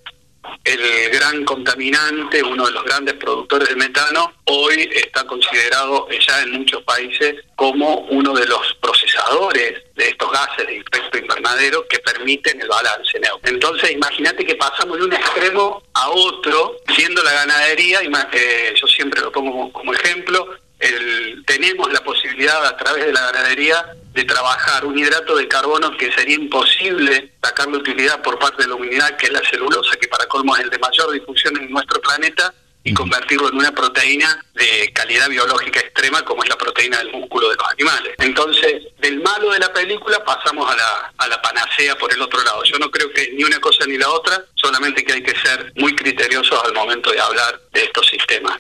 el 0.64 1.10
gran 1.12 1.44
contaminante, 1.46 2.42
uno 2.44 2.66
de 2.66 2.72
los 2.72 2.84
grandes 2.84 3.16
productores 3.16 3.70
de 3.70 3.76
metano, 3.76 4.34
hoy 4.46 4.90
está 4.94 5.26
considerado 5.26 6.08
ya 6.10 6.42
en 6.42 6.52
muchos 6.52 6.84
países 6.84 7.36
como 7.56 8.00
uno 8.10 8.34
de 8.34 8.46
los 8.46 8.76
procesadores 8.82 9.84
de 9.96 10.08
estos 10.08 10.32
gases 10.32 10.68
de 10.68 10.78
efecto 10.78 11.18
invernadero 11.18 11.86
que 11.88 12.00
permiten 12.00 12.62
el 12.62 12.68
balance 12.68 13.20
neutro. 13.20 13.52
Entonces, 13.52 13.92
imagínate 13.92 14.46
que 14.46 14.56
pasamos 14.56 14.98
de 14.98 15.06
un 15.06 15.14
extremo 15.14 15.84
a 15.94 16.10
otro, 16.10 16.78
siendo 16.96 17.22
la 17.24 17.34
ganadería, 17.34 18.00
eh, 18.32 18.74
yo 18.80 18.88
siempre 18.88 19.22
lo 19.22 19.32
pongo 19.32 19.52
como, 19.52 19.74
como 19.74 19.94
ejemplo, 19.94 20.48
el, 20.80 21.44
tenemos 21.46 21.92
la 21.92 22.04
posibilidad 22.04 22.66
a 22.66 22.78
través 22.78 23.06
de 23.06 23.14
la 23.14 23.32
ganadería 23.32 23.86
de 24.14 24.24
trabajar 24.24 24.86
un 24.86 24.98
hidrato 24.98 25.36
de 25.36 25.48
carbono 25.48 25.96
que 25.98 26.12
sería 26.12 26.36
imposible 26.36 27.34
sacarle 27.42 27.78
utilidad 27.78 28.22
por 28.22 28.40
parte 28.40 28.64
de 28.64 28.70
la 28.70 28.76
humanidad, 28.76 29.18
que 29.18 29.28
es 29.28 29.32
la 29.32 29.42
celulosa, 29.50 29.96
que 29.98 30.08
para 30.08 30.26
colmo 30.26 30.56
es 30.56 30.64
el 30.64 30.70
de 30.70 30.80
mayor 30.80 31.12
difusión 31.12 31.58
en 31.58 31.70
nuestro 31.70 32.02
planeta, 32.02 32.54
y 32.84 32.94
convertirlo 32.94 33.50
en 33.50 33.58
una 33.58 33.72
proteína 33.72 34.44
de 34.54 34.92
calidad 34.94 35.30
biológica 35.30 35.80
extrema 35.82 36.24
como 36.24 36.44
es 36.44 36.50
la 36.50 36.58
proteína 36.58 36.98
del 37.00 37.12
músculo 37.12 37.50
de 37.50 37.56
los 37.56 37.68
animales. 37.68 38.16
Entonces, 38.20 38.84
del 39.00 39.22
malo 39.22 39.52
de 39.52 39.60
la 39.60 39.72
película 39.74 40.24
pasamos 40.24 40.72
a 40.72 40.76
la, 40.76 41.14
a 41.18 41.28
la 41.28 41.42
panacea 41.42 41.98
por 41.98 42.12
el 42.14 42.22
otro 42.22 42.42
lado. 42.42 42.64
Yo 42.64 42.80
no 42.80 42.90
creo 42.90 43.12
que 43.12 43.32
ni 43.34 43.44
una 43.44 43.60
cosa 43.60 43.86
ni 43.86 43.98
la 43.98 44.10
otra, 44.10 44.44
solamente 44.56 45.04
que 45.04 45.14
hay 45.14 45.24
que 45.24 45.36
ser 45.40 45.74
muy 45.76 45.94
criteriosos 45.96 46.64
al 46.64 46.74
momento 46.74 47.12
de 47.12 47.20
hablar 47.20 47.60
de 47.74 47.84
estos 47.84 48.08
sistemas. 48.08 48.60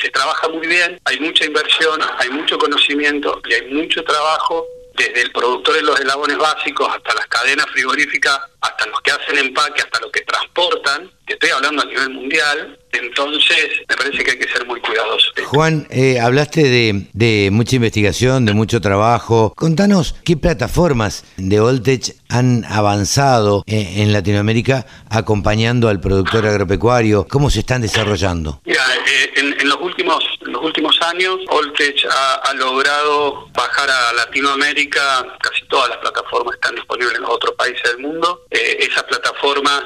Se 0.00 0.10
trabaja 0.10 0.48
muy 0.48 0.66
bien, 0.66 0.98
hay 1.04 1.18
mucha 1.20 1.44
inversión, 1.44 2.00
hay 2.18 2.28
mucho 2.30 2.58
conocimiento 2.58 3.40
y 3.48 3.54
hay 3.54 3.70
mucho 3.72 4.02
trabajo 4.04 4.66
desde 4.96 5.22
el 5.22 5.32
productor 5.32 5.74
de 5.74 5.82
los 5.82 5.98
eslabones 5.98 6.38
básicos 6.38 6.88
hasta 6.88 7.14
las 7.14 7.26
cadenas 7.26 7.66
frigoríficas, 7.72 8.38
hasta 8.60 8.86
los 8.86 9.00
que 9.00 9.10
hacen 9.10 9.38
empaque, 9.38 9.82
hasta 9.82 10.00
los 10.00 10.10
que 10.10 10.20
transportan, 10.22 11.10
que 11.26 11.34
estoy 11.34 11.50
hablando 11.50 11.82
a 11.82 11.86
nivel 11.86 12.10
mundial, 12.10 12.78
entonces 12.92 13.70
me 13.88 13.96
parece 13.96 14.24
que 14.24 14.30
hay 14.32 14.38
que 14.38 14.48
ser 14.48 14.66
muy 14.66 14.80
cuidadosos. 14.80 15.32
Juan, 15.46 15.86
eh, 15.90 16.20
hablaste 16.20 16.62
de, 16.62 17.06
de, 17.12 17.50
mucha 17.50 17.76
investigación, 17.76 18.44
de 18.44 18.52
mucho 18.52 18.80
trabajo. 18.80 19.52
Contanos 19.56 20.14
qué 20.24 20.36
plataformas 20.36 21.24
de 21.36 21.60
Voltech 21.60 22.14
han 22.28 22.64
avanzado 22.64 23.64
eh, 23.66 23.94
en 23.96 24.12
Latinoamérica 24.12 24.86
acompañando 25.10 25.88
al 25.88 26.00
productor 26.00 26.46
agropecuario, 26.46 27.26
cómo 27.28 27.50
se 27.50 27.60
están 27.60 27.82
desarrollando. 27.82 28.60
Mira, 28.64 28.82
eh, 29.06 29.32
en, 29.36 29.60
en, 29.60 29.68
los 29.68 29.80
últimos 29.80 30.22
en 30.43 30.43
los 30.54 30.62
últimos 30.64 31.00
años, 31.02 31.40
Voltech 31.46 32.06
ha, 32.10 32.54
logrado 32.54 33.48
bajar 33.52 33.90
a 33.90 34.12
Latinoamérica, 34.12 35.26
casi 35.40 35.66
todas 35.66 35.90
las 35.90 35.98
plataformas 35.98 36.54
están 36.54 36.76
disponibles 36.76 37.16
en 37.16 37.24
otros 37.24 37.54
países 37.56 37.82
del 37.82 37.98
mundo. 37.98 38.44
esas 38.50 39.02
plataformas 39.04 39.82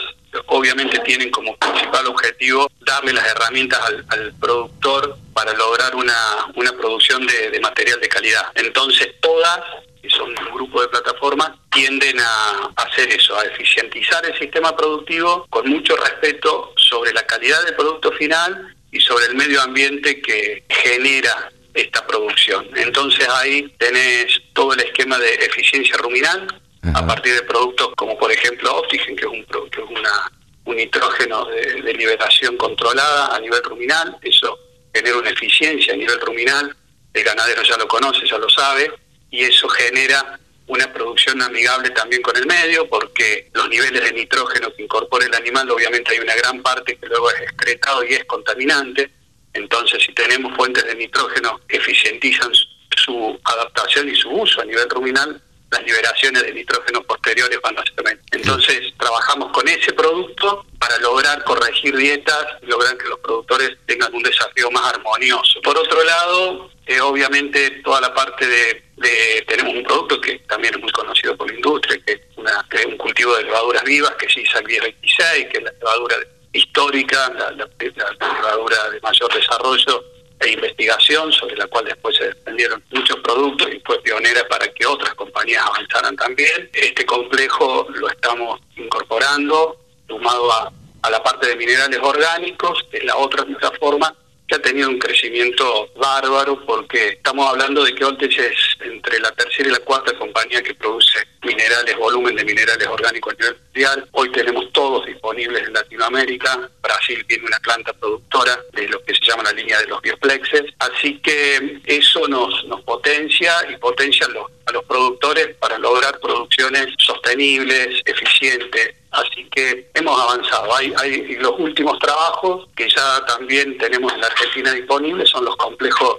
obviamente 0.47 0.99
tienen 1.01 1.31
como 1.31 1.57
principal 1.57 2.07
objetivo 2.07 2.71
darle 2.81 3.15
las 3.15 3.27
herramientas 3.27 3.81
al, 3.81 4.05
al 4.11 4.35
productor 4.35 5.17
para 5.33 5.55
lograr 5.55 5.95
una, 5.95 6.49
una 6.55 6.73
producción 6.73 7.27
de, 7.27 7.51
de, 7.51 7.61
material 7.61 7.99
de 8.01 8.09
calidad. 8.09 8.43
Entonces 8.55 9.09
todas, 9.21 9.61
que 10.03 10.11
son 10.11 10.29
un 10.29 10.55
grupo 10.55 10.83
de 10.83 10.89
plataformas, 10.89 11.53
tienden 11.71 12.21
a 12.21 12.71
hacer 12.77 13.09
eso, 13.09 13.39
a 13.39 13.45
eficientizar 13.45 14.25
el 14.27 14.39
sistema 14.39 14.77
productivo 14.77 15.47
con 15.49 15.67
mucho 15.69 15.97
respeto 15.97 16.75
sobre 16.77 17.13
la 17.15 17.23
calidad 17.23 17.65
del 17.65 17.75
producto 17.75 18.13
final 18.13 18.75
y 18.91 19.01
sobre 19.01 19.27
el 19.27 19.35
medio 19.35 19.61
ambiente 19.63 20.21
que 20.21 20.65
genera 20.69 21.51
esta 21.75 22.07
producción. 22.07 22.67
Entonces 22.77 23.29
ahí 23.29 23.69
tenés 23.79 24.41
todo 24.53 24.73
el 24.73 24.81
esquema 24.81 25.19
de 25.19 25.35
eficiencia 25.35 25.97
ruminal, 25.99 26.47
a 26.95 27.07
partir 27.07 27.35
de 27.35 27.43
productos 27.43 27.91
como 27.97 28.19
por 28.19 28.33
ejemplo 28.33 28.77
Optigen, 28.77 29.17
que 29.17 29.27
es 29.27 29.31
un, 29.31 29.45
que 29.45 29.81
es 29.81 29.89
una, 29.89 30.33
un 30.65 30.77
nitrógeno 30.77 31.45
de, 31.47 31.83
de, 31.83 31.95
liberación 31.95 32.57
controlada 32.57 33.35
a 33.35 33.41
nivel 33.41 33.63
ruminal, 33.65 34.17
eso 34.23 34.59
genera 34.95 35.19
una 35.19 35.31
eficiencia 35.31 35.93
a 35.93 35.97
nivel 35.97 36.21
ruminal, 36.21 36.75
el 37.13 37.25
ganadero 37.25 37.63
ya 37.63 37.77
lo 37.77 37.87
conoce, 37.87 38.27
ya 38.27 38.39
lo 38.39 38.49
sabe, 38.49 38.91
y 39.31 39.45
eso 39.45 39.69
genera 39.69 40.39
una 40.69 40.93
producción 40.93 41.41
amigable 41.43 41.91
también 41.91 42.23
con 42.23 42.37
el 42.37 42.47
medio, 42.47 42.89
porque 42.89 43.51
los 43.55 43.69
niveles 43.69 44.05
de 44.05 44.13
nitrógeno 44.13 44.73
que 44.75 44.83
incorpora 44.83 45.27
el 45.27 45.35
animal, 45.35 45.71
obviamente 45.71 46.13
hay 46.13 46.21
una 46.21 46.37
gran 46.37 46.63
parte 46.63 46.97
que 46.97 47.07
luego 47.07 47.31
es 47.31 47.41
excretado 47.41 48.05
y 48.05 48.15
es 48.15 48.25
contaminante, 48.27 49.11
entonces 49.55 50.03
si 50.05 50.13
tenemos 50.13 50.55
fuentes 50.55 50.85
de 50.85 50.95
nitrógeno 50.95 51.61
que 51.67 51.79
eficientizan 51.79 52.53
su 52.97 53.41
adaptación 53.45 54.09
y 54.09 54.15
su 54.15 54.31
uso 54.31 54.61
a 54.61 54.65
nivel 54.65 54.89
ruminal, 54.91 55.41
las 55.71 55.83
liberaciones 55.85 56.43
de 56.43 56.53
nitrógeno 56.53 57.03
posteriores 57.03 57.59
a 57.63 57.85
ser 57.85 58.05
menos. 58.05 58.25
Entonces, 58.31 58.93
trabajamos 58.99 59.53
con 59.53 59.69
ese 59.69 59.93
producto 59.93 60.65
para 60.79 60.99
lograr 60.99 61.45
corregir 61.45 61.97
dietas 61.97 62.47
y 62.63 62.67
lograr 62.67 62.97
que 62.97 63.09
los 63.09 63.19
productores 63.19 63.77
tengan 63.87 64.15
un 64.15 64.23
desafío 64.23 64.71
más 64.71 64.95
armonioso. 64.95 65.61
Por 65.63 65.77
otro 65.77 66.03
lado, 66.05 66.71
eh, 66.87 67.01
obviamente 67.01 67.71
toda 67.85 68.01
la 68.01 68.15
parte 68.15 68.47
de, 68.47 68.83
de, 68.97 69.45
tenemos 69.47 69.75
un 69.75 69.83
producto 69.83 70.21
que 70.21 70.39
también 70.49 70.75
es 70.75 70.81
muy 70.81 70.93
conocido 70.93 71.37
por 71.37 71.49
la 71.49 71.55
industria, 71.55 72.01
que 72.07 72.13
es, 72.13 72.21
una, 72.37 72.67
que 72.71 72.79
es 72.79 72.87
un 72.87 72.97
cultivo 72.97 73.37
de 73.37 73.45
levaduras 73.45 73.85
vivas, 73.85 74.13
que 74.19 74.27
es 74.27 74.37
ISAC 74.37 74.67
1026, 74.67 75.47
que 75.51 75.59
es 75.59 75.65
la 75.65 75.73
levadura 75.73 76.17
histórica, 76.53 77.31
la, 77.35 77.51
la, 77.51 77.69
la 77.79 78.33
levadura 78.33 78.91
de 78.91 79.01
mayor 79.01 79.35
desarrollo 79.35 80.05
e 80.41 80.51
investigación 80.51 81.33
sobre 81.33 81.57
la 81.57 81.67
cual 81.67 81.85
después 81.85 82.17
se 82.17 82.25
desprendieron 82.25 82.83
muchos 82.91 83.17
productos 83.17 83.69
y 83.73 83.81
fue 83.85 84.01
pionera 84.03 84.47
para 84.49 84.69
que 84.69 84.87
otras 84.87 85.15
compañías 85.15 85.65
avanzaran 85.65 86.17
también. 86.17 86.71
Este 86.73 87.05
complejo 87.05 87.87
lo 87.95 88.09
estamos 88.09 88.61
incorporando, 88.77 89.77
sumado 90.07 90.53
a, 90.53 90.73
a 91.03 91.11
la 91.11 91.23
parte 91.23 91.49
de 91.49 91.57
minerales 91.57 91.99
orgánicos, 92.03 92.87
es 92.93 93.05
la 93.05 93.17
otra 93.17 93.45
plataforma 93.45 94.15
que 94.49 94.55
ha 94.55 94.63
tenido 94.63 94.89
un 94.89 94.99
crecimiento 94.99 95.91
bárbaro 95.95 96.65
porque 96.65 97.09
estamos 97.09 97.47
hablando 97.47 97.85
de 97.85 97.95
que 97.95 98.03
Oltech 98.03 98.39
es 98.39 98.57
entre 98.81 99.21
la 99.21 99.31
tercera 99.33 99.69
y 99.69 99.73
la 99.73 99.79
cuarta 99.81 100.17
compañía 100.17 100.63
que 100.63 100.75
produce 100.75 101.19
minerales, 101.45 101.95
volumen 101.99 102.35
de 102.35 102.45
minerales 102.45 102.89
orgánicos 102.89 103.35
a 103.35 103.37
nivel 103.37 103.61
mundial. 103.63 104.09
Hoy 104.13 104.33
tenemos 104.33 104.73
todos 104.73 105.05
disponibles 105.05 105.67
en 105.67 105.75
Latinoamérica. 105.75 106.71
Brasil 106.81 107.23
tiene 107.29 107.45
una 107.45 107.59
planta 107.61 107.93
productora 107.93 108.59
de 108.73 108.89
lo 108.89 109.03
que 109.05 109.15
se 109.15 109.21
llama 109.21 109.43
la 109.43 109.53
línea 109.53 109.79
de 109.81 109.87
los 109.87 110.01
bioplexes. 110.01 110.65
Así 110.79 111.21
que 111.21 111.81
eso 111.85 112.27
nos, 112.27 112.65
potencia 112.87 113.53
y 113.69 113.77
potencia 113.77 114.27
los, 114.29 114.47
a 114.65 114.73
los 114.73 114.83
productores 114.85 115.55
para 115.57 115.79
lograr 115.79 116.19
producciones 116.21 116.87
sostenibles, 116.99 118.01
eficientes, 118.07 118.95
Así 119.11 119.49
que 119.51 119.91
hemos 119.95 120.21
avanzado. 120.21 120.75
Hay, 120.77 120.93
hay 120.99 121.37
los 121.37 121.55
últimos 121.59 121.99
trabajos 121.99 122.69
que 122.77 122.89
ya 122.89 123.25
también 123.27 123.79
tenemos 123.79 124.13
en 124.13 124.21
la 124.21 124.27
Argentina 124.27 124.73
disponibles, 124.73 125.31
son 125.31 125.45
los 125.45 125.57
complejos 125.57 126.17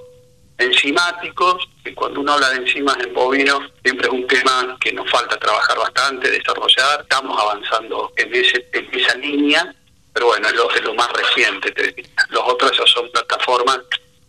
enzimáticos, 0.57 1.69
y 1.85 1.93
cuando 1.93 2.19
uno 2.19 2.33
habla 2.33 2.49
de 2.49 2.57
enzimas 2.57 2.97
en 2.99 3.13
bovino, 3.13 3.61
siempre 3.83 4.07
es 4.07 4.13
un 4.13 4.27
tema 4.27 4.77
que 4.81 4.91
nos 4.91 5.09
falta 5.09 5.37
trabajar 5.37 5.77
bastante, 5.77 6.29
desarrollar. 6.29 7.01
Estamos 7.01 7.39
avanzando 7.41 8.11
en, 8.17 8.35
ese, 8.35 8.67
en 8.73 8.89
esa 8.91 9.15
línea, 9.15 9.73
pero 10.13 10.27
bueno, 10.27 10.47
es 10.49 10.55
lo, 10.55 10.69
es 10.71 10.83
lo 10.83 10.93
más 10.95 11.09
reciente. 11.13 11.73
Los 12.29 12.43
otros 12.45 12.71
ya 12.77 12.85
son 12.87 13.09
plataformas 13.11 13.79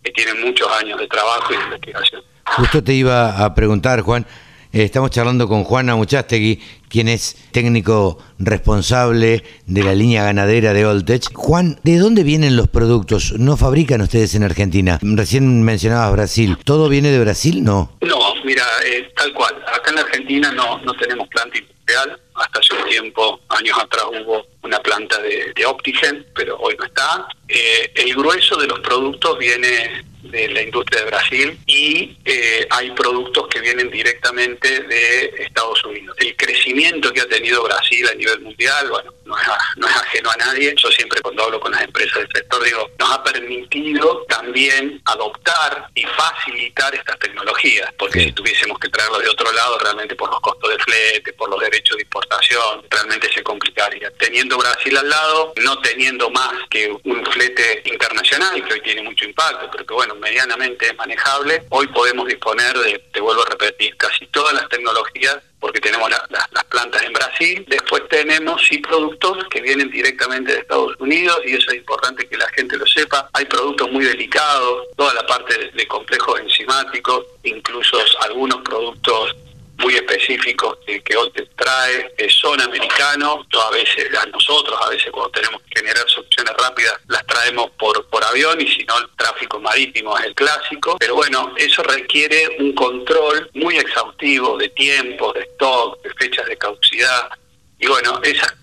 que 0.04 0.12
tienen 0.12 0.40
muchos 0.40 0.70
años 0.72 0.98
de 1.00 1.08
trabajo 1.08 1.52
y 1.52 1.56
de 1.56 1.64
investigación. 1.64 2.22
Justo 2.56 2.82
te 2.82 2.92
iba 2.94 3.44
a 3.44 3.54
preguntar, 3.54 4.00
Juan, 4.02 4.26
eh, 4.72 4.84
estamos 4.84 5.10
charlando 5.10 5.48
con 5.48 5.64
Juana 5.64 5.96
Muchastegui, 5.96 6.62
quien 6.90 7.08
es 7.08 7.36
técnico 7.52 8.18
responsable 8.38 9.44
de 9.66 9.82
la 9.84 9.94
línea 9.94 10.24
ganadera 10.24 10.74
de 10.74 10.84
Oltech. 10.84 11.32
Juan, 11.32 11.78
¿de 11.84 11.98
dónde 11.98 12.24
vienen 12.24 12.56
los 12.56 12.68
productos? 12.68 13.34
¿No 13.38 13.56
fabrican 13.56 14.02
ustedes 14.02 14.34
en 14.34 14.42
Argentina? 14.42 14.98
Recién 15.00 15.62
mencionabas 15.62 16.12
Brasil. 16.12 16.58
¿Todo 16.64 16.88
viene 16.88 17.10
de 17.10 17.20
Brasil? 17.20 17.62
No. 17.62 17.96
No, 18.00 18.18
mira, 18.44 18.64
eh, 18.84 19.10
tal 19.16 19.32
cual. 19.32 19.54
Acá 19.72 19.92
en 19.92 19.98
Argentina 20.00 20.52
no, 20.52 20.78
no 20.80 20.92
tenemos 20.94 21.28
planta 21.28 21.56
industrial. 21.56 22.20
Hasta 22.34 22.58
hace 22.58 22.74
un 22.74 22.88
tiempo, 22.88 23.40
años 23.48 23.78
atrás, 23.78 24.04
hubo 24.06 24.46
una 24.62 24.78
planta 24.80 25.20
de, 25.22 25.52
de 25.54 25.66
Optigen, 25.66 26.26
pero 26.34 26.58
hoy 26.58 26.74
no 26.78 26.84
está. 26.84 27.28
Eh, 27.48 27.92
el 27.94 28.14
grueso 28.14 28.56
de 28.56 28.66
los 28.66 28.80
productos 28.80 29.38
viene 29.38 30.04
de 30.22 30.48
la 30.48 30.62
industria 30.62 31.00
de 31.00 31.06
Brasil 31.06 31.58
y 31.66 32.16
eh, 32.24 32.66
hay 32.70 32.90
productos 32.92 33.48
que 33.48 33.60
vienen 33.60 33.90
directamente 33.90 34.80
de 34.80 35.32
Estados 35.38 35.84
Unidos. 35.84 36.16
El 36.18 36.36
crecimiento 36.36 37.12
que 37.12 37.20
ha 37.20 37.28
tenido 37.28 37.62
Brasil 37.62 38.08
a 38.08 38.14
nivel 38.14 38.40
mundial, 38.40 38.88
bueno, 38.90 39.12
no 39.24 39.38
es, 39.38 39.46
no 39.76 39.86
es 39.86 39.96
ajeno 39.96 40.30
a 40.30 40.36
nadie. 40.36 40.74
Yo 40.76 40.90
siempre 40.90 41.20
cuando 41.20 41.44
hablo 41.44 41.60
con 41.60 41.72
las 41.72 41.82
empresas 41.82 42.18
del 42.18 42.28
sector 42.32 42.62
digo, 42.64 42.90
nos 42.98 43.10
ha 43.10 43.22
permitido 43.22 44.24
también 44.28 45.00
adoptar 45.04 45.86
y 45.94 46.02
facilitar 46.04 46.94
estas 46.94 47.18
tecnologías, 47.18 47.92
porque 47.98 48.20
sí. 48.20 48.24
si 48.26 48.32
tuviésemos 48.32 48.78
que 48.78 48.88
traerlo 48.88 49.18
de 49.18 49.28
otro 49.28 49.50
lado, 49.52 49.78
realmente 49.78 50.14
por 50.16 50.30
los 50.30 50.40
costos 50.40 50.70
de 50.70 50.78
flete, 50.78 51.32
por 51.32 51.48
los 51.50 51.60
derechos 51.60 51.96
de 51.96 52.02
importación, 52.02 52.84
realmente 52.90 53.32
se 53.32 53.42
complicaría. 53.42 54.10
Teniendo 54.18 54.58
Brasil 54.58 54.96
al 54.96 55.08
lado, 55.08 55.52
no 55.62 55.78
teniendo 55.80 56.30
más 56.30 56.52
que 56.68 56.90
un 57.04 57.24
flete 57.26 57.82
internacional, 57.84 58.64
que 58.66 58.74
hoy 58.74 58.80
tiene 58.80 59.02
mucho 59.02 59.24
impacto, 59.24 59.68
pero 59.70 59.86
que 59.86 59.94
bueno, 59.94 60.09
medianamente 60.18 60.92
manejable, 60.94 61.62
hoy 61.70 61.86
podemos 61.88 62.26
disponer 62.26 62.76
de, 62.78 62.98
te 63.12 63.20
vuelvo 63.20 63.42
a 63.42 63.50
repetir, 63.50 63.96
casi 63.96 64.26
todas 64.28 64.54
las 64.54 64.68
tecnologías 64.68 65.38
porque 65.60 65.80
tenemos 65.80 66.10
la, 66.10 66.24
la, 66.30 66.48
las 66.52 66.64
plantas 66.64 67.02
en 67.02 67.12
Brasil, 67.12 67.64
después 67.68 68.02
tenemos 68.08 68.62
sí 68.66 68.78
productos 68.78 69.44
que 69.50 69.60
vienen 69.60 69.90
directamente 69.90 70.52
de 70.52 70.58
Estados 70.60 70.96
Unidos 70.98 71.38
y 71.44 71.54
eso 71.54 71.70
es 71.70 71.76
importante 71.76 72.26
que 72.26 72.38
la 72.38 72.48
gente 72.48 72.78
lo 72.78 72.86
sepa. 72.86 73.28
Hay 73.34 73.44
productos 73.44 73.90
muy 73.92 74.04
delicados, 74.04 74.86
toda 74.96 75.12
la 75.12 75.26
parte 75.26 75.70
de 75.70 75.86
complejos 75.86 76.40
enzimáticos, 76.40 77.26
incluso 77.42 77.98
algunos 78.20 78.62
productos 78.62 79.36
muy 79.80 79.94
específicos 79.94 80.78
que, 80.86 81.02
que 81.02 81.16
OLTE 81.16 81.46
trae, 81.56 82.12
son 82.28 82.60
americanos, 82.60 83.46
a 83.52 83.70
veces 83.70 84.08
a 84.16 84.26
nosotros, 84.26 84.78
a 84.82 84.90
veces 84.90 85.10
cuando 85.10 85.30
tenemos 85.30 85.62
que 85.62 85.80
generar 85.80 86.08
soluciones 86.08 86.54
rápidas, 86.56 86.94
las 87.08 87.26
traemos 87.26 87.70
por, 87.72 88.06
por 88.08 88.24
avión 88.24 88.60
y 88.60 88.68
si 88.68 88.84
no 88.84 88.98
el 88.98 89.08
tráfico 89.16 89.58
marítimo 89.58 90.16
es 90.18 90.26
el 90.26 90.34
clásico, 90.34 90.96
pero 90.98 91.14
bueno, 91.14 91.54
eso 91.56 91.82
requiere 91.82 92.56
un 92.58 92.72
control 92.74 93.50
muy 93.54 93.76
exhaustivo 93.76 94.56
de 94.56 94.68
tiempo, 94.70 95.32
de 95.32 95.40
stock, 95.40 96.02
de 96.02 96.10
fechas 96.14 96.46
de 96.46 96.56
caducidad, 96.56 97.30
y 97.78 97.86
bueno, 97.86 98.20
esa 98.22 98.54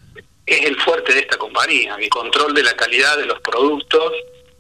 es 0.46 0.66
el 0.66 0.80
fuerte 0.82 1.14
de 1.14 1.20
esta 1.22 1.38
compañía, 1.38 1.98
el 2.00 2.10
control 2.10 2.54
de 2.54 2.64
la 2.64 2.74
calidad 2.76 3.18
de 3.18 3.26
los 3.26 3.40
productos 3.42 4.14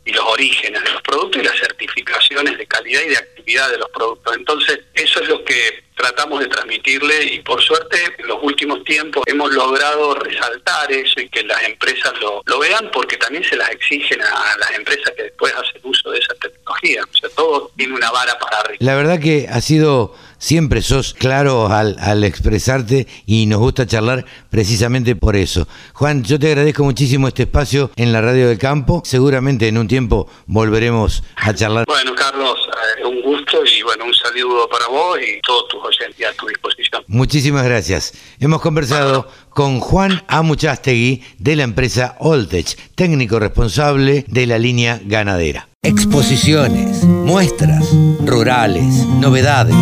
y 0.07 0.13
los 0.13 0.23
orígenes 0.25 0.81
de 0.83 0.89
los 0.89 1.01
productos 1.01 1.41
y 1.41 1.45
las 1.45 1.59
certificaciones 1.59 2.57
de 2.57 2.65
calidad 2.65 3.01
y 3.05 3.09
de 3.09 3.17
actividad 3.17 3.69
de 3.69 3.77
los 3.77 3.89
productos. 3.89 4.37
Entonces, 4.37 4.79
eso 4.93 5.21
es 5.21 5.27
lo 5.27 5.43
que 5.43 5.83
tratamos 5.95 6.39
de 6.39 6.47
transmitirle 6.47 7.25
y 7.25 7.39
por 7.39 7.61
suerte 7.61 7.97
en 8.17 8.27
los 8.27 8.37
últimos 8.41 8.83
tiempos 8.85 9.23
hemos 9.25 9.51
logrado 9.51 10.13
resaltar 10.13 10.91
eso 10.91 11.19
y 11.19 11.27
que 11.27 11.43
las 11.43 11.61
empresas 11.63 12.13
lo, 12.21 12.59
vean 12.59 12.89
porque 12.93 13.17
también 13.17 13.43
se 13.43 13.57
las 13.57 13.69
exigen 13.71 14.21
a 14.21 14.57
las 14.59 14.71
empresas 14.75 15.11
que 15.15 15.23
después 15.23 15.53
hacen 15.53 15.81
uso 15.83 16.11
de 16.11 16.19
esa 16.19 16.33
tecnología. 16.35 17.01
O 17.03 17.17
sea, 17.17 17.29
todo 17.35 17.71
tiene 17.75 17.93
una 17.93 18.09
vara 18.09 18.37
para 18.39 18.59
arriba. 18.59 18.77
La 18.79 18.95
verdad 18.95 19.19
que 19.19 19.47
ha 19.49 19.59
sido 19.59 20.15
siempre 20.37 20.81
sos 20.81 21.13
claro 21.13 21.67
al, 21.67 21.97
al, 21.99 22.23
expresarte 22.23 23.07
y 23.25 23.45
nos 23.45 23.59
gusta 23.59 23.85
charlar 23.85 24.25
precisamente 24.49 25.15
por 25.15 25.35
eso. 25.35 25.67
Juan, 25.93 26.23
yo 26.23 26.39
te 26.39 26.47
agradezco 26.47 26.83
muchísimo 26.83 27.27
este 27.27 27.43
espacio 27.43 27.91
en 27.95 28.11
la 28.11 28.21
Radio 28.21 28.47
del 28.47 28.57
Campo. 28.57 29.01
Seguramente 29.05 29.67
en 29.67 29.77
un 29.77 29.87
tiempo 29.87 30.29
volveremos 30.45 31.23
a 31.35 31.53
charlar. 31.53 31.85
Bueno, 31.87 32.13
Carlos, 32.15 32.57
eh, 32.99 33.05
un 33.05 33.21
gusto 33.21 33.63
y 33.65 33.81
bueno, 33.83 34.05
un 34.05 34.13
saludo 34.13 34.67
para 34.69 34.87
vos 34.87 35.17
y 35.19 35.39
todos 35.41 35.67
tus 35.69 35.83
oyentes 35.83 36.27
a 36.27 36.33
tu 36.33 36.47
disposición. 36.47 37.03
Muchísimas 37.07 37.63
gracias. 37.63 38.13
Hemos 38.39 38.61
conversado 38.61 39.29
con 39.49 39.79
Juan 39.79 40.23
Amuchastegui 40.27 41.23
de 41.39 41.55
la 41.55 41.63
empresa 41.63 42.15
Oltech, 42.19 42.75
técnico 42.95 43.39
responsable 43.39 44.25
de 44.27 44.45
la 44.45 44.59
línea 44.59 44.99
ganadera. 45.03 45.69
Exposiciones, 45.83 47.03
muestras, 47.03 47.87
rurales, 48.25 49.05
novedades. 49.19 49.75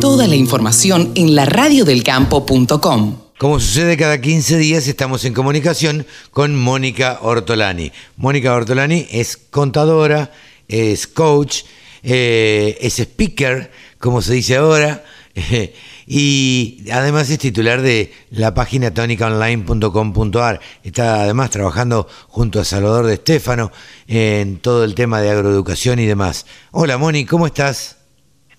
Toda 0.00 0.28
la 0.28 0.36
información 0.36 1.12
en 1.14 1.34
laradiodelcampo.com. 1.34 3.16
Como 3.38 3.58
sucede 3.58 3.96
cada 3.96 4.20
15 4.20 4.58
días, 4.58 4.86
estamos 4.88 5.24
en 5.24 5.32
comunicación 5.32 6.06
con 6.30 6.54
Mónica 6.54 7.18
Ortolani. 7.22 7.92
Mónica 8.16 8.54
Ortolani 8.54 9.06
es 9.10 9.38
contadora, 9.38 10.32
es 10.68 11.06
coach, 11.06 11.62
eh, 12.02 12.76
es 12.80 12.98
speaker, 12.98 13.70
como 13.98 14.20
se 14.20 14.34
dice 14.34 14.56
ahora, 14.56 15.02
y 16.06 16.84
además 16.92 17.30
es 17.30 17.38
titular 17.38 17.80
de 17.80 18.12
la 18.30 18.52
página 18.52 18.92
tónicaonline.com.ar. 18.92 20.60
Está 20.84 21.22
además 21.22 21.50
trabajando 21.50 22.06
junto 22.28 22.60
a 22.60 22.64
Salvador 22.64 23.06
de 23.06 23.14
Estéfano 23.14 23.72
en 24.08 24.58
todo 24.58 24.84
el 24.84 24.94
tema 24.94 25.22
de 25.22 25.30
agroeducación 25.30 25.98
y 26.00 26.06
demás. 26.06 26.44
Hola 26.70 26.98
Moni, 26.98 27.24
¿cómo 27.24 27.46
estás? 27.46 27.95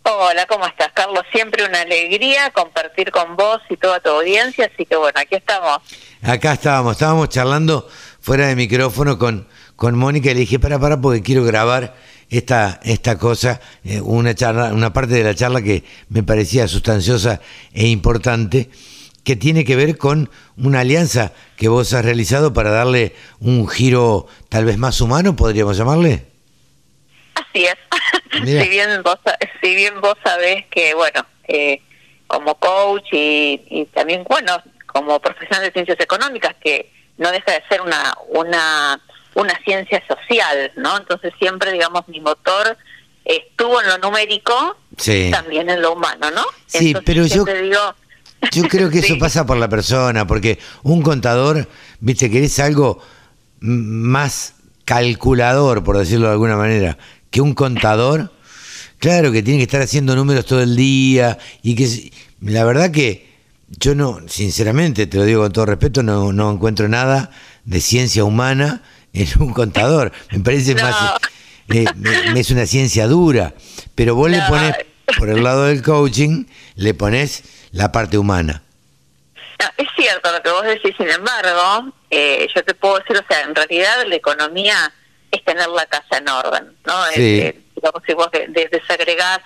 Hola, 0.10 0.46
¿cómo 0.46 0.66
estás, 0.66 0.94
Carlos? 0.94 1.24
Siempre 1.34 1.66
una 1.66 1.82
alegría 1.82 2.50
compartir 2.52 3.12
con 3.12 3.36
vos 3.36 3.60
y 3.70 3.76
toda 3.76 4.00
tu 4.00 4.10
audiencia, 4.10 4.72
así 4.74 4.86
que 4.86 4.96
bueno, 4.96 5.20
aquí 5.20 5.36
estamos. 5.36 5.80
Acá 6.22 6.54
estábamos, 6.54 6.94
estábamos 6.94 7.28
charlando 7.28 7.90
fuera 8.22 8.48
de 8.48 8.56
micrófono 8.56 9.20
con, 9.20 9.50
con 9.76 9.98
Mónica 9.98 10.32
y 10.32 10.36
le 10.36 10.40
dije, 10.42 10.60
para, 10.60 10.80
para, 10.80 11.02
porque 11.02 11.22
quiero 11.22 11.44
grabar 11.44 11.94
esta, 12.30 12.80
esta 12.84 13.18
cosa, 13.18 13.60
eh, 13.84 14.00
una 14.00 14.34
charla, 14.34 14.74
una 14.74 14.94
parte 14.94 15.14
de 15.14 15.26
la 15.26 15.36
charla 15.36 15.62
que 15.62 15.84
me 16.08 16.24
parecía 16.24 16.70
sustanciosa 16.70 17.42
e 17.74 17.88
importante, 17.88 18.70
que 19.26 19.36
tiene 19.36 19.66
que 19.66 19.76
ver 19.76 19.98
con 19.98 20.30
una 20.56 20.80
alianza 20.80 21.34
que 21.58 21.68
vos 21.68 21.92
has 21.92 22.06
realizado 22.06 22.54
para 22.54 22.72
darle 22.72 23.14
un 23.42 23.68
giro 23.68 24.28
tal 24.48 24.64
vez 24.64 24.78
más 24.78 25.02
humano, 25.02 25.36
podríamos 25.36 25.76
llamarle. 25.76 26.37
Así 27.58 27.66
es. 27.66 27.78
si 28.64 28.70
bien 28.70 29.02
vos 29.04 29.18
si 29.62 29.76
bien 29.76 30.00
vos 30.02 30.16
sabés 30.24 30.66
que 30.68 30.94
bueno 30.94 31.26
eh, 31.48 31.82
como 32.28 32.56
coach 32.56 33.06
y, 33.12 33.62
y, 33.70 33.86
también 33.86 34.24
bueno 34.28 34.62
como 34.86 35.20
profesional 35.20 35.64
de 35.64 35.72
ciencias 35.72 36.00
económicas 36.00 36.56
que 36.62 36.92
no 37.18 37.32
deja 37.32 37.54
de 37.54 37.64
ser 37.70 37.82
una 37.82 38.16
una 38.30 39.02
una 39.36 39.58
ciencia 39.64 40.04
social 40.08 40.72
no 40.76 40.98
entonces 40.98 41.34
siempre 41.40 41.72
digamos 41.72 42.08
mi 42.08 42.20
motor 42.20 42.78
estuvo 43.26 43.82
en 43.82 43.88
lo 43.88 43.98
numérico 43.98 44.78
también 45.32 45.70
en 45.70 45.82
lo 45.82 45.94
humano 45.94 46.30
no 46.32 46.44
sí 46.66 46.94
pero 47.06 47.26
yo 47.26 47.46
yo 48.52 48.64
creo 48.68 48.90
que 48.90 49.00
eso 49.00 49.18
pasa 49.20 49.46
por 49.46 49.58
la 49.58 49.70
persona 49.70 50.28
porque 50.28 50.60
un 50.84 51.02
contador 51.02 51.68
viste 52.00 52.30
que 52.30 52.44
es 52.44 52.60
algo 52.60 53.02
más 53.60 54.56
calculador 54.86 55.84
por 55.84 55.98
decirlo 55.98 56.28
de 56.28 56.34
alguna 56.34 56.56
manera 56.56 56.98
que 57.38 57.42
un 57.42 57.54
contador 57.54 58.32
Claro 59.00 59.32
que 59.32 59.44
tiene 59.44 59.60
que 59.60 59.66
estar 59.66 59.82
haciendo 59.82 60.16
números 60.16 60.46
todo 60.46 60.62
el 60.62 60.76
día 60.76 61.38
y 61.62 61.76
que 61.76 62.12
la 62.42 62.64
verdad 62.64 62.90
que 62.92 63.28
yo 63.68 63.94
no, 63.94 64.22
sinceramente, 64.28 65.06
te 65.06 65.18
lo 65.18 65.24
digo 65.24 65.44
con 65.44 65.52
todo 65.52 65.66
respeto, 65.68 66.02
no, 66.02 66.34
no 66.34 66.52
encuentro 66.52 66.88
nada 66.88 67.30
de 67.64 67.80
ciencia 67.80 68.24
humana 68.24 68.82
en 69.14 69.28
un 69.40 69.54
contador. 69.54 70.12
Me 70.32 70.40
parece 70.40 70.74
más, 70.74 70.96
eh, 71.70 71.86
es 72.36 72.50
una 72.50 72.66
ciencia 72.66 73.08
dura, 73.08 73.54
pero 73.94 74.16
vos 74.16 74.32
le 74.32 74.42
pones, 74.50 74.76
por 75.20 75.30
el 75.30 75.44
lado 75.44 75.66
del 75.66 75.84
coaching, 75.84 76.46
le 76.76 76.94
pones 76.96 77.44
la 77.72 77.92
parte 77.92 78.18
humana. 78.18 78.64
es 79.78 79.88
cierto 79.96 80.32
lo 80.32 80.42
que 80.42 80.50
vos 80.50 80.64
decís, 80.64 80.96
sin 80.98 81.10
embargo, 81.10 81.94
eh, 82.10 82.48
yo 82.56 82.64
te 82.64 82.74
puedo 82.74 82.98
decir, 82.98 83.16
o 83.18 83.26
sea, 83.30 83.44
en 83.44 83.54
realidad 83.54 84.08
la 84.08 84.16
economía 84.16 84.92
es 85.38 85.46
tener 85.46 85.68
la 85.70 85.86
casa 85.86 86.18
en 86.18 86.30
orden, 86.30 86.78
¿no? 86.86 87.06
Sí 87.14 87.64
si 88.06 88.14
vos 88.14 88.30
desagregás 88.72 89.40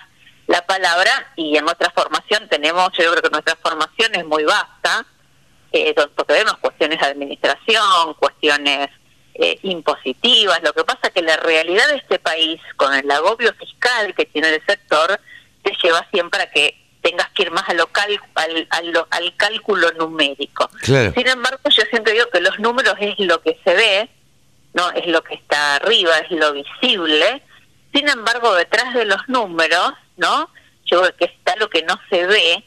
la 0.47 0.65
palabra 0.65 1.31
y 1.35 1.57
en 1.57 1.63
nuestra 1.63 1.89
formación 1.91 2.47
tenemos, 2.49 2.89
yo 2.97 3.11
creo 3.11 3.21
que 3.21 3.29
nuestra 3.29 3.55
formación 3.55 4.15
es 4.15 4.25
muy 4.25 4.43
vasta, 4.43 5.05
eh, 5.71 5.95
porque 6.15 6.33
vemos 6.33 6.57
cuestiones 6.57 6.99
de 6.99 7.07
administración, 7.07 8.13
cuestiones 8.19 8.89
eh, 9.35 9.59
impositivas, 9.63 10.61
lo 10.63 10.73
que 10.73 10.83
pasa 10.83 10.99
es 11.03 11.09
que 11.11 11.21
la 11.21 11.37
realidad 11.37 11.87
de 11.87 11.97
este 11.97 12.19
país, 12.19 12.59
con 12.75 12.93
el 12.93 13.09
agobio 13.09 13.53
fiscal 13.53 14.13
que 14.13 14.25
tiene 14.25 14.49
el 14.49 14.65
sector, 14.65 15.19
te 15.63 15.73
lleva 15.81 16.05
siempre 16.11 16.41
a 16.41 16.51
que 16.51 16.77
tengas 17.01 17.29
que 17.29 17.43
ir 17.43 17.51
más 17.51 17.67
a 17.69 17.73
local, 17.73 18.19
al, 18.35 18.67
al, 18.69 19.05
al 19.09 19.35
cálculo 19.37 19.91
numérico. 19.93 20.69
Sin 20.83 21.27
embargo, 21.27 21.59
yo 21.69 21.83
siempre 21.89 22.13
digo 22.13 22.25
que 22.31 22.41
los 22.41 22.59
números 22.59 22.95
es 22.99 23.17
lo 23.19 23.41
que 23.41 23.59
se 23.63 23.73
ve, 23.73 24.09
no 24.73 24.91
es 24.91 25.07
lo 25.07 25.21
que 25.23 25.35
está 25.35 25.75
arriba, 25.75 26.17
es 26.19 26.31
lo 26.31 26.53
visible, 26.53 27.43
sin 27.93 28.07
embargo, 28.07 28.53
detrás 28.55 28.93
de 28.93 29.05
los 29.05 29.27
números, 29.27 29.93
¿no? 30.17 30.49
Yo 30.85 31.01
creo 31.01 31.15
que 31.15 31.25
está 31.25 31.55
lo 31.57 31.69
que 31.69 31.83
no 31.83 31.99
se 32.09 32.25
ve, 32.25 32.63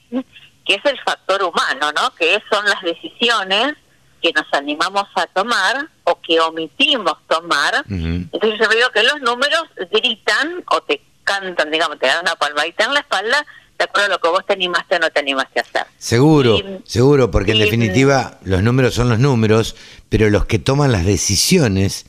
que 0.64 0.74
es 0.74 0.84
el 0.84 1.00
factor 1.00 1.42
humano, 1.42 1.92
¿no? 1.92 2.14
Que 2.14 2.42
son 2.50 2.64
las 2.66 2.82
decisiones 2.82 3.74
que 4.22 4.32
nos 4.32 4.46
animamos 4.52 5.04
a 5.14 5.26
tomar 5.26 5.88
o 6.04 6.20
que 6.20 6.40
omitimos 6.40 7.14
tomar. 7.26 7.84
Entonces 7.88 8.58
yo 8.58 8.68
veo 8.68 8.90
que 8.90 9.02
los 9.02 9.20
números 9.20 9.64
gritan 9.90 10.64
o 10.70 10.80
te 10.82 11.02
cantan, 11.24 11.70
digamos, 11.70 11.98
te 11.98 12.06
dan 12.06 12.20
una 12.20 12.34
palmadita 12.36 12.84
en 12.84 12.94
la 12.94 13.00
espalda 13.00 13.44
de 13.78 13.84
acuerdo 13.84 14.06
a 14.06 14.08
lo 14.10 14.20
que 14.20 14.28
vos 14.28 14.46
te 14.46 14.52
animaste 14.52 14.96
o 14.96 14.98
no 15.00 15.10
te 15.10 15.20
animaste 15.20 15.58
a 15.58 15.62
hacer. 15.62 15.86
Seguro, 15.98 16.58
seguro, 16.84 17.30
porque 17.30 17.52
en 17.52 17.58
definitiva 17.58 18.38
los 18.44 18.62
números 18.62 18.94
son 18.94 19.08
los 19.08 19.18
números, 19.18 19.74
pero 20.08 20.30
los 20.30 20.46
que 20.46 20.58
toman 20.58 20.92
las 20.92 21.04
decisiones 21.04 22.06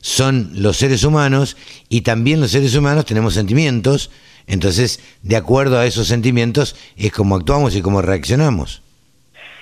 son 0.00 0.50
los 0.54 0.76
seres 0.76 1.04
humanos 1.04 1.56
y 1.88 2.02
también 2.02 2.40
los 2.40 2.52
seres 2.52 2.74
humanos 2.74 3.06
tenemos 3.06 3.34
sentimientos, 3.34 4.10
entonces 4.46 5.00
de 5.22 5.36
acuerdo 5.36 5.78
a 5.78 5.86
esos 5.86 6.06
sentimientos 6.06 6.76
es 6.96 7.12
como 7.12 7.36
actuamos 7.36 7.74
y 7.74 7.82
cómo 7.82 8.02
reaccionamos. 8.02 8.82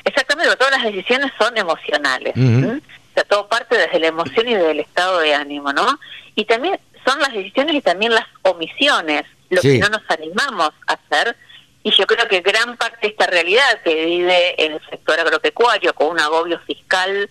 Exactamente, 0.05 0.55
todas 0.57 0.73
las 0.73 0.93
decisiones 0.93 1.33
son 1.39 1.57
emocionales. 1.57 2.35
O 2.37 3.15
sea, 3.15 3.25
todo 3.25 3.49
parte 3.49 3.79
desde 3.79 3.99
la 4.01 4.09
emoción 4.09 4.49
y 4.49 4.55
desde 4.55 4.73
el 4.73 4.81
estado 4.81 5.21
de 5.21 5.35
ánimo, 5.35 5.73
¿no? 5.73 5.99
Y 6.35 6.45
también 6.45 6.79
son 7.07 7.19
las 7.21 7.33
decisiones 7.33 7.77
y 7.77 7.81
también 7.81 8.13
las 8.13 8.27
omisiones, 8.43 9.23
lo 9.51 9.63
que 9.63 9.79
no 9.79 9.89
nos 9.89 10.03
animamos 10.09 10.71
a 10.87 10.95
hacer. 10.95 11.37
Y 11.83 11.91
yo 11.91 12.07
creo 12.07 12.27
que 12.29 12.41
gran 12.41 12.77
parte 12.77 12.99
de 13.03 13.09
esta 13.09 13.27
realidad 13.27 13.81
que 13.85 14.05
vive 14.05 14.63
en 14.63 14.73
el 14.73 14.81
sector 14.91 15.21
agropecuario 15.21 15.95
con 15.95 16.09
un 16.09 16.21
agobio 16.21 16.59
fiscal 16.67 17.31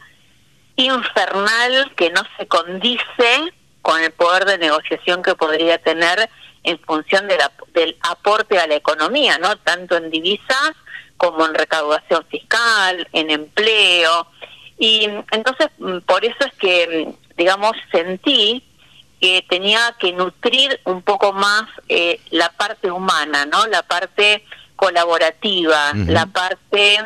infernal 0.75 1.91
que 1.95 2.09
no 2.09 2.21
se 2.37 2.47
condice 2.47 3.53
con 3.81 4.01
el 4.01 4.11
poder 4.11 4.45
de 4.45 4.57
negociación 4.57 5.21
que 5.21 5.35
podría 5.35 5.77
tener 5.77 6.29
en 6.63 6.79
función 6.79 7.27
de 7.27 7.37
la, 7.37 7.51
del 7.73 7.97
aporte 8.01 8.57
a 8.57 8.67
la 8.67 8.75
economía, 8.75 9.37
¿no? 9.37 9.57
Tanto 9.57 9.97
en 9.97 10.09
divisas 10.09 10.71
como 11.17 11.45
en 11.45 11.53
recaudación 11.53 12.25
fiscal, 12.25 13.07
en 13.11 13.29
empleo. 13.29 14.27
Y 14.79 15.09
entonces, 15.31 15.67
mm, 15.77 15.99
por 15.99 16.25
eso 16.25 16.37
es 16.39 16.53
que, 16.55 17.05
mm, 17.07 17.35
digamos, 17.37 17.73
sentí 17.91 18.63
que 19.19 19.45
tenía 19.47 19.95
que 19.99 20.11
nutrir 20.11 20.81
un 20.83 21.01
poco 21.01 21.31
más 21.31 21.63
eh, 21.87 22.19
la 22.31 22.49
parte 22.51 22.91
humana, 22.91 23.45
¿no? 23.45 23.67
La 23.67 23.83
parte 23.83 24.43
colaborativa, 24.75 25.93
la 25.93 26.25
parte 26.25 26.99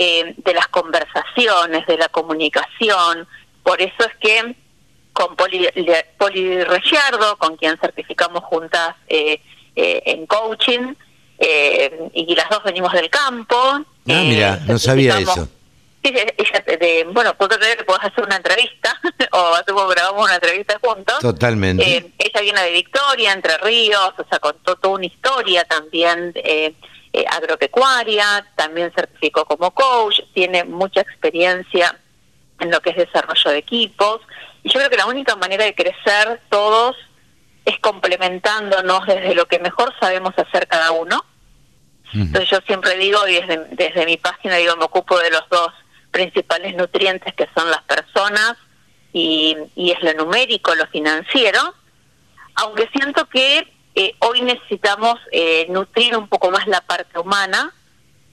eh, 0.00 0.32
de 0.36 0.54
las 0.54 0.68
conversaciones, 0.68 1.84
de 1.88 1.98
la 1.98 2.08
comunicación. 2.08 3.26
Por 3.64 3.82
eso 3.82 3.96
es 3.98 4.14
que 4.20 4.54
con 5.12 5.34
Poli, 5.34 5.68
Poli 6.16 6.64
con 7.36 7.56
quien 7.56 7.76
certificamos 7.78 8.44
juntas 8.44 8.94
eh, 9.08 9.40
eh, 9.74 10.02
en 10.06 10.24
coaching, 10.26 10.94
y 12.14 12.34
las 12.36 12.48
dos 12.48 12.62
venimos 12.62 12.92
del 12.92 13.10
campo. 13.10 13.56
Ah, 13.56 13.84
mira, 14.04 14.60
no 14.68 14.78
sabía 14.78 15.18
eso. 15.18 15.48
Sí, 16.04 16.14
ella, 16.14 16.78
de, 16.78 17.04
bueno, 17.10 17.34
puedo 17.34 17.58
creer 17.58 17.84
que 17.84 17.92
hacer 17.92 18.24
una 18.24 18.36
entrevista 18.36 19.00
o 19.32 19.54
hace 19.54 19.72
poco 19.72 19.88
grabamos 19.88 20.26
una 20.26 20.36
entrevista 20.36 20.78
juntos. 20.80 21.18
Totalmente. 21.18 21.84
Eh, 21.84 22.12
ella 22.18 22.40
viene 22.40 22.62
de 22.62 22.70
Victoria, 22.70 23.32
Entre 23.32 23.58
Ríos, 23.58 24.12
o 24.16 24.24
sea, 24.28 24.38
contó 24.38 24.76
toda 24.76 24.94
una 24.94 25.06
historia 25.06 25.64
también 25.64 26.30
eh, 26.36 26.72
eh, 27.12 27.24
agropecuaria, 27.30 28.46
también 28.54 28.92
certificó 28.94 29.44
como 29.44 29.70
coach, 29.72 30.20
tiene 30.34 30.64
mucha 30.64 31.00
experiencia 31.00 31.98
en 32.60 32.70
lo 32.70 32.80
que 32.80 32.90
es 32.90 32.96
desarrollo 32.96 33.50
de 33.50 33.58
equipos. 33.58 34.20
Y 34.62 34.70
yo 34.70 34.78
creo 34.78 34.90
que 34.90 34.96
la 34.96 35.06
única 35.06 35.36
manera 35.36 35.64
de 35.64 35.74
crecer 35.74 36.40
todos 36.50 36.96
es 37.64 37.78
complementándonos 37.80 39.06
desde 39.06 39.34
lo 39.34 39.46
que 39.46 39.58
mejor 39.58 39.94
sabemos 40.00 40.34
hacer 40.36 40.66
cada 40.66 40.90
uno. 40.92 41.24
Entonces 42.14 42.48
yo 42.48 42.58
siempre 42.66 42.96
digo, 42.96 43.26
y 43.28 43.34
desde, 43.34 43.66
desde 43.72 44.06
mi 44.06 44.16
página 44.16 44.56
digo, 44.56 44.76
me 44.76 44.84
ocupo 44.84 45.18
de 45.18 45.30
los 45.30 45.42
dos 45.50 45.68
principales 46.10 46.74
nutrientes 46.74 47.34
que 47.34 47.46
son 47.54 47.70
las 47.70 47.82
personas 47.82 48.56
y, 49.12 49.54
y 49.76 49.90
es 49.90 50.02
lo 50.02 50.14
numérico, 50.14 50.74
lo 50.74 50.86
financiero, 50.86 51.74
aunque 52.54 52.88
siento 52.94 53.26
que 53.26 53.70
eh, 54.00 54.14
hoy 54.20 54.42
necesitamos 54.42 55.16
eh, 55.32 55.66
nutrir 55.70 56.16
un 56.16 56.28
poco 56.28 56.52
más 56.52 56.68
la 56.68 56.80
parte 56.82 57.18
humana, 57.18 57.74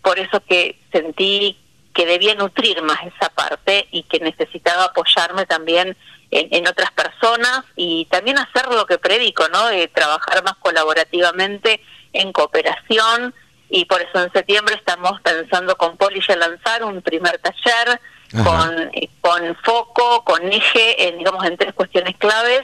por 0.03 0.19
eso 0.19 0.39
que 0.41 0.79
sentí 0.91 1.57
que 1.91 2.05
debía 2.05 2.35
nutrir 2.35 2.83
más 2.83 2.99
esa 3.01 3.29
parte 3.29 3.87
y 3.89 4.03
que 4.03 4.19
necesitaba 4.19 4.83
apoyarme 4.83 5.47
también 5.47 5.97
en, 6.29 6.67
otras 6.67 6.91
personas 6.91 7.61
y 7.75 8.05
también 8.11 8.37
hacer 8.37 8.67
lo 8.67 8.85
que 8.85 8.99
predico, 8.99 9.47
¿no? 9.49 9.65
De 9.65 9.87
trabajar 9.87 10.43
más 10.43 10.55
colaborativamente 10.57 11.81
en 12.13 12.31
cooperación 12.31 13.33
y 13.67 13.85
por 13.85 14.03
eso 14.03 14.21
en 14.23 14.31
septiembre 14.33 14.75
estamos 14.75 15.19
pensando 15.21 15.75
con 15.77 15.97
Poli 15.97 16.21
ya 16.27 16.35
lanzar 16.35 16.83
un 16.83 17.01
primer 17.01 17.39
taller 17.39 17.99
con, 18.43 18.91
con 19.21 19.55
foco, 19.63 20.23
con 20.25 20.43
eje, 20.53 21.07
en, 21.07 21.17
digamos, 21.17 21.43
en 21.43 21.57
tres 21.57 21.73
cuestiones 21.73 22.15
claves, 22.17 22.61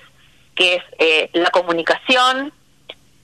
que 0.53 0.75
es 0.75 0.83
eh, 0.99 1.29
la 1.33 1.49
comunicación, 1.49 2.53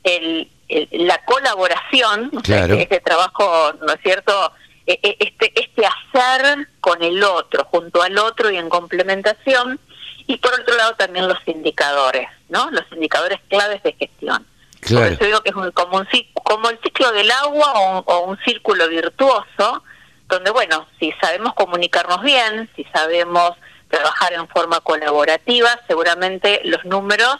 el, 0.08 0.50
la 0.92 1.24
colaboración, 1.26 2.32
este 2.44 3.00
trabajo, 3.00 3.74
¿no 3.82 3.94
es 3.94 4.02
cierto?, 4.02 4.52
e, 4.86 5.00
e, 5.04 5.18
este, 5.20 5.52
este 5.60 5.86
hacer 5.86 6.68
con 6.80 7.04
el 7.04 7.22
otro, 7.24 7.66
junto 7.66 8.02
al 8.02 8.18
otro 8.18 8.50
y 8.50 8.58
en 8.58 8.70
complementación, 8.70 9.80
y 10.28 10.38
por 10.38 10.54
otro 10.54 10.76
lado 10.76 10.96
también 10.96 11.28
los 11.28 11.40
indicadores, 11.46 12.28
¿no? 12.50 12.70
Los 12.72 12.84
indicadores 12.92 13.40
claves 13.50 13.84
de 13.84 13.94
gestión. 13.94 14.46
Por 14.82 15.04
eso 15.08 15.26
digo 15.26 15.42
que 15.42 15.50
es 15.50 15.56
como, 15.74 15.98
un, 15.98 16.08
como 16.44 16.70
el 16.70 16.80
ciclo 16.82 17.12
del 17.12 17.30
agua 17.32 17.74
o 18.06 18.20
un, 18.26 18.38
círculo 18.46 18.88
virtuoso, 18.88 19.84
donde, 20.28 20.52
bueno, 20.52 20.88
si 21.00 21.12
sabemos 21.22 21.54
comunicarnos 21.56 22.22
bien, 22.22 22.70
si 22.76 22.84
sabemos 22.94 23.52
trabajar 23.90 24.34
en 24.34 24.48
forma 24.50 24.80
colaborativa, 24.82 25.80
seguramente 25.88 26.62
los 26.66 26.84
números 26.86 27.38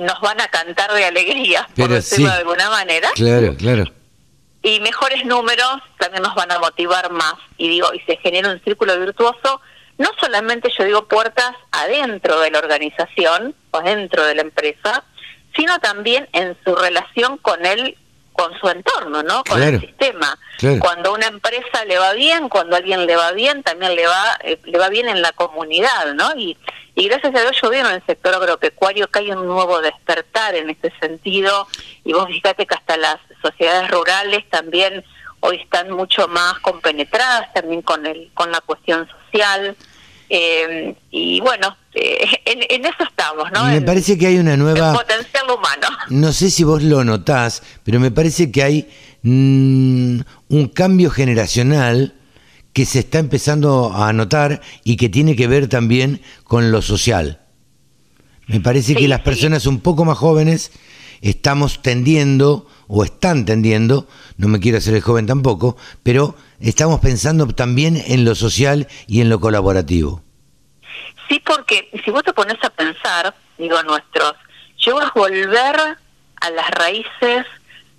nos 0.00 0.20
van 0.20 0.40
a 0.40 0.48
cantar 0.48 0.92
de 0.92 1.04
alegría, 1.04 1.68
por 1.76 1.88
decirlo 1.88 2.30
de 2.30 2.38
alguna 2.38 2.70
manera. 2.70 3.10
Claro, 3.14 3.54
claro. 3.56 3.84
Y 4.62 4.80
mejores 4.80 5.24
números 5.24 5.80
también 5.98 6.22
nos 6.22 6.34
van 6.34 6.52
a 6.52 6.58
motivar 6.58 7.10
más. 7.10 7.34
Y 7.56 7.68
digo, 7.68 7.94
y 7.94 8.00
se 8.00 8.16
genera 8.16 8.50
un 8.50 8.60
círculo 8.62 8.98
virtuoso 8.98 9.60
no 10.00 10.08
solamente 10.18 10.72
yo 10.76 10.84
digo 10.84 11.08
puertas 11.08 11.52
adentro 11.72 12.40
de 12.40 12.50
la 12.50 12.58
organización 12.58 13.54
o 13.70 13.82
dentro 13.82 14.24
de 14.24 14.34
la 14.34 14.40
empresa, 14.40 15.04
sino 15.54 15.78
también 15.78 16.26
en 16.32 16.56
su 16.64 16.74
relación 16.74 17.36
con 17.36 17.66
él, 17.66 17.98
con 18.32 18.58
su 18.58 18.68
entorno, 18.68 19.22
¿no? 19.22 19.44
Con 19.44 19.62
el 19.62 19.80
sistema. 19.80 20.38
Cuando 20.78 21.12
una 21.14 21.26
empresa 21.26 21.84
le 21.86 21.98
va 21.98 22.12
bien, 22.12 22.48
cuando 22.48 22.74
a 22.74 22.78
alguien 22.78 23.06
le 23.06 23.16
va 23.16 23.32
bien, 23.32 23.62
también 23.62 23.94
le 23.94 24.06
va 24.06 24.38
eh, 24.42 24.58
le 24.64 24.78
va 24.78 24.88
bien 24.88 25.08
en 25.08 25.22
la 25.22 25.32
comunidad, 25.32 26.14
¿no? 26.14 26.32
Y, 26.36 26.56
y 26.94 27.08
gracias 27.08 27.34
a 27.34 27.40
Dios 27.40 27.56
yo 27.62 27.70
veo 27.70 27.86
en 27.86 27.94
el 27.94 28.06
sector 28.06 28.34
agropecuario 28.34 29.08
que 29.08 29.20
hay 29.20 29.30
un 29.32 29.46
nuevo 29.46 29.80
despertar 29.80 30.54
en 30.54 30.70
este 30.70 30.92
sentido 31.00 31.66
y 32.04 32.12
vos 32.12 32.26
fíjate 32.26 32.66
que 32.66 32.74
hasta 32.74 32.96
las 32.96 33.16
sociedades 33.42 33.90
rurales 33.90 34.48
también 34.50 35.04
hoy 35.40 35.56
están 35.56 35.90
mucho 35.90 36.28
más 36.28 36.58
compenetradas 36.60 37.52
también 37.54 37.82
con 37.82 38.04
el 38.04 38.30
con 38.34 38.52
la 38.52 38.60
cuestión 38.60 39.08
social 39.08 39.76
eh, 40.32 40.94
y 41.10 41.40
bueno, 41.40 41.76
eh, 41.92 42.24
en, 42.44 42.84
eso 42.84 43.02
estamos, 43.02 43.50
¿no? 43.52 43.64
Me 43.64 43.82
parece 43.82 44.16
que 44.16 44.28
hay 44.28 44.38
una 44.38 44.56
nueva... 44.56 44.92
potencial 44.92 45.44
humano. 45.46 45.88
No 46.08 46.32
sé 46.32 46.50
si 46.50 46.62
vos 46.62 46.84
lo 46.84 47.02
notás, 47.02 47.64
pero 47.82 47.98
me 47.98 48.12
parece 48.12 48.52
que 48.52 48.62
hay 48.62 48.88
mm, 49.22 50.20
un 50.48 50.68
cambio 50.68 51.10
generacional 51.10 52.14
que 52.72 52.86
se 52.86 53.00
está 53.00 53.18
empezando 53.18 53.92
a 53.92 54.12
notar 54.12 54.60
y 54.84 54.96
que 54.96 55.08
tiene 55.08 55.34
que 55.34 55.48
ver 55.48 55.66
también 55.66 56.22
con 56.44 56.70
lo 56.70 56.80
social. 56.80 57.40
Me 58.46 58.60
parece 58.60 58.94
que 58.94 59.08
las 59.08 59.22
personas 59.22 59.66
un 59.66 59.80
poco 59.80 60.04
más 60.04 60.16
jóvenes 60.16 60.70
estamos 61.22 61.82
tendiendo, 61.82 62.68
o 62.86 63.02
están 63.02 63.44
tendiendo, 63.44 64.06
no 64.36 64.46
me 64.46 64.60
quiero 64.60 64.78
hacer 64.78 64.94
el 64.94 65.00
joven 65.00 65.26
tampoco, 65.26 65.76
pero 66.04 66.36
estamos 66.60 67.00
pensando 67.00 67.46
también 67.48 68.02
en 68.06 68.24
lo 68.24 68.34
social 68.34 68.86
y 69.06 69.20
en 69.20 69.28
lo 69.28 69.40
colaborativo. 69.40 70.22
Sí, 71.28 71.40
porque 71.44 71.88
si 72.04 72.10
vos 72.10 72.22
te 72.22 72.32
pones 72.32 72.56
a 72.62 72.70
pensar, 72.70 73.34
digo, 73.56 73.82
nuestros, 73.82 74.34
yo 74.78 75.00
a 75.00 75.12
volver 75.14 75.76
a 76.40 76.50
las 76.50 76.70
raíces 76.70 77.46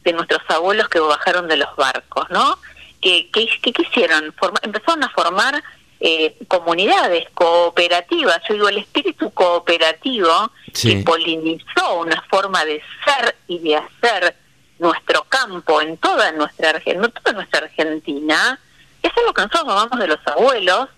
de 0.04 0.14
nuestros 0.14 0.42
abuelos 0.50 0.90
que 0.90 1.00
bajaron 1.00 1.48
de 1.48 1.58
los 1.58 1.76
barcos, 1.76 2.30
¿no? 2.30 2.58
Que, 3.00 3.30
que 3.32 3.74
quisieron, 3.74 4.34
empezaron 4.62 5.04
a 5.04 5.10
formar 5.10 5.64
eh, 6.00 6.36
comunidades 6.48 7.30
cooperativas. 7.34 8.42
Yo 8.48 8.56
digo, 8.56 8.70
el 8.70 8.80
espíritu 8.80 9.32
cooperativo 9.32 10.52
que 10.74 11.04
polinizó 11.06 12.00
una 12.00 12.22
forma 12.30 12.66
de 12.66 12.82
ser 13.06 13.36
y 13.48 13.60
de 13.60 13.76
hacer 13.78 14.36
nuestro 14.82 15.24
campo 15.30 15.80
en 15.80 15.96
toda 15.98 16.32
nuestra, 16.32 16.82
en 16.86 17.02
toda 17.12 17.34
nuestra 17.34 17.60
Argentina, 17.60 18.60
es 19.04 19.12
lo 19.26 19.34
que 19.34 19.44
nosotros 19.44 19.68
tomamos 19.68 20.00
de 20.00 20.08
los 20.08 20.28
abuelos 20.28 20.90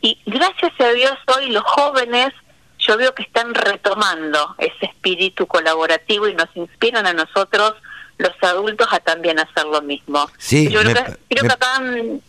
y 0.00 0.18
gracias 0.26 0.72
a 0.80 0.88
Dios 0.90 1.16
hoy 1.36 1.50
los 1.50 1.62
jóvenes 1.62 2.32
yo 2.78 2.96
veo 2.96 3.14
que 3.14 3.22
están 3.22 3.54
retomando 3.54 4.54
ese 4.58 4.86
espíritu 4.86 5.46
colaborativo 5.46 6.28
y 6.28 6.34
nos 6.34 6.48
inspiran 6.54 7.06
a 7.06 7.12
nosotros 7.12 7.74
los 8.18 8.32
adultos 8.42 8.86
a 8.90 9.00
también 9.00 9.38
hacer 9.38 9.64
lo 9.66 9.80
mismo. 9.80 10.28
Sí, 10.38 10.68
yo 10.68 10.80
creo, 10.80 10.94
que, 11.28 11.46
acá, 11.46 11.80
mm, 11.80 12.20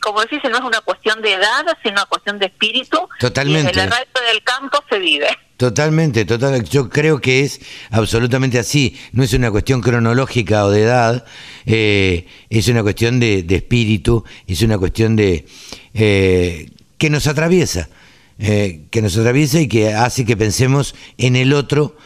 como 0.00 0.20
decís, 0.20 0.40
no 0.50 0.58
es 0.58 0.64
una 0.64 0.80
cuestión 0.82 1.20
de 1.22 1.32
edad, 1.32 1.64
sino 1.82 1.94
una 1.94 2.06
cuestión 2.06 2.38
de 2.38 2.46
espíritu. 2.46 3.08
Totalmente. 3.18 3.72
Y 3.74 3.78
en 3.78 3.86
el 3.86 3.90
resto 3.90 4.20
del 4.22 4.42
campo 4.42 4.78
se 4.88 4.98
vive. 4.98 5.28
Totalmente, 5.56 6.24
total. 6.24 6.64
Yo 6.64 6.88
creo 6.90 7.20
que 7.20 7.40
es 7.40 7.60
absolutamente 7.90 8.58
así. 8.58 8.98
No 9.12 9.22
es 9.22 9.32
una 9.32 9.50
cuestión 9.50 9.80
cronológica 9.80 10.64
o 10.64 10.70
de 10.70 10.82
edad, 10.82 11.24
eh, 11.66 12.26
es 12.50 12.68
una 12.68 12.82
cuestión 12.82 13.20
de, 13.20 13.46
espíritu, 13.48 14.24
es 14.46 14.60
una 14.62 14.76
cuestión 14.76 15.16
de 15.16 15.46
eh, 15.94 16.68
que 16.98 17.10
nos 17.10 17.26
atraviesa, 17.26 17.88
eh, 18.38 18.82
que 18.90 19.02
nos 19.02 19.16
atraviesa 19.16 19.60
y 19.60 19.68
que 19.68 19.94
hace 19.94 20.24
que 20.24 20.36
pensemos 20.36 20.94
en 21.16 21.36
el 21.36 21.52
otro 21.52 21.96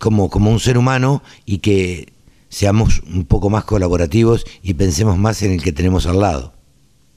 como, 0.00 0.30
como 0.30 0.50
un 0.50 0.58
ser 0.58 0.78
humano 0.78 1.22
y 1.44 1.58
que 1.58 2.12
seamos 2.48 3.00
un 3.00 3.26
poco 3.26 3.50
más 3.50 3.64
colaborativos 3.64 4.44
y 4.62 4.74
pensemos 4.74 5.16
más 5.18 5.42
en 5.42 5.52
el 5.52 5.62
que 5.62 5.72
tenemos 5.72 6.06
al 6.06 6.18
lado. 6.18 6.52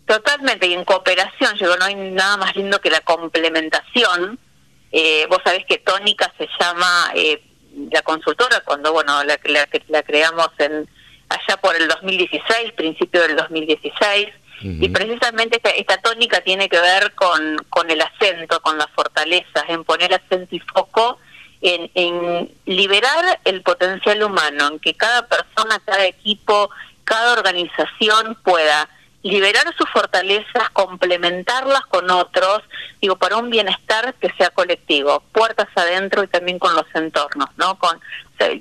Totalmente, 0.06 0.68
y 0.68 0.74
en 0.74 0.84
cooperación, 0.84 1.56
yo 1.56 1.76
no 1.78 1.86
hay 1.86 1.96
nada 1.96 2.38
más 2.38 2.56
lindo 2.56 2.80
que 2.82 2.92
la 2.92 3.00
complementación. 3.00 4.38
Eh, 4.92 5.26
vos 5.30 5.40
sabés 5.44 5.66
que 5.66 5.78
Tónica 5.78 6.32
se 6.38 6.48
llama 6.60 7.12
eh, 7.16 7.42
la 7.92 8.02
consultora 8.02 8.60
cuando, 8.66 8.92
bueno, 8.92 9.24
la, 9.24 9.40
la, 9.88 10.04
creamos 10.04 10.50
en 10.60 10.88
allá 11.30 11.58
por 11.62 11.76
el 11.76 11.88
2016, 11.88 12.74
principio 12.74 13.22
del 13.22 13.38
2016, 13.38 14.28
y 14.62 14.88
precisamente 14.90 15.60
esta, 15.76 15.98
tónica 15.98 16.40
tiene 16.40 16.70
que 16.70 16.80
ver 16.80 17.14
con, 17.16 17.58
con 17.70 17.90
el 17.90 18.00
acento, 18.00 18.62
con 18.62 18.78
las 18.78 18.90
fortalezas, 18.92 19.66
en 19.68 19.84
poner 19.84 20.14
acento 20.14 20.56
y 20.56 20.60
foco 20.60 21.20
en, 21.64 21.90
en 21.95 22.52
liberar 22.65 23.40
el 23.45 23.61
potencial 23.61 24.22
humano, 24.22 24.68
en 24.68 24.80
que 24.80 24.94
cada 24.94 25.27
persona, 25.27 25.81
cada 25.85 26.06
equipo, 26.06 26.69
cada 27.06 27.34
organización 27.34 28.38
pueda 28.44 28.90
liberar 29.23 29.64
sus 29.77 29.90
fortalezas, 29.90 30.69
complementarlas 30.73 31.81
con 31.90 32.11
otros, 32.11 32.61
digo, 33.02 33.15
para 33.15 33.38
un 33.38 33.49
bienestar 33.49 34.14
que 34.15 34.30
sea 34.38 34.49
colectivo, 34.49 35.23
puertas 35.31 35.69
adentro 35.76 36.23
y 36.23 36.27
también 36.27 36.60
con 36.60 36.76
los 36.76 36.85
entornos, 36.94 37.48
¿no? 37.56 37.80
Con, 37.80 37.99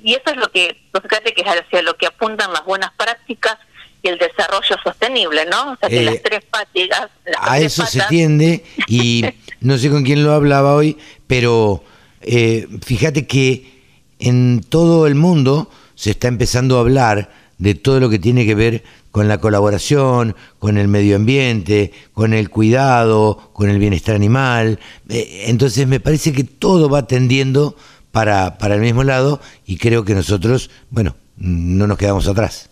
y 0.01 0.13
eso 0.13 0.23
es 0.27 0.37
lo 0.37 0.49
que, 0.49 0.81
fíjate 0.93 1.33
que 1.33 1.41
es 1.41 1.47
hacia 1.47 1.81
lo 1.81 1.97
que 1.97 2.07
apuntan 2.07 2.53
las 2.53 2.63
buenas 2.63 2.93
prácticas 2.93 3.57
y 4.01 4.07
el 4.07 4.17
desarrollo 4.17 4.77
sostenible, 4.81 5.45
¿no? 5.45 5.73
O 5.73 5.75
sea, 5.75 5.89
que 5.89 6.01
las 6.01 6.15
eh, 6.15 6.21
tres 6.23 6.45
patas... 6.45 7.09
a 7.37 7.59
eso 7.59 7.85
se 7.85 8.01
tiende 8.03 8.63
y 8.87 9.25
no 9.59 9.77
sé 9.77 9.89
con 9.89 10.03
quién 10.03 10.23
lo 10.23 10.31
hablaba 10.31 10.75
hoy, 10.75 10.97
pero 11.27 11.83
eh, 12.25 12.67
fíjate 12.83 13.27
que 13.27 13.81
en 14.19 14.61
todo 14.61 15.07
el 15.07 15.15
mundo 15.15 15.69
se 15.95 16.11
está 16.11 16.27
empezando 16.27 16.77
a 16.77 16.81
hablar 16.81 17.29
de 17.57 17.75
todo 17.75 17.99
lo 17.99 18.09
que 18.09 18.19
tiene 18.19 18.45
que 18.45 18.55
ver 18.55 18.83
con 19.11 19.27
la 19.27 19.37
colaboración, 19.37 20.35
con 20.59 20.77
el 20.77 20.87
medio 20.87 21.15
ambiente, 21.15 21.93
con 22.13 22.33
el 22.33 22.49
cuidado, 22.49 23.51
con 23.53 23.69
el 23.69 23.77
bienestar 23.77 24.15
animal. 24.15 24.79
Eh, 25.09 25.45
entonces 25.47 25.87
me 25.87 25.99
parece 25.99 26.33
que 26.33 26.43
todo 26.43 26.89
va 26.89 27.05
tendiendo 27.05 27.75
para, 28.11 28.57
para 28.57 28.75
el 28.75 28.81
mismo 28.81 29.03
lado 29.03 29.39
y 29.65 29.77
creo 29.77 30.03
que 30.03 30.15
nosotros, 30.15 30.69
bueno, 30.89 31.15
no 31.37 31.87
nos 31.87 31.97
quedamos 31.97 32.27
atrás. 32.27 32.69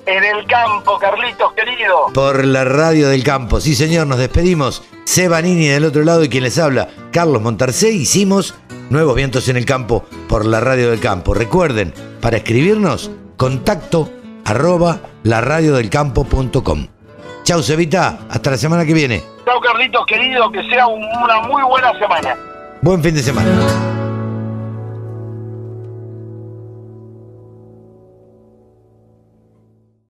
En 0.06 0.24
el 0.24 0.48
campo, 0.48 0.98
Carlitos 0.98 1.52
querido. 1.53 2.07
Por 2.14 2.45
la 2.45 2.64
radio 2.64 3.10
del 3.10 3.24
campo, 3.24 3.60
sí 3.60 3.76
señor, 3.76 4.07
nos 4.07 4.19
despedimos. 4.19 4.84
Sebanini 5.03 5.68
del 5.68 5.84
otro 5.86 6.03
lado 6.03 6.24
y 6.24 6.30
quien 6.30 6.44
les 6.44 6.57
habla, 6.60 6.88
Carlos 7.11 7.41
Montarcé. 7.41 7.91
Hicimos 7.91 8.56
Nuevos 8.90 9.15
Vientos 9.15 9.49
en 9.49 9.57
el 9.57 9.65
Campo 9.65 10.06
por 10.30 10.45
la 10.45 10.61
radio 10.61 10.91
del 10.91 11.02
campo. 11.02 11.34
Recuerden, 11.34 11.94
para 12.22 12.38
escribirnos, 12.38 13.11
contacto 13.36 14.10
arroba 14.45 15.02
laradiodelcampo.com. 15.24 16.88
Chau, 17.44 17.61
Cevita, 17.61 18.19
hasta 18.30 18.52
la 18.52 18.57
semana 18.57 18.86
que 18.86 18.94
viene. 18.94 19.24
Chau, 19.45 19.60
Carlitos 19.60 20.06
querido, 20.06 20.49
que 20.52 20.64
sea 20.69 20.88
una 20.88 21.41
muy 21.48 21.64
buena 21.64 21.91
semana. 21.99 22.36
Buen 22.82 23.03
fin 23.03 23.15
de 23.15 23.24
semana. 23.24 23.97